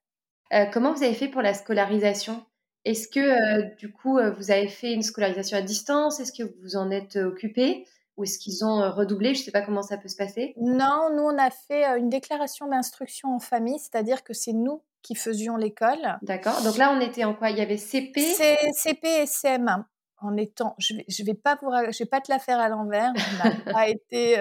Euh, 0.54 0.66
comment 0.72 0.94
vous 0.94 1.04
avez 1.04 1.14
fait 1.14 1.28
pour 1.28 1.42
la 1.42 1.54
scolarisation? 1.54 2.44
Est-ce 2.84 3.08
que 3.08 3.20
euh, 3.20 3.64
du 3.80 3.92
coup 3.92 4.20
vous 4.38 4.52
avez 4.52 4.68
fait 4.68 4.94
une 4.94 5.02
scolarisation 5.02 5.58
à 5.58 5.62
distance? 5.62 6.20
Est-ce 6.20 6.32
que 6.32 6.44
vous 6.44 6.54
vous 6.62 6.76
en 6.76 6.92
êtes 6.92 7.16
occupé? 7.16 7.88
Ou 8.16 8.24
est-ce 8.24 8.38
qu'ils 8.38 8.64
ont 8.64 8.92
redoublé? 8.92 9.34
Je 9.34 9.40
ne 9.40 9.46
sais 9.46 9.52
pas 9.52 9.64
comment 9.64 9.82
ça 9.82 9.98
peut 9.98 10.08
se 10.08 10.16
passer. 10.16 10.54
Non, 10.58 11.10
nous 11.16 11.24
on 11.24 11.38
a 11.40 11.50
fait 11.50 11.84
une 11.98 12.10
déclaration 12.10 12.68
d'instruction 12.68 13.36
en 13.36 13.40
famille, 13.40 13.80
c'est-à-dire 13.80 14.24
que 14.24 14.34
c'est 14.34 14.54
nous 14.54 14.84
qui 15.02 15.16
faisions 15.16 15.58
l'école. 15.58 16.20
D'accord. 16.22 16.62
Donc 16.62 16.78
là 16.78 16.96
on 16.96 17.02
était 17.02 17.24
en 17.24 17.34
quoi? 17.34 17.50
Il 17.50 17.58
y 17.58 17.62
avait 17.62 17.78
CP 17.78 18.22
CP 18.22 19.08
et 19.08 19.26
CM1 19.26 19.84
en 20.20 20.38
étant, 20.38 20.76
je 20.78 20.96
vais, 20.96 21.06
je 21.10 21.24
vais 21.24 21.34
pas 21.34 21.58
vous, 21.60 21.72
je 21.92 21.98
vais 21.98 22.10
pas 22.10 22.22
te 22.22 22.32
la 22.32 22.38
faire 22.38 22.60
à 22.60 22.70
l'envers. 22.70 23.12
On 23.16 23.44
n'a 23.44 23.56
pas 23.74 23.90
été 23.90 24.38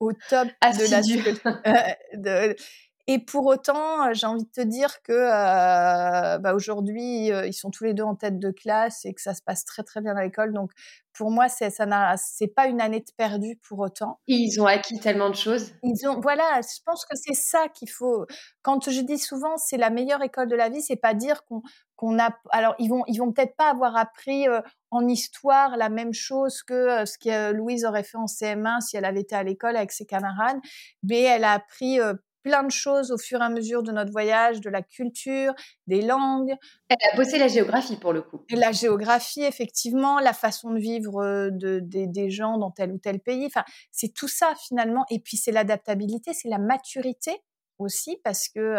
au 0.00 0.12
top 0.28 0.48
de 0.62 0.90
la 0.90 2.54
et 3.08 3.18
pour 3.20 3.46
autant, 3.46 4.12
j'ai 4.12 4.26
envie 4.26 4.44
de 4.44 4.50
te 4.50 4.60
dire 4.60 5.00
que 5.02 5.12
euh, 5.12 6.38
bah 6.38 6.54
aujourd'hui, 6.54 7.28
ils 7.28 7.52
sont 7.52 7.70
tous 7.70 7.84
les 7.84 7.94
deux 7.94 8.02
en 8.02 8.16
tête 8.16 8.38
de 8.38 8.50
classe 8.50 9.04
et 9.04 9.14
que 9.14 9.20
ça 9.20 9.32
se 9.32 9.42
passe 9.42 9.64
très 9.64 9.84
très 9.84 10.00
bien 10.00 10.16
à 10.16 10.24
l'école. 10.24 10.52
Donc 10.52 10.72
pour 11.16 11.30
moi, 11.30 11.48
c'est 11.48 11.70
ça 11.70 11.86
n'a, 11.86 12.16
c'est 12.16 12.48
pas 12.48 12.66
une 12.66 12.80
année 12.80 13.00
de 13.00 13.10
perdu 13.16 13.58
pour 13.66 13.78
autant. 13.78 14.20
Ils 14.26 14.60
ont 14.60 14.66
acquis 14.66 14.98
tellement 15.00 15.30
de 15.30 15.34
choses. 15.36 15.72
Ils 15.82 16.06
ont, 16.08 16.20
voilà, 16.20 16.60
je 16.60 16.80
pense 16.84 17.04
que 17.06 17.16
c'est 17.16 17.34
ça 17.34 17.68
qu'il 17.68 17.88
faut. 17.88 18.26
Quand 18.62 18.90
je 18.90 19.00
dis 19.00 19.18
souvent, 19.18 19.56
c'est 19.56 19.78
la 19.78 19.90
meilleure 19.90 20.22
école 20.22 20.48
de 20.48 20.56
la 20.56 20.68
vie, 20.68 20.82
c'est 20.82 20.96
pas 20.96 21.14
dire 21.14 21.44
qu'on 21.44 21.62
qu'on 21.96 22.18
a. 22.18 22.30
Alors 22.50 22.74
ils 22.78 22.88
vont 22.88 23.02
ils 23.06 23.18
vont 23.18 23.32
peut-être 23.32 23.56
pas 23.56 23.70
avoir 23.70 23.96
appris 23.96 24.46
en 24.90 25.08
histoire 25.08 25.76
la 25.76 25.88
même 25.88 26.12
chose 26.12 26.62
que 26.62 27.04
ce 27.04 27.18
que 27.18 27.52
Louise 27.52 27.84
aurait 27.84 28.04
fait 28.04 28.18
en 28.18 28.26
CM1 28.26 28.80
si 28.80 28.96
elle 28.96 29.04
avait 29.04 29.20
été 29.20 29.34
à 29.34 29.42
l'école 29.42 29.76
avec 29.76 29.92
ses 29.92 30.06
camarades, 30.06 30.58
mais 31.02 31.22
elle 31.22 31.44
a 31.44 31.52
appris 31.52 31.98
plein 32.46 32.62
de 32.62 32.70
choses 32.70 33.10
au 33.10 33.18
fur 33.18 33.40
et 33.40 33.44
à 33.44 33.48
mesure 33.48 33.82
de 33.82 33.90
notre 33.90 34.12
voyage, 34.12 34.60
de 34.60 34.70
la 34.70 34.80
culture, 34.80 35.52
des 35.88 36.00
langues. 36.00 36.54
Elle 36.88 36.96
a 37.12 37.16
bossé 37.16 37.38
la 37.38 37.48
géographie 37.48 37.96
pour 37.96 38.12
le 38.12 38.22
coup. 38.22 38.40
La 38.50 38.70
géographie, 38.70 39.42
effectivement, 39.42 40.20
la 40.20 40.32
façon 40.32 40.70
de 40.70 40.78
vivre 40.78 41.50
de, 41.50 41.80
des 41.82 42.30
gens 42.30 42.56
dans 42.56 42.70
tel 42.70 42.92
ou 42.92 42.98
tel 42.98 43.18
pays. 43.18 43.46
Enfin, 43.46 43.64
c'est 43.90 44.14
tout 44.14 44.28
ça 44.28 44.54
finalement. 44.64 45.04
Et 45.10 45.18
puis 45.18 45.36
c'est 45.36 45.50
l'adaptabilité, 45.50 46.34
c'est 46.34 46.48
la 46.48 46.58
maturité 46.58 47.32
aussi 47.78 48.18
parce 48.24 48.48
que 48.48 48.76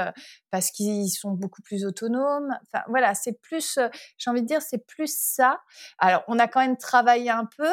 parce 0.52 0.72
qu'ils 0.72 1.10
sont 1.10 1.32
beaucoup 1.32 1.62
plus 1.62 1.86
autonomes. 1.86 2.58
Enfin 2.64 2.84
voilà, 2.88 3.14
c'est 3.14 3.40
plus 3.42 3.80
j'ai 4.18 4.30
envie 4.30 4.42
de 4.42 4.48
dire 4.48 4.62
c'est 4.62 4.86
plus 4.86 5.14
ça. 5.14 5.60
Alors, 6.00 6.24
on 6.28 6.40
a 6.40 6.48
quand 6.48 6.62
même 6.62 6.78
travaillé 6.78 7.30
un 7.30 7.48
peu 7.58 7.70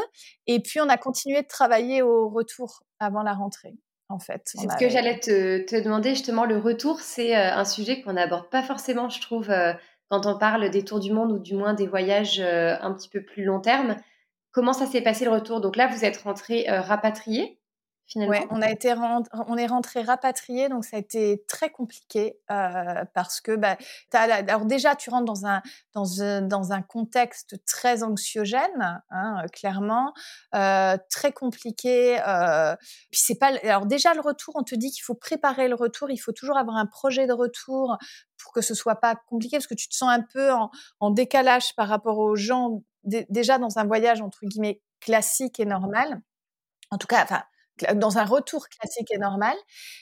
et 0.46 0.60
puis 0.60 0.80
on 0.80 0.88
a 0.88 0.96
continué 0.96 1.42
de 1.42 1.46
travailler 1.46 2.02
au 2.02 2.28
retour 2.28 2.82
avant 2.98 3.22
la 3.22 3.32
rentrée 3.32 3.74
en 4.08 4.18
fait. 4.18 4.42
C'est 4.44 4.70
ce 4.70 4.76
que 4.76 4.88
j'allais 4.88 5.18
te, 5.18 5.82
demander 5.82 6.10
justement. 6.10 6.44
Le 6.44 6.58
retour, 6.58 7.00
c'est 7.00 7.34
un 7.34 7.64
sujet 7.64 8.02
qu'on 8.02 8.12
n'aborde 8.12 8.48
pas 8.50 8.62
forcément, 8.62 9.08
je 9.08 9.20
trouve, 9.20 9.48
quand 10.10 10.26
on 10.26 10.38
parle 10.38 10.70
des 10.70 10.84
tours 10.84 11.00
du 11.00 11.12
monde 11.12 11.32
ou 11.32 11.38
du 11.38 11.54
moins 11.54 11.74
des 11.74 11.86
voyages 11.86 12.40
un 12.40 12.92
petit 12.92 13.08
peu 13.08 13.22
plus 13.22 13.44
long 13.44 13.60
terme. 13.60 13.96
Comment 14.52 14.72
ça 14.72 14.86
s'est 14.86 15.02
passé 15.02 15.24
le 15.24 15.32
retour? 15.32 15.60
Donc 15.60 15.76
là, 15.76 15.88
vous 15.88 16.04
êtes 16.04 16.18
rentré 16.18 16.66
rapatrié 16.68 17.58
finalement 18.06 18.46
on 18.50 18.62
a 18.62 18.70
été 18.70 18.94
on 19.48 19.56
est 19.56 19.66
rentré 19.66 20.02
rapatrié, 20.02 20.68
donc 20.68 20.84
ça 20.84 20.96
a 20.96 21.00
été 21.00 21.44
très 21.48 21.70
compliqué 21.70 22.38
euh, 22.50 23.04
parce 23.14 23.40
que 23.40 23.56
bah, 23.56 23.76
alors 24.12 24.66
déjà 24.66 24.94
tu 24.94 25.10
rentres 25.10 25.24
dans 25.24 25.46
un 25.46 25.62
dans 25.94 26.22
un, 26.22 26.42
dans 26.42 26.72
un 26.72 26.82
contexte 26.82 27.64
très 27.66 28.02
anxiogène, 28.02 29.02
hein, 29.10 29.44
clairement, 29.52 30.12
euh, 30.54 30.96
très 31.10 31.32
compliqué. 31.32 32.18
Euh, 32.26 32.76
puis 33.10 33.20
c'est 33.20 33.38
pas 33.38 33.52
alors 33.62 33.86
déjà 33.86 34.14
le 34.14 34.20
retour, 34.20 34.54
on 34.56 34.62
te 34.62 34.74
dit 34.74 34.90
qu'il 34.90 35.02
faut 35.02 35.14
préparer 35.14 35.68
le 35.68 35.74
retour, 35.74 36.10
il 36.10 36.18
faut 36.18 36.32
toujours 36.32 36.58
avoir 36.58 36.76
un 36.76 36.86
projet 36.86 37.26
de 37.26 37.32
retour 37.32 37.96
pour 38.42 38.52
que 38.52 38.60
ce 38.60 38.74
soit 38.74 38.96
pas 38.96 39.16
compliqué 39.28 39.56
parce 39.56 39.66
que 39.66 39.74
tu 39.74 39.88
te 39.88 39.94
sens 39.94 40.10
un 40.10 40.22
peu 40.22 40.52
en, 40.52 40.70
en 41.00 41.10
décalage 41.10 41.74
par 41.76 41.88
rapport 41.88 42.18
aux 42.18 42.36
gens 42.36 42.82
déjà 43.04 43.58
dans 43.58 43.78
un 43.78 43.84
voyage 43.84 44.20
entre 44.20 44.40
guillemets 44.46 44.80
classique 45.00 45.60
et 45.60 45.66
normal. 45.66 46.22
En 46.90 46.98
tout 46.98 47.06
cas, 47.06 47.22
enfin 47.22 47.42
dans 47.94 48.18
un 48.18 48.24
retour 48.24 48.68
classique 48.68 49.10
et 49.10 49.18
normal. 49.18 49.56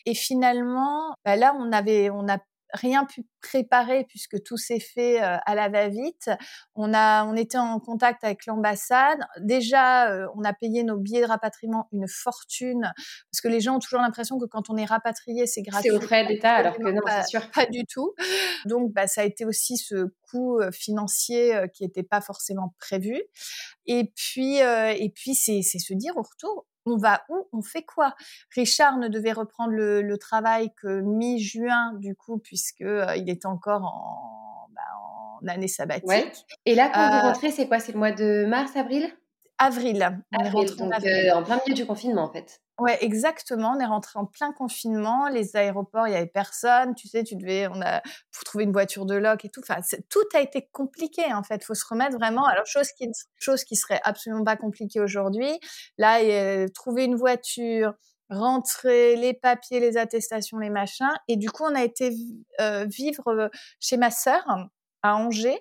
Et 0.06 0.14
finalement, 0.14 1.14
bah 1.24 1.36
là, 1.36 1.54
on 1.58 1.72
avait, 1.72 2.10
on 2.10 2.22
n'a 2.22 2.38
rien 2.72 3.04
pu 3.04 3.24
préparer 3.40 4.04
puisque 4.04 4.42
tout 4.42 4.56
s'est 4.56 4.80
fait 4.80 5.22
euh, 5.22 5.36
à 5.44 5.54
la 5.54 5.68
va-vite. 5.68 6.30
On 6.74 6.94
a, 6.94 7.24
on 7.26 7.34
était 7.36 7.58
en 7.58 7.78
contact 7.80 8.24
avec 8.24 8.46
l'ambassade. 8.46 9.18
Déjà, 9.40 10.10
euh, 10.10 10.26
on 10.36 10.44
a 10.44 10.52
payé 10.52 10.82
nos 10.82 10.96
billets 10.96 11.22
de 11.22 11.26
rapatriement 11.26 11.88
une 11.92 12.08
fortune 12.08 12.90
parce 13.30 13.40
que 13.42 13.48
les 13.48 13.60
gens 13.60 13.76
ont 13.76 13.78
toujours 13.78 14.00
l'impression 14.00 14.38
que 14.38 14.46
quand 14.46 14.70
on 14.70 14.76
est 14.76 14.84
rapatrié, 14.84 15.46
c'est 15.46 15.62
gratuit. 15.62 15.90
C'est 15.90 15.96
au 15.96 16.00
frais 16.00 16.26
d'État, 16.26 16.52
alors 16.52 16.76
que 16.76 16.90
non, 16.90 17.02
c'est 17.06 17.26
sûr. 17.26 17.50
Pas 17.50 17.66
du 17.66 17.84
tout. 17.84 18.14
Donc, 18.64 18.92
bah, 18.92 19.06
ça 19.06 19.22
a 19.22 19.24
été 19.24 19.44
aussi 19.44 19.76
ce 19.76 20.12
coût 20.30 20.60
euh, 20.60 20.70
financier 20.70 21.54
qui 21.74 21.84
n'était 21.84 22.02
pas 22.02 22.20
forcément 22.20 22.74
prévu. 22.78 23.20
Et 23.86 24.12
puis, 24.14 24.58
et 24.58 25.12
puis, 25.14 25.34
c'est 25.34 25.62
se 25.62 25.94
dire 25.94 26.16
au 26.16 26.22
retour, 26.22 26.66
on 26.86 26.96
va 26.96 27.22
où 27.28 27.48
On 27.52 27.62
fait 27.62 27.82
quoi? 27.82 28.14
Richard 28.54 28.98
ne 28.98 29.08
devait 29.08 29.32
reprendre 29.32 29.72
le, 29.72 30.16
travail 30.18 30.72
que 30.80 31.00
mi-juin, 31.00 31.94
du 31.94 32.14
coup, 32.14 32.38
puisque 32.38 32.82
euh, 32.82 33.16
il 33.16 33.28
était 33.28 33.46
encore 33.46 33.82
en, 33.82 34.68
bah, 34.74 34.80
en 35.40 35.48
année 35.48 35.68
sabbatique. 35.68 36.46
Et 36.64 36.74
là, 36.74 36.90
quand 36.92 37.08
vous 37.08 37.14
euh, 37.14 37.20
rentrez, 37.28 37.50
c'est 37.50 37.66
quoi? 37.66 37.80
C'est 37.80 37.92
le 37.92 37.98
mois 37.98 38.12
de 38.12 38.44
mars, 38.46 38.76
avril? 38.76 39.08
Avril. 39.58 40.22
Rentré 40.32 40.82
en, 40.82 40.90
euh, 40.90 41.38
en 41.38 41.42
plein 41.42 41.60
milieu 41.64 41.74
du 41.74 41.86
confinement, 41.86 42.22
en 42.22 42.32
fait. 42.32 42.60
Ouais, 42.82 42.98
exactement. 43.00 43.74
On 43.76 43.80
est 43.80 43.86
rentré 43.86 44.18
en 44.18 44.26
plein 44.26 44.52
confinement. 44.52 45.28
Les 45.28 45.54
aéroports, 45.54 46.08
il 46.08 46.14
y 46.14 46.16
avait 46.16 46.26
personne. 46.26 46.96
Tu 46.96 47.06
sais, 47.06 47.22
tu 47.22 47.36
devais, 47.36 47.68
on 47.68 47.80
a 47.80 48.00
pour 48.32 48.42
trouver 48.44 48.64
une 48.64 48.72
voiture 48.72 49.06
de 49.06 49.14
loc 49.14 49.44
et 49.44 49.50
tout. 49.50 49.60
Enfin, 49.60 49.80
tout 50.10 50.24
a 50.34 50.40
été 50.40 50.68
compliqué 50.72 51.32
en 51.32 51.44
fait. 51.44 51.62
Faut 51.62 51.74
se 51.74 51.84
remettre 51.88 52.16
vraiment. 52.16 52.44
Alors 52.44 52.66
chose 52.66 52.88
qui, 52.98 53.08
chose 53.38 53.62
qui 53.62 53.76
serait 53.76 54.00
absolument 54.02 54.42
pas 54.42 54.56
compliquée 54.56 54.98
aujourd'hui. 55.00 55.60
Là, 55.96 56.18
trouver 56.74 57.04
une 57.04 57.14
voiture, 57.14 57.94
rentrer 58.30 59.14
les 59.14 59.34
papiers, 59.34 59.78
les 59.78 59.96
attestations, 59.96 60.58
les 60.58 60.70
machins. 60.70 61.14
Et 61.28 61.36
du 61.36 61.50
coup, 61.50 61.62
on 61.62 61.74
a 61.76 61.84
été 61.84 62.12
euh, 62.60 62.84
vivre 62.86 63.28
euh, 63.28 63.48
chez 63.78 63.96
ma 63.96 64.10
sœur 64.10 64.44
à 65.02 65.14
Angers 65.16 65.60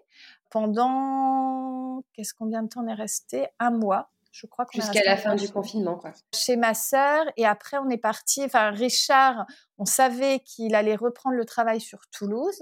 pendant 0.50 2.02
qu'est-ce 2.14 2.34
combien 2.34 2.64
de 2.64 2.70
temps 2.70 2.82
on 2.84 2.88
est 2.88 2.96
resté? 2.96 3.48
Un 3.60 3.70
mois. 3.72 4.10
Je 4.32 4.48
crois 4.48 4.66
jusqu'à 4.74 5.04
la 5.06 5.18
fin 5.18 5.36
du 5.36 5.50
confinement, 5.50 5.98
quoi. 5.98 6.14
Chez 6.34 6.56
ma 6.56 6.74
sœur 6.74 7.26
et 7.36 7.46
après 7.46 7.78
on 7.78 7.90
est 7.90 7.98
parti. 7.98 8.44
Enfin, 8.44 8.72
Richard, 8.72 9.46
on 9.78 9.86
savait 9.86 10.40
qu'il 10.40 10.74
allait 10.74 10.96
reprendre 10.96 11.36
le 11.36 11.44
travail 11.44 11.82
sur 11.82 12.00
Toulouse. 12.12 12.62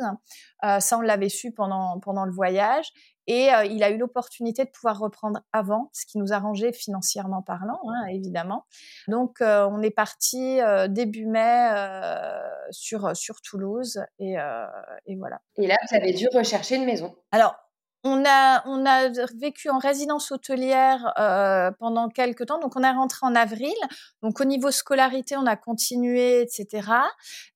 Euh, 0.63 0.79
ça, 0.79 0.97
on 0.97 1.01
l'avait 1.01 1.29
su 1.29 1.51
pendant 1.51 1.99
pendant 1.99 2.25
le 2.25 2.31
voyage. 2.31 2.91
Et 3.27 3.53
euh, 3.53 3.63
il 3.65 3.83
a 3.83 3.91
eu 3.91 3.97
l'opportunité 3.99 4.65
de 4.65 4.71
pouvoir 4.71 4.97
reprendre 4.97 5.41
avant, 5.53 5.91
ce 5.93 6.07
qui 6.07 6.17
nous 6.17 6.33
arrangeait 6.33 6.73
financièrement 6.73 7.43
parlant, 7.43 7.79
hein, 7.87 8.07
évidemment. 8.07 8.65
Donc, 9.07 9.39
euh, 9.41 9.69
on 9.69 9.83
est 9.83 9.91
parti 9.91 10.59
début 10.87 11.27
mai 11.27 11.69
sur, 12.71 13.15
sur 13.15 13.41
Toulouse 13.41 14.01
et, 14.17 14.37
et, 15.05 15.15
voilà. 15.15 15.41
Et 15.57 15.67
là, 15.67 15.75
vous 15.87 15.95
avez 15.95 16.13
dû 16.13 16.27
rechercher 16.33 16.77
une 16.77 16.85
maison. 16.85 17.15
Alors, 17.31 17.55
on 18.03 18.23
a, 18.25 18.63
on 18.65 18.85
a 18.85 19.09
vécu 19.35 19.69
en 19.69 19.77
résidence 19.77 20.31
hôtelière 20.31 21.13
euh, 21.19 21.69
pendant 21.79 22.07
quelques 22.07 22.45
temps. 22.45 22.59
Donc, 22.59 22.77
on 22.77 22.83
est 22.83 22.91
rentré 22.91 23.25
en 23.25 23.35
avril. 23.35 23.75
Donc, 24.23 24.39
au 24.39 24.45
niveau 24.45 24.71
scolarité, 24.71 25.35
on 25.35 25.45
a 25.45 25.57
continué, 25.57 26.41
etc. 26.41 26.87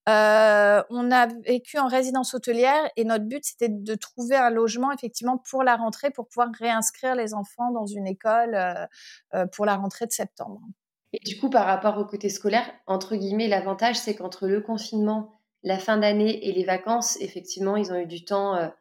Euh, 0.09 0.83
on 0.89 1.11
a 1.11 1.27
vécu 1.27 1.79
en 1.79 1.87
résidence 1.87 2.33
hôtelière 2.33 2.89
et 2.97 3.05
notre 3.05 3.23
but, 3.23 3.45
c'était 3.45 3.69
de 3.69 3.95
trouver 3.95 4.35
un 4.35 4.49
logement, 4.49 4.91
effectivement, 4.91 5.37
pour 5.37 5.63
la 5.63 5.77
rentrée, 5.77 6.11
pour 6.11 6.27
pouvoir 6.27 6.49
réinscrire 6.59 7.15
les 7.15 7.33
enfants 7.33 7.71
dans 7.71 7.85
une 7.85 8.05
école 8.05 8.55
euh, 9.33 9.45
pour 9.53 9.65
la 9.65 9.75
rentrée 9.75 10.07
de 10.07 10.11
septembre. 10.11 10.59
Et 11.13 11.19
du 11.23 11.39
coup, 11.39 11.49
par 11.49 11.65
rapport 11.65 11.97
au 11.97 12.05
côté 12.05 12.27
scolaire, 12.27 12.69
entre 12.85 13.15
guillemets, 13.15 13.47
l'avantage, 13.47 13.95
c'est 13.95 14.15
qu'entre 14.15 14.47
le 14.47 14.59
confinement, 14.59 15.39
la 15.61 15.79
fin 15.79 15.95
d'année 15.97 16.49
et 16.49 16.51
les 16.51 16.65
vacances, 16.65 17.17
effectivement, 17.21 17.77
ils 17.77 17.93
ont 17.93 17.97
eu 17.97 18.07
du 18.07 18.25
temps 18.25 18.73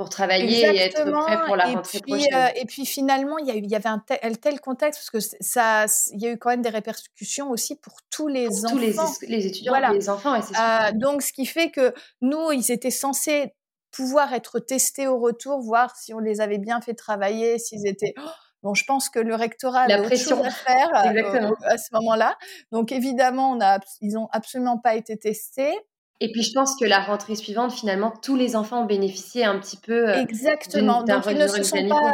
pour 0.00 0.08
travailler 0.08 0.62
et 0.62 0.78
être 0.78 1.02
prêt 1.02 1.44
pour 1.44 1.56
la 1.56 1.66
rentrée 1.66 1.98
et 1.98 2.00
puis, 2.00 2.12
prochaine. 2.12 2.34
Euh, 2.34 2.48
et 2.56 2.64
puis 2.64 2.86
finalement, 2.86 3.36
il 3.36 3.48
y, 3.48 3.74
a 3.74 3.76
avait 3.76 3.86
un 3.86 3.98
tel, 3.98 4.38
tel, 4.38 4.58
contexte 4.58 4.98
parce 4.98 5.10
que 5.10 5.36
ça, 5.42 5.84
il 6.14 6.22
y 6.22 6.26
a 6.26 6.30
eu 6.30 6.38
quand 6.38 6.48
même 6.48 6.62
des 6.62 6.70
répercussions 6.70 7.50
aussi 7.50 7.76
pour 7.76 7.98
tous 8.08 8.26
les 8.26 8.46
pour 8.46 8.64
enfants, 8.64 8.70
tous 8.70 8.78
les, 8.78 8.96
les 9.28 9.46
étudiants, 9.46 9.72
voilà. 9.72 9.92
les 9.92 10.08
enfants. 10.08 10.36
Et 10.36 10.40
euh, 10.40 10.92
donc, 10.94 11.20
ce 11.20 11.34
qui 11.34 11.44
fait 11.44 11.70
que 11.70 11.92
nous, 12.22 12.50
ils 12.50 12.72
étaient 12.72 12.90
censés 12.90 13.52
pouvoir 13.90 14.32
être 14.32 14.58
testés 14.58 15.06
au 15.06 15.18
retour, 15.18 15.60
voir 15.60 15.94
si 15.94 16.14
on 16.14 16.18
les 16.18 16.40
avait 16.40 16.56
bien 16.56 16.80
fait 16.80 16.94
travailler, 16.94 17.58
s'ils 17.58 17.86
étaient. 17.86 18.14
Oh, 18.16 18.30
bon, 18.62 18.72
je 18.72 18.86
pense 18.86 19.10
que 19.10 19.18
le 19.18 19.34
rectorat 19.34 19.80
avait 19.80 20.00
autre 20.00 20.16
chose 20.16 20.46
à 20.46 20.50
faire 20.50 20.88
euh, 20.94 21.52
à 21.64 21.76
ce 21.76 21.88
moment-là. 21.92 22.38
Donc, 22.72 22.90
évidemment, 22.90 23.50
on 23.50 23.60
a, 23.60 23.80
ils 24.00 24.14
n'ont 24.14 24.30
absolument 24.32 24.78
pas 24.78 24.94
été 24.94 25.18
testés. 25.18 25.78
Et 26.20 26.30
puis 26.30 26.42
je 26.42 26.52
pense 26.52 26.76
que 26.76 26.84
la 26.84 27.00
rentrée 27.00 27.34
suivante, 27.34 27.72
finalement, 27.72 28.12
tous 28.22 28.36
les 28.36 28.54
enfants 28.54 28.82
ont 28.82 28.86
bénéficié 28.86 29.44
un 29.44 29.58
petit 29.58 29.78
peu. 29.78 30.10
Euh, 30.10 30.20
Exactement. 30.20 31.02
Donc 31.02 31.24
ils 31.26 31.36
ne 31.36 31.48
se 31.48 31.62
sont 31.62 31.88
pas, 31.88 32.12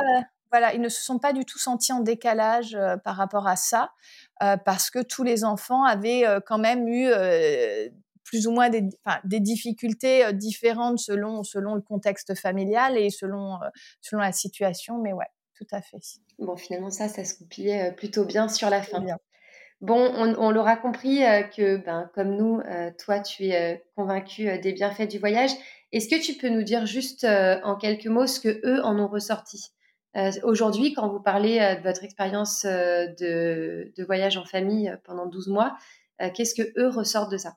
voilà, 0.53 0.75
ils 0.75 0.81
ne 0.81 0.89
se 0.89 1.03
sont 1.03 1.19
pas 1.19 1.33
du 1.33 1.45
tout 1.45 1.59
sentis 1.59 1.93
en 1.93 2.01
décalage 2.01 2.77
euh, 2.77 2.97
par 2.97 3.17
rapport 3.17 3.49
à 3.49 3.57
ça, 3.57 3.91
euh, 4.43 4.57
parce 4.57 4.91
que 4.91 5.03
tous 5.03 5.25
les 5.25 5.45
enfants 5.45 5.85
avaient 5.85 6.25
quand 6.47 6.59
même 6.59 6.87
eu 6.87 7.11
plus 8.23 8.47
ou 8.47 8.53
moins 8.53 8.71
des, 8.71 8.83
des 9.25 9.41
difficultés 9.41 10.33
différentes 10.33 10.99
selon 10.99 11.43
selon 11.43 11.75
le 11.75 11.81
contexte 11.81 12.35
familial 12.37 12.97
et 12.97 13.11
selon 13.11 13.59
selon 14.01 14.23
la 14.23 14.33
situation. 14.33 14.99
Mais 15.03 15.13
ouais, 15.13 15.27
tout 15.57 15.67
à 15.73 15.83
fait. 15.83 15.99
Bon, 16.39 16.57
finalement 16.57 16.91
ça, 16.91 17.09
ça 17.09 17.25
se 17.25 17.39
goupillait 17.39 17.93
plutôt 17.93 18.25
bien 18.25 18.49
sur 18.49 18.71
la 18.71 18.83
fin. 18.83 19.01
Bien. 19.01 19.19
Bon, 19.83 20.11
on, 20.39 20.51
l'aura 20.51 20.77
compris 20.77 21.23
euh, 21.23 21.43
que, 21.43 21.77
ben, 21.77 22.11
comme 22.15 22.35
nous, 22.35 22.61
euh, 22.61 22.91
toi, 22.99 23.21
tu 23.21 23.45
es 23.45 23.75
euh, 23.75 23.79
convaincu 23.95 24.59
des 24.59 24.73
bienfaits 24.73 25.07
du 25.09 25.19
voyage. 25.19 25.51
Est-ce 25.93 26.09
que 26.09 26.21
tu 26.21 26.35
peux 26.35 26.49
nous 26.49 26.63
dire 26.63 26.87
juste 26.87 27.25
en 27.25 27.77
quelques 27.77 28.07
mots 28.07 28.27
ce 28.27 28.41
que 28.41 28.61
eux 28.67 28.83
en 28.85 28.99
ont 28.99 29.09
ressorti? 29.09 29.71
Aujourd'hui, 30.43 30.95
quand 30.95 31.09
vous 31.09 31.21
parlez 31.21 31.59
de 31.59 31.83
votre 31.83 32.03
expérience 32.03 32.65
de, 32.65 33.93
de, 33.97 34.05
voyage 34.05 34.37
en 34.37 34.45
famille 34.45 34.93
pendant 35.05 35.27
12 35.27 35.49
mois, 35.49 35.77
qu'est-ce 36.35 36.55
que 36.55 36.73
eux 36.79 36.89
ressortent 36.89 37.31
de 37.31 37.37
ça? 37.37 37.57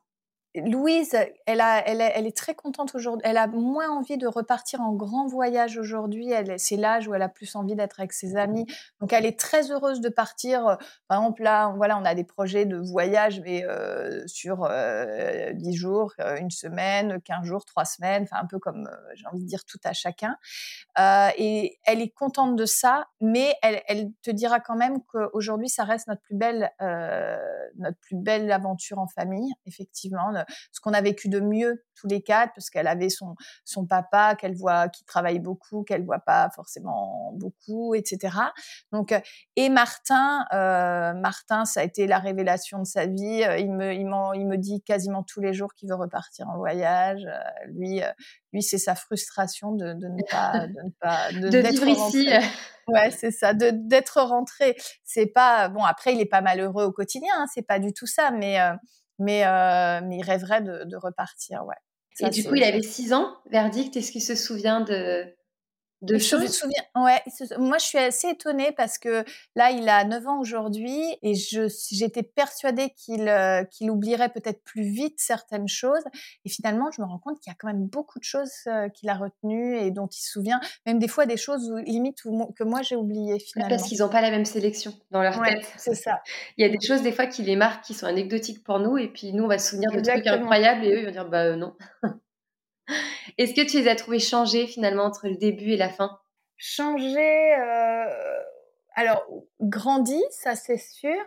Louise, 0.56 1.16
elle, 1.46 1.62
a, 1.62 1.88
elle, 1.88 2.02
elle, 2.02 2.26
est 2.26 2.36
très 2.36 2.56
contente 2.56 2.96
aujourd'hui. 2.96 3.22
Elle 3.24 3.38
a 3.38 3.46
moins 3.46 3.90
envie 3.92 4.18
de 4.18 4.26
repartir 4.26 4.82
en 4.82 4.94
grand 4.94 5.28
voyage 5.28 5.78
aujourd'hui. 5.78 6.32
C'est 6.58 6.76
l'âge 6.76 7.08
où 7.08 7.14
elle 7.14 7.22
a 7.22 7.30
plus 7.30 7.56
envie 7.56 7.76
d'être 7.76 8.00
avec 8.00 8.14
ses 8.14 8.36
amis. 8.36 8.66
Donc, 9.00 9.14
elle 9.14 9.28
est 9.28 9.40
très 9.40 9.72
heureuse 9.72 10.02
de 10.02 10.10
partir. 10.10 10.68
Euh, 10.68 10.76
par 11.08 11.20
exemple, 11.20 11.44
là, 11.44 11.72
voilà, 11.76 12.00
on 12.00 12.06
a 12.06 12.16
des 12.16 12.24
projets 12.24 12.66
de 12.66 12.78
voyage, 12.78 13.42
mais 13.42 13.64
euh, 13.64 14.26
sur 14.26 14.64
euh, 14.64 15.54
10 15.54 15.74
jours, 15.76 16.14
euh, 16.20 16.38
une 16.38 16.50
semaine, 16.50 17.22
15 17.22 17.46
jours, 17.46 17.64
3 17.66 17.86
semaines, 17.86 18.24
enfin, 18.24 18.42
un 18.42 18.48
peu 18.48 18.58
comme, 18.58 18.90
j'ai 19.14 19.28
envie 19.28 19.44
de 19.44 19.48
dire, 19.48 19.64
tout 19.66 19.80
à 19.84 19.94
chacun. 19.94 20.36
Euh, 20.98 21.30
et 21.38 21.78
elle 21.86 22.02
est 22.02 22.10
contente 22.10 22.56
de 22.56 22.66
ça, 22.66 23.08
mais 23.22 23.54
elle, 23.62 23.84
elle 23.88 24.12
te 24.24 24.32
dira 24.32 24.60
quand 24.60 24.76
même 24.76 25.04
qu'aujourd'hui, 25.04 25.70
ça 25.70 25.84
reste 25.84 26.08
notre 26.08 26.22
plus 26.22 26.36
belle, 26.36 26.72
notre 27.78 28.00
plus 28.00 28.16
belle 28.16 28.52
aventure 28.52 28.98
en 28.98 29.08
famille, 29.08 29.54
effectivement 29.68 30.32
ce 30.72 30.82
qu'on 30.82 30.94
a 30.94 31.02
vécu 31.02 31.30
de 31.30 31.40
mieux 31.40 31.84
tous 32.00 32.08
les 32.08 32.22
quatre, 32.22 32.54
parce 32.56 32.70
qu'elle 32.70 32.88
avait 32.88 33.10
son, 33.10 33.36
son 33.66 33.86
papa 33.86 34.36
qu'elle 34.36 34.56
voit, 34.56 34.90
qui 34.90 35.04
travaille 35.04 35.40
beaucoup, 35.40 35.84
qu'elle 35.84 36.06
voit 36.06 36.20
pas 36.20 36.50
forcément 36.56 37.32
beaucoup, 37.34 37.94
etc. 37.94 38.38
Donc, 38.92 39.12
euh, 39.12 39.20
et 39.56 39.70
Martin, 39.70 40.46
euh, 40.54 41.14
Martin, 41.14 41.66
ça 41.66 41.82
a 41.82 41.84
été 41.84 42.08
la 42.08 42.20
révélation 42.20 42.80
de 42.80 42.86
sa 42.86 43.06
vie. 43.06 43.44
Euh, 43.44 43.58
il 43.58 43.72
me, 43.72 43.94
il, 43.94 44.10
il 44.36 44.48
me 44.48 44.58
dit 44.58 44.82
quasiment 44.82 45.24
tous 45.24 45.42
les 45.42 45.54
jours 45.54 45.74
qu'il 45.74 45.90
veut 45.90 45.96
repartir 45.96 46.48
en 46.50 46.58
voyage. 46.58 47.26
lui, 47.68 48.02
lui, 48.54 48.64
c'est 48.64 48.78
sa 48.78 48.96
frustration 48.96 49.74
de, 49.74 49.94
de, 49.94 50.08
ne 50.08 50.24
pas, 50.30 50.68
de 50.68 50.82
ne 50.84 50.92
pas, 51.00 51.32
de, 51.34 51.50
de 51.50 51.58
vivre 51.68 51.88
ici. 51.88 52.30
Ouais, 52.88 53.12
c'est 53.12 53.32
ça, 53.32 53.54
de 53.54 53.70
d'être 53.72 54.20
rentré. 54.22 54.76
C'est 55.04 55.28
pas 55.28 55.70
bon. 55.70 55.84
Après, 55.84 56.14
il 56.14 56.20
est 56.22 56.26
pas 56.26 56.42
malheureux 56.42 56.86
au 56.86 56.92
quotidien. 56.92 57.34
Hein, 57.38 57.46
c'est 57.54 57.62
pas 57.62 57.78
du 57.78 57.94
tout 57.94 58.08
ça, 58.08 58.32
mais 58.32 58.58
mais, 59.20 59.46
euh, 59.46 60.02
mais 60.04 60.18
il 60.18 60.24
rêverait 60.24 60.62
de, 60.62 60.84
de 60.86 60.98
repartir, 60.98 61.64
ouais. 61.66 61.76
et 62.20 62.30
du 62.30 62.44
coup, 62.44 62.56
il 62.56 62.64
avait 62.64 62.82
6 62.82 63.14
ans, 63.14 63.36
verdict. 63.52 63.96
Est-ce 63.96 64.12
qu'il 64.12 64.24
se 64.24 64.36
souvient 64.36 64.82
de, 64.82 65.26
de 66.02 66.18
choses. 66.18 66.40
Je 66.40 66.46
me 66.46 66.48
souviens, 66.48 66.84
ouais, 66.96 67.22
moi 67.58 67.78
je 67.78 67.86
suis 67.86 67.98
assez 67.98 68.30
étonnée 68.30 68.72
parce 68.72 68.98
que 68.98 69.26
là 69.56 69.72
il 69.72 69.88
a 69.90 70.06
9 70.06 70.28
ans 70.28 70.40
aujourd'hui 70.40 71.02
et 71.22 71.34
j'étais 71.36 72.24
persuadée 72.24 72.94
qu'il 72.96 73.28
euh, 73.28 73.64
qu'il 73.66 73.92
oublierait 73.92 74.30
peut-être 74.30 74.64
plus 74.64 74.84
vite 74.84 75.16
certaines 75.20 75.68
choses 75.68 76.04
et 76.46 76.50
finalement 76.50 76.90
je 76.92 77.02
me 77.02 77.08
rends 77.08 77.20
compte 77.20 77.40
qu'il 77.40 77.52
y 77.52 77.54
a 77.54 77.58
quand 77.60 77.68
même 77.68 77.86
beaucoup 77.86 78.20
de 78.20 78.24
choses 78.24 78.52
euh, 78.68 78.88
qu'il 78.90 79.10
a 79.10 79.16
retenues 79.16 79.78
et 79.78 79.92
dont 79.92 80.08
il 80.08 80.22
se 80.22 80.32
souvient, 80.32 80.62
même 80.86 81.00
des 81.00 81.08
fois 81.08 81.26
des 81.26 81.38
choses 81.38 81.70
où, 81.70 81.78
limite 81.78 82.22
que 82.22 82.64
moi 82.64 82.82
j'ai 82.82 82.96
oubliées 82.96 83.40
finalement. 83.40 83.76
Parce 83.76 83.88
qu'ils 83.88 84.00
n'ont 84.00 84.10
pas 84.10 84.22
la 84.22 84.32
même 84.32 84.46
sélection 84.46 84.94
dans 85.12 85.22
leur 85.22 85.42
tête. 85.42 85.68
C'est 85.78 85.96
ça. 85.96 86.22
Il 86.58 86.66
y 86.66 86.66
a 86.66 86.70
des 86.70 86.86
choses 86.86 87.02
des 87.02 87.12
fois 87.12 87.26
qui 87.26 87.44
les 87.44 87.56
marquent, 87.56 87.84
qui 87.84 87.94
sont 87.94 88.06
anecdotiques 88.06 88.64
pour 88.64 88.80
nous 88.80 88.98
et 88.98 89.08
puis 89.08 89.34
nous 89.34 89.44
on 89.44 89.48
va 89.48 89.58
se 89.58 89.72
souvenir 89.72 89.92
de 89.92 90.00
trucs 90.00 90.28
incroyables 90.28 90.86
et 90.86 90.94
eux 90.94 91.00
ils 91.00 91.06
vont 91.06 91.12
dire 91.12 91.28
bah 91.28 91.44
euh, 91.44 91.56
non. 91.56 91.76
Est-ce 93.38 93.54
que 93.54 93.68
tu 93.70 93.78
les 93.78 93.88
as 93.88 93.96
trouvés 93.96 94.20
changés 94.20 94.68
finalement 94.68 95.04
entre 95.04 95.28
le 95.28 95.36
début 95.36 95.72
et 95.72 95.78
la 95.78 95.90
fin? 95.90 96.20
Changés, 96.58 97.56
euh... 97.56 98.40
alors 98.96 99.26
grandi, 99.62 100.22
ça 100.32 100.56
c'est 100.56 100.78
sûr, 100.78 101.24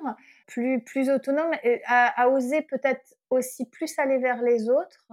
plus 0.46 0.82
plus 0.82 1.10
autonome, 1.10 1.52
et 1.62 1.80
à, 1.86 2.28
oser 2.28 2.62
peut-être 2.62 3.14
aussi 3.30 3.66
plus 3.66 3.98
aller 3.98 4.18
vers 4.18 4.42
les 4.42 4.68
autres. 4.68 5.06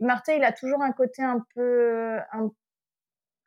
Martin, 0.00 0.34
il 0.34 0.44
a 0.44 0.52
toujours 0.52 0.82
un 0.82 0.92
côté 0.92 1.22
un 1.22 1.44
peu 1.54 2.18
un, 2.32 2.50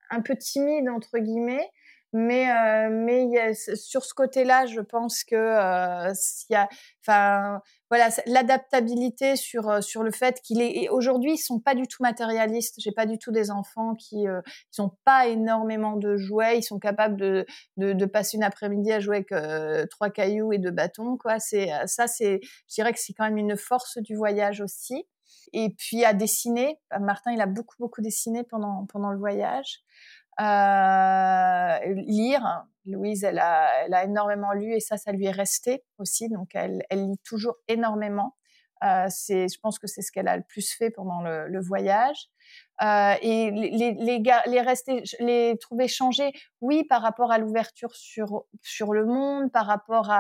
un 0.10 0.22
peu 0.22 0.36
timide 0.36 0.90
entre 0.90 1.18
guillemets, 1.20 1.70
mais 2.14 2.50
euh, 2.50 2.90
mais 2.92 3.54
sur 3.54 4.04
ce 4.06 4.14
côté-là, 4.14 4.66
je 4.66 4.82
pense 4.82 5.24
que 5.24 5.36
euh, 5.36 6.14
y 6.50 6.56
a, 6.56 6.68
enfin 7.06 7.62
voilà, 7.90 8.10
l'adaptabilité 8.26 9.36
sur 9.36 9.70
euh, 9.70 9.82
sur 9.82 10.04
le 10.04 10.12
fait 10.12 10.42
qu'il 10.42 10.62
est 10.62 10.90
aujourd'hui 10.90 11.34
ils 11.34 11.38
sont 11.38 11.60
pas 11.60 11.76
du 11.76 11.88
tout 11.88 12.02
matérialistes. 12.04 12.76
J'ai 12.80 12.92
pas 12.92 13.06
du 13.06 13.18
tout 13.18 13.32
des 13.32 13.52
enfants 13.52 13.96
qui 13.96 14.28
euh, 14.28 14.42
ont 14.80 14.92
pas 15.06 15.28
énormément 15.28 15.96
de 15.98 16.18
jouets. 16.18 16.58
Ils 16.60 16.64
sont 16.64 16.80
capables 16.80 17.18
de 17.18 17.46
de, 17.78 17.94
de 17.94 18.06
passer 18.06 18.38
une 18.38 18.44
après-midi 18.44 18.92
à 18.92 19.00
jouer 19.00 19.18
avec 19.18 19.32
euh, 19.32 19.86
trois 19.88 20.10
cailloux 20.10 20.54
et 20.54 20.58
deux 20.60 20.72
bâtons 20.72 21.18
quoi. 21.18 21.40
C'est 21.40 21.70
ça 21.88 22.08
c'est 22.08 22.40
je 22.42 22.74
dirais 22.74 22.94
que 22.94 23.00
c'est 23.00 23.14
quand 23.14 23.26
même 23.26 23.38
une 23.38 23.58
force 23.58 23.98
du 24.00 24.16
voyage 24.16 24.62
aussi. 24.62 25.06
Et 25.54 25.70
puis 25.78 26.04
à 26.06 26.14
dessiner, 26.14 26.80
Martin 27.00 27.32
il 27.32 27.42
a 27.42 27.46
beaucoup 27.46 27.76
beaucoup 27.80 28.02
dessiné 28.02 28.44
pendant 28.44 28.86
pendant 28.88 29.12
le 29.12 29.18
voyage. 29.18 29.82
Euh, 30.40 31.94
lire. 31.96 32.66
Louise, 32.86 33.24
elle 33.24 33.40
a, 33.40 33.84
elle 33.84 33.94
a 33.94 34.04
énormément 34.06 34.54
lu 34.54 34.74
et 34.74 34.80
ça, 34.80 34.98
ça 34.98 35.12
lui 35.12 35.26
est 35.26 35.32
resté 35.32 35.84
aussi. 35.98 36.30
Donc, 36.30 36.52
elle, 36.54 36.84
elle 36.90 37.06
lit 37.10 37.20
toujours 37.26 37.56
énormément. 37.68 38.38
Euh, 38.84 39.08
c'est, 39.10 39.48
je 39.50 39.60
pense 39.60 39.80
que 39.80 39.88
c'est 39.88 40.02
ce 40.02 40.12
qu'elle 40.12 40.28
a 40.28 40.38
le 40.38 40.44
plus 40.44 40.72
fait 40.72 40.92
pendant 40.92 41.22
le, 41.22 41.48
le 41.48 41.60
voyage. 41.60 42.30
Euh, 42.84 43.16
et 43.22 43.50
les, 43.50 43.94
les, 44.46 44.62
rester, 44.62 45.04
les 45.20 45.58
trouver 45.60 45.88
changer, 45.88 46.32
oui, 46.62 46.84
par 46.84 47.02
rapport 47.02 47.32
à 47.32 47.40
l'ouverture 47.40 47.96
sur 47.96 48.46
sur 48.62 48.94
le 48.94 49.06
monde, 49.06 49.52
par 49.52 49.66
rapport 49.66 50.12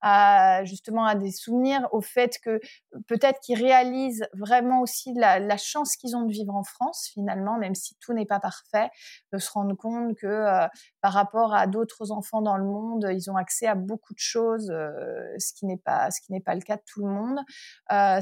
à, 0.00 0.64
justement 0.64 1.04
à 1.04 1.14
des 1.14 1.30
souvenirs, 1.30 1.86
au 1.92 2.00
fait 2.00 2.38
que 2.42 2.60
peut-être 3.06 3.40
qu'ils 3.40 3.60
réalisent 3.62 4.26
vraiment 4.32 4.80
aussi 4.80 5.12
la, 5.14 5.56
chance 5.56 5.96
qu'ils 5.96 6.16
ont 6.16 6.22
de 6.22 6.32
vivre 6.32 6.54
en 6.54 6.64
France 6.64 7.10
finalement, 7.12 7.58
même 7.58 7.74
si 7.74 7.96
tout 8.00 8.12
n'est 8.12 8.26
pas 8.26 8.40
parfait, 8.40 8.88
de 9.32 9.38
se 9.38 9.50
rendre 9.50 9.74
compte 9.74 10.16
que 10.16 10.26
euh, 10.26 10.66
par 11.00 11.12
rapport 11.12 11.54
à 11.54 11.66
d'autres 11.66 12.12
enfants 12.12 12.42
dans 12.42 12.56
le 12.56 12.64
monde, 12.64 13.08
ils 13.10 13.30
ont 13.30 13.36
accès 13.36 13.66
à 13.66 13.74
beaucoup 13.74 14.12
de 14.12 14.18
choses, 14.18 14.70
euh, 14.70 15.34
ce 15.38 15.52
qui 15.52 15.66
n'est 15.66 15.76
pas 15.76 16.10
ce 16.10 16.20
qui 16.20 16.32
n'est 16.32 16.40
pas 16.40 16.54
le 16.54 16.60
cas 16.60 16.76
de 16.76 16.82
tout 16.86 17.04
le 17.04 17.10
monde. 17.10 17.40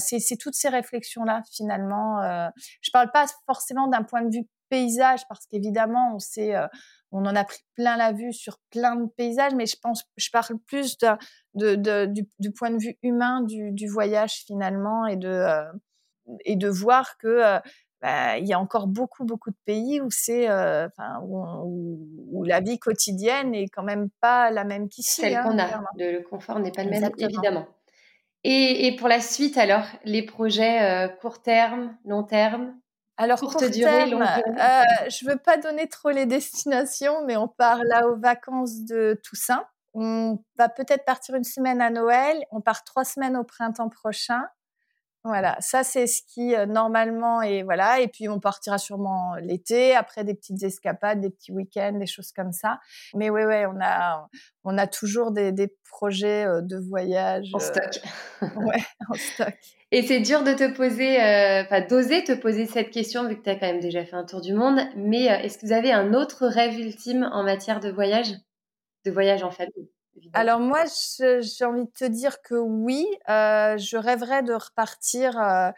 C'est 0.01 0.37
toutes 0.39 0.55
ces 0.55 0.69
réflexions 0.69 1.25
là 1.25 1.43
finalement. 1.53 2.51
je 2.81 2.91
parle 2.91 3.11
pas 3.13 3.27
forcément 3.47 3.84
d'un 3.89 4.03
point 4.03 4.23
de 4.23 4.35
vue 4.35 4.47
paysage, 4.69 5.27
parce 5.29 5.47
qu'évidemment, 5.47 6.15
on 6.15 6.19
sait, 6.19 6.55
euh, 6.55 6.67
on 7.13 7.25
en 7.27 7.37
a 7.37 7.45
pris 7.45 7.63
plein 7.75 7.97
la 7.97 8.13
vue 8.13 8.33
sur 8.33 8.59
plein 8.71 8.97
de 8.97 9.07
paysages, 9.17 9.55
mais 9.55 9.67
je 9.67 9.77
pense, 9.81 10.05
je 10.17 10.31
parle 10.31 10.59
plus 10.67 10.99
de, 10.99 11.77
de, 11.77 12.07
du, 12.39 12.53
point 12.53 12.71
de 12.71 12.79
vue 12.79 12.97
humain 13.03 13.43
du, 13.43 13.71
du 13.71 13.87
voyage 13.87 14.45
finalement 14.47 15.07
et 15.07 15.17
de, 15.17 15.29
euh, 15.29 15.63
et 16.45 16.57
de 16.57 16.69
voir 16.69 17.17
que 17.19 17.29
euh, 17.29 17.59
bah, 18.01 18.39
il 18.39 18.47
y 18.47 18.53
a 18.53 18.59
encore 18.59 18.87
beaucoup, 18.87 19.25
beaucoup 19.25 19.51
de 19.51 19.57
pays 19.65 20.01
où 20.01 20.11
c'est, 20.11 20.49
où, 21.23 22.07
où, 22.33 22.45
la 22.45 22.61
vie 22.61 22.79
quotidienne 22.79 23.55
est 23.55 23.69
quand 23.69 23.85
même 23.85 24.11
pas 24.21 24.51
la 24.51 24.65
même 24.65 24.89
qu'ici. 24.89 25.23
Celle 25.23 25.37
hein, 25.37 25.43
qu'on 25.43 25.59
a, 25.59 25.83
le, 25.97 26.21
confort 26.21 26.59
n'est 26.59 26.73
pas 26.73 26.85
le 26.85 26.91
même, 26.91 27.11
évidemment. 27.17 27.67
Et, 28.43 28.87
et, 28.87 28.97
pour 28.97 29.09
la 29.09 29.21
suite, 29.21 29.57
alors, 29.57 29.87
les 30.05 30.23
projets 30.23 31.09
court 31.23 31.41
terme, 31.41 31.97
long 32.05 32.25
terme 32.25 32.75
alors, 33.17 33.39
courte 33.39 33.59
court 33.59 33.71
durée, 33.71 34.09
terme, 34.09 34.23
euh, 34.23 34.83
je 35.09 35.29
veux 35.29 35.37
pas 35.37 35.57
donner 35.57 35.89
trop 35.89 36.11
les 36.11 36.27
destinations, 36.27 37.25
mais 37.25 37.37
on 37.37 37.47
part 37.47 37.85
là 37.85 38.09
aux 38.09 38.17
vacances 38.17 38.85
de 38.85 39.21
Toussaint. 39.23 39.65
On 39.93 40.43
va 40.59 40.69
peut-être 40.69 41.05
partir 41.05 41.37
une 41.37 41.45
semaine 41.45 41.81
à 41.81 41.91
Noël. 41.91 42.45
On 42.51 42.61
part 42.61 42.83
trois 42.83 43.05
semaines 43.05 43.37
au 43.37 43.45
printemps 43.45 43.89
prochain. 43.89 44.43
Voilà, 45.27 45.57
ça 45.59 45.85
c'est 45.85 46.07
ce 46.07 46.21
qui 46.23 46.55
euh, 46.55 46.67
normalement 46.67 47.41
est 47.41 47.63
voilà, 47.63 47.99
et 48.01 48.09
puis 48.09 48.29
on 48.29 48.41
partira 48.41 48.77
sûrement 48.77 49.37
l'été 49.37 49.95
après 49.95 50.23
des 50.23 50.35
petites 50.35 50.63
escapades, 50.63 51.23
des 51.23 51.31
petits 51.31 51.51
week-ends, 51.51 51.99
des 51.99 52.07
choses 52.07 52.31
comme 52.31 52.53
ça. 52.53 52.79
Mais 53.15 53.31
ouais 53.31 53.47
ouais, 53.47 53.65
on 53.65 53.81
a 53.81 54.29
on 54.65 54.77
a 54.77 54.87
toujours 54.87 55.31
des, 55.33 55.51
des 55.51 55.75
projets 55.89 56.45
euh, 56.45 56.61
de 56.61 56.77
voyage 56.77 57.49
en 57.55 57.59
stock. 57.59 58.01
ouais, 58.57 58.83
en 59.09 59.15
stock. 59.15 59.55
Et 59.93 60.03
c'est 60.03 60.21
dur 60.21 60.43
de 60.43 60.53
te 60.53 60.71
poser, 60.75 61.17
enfin 61.65 61.81
d'oser 61.89 62.23
te 62.25 62.33
poser 62.33 62.67
cette 62.67 62.91
question 62.91 63.27
vu 63.27 63.39
que 63.39 63.43
tu 63.45 63.49
as 63.49 63.55
quand 63.55 63.67
même 63.67 63.81
déjà 63.81 64.05
fait 64.05 64.17
un 64.17 64.25
tour 64.25 64.43
du 64.43 64.53
monde. 64.53 64.79
Mais 64.95 65.25
est-ce 65.25 65.57
que 65.57 65.65
vous 65.67 65.73
avez 65.73 65.93
un 65.93 66.13
autre 66.13 66.47
rêve 66.47 66.79
ultime 66.79 67.27
en 67.33 67.45
matière 67.45 67.81
de 67.81 67.91
voyage, 67.91 68.33
de 69.07 69.11
voyage 69.11 69.43
en 69.43 69.51
famille? 69.51 69.94
Alors 70.33 70.61
moi, 70.61 70.85
j'ai 71.19 71.65
envie 71.65 71.85
de 71.85 71.91
te 71.91 72.05
dire 72.05 72.43
que 72.43 72.55
oui, 72.55 73.07
euh, 73.29 73.77
je 73.79 73.97
rêverais 73.97 74.43
de 74.43 74.55
repartir 74.55 75.39
euh, 75.39 75.71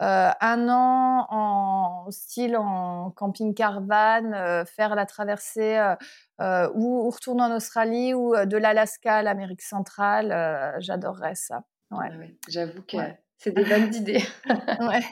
euh, 0.00 0.30
un 0.40 0.68
an 0.68 1.26
en 1.30 2.10
style 2.10 2.56
en 2.56 3.10
camping 3.10 3.54
caravane, 3.54 4.64
faire 4.66 4.94
la 4.94 5.06
traversée 5.06 5.78
ou, 6.40 7.10
retourner 7.10 7.42
en 7.42 7.56
Australie 7.56 8.14
ou 8.14 8.34
de 8.34 8.56
l'Alaska 8.56 9.16
à 9.16 9.22
l'Amérique 9.22 9.62
centrale. 9.62 10.76
J'adorerais 10.78 11.34
ça. 11.34 11.62
Ouais. 11.90 12.08
Ah 12.10 12.24
J'avoue 12.48 12.82
que 12.82 12.96
c'est 13.42 13.50
des 13.50 13.64
bonnes 13.64 13.92
idées. 13.94 14.22
ouais, 14.48 15.02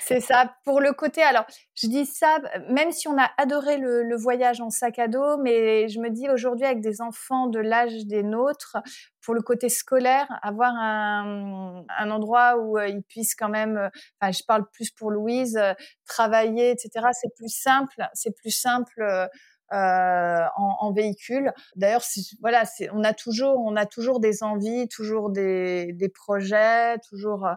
c'est 0.00 0.20
ça. 0.20 0.54
Pour 0.64 0.80
le 0.80 0.92
côté, 0.92 1.22
alors, 1.22 1.44
je 1.74 1.88
dis 1.88 2.06
ça, 2.06 2.38
même 2.68 2.92
si 2.92 3.08
on 3.08 3.18
a 3.18 3.28
adoré 3.38 3.78
le, 3.78 4.16
voyage 4.16 4.60
en 4.60 4.70
sac 4.70 4.98
à 4.98 5.08
dos, 5.08 5.38
mais 5.38 5.88
je 5.88 5.98
me 5.98 6.10
dis 6.10 6.28
aujourd'hui, 6.30 6.64
avec 6.64 6.80
des 6.80 7.00
enfants 7.00 7.48
de 7.48 7.58
l'âge 7.58 8.06
des 8.06 8.22
nôtres, 8.22 8.76
pour 9.22 9.34
le 9.34 9.42
côté 9.42 9.68
scolaire, 9.68 10.26
avoir 10.42 10.74
un, 10.74 11.84
un 11.96 12.10
endroit 12.10 12.56
où 12.58 12.78
euh, 12.78 12.88
ils 12.88 13.02
puissent 13.02 13.34
quand 13.34 13.48
même, 13.48 13.76
euh, 13.76 13.88
enfin, 14.20 14.32
je 14.32 14.42
parle 14.46 14.68
plus 14.72 14.90
pour 14.90 15.10
Louise, 15.10 15.56
euh, 15.56 15.74
travailler, 16.06 16.70
etc. 16.70 17.06
C'est 17.12 17.34
plus 17.34 17.48
simple, 17.48 18.04
c'est 18.14 18.34
plus 18.36 18.50
simple 18.50 19.28
euh, 19.72 20.44
en, 20.56 20.76
en, 20.80 20.92
véhicule. 20.92 21.50
D'ailleurs, 21.76 22.02
voilà, 22.40 22.64
on 22.92 23.04
a 23.04 23.14
toujours, 23.14 23.58
on 23.64 23.74
a 23.74 23.86
toujours 23.86 24.20
des 24.20 24.42
envies, 24.42 24.86
toujours 24.88 25.30
des, 25.30 25.94
des 25.94 26.10
projets, 26.10 26.98
toujours. 27.08 27.46
Euh, 27.46 27.54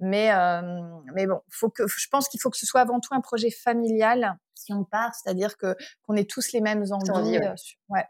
mais 0.00 0.32
euh, 0.32 0.62
mais 1.14 1.26
bon, 1.26 1.40
faut 1.50 1.68
que, 1.68 1.86
je 1.86 2.08
pense 2.10 2.28
qu'il 2.28 2.40
faut 2.40 2.48
que 2.48 2.56
ce 2.56 2.64
soit 2.64 2.80
avant 2.80 3.00
tout 3.00 3.14
un 3.14 3.20
projet 3.20 3.50
familial 3.50 4.38
si 4.54 4.72
on 4.72 4.84
part, 4.84 5.14
c'est-à-dire 5.14 5.58
que 5.58 5.76
qu'on 6.02 6.16
ait 6.16 6.24
tous 6.24 6.52
les 6.52 6.62
mêmes 6.62 6.84
envies. 6.90 7.38
ouais. 7.90 8.04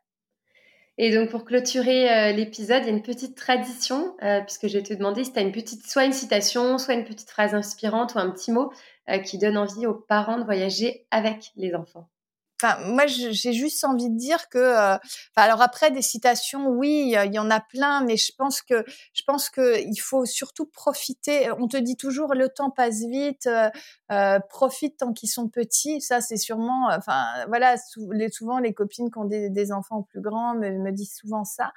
Et 0.97 1.12
donc 1.12 1.30
pour 1.30 1.44
clôturer 1.44 2.32
l'épisode, 2.32 2.82
il 2.82 2.86
y 2.86 2.90
a 2.90 2.93
une 2.93 3.02
petite 3.02 3.36
tradition, 3.36 4.16
puisque 4.47 4.68
je 4.68 4.78
vais 4.78 4.82
te 4.82 4.94
demander 4.94 5.24
si 5.24 5.32
tu 5.32 5.39
as 5.39 5.43
une 5.43 5.52
petite, 5.52 5.85
soit 5.86 6.05
une 6.05 6.12
citation, 6.12 6.78
soit 6.78 6.94
une 6.94 7.05
petite 7.05 7.30
phrase 7.30 7.55
inspirante 7.55 8.14
ou 8.14 8.18
un 8.18 8.30
petit 8.30 8.51
mot 8.52 8.72
qui 9.24 9.39
donne 9.39 9.56
envie 9.56 9.86
aux 9.86 9.94
parents 9.94 10.39
de 10.39 10.44
voyager 10.44 11.06
avec 11.10 11.52
les 11.56 11.74
enfants. 11.74 12.09
Enfin, 12.60 12.78
moi, 12.86 13.06
j'ai 13.06 13.52
juste 13.52 13.85
envie 13.85 14.10
de 14.10 14.16
dire 14.16 14.48
que, 14.48 14.59
euh, 14.59 14.98
alors 15.36 15.62
après 15.62 15.93
des 15.93 16.02
citations, 16.02 16.68
oui, 16.68 17.14
il 17.14 17.32
y 17.32 17.39
en 17.39 17.51
a 17.51 17.60
plein, 17.60 18.02
mais 18.05 18.16
je 18.16 18.32
pense 18.36 18.62
que, 18.62 18.85
je 19.12 19.22
pense 19.26 19.48
que 19.48 19.80
il 19.80 19.98
faut 19.98 20.24
surtout 20.24 20.66
profiter. 20.66 21.51
On 21.59 21.68
te 21.68 21.76
dit 21.76 21.97
toujours 21.97 22.35
le 22.35 22.48
temps 22.48 22.70
passe 22.70 23.01
vite, 23.05 23.47
euh, 23.47 23.70
euh 24.10 24.40
profite 24.48 24.98
tant 24.98 25.12
qu'ils 25.12 25.28
sont 25.28 25.48
petits. 25.48 26.01
Ça, 26.01 26.20
c'est 26.20 26.36
sûrement, 26.36 26.89
enfin, 26.90 27.26
voilà, 27.47 27.76
souvent 28.32 28.59
les 28.59 28.74
copines 28.74 29.10
qui 29.10 29.18
ont 29.18 29.24
des, 29.24 29.72
enfants 29.72 30.02
plus 30.02 30.20
grands 30.20 30.55
me 30.55 30.90
disent 30.90 31.14
souvent 31.14 31.44
ça. 31.44 31.72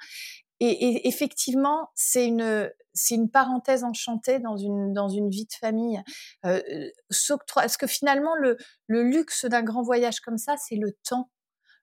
Et, 0.64 1.08
effectivement, 1.08 1.90
c'est 1.96 2.26
une 2.26 2.70
c'est 2.94 3.16
une 3.16 3.30
parenthèse 3.30 3.82
enchantée 3.82 4.38
dans 4.38 4.56
une 4.56 4.92
dans 4.92 5.08
une 5.08 5.28
vie 5.28 5.46
de 5.46 5.54
famille. 5.58 6.00
Euh, 6.46 6.60
parce 7.54 7.76
que 7.76 7.88
finalement, 7.88 8.36
le, 8.36 8.56
le 8.86 9.02
luxe 9.02 9.44
d'un 9.44 9.62
grand 9.62 9.82
voyage 9.82 10.20
comme 10.20 10.38
ça, 10.38 10.54
c'est 10.56 10.76
le 10.76 10.92
temps. 11.08 11.30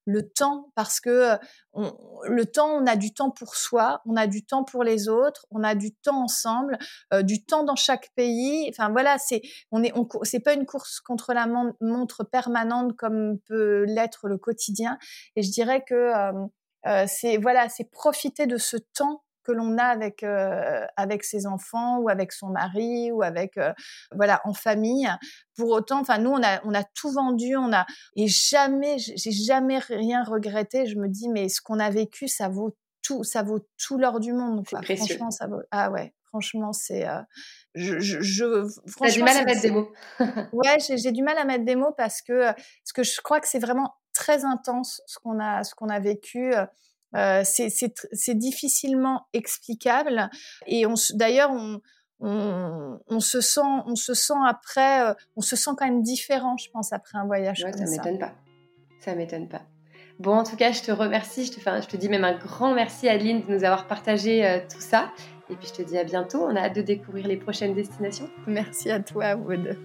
Le 0.05 0.27
temps, 0.27 0.71
parce 0.75 1.01
que 1.01 1.35
on, 1.73 1.93
le 2.23 2.45
temps, 2.45 2.69
on 2.69 2.87
a 2.87 2.95
du 2.95 3.13
temps 3.13 3.31
pour 3.31 3.55
soi, 3.55 4.01
on 4.05 4.15
a 4.15 4.27
du 4.27 4.45
temps 4.45 4.63
pour 4.63 4.83
les 4.83 5.09
autres, 5.09 5.45
on 5.51 5.61
a 5.61 5.75
du 5.75 5.93
temps 5.93 6.23
ensemble, 6.23 6.79
euh, 7.13 7.21
du 7.21 7.45
temps 7.45 7.63
dans 7.63 7.75
chaque 7.75 8.09
pays. 8.15 8.67
Enfin 8.69 8.89
voilà, 8.89 9.17
c'est 9.17 9.41
on 9.71 9.83
est 9.83 9.91
on, 9.95 10.07
c'est 10.23 10.39
pas 10.39 10.53
une 10.53 10.65
course 10.65 11.01
contre 11.01 11.33
la 11.33 11.47
montre 11.81 12.23
permanente 12.23 12.95
comme 12.95 13.39
peut 13.45 13.83
l'être 13.83 14.29
le 14.29 14.37
quotidien. 14.37 14.97
Et 15.35 15.43
je 15.43 15.51
dirais 15.51 15.83
que 15.85 15.93
euh, 15.95 16.47
euh, 16.87 17.05
c'est 17.07 17.37
voilà, 17.37 17.69
c'est 17.69 17.89
profiter 17.89 18.47
de 18.47 18.57
ce 18.57 18.77
temps 18.77 19.23
que 19.43 19.51
l'on 19.51 19.77
a 19.77 19.85
avec 19.85 20.23
euh, 20.23 20.85
avec 20.95 21.23
ses 21.23 21.47
enfants 21.47 21.97
ou 21.99 22.09
avec 22.09 22.31
son 22.31 22.47
mari 22.47 23.11
ou 23.11 23.23
avec 23.23 23.57
euh, 23.57 23.73
voilà 24.15 24.41
en 24.43 24.53
famille. 24.53 25.09
Pour 25.55 25.69
autant, 25.69 25.99
enfin 26.01 26.17
nous 26.19 26.29
on 26.29 26.43
a 26.43 26.61
on 26.65 26.73
a 26.73 26.83
tout 26.83 27.11
vendu, 27.11 27.55
on 27.55 27.73
a 27.73 27.85
et 28.15 28.27
jamais 28.27 28.97
j'ai 28.97 29.31
jamais 29.31 29.79
rien 29.79 30.23
regretté. 30.23 30.85
Je 30.85 30.95
me 30.95 31.07
dis 31.07 31.29
mais 31.29 31.49
ce 31.49 31.61
qu'on 31.61 31.79
a 31.79 31.89
vécu 31.89 32.27
ça 32.27 32.47
vaut 32.47 32.75
tout, 33.01 33.23
ça 33.23 33.43
vaut 33.43 33.59
tout 33.77 33.97
l'or 33.97 34.19
du 34.19 34.33
monde. 34.33 34.65
Franchement 34.67 35.31
ça 35.31 35.47
vaut 35.47 35.61
ah 35.71 35.91
ouais. 35.91 36.13
Franchement, 36.31 36.73
c'est. 36.73 37.07
je, 37.73 37.99
je, 37.99 38.21
je 38.21 38.67
T'as 38.99 39.09
du 39.09 39.23
mal 39.23 39.35
à 39.35 39.45
mettre 39.45 39.61
des 39.63 39.71
mots. 39.71 39.91
ouais, 40.53 40.77
j'ai 40.79 41.11
du 41.11 41.23
mal 41.23 41.35
à 41.39 41.43
mettre 41.43 41.65
des 41.65 41.75
mots 41.75 41.91
parce 41.97 42.21
que, 42.21 42.43
parce 42.43 42.93
que 42.93 43.01
je 43.01 43.19
crois 43.21 43.39
que 43.39 43.47
c'est 43.47 43.57
vraiment 43.57 43.95
très 44.19 44.43
intense 44.43 45.01
ce 45.07 45.17
qu'on 45.17 45.39
a, 45.39 45.63
ce 45.63 45.73
qu'on 45.73 45.87
a 45.87 45.99
vécu. 45.99 46.53
Euh, 47.15 47.41
c'est 47.43 48.37
difficilement 48.37 49.27
explicable. 49.33 50.29
Et 50.67 50.85
on 50.85 50.93
d'ailleurs 51.13 51.51
on, 51.51 51.79
on, 52.19 52.99
on, 53.07 53.19
se 53.19 53.41
sent 53.41 53.61
on 53.87 53.95
se 53.95 54.13
sent 54.13 54.41
après 54.45 55.09
euh, 55.09 55.13
on 55.37 55.41
se 55.41 55.55
sent 55.55 55.71
quand 55.77 55.85
même 55.85 56.03
différent 56.03 56.57
je 56.57 56.69
pense 56.69 56.91
après 56.91 57.17
un 57.17 57.25
voyage 57.25 57.63
ouais, 57.63 57.71
ça 57.71 57.85
m'étonne 57.85 58.19
pas. 58.19 58.33
Ça 58.99 59.15
m'étonne 59.15 59.47
pas. 59.47 59.61
Bon 60.19 60.35
en 60.35 60.43
tout 60.43 60.57
cas 60.57 60.71
je 60.71 60.81
te 60.81 60.91
remercie. 60.91 61.45
Je 61.45 61.53
te 61.53 61.59
je 61.59 61.87
te 61.87 61.97
dis 61.97 62.09
même 62.09 62.25
un 62.25 62.37
grand 62.37 62.75
merci 62.75 63.07
Adeline 63.07 63.43
de 63.45 63.51
nous 63.51 63.63
avoir 63.63 63.87
partagé 63.87 64.45
euh, 64.45 64.59
tout 64.71 64.81
ça. 64.81 65.11
Et 65.49 65.55
puis 65.55 65.67
je 65.67 65.81
te 65.81 65.81
dis 65.81 65.97
à 65.97 66.03
bientôt. 66.03 66.43
On 66.43 66.55
a 66.55 66.65
hâte 66.65 66.75
de 66.75 66.83
découvrir 66.83 67.27
les 67.27 67.37
prochaines 67.37 67.73
destinations. 67.73 68.29
Merci 68.45 68.91
à 68.91 68.99
toi 68.99 69.35
Wood 69.35 69.77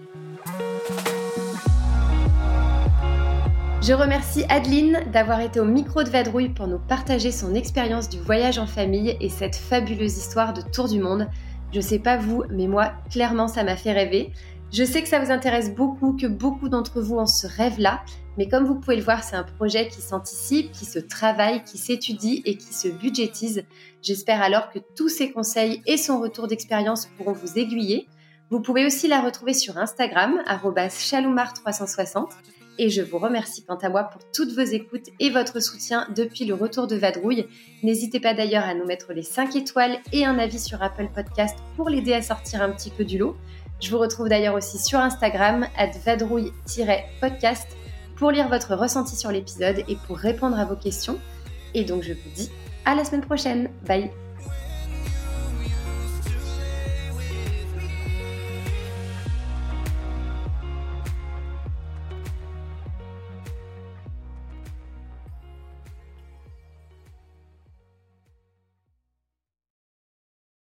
Je 3.85 3.93
remercie 3.93 4.43
Adeline 4.49 5.03
d'avoir 5.13 5.41
été 5.41 5.59
au 5.59 5.65
micro 5.65 6.01
de 6.01 6.09
Vadrouille 6.09 6.49
pour 6.49 6.65
nous 6.65 6.79
partager 6.79 7.31
son 7.31 7.53
expérience 7.53 8.09
du 8.09 8.17
voyage 8.17 8.57
en 8.57 8.65
famille 8.65 9.15
et 9.21 9.29
cette 9.29 9.55
fabuleuse 9.55 10.17
histoire 10.17 10.53
de 10.53 10.61
tour 10.61 10.89
du 10.89 10.97
monde. 10.97 11.27
Je 11.71 11.81
sais 11.81 11.99
pas 11.99 12.17
vous, 12.17 12.41
mais 12.49 12.65
moi, 12.65 12.93
clairement, 13.11 13.47
ça 13.47 13.63
m'a 13.63 13.75
fait 13.75 13.91
rêver. 13.91 14.31
Je 14.73 14.83
sais 14.83 15.03
que 15.03 15.07
ça 15.07 15.19
vous 15.19 15.29
intéresse 15.29 15.75
beaucoup, 15.75 16.17
que 16.19 16.25
beaucoup 16.25 16.67
d'entre 16.67 16.99
vous 16.99 17.17
en 17.19 17.27
ce 17.27 17.45
rêve-là, 17.45 18.03
mais 18.39 18.47
comme 18.49 18.65
vous 18.65 18.73
pouvez 18.73 18.95
le 18.95 19.03
voir, 19.03 19.23
c'est 19.23 19.35
un 19.35 19.43
projet 19.43 19.87
qui 19.87 20.01
s'anticipe, 20.01 20.71
qui 20.71 20.85
se 20.85 20.97
travaille, 20.97 21.63
qui 21.63 21.77
s'étudie 21.77 22.41
et 22.43 22.57
qui 22.57 22.73
se 22.73 22.87
budgétise. 22.87 23.65
J'espère 24.01 24.41
alors 24.41 24.71
que 24.71 24.79
tous 24.97 25.09
ces 25.09 25.31
conseils 25.31 25.83
et 25.85 25.97
son 25.97 26.19
retour 26.19 26.47
d'expérience 26.47 27.05
pourront 27.17 27.33
vous 27.33 27.59
aiguiller. 27.59 28.07
Vous 28.49 28.61
pouvez 28.61 28.83
aussi 28.87 29.07
la 29.07 29.21
retrouver 29.21 29.53
sur 29.53 29.77
Instagram, 29.77 30.41
chaloumar360 30.47 32.29
et 32.77 32.89
je 32.89 33.01
vous 33.01 33.17
remercie 33.17 33.63
quant 33.65 33.77
à 33.77 33.89
moi 33.89 34.03
pour 34.03 34.21
toutes 34.31 34.51
vos 34.51 34.61
écoutes 34.61 35.09
et 35.19 35.29
votre 35.29 35.61
soutien 35.61 36.07
depuis 36.15 36.45
le 36.45 36.53
retour 36.53 36.87
de 36.87 36.95
Vadrouille. 36.95 37.47
N'hésitez 37.83 38.19
pas 38.19 38.33
d'ailleurs 38.33 38.63
à 38.63 38.73
nous 38.73 38.85
mettre 38.85 39.13
les 39.13 39.23
5 39.23 39.55
étoiles 39.55 39.97
et 40.11 40.25
un 40.25 40.37
avis 40.37 40.59
sur 40.59 40.81
Apple 40.81 41.09
Podcast 41.13 41.57
pour 41.75 41.89
l'aider 41.89 42.13
à 42.13 42.21
sortir 42.21 42.61
un 42.61 42.69
petit 42.69 42.89
peu 42.89 43.05
du 43.05 43.17
lot. 43.17 43.35
Je 43.81 43.91
vous 43.91 43.99
retrouve 43.99 44.29
d'ailleurs 44.29 44.55
aussi 44.55 44.77
sur 44.79 44.99
Instagram, 44.99 45.67
vadrouille-podcast, 46.05 47.67
pour 48.15 48.31
lire 48.31 48.47
votre 48.47 48.75
ressenti 48.75 49.15
sur 49.15 49.31
l'épisode 49.31 49.83
et 49.87 49.97
pour 50.07 50.17
répondre 50.17 50.59
à 50.59 50.65
vos 50.65 50.75
questions. 50.75 51.19
Et 51.73 51.83
donc 51.83 52.03
je 52.03 52.13
vous 52.13 52.29
dis 52.35 52.49
à 52.85 52.95
la 52.95 53.03
semaine 53.03 53.25
prochaine. 53.25 53.69
Bye 53.85 54.24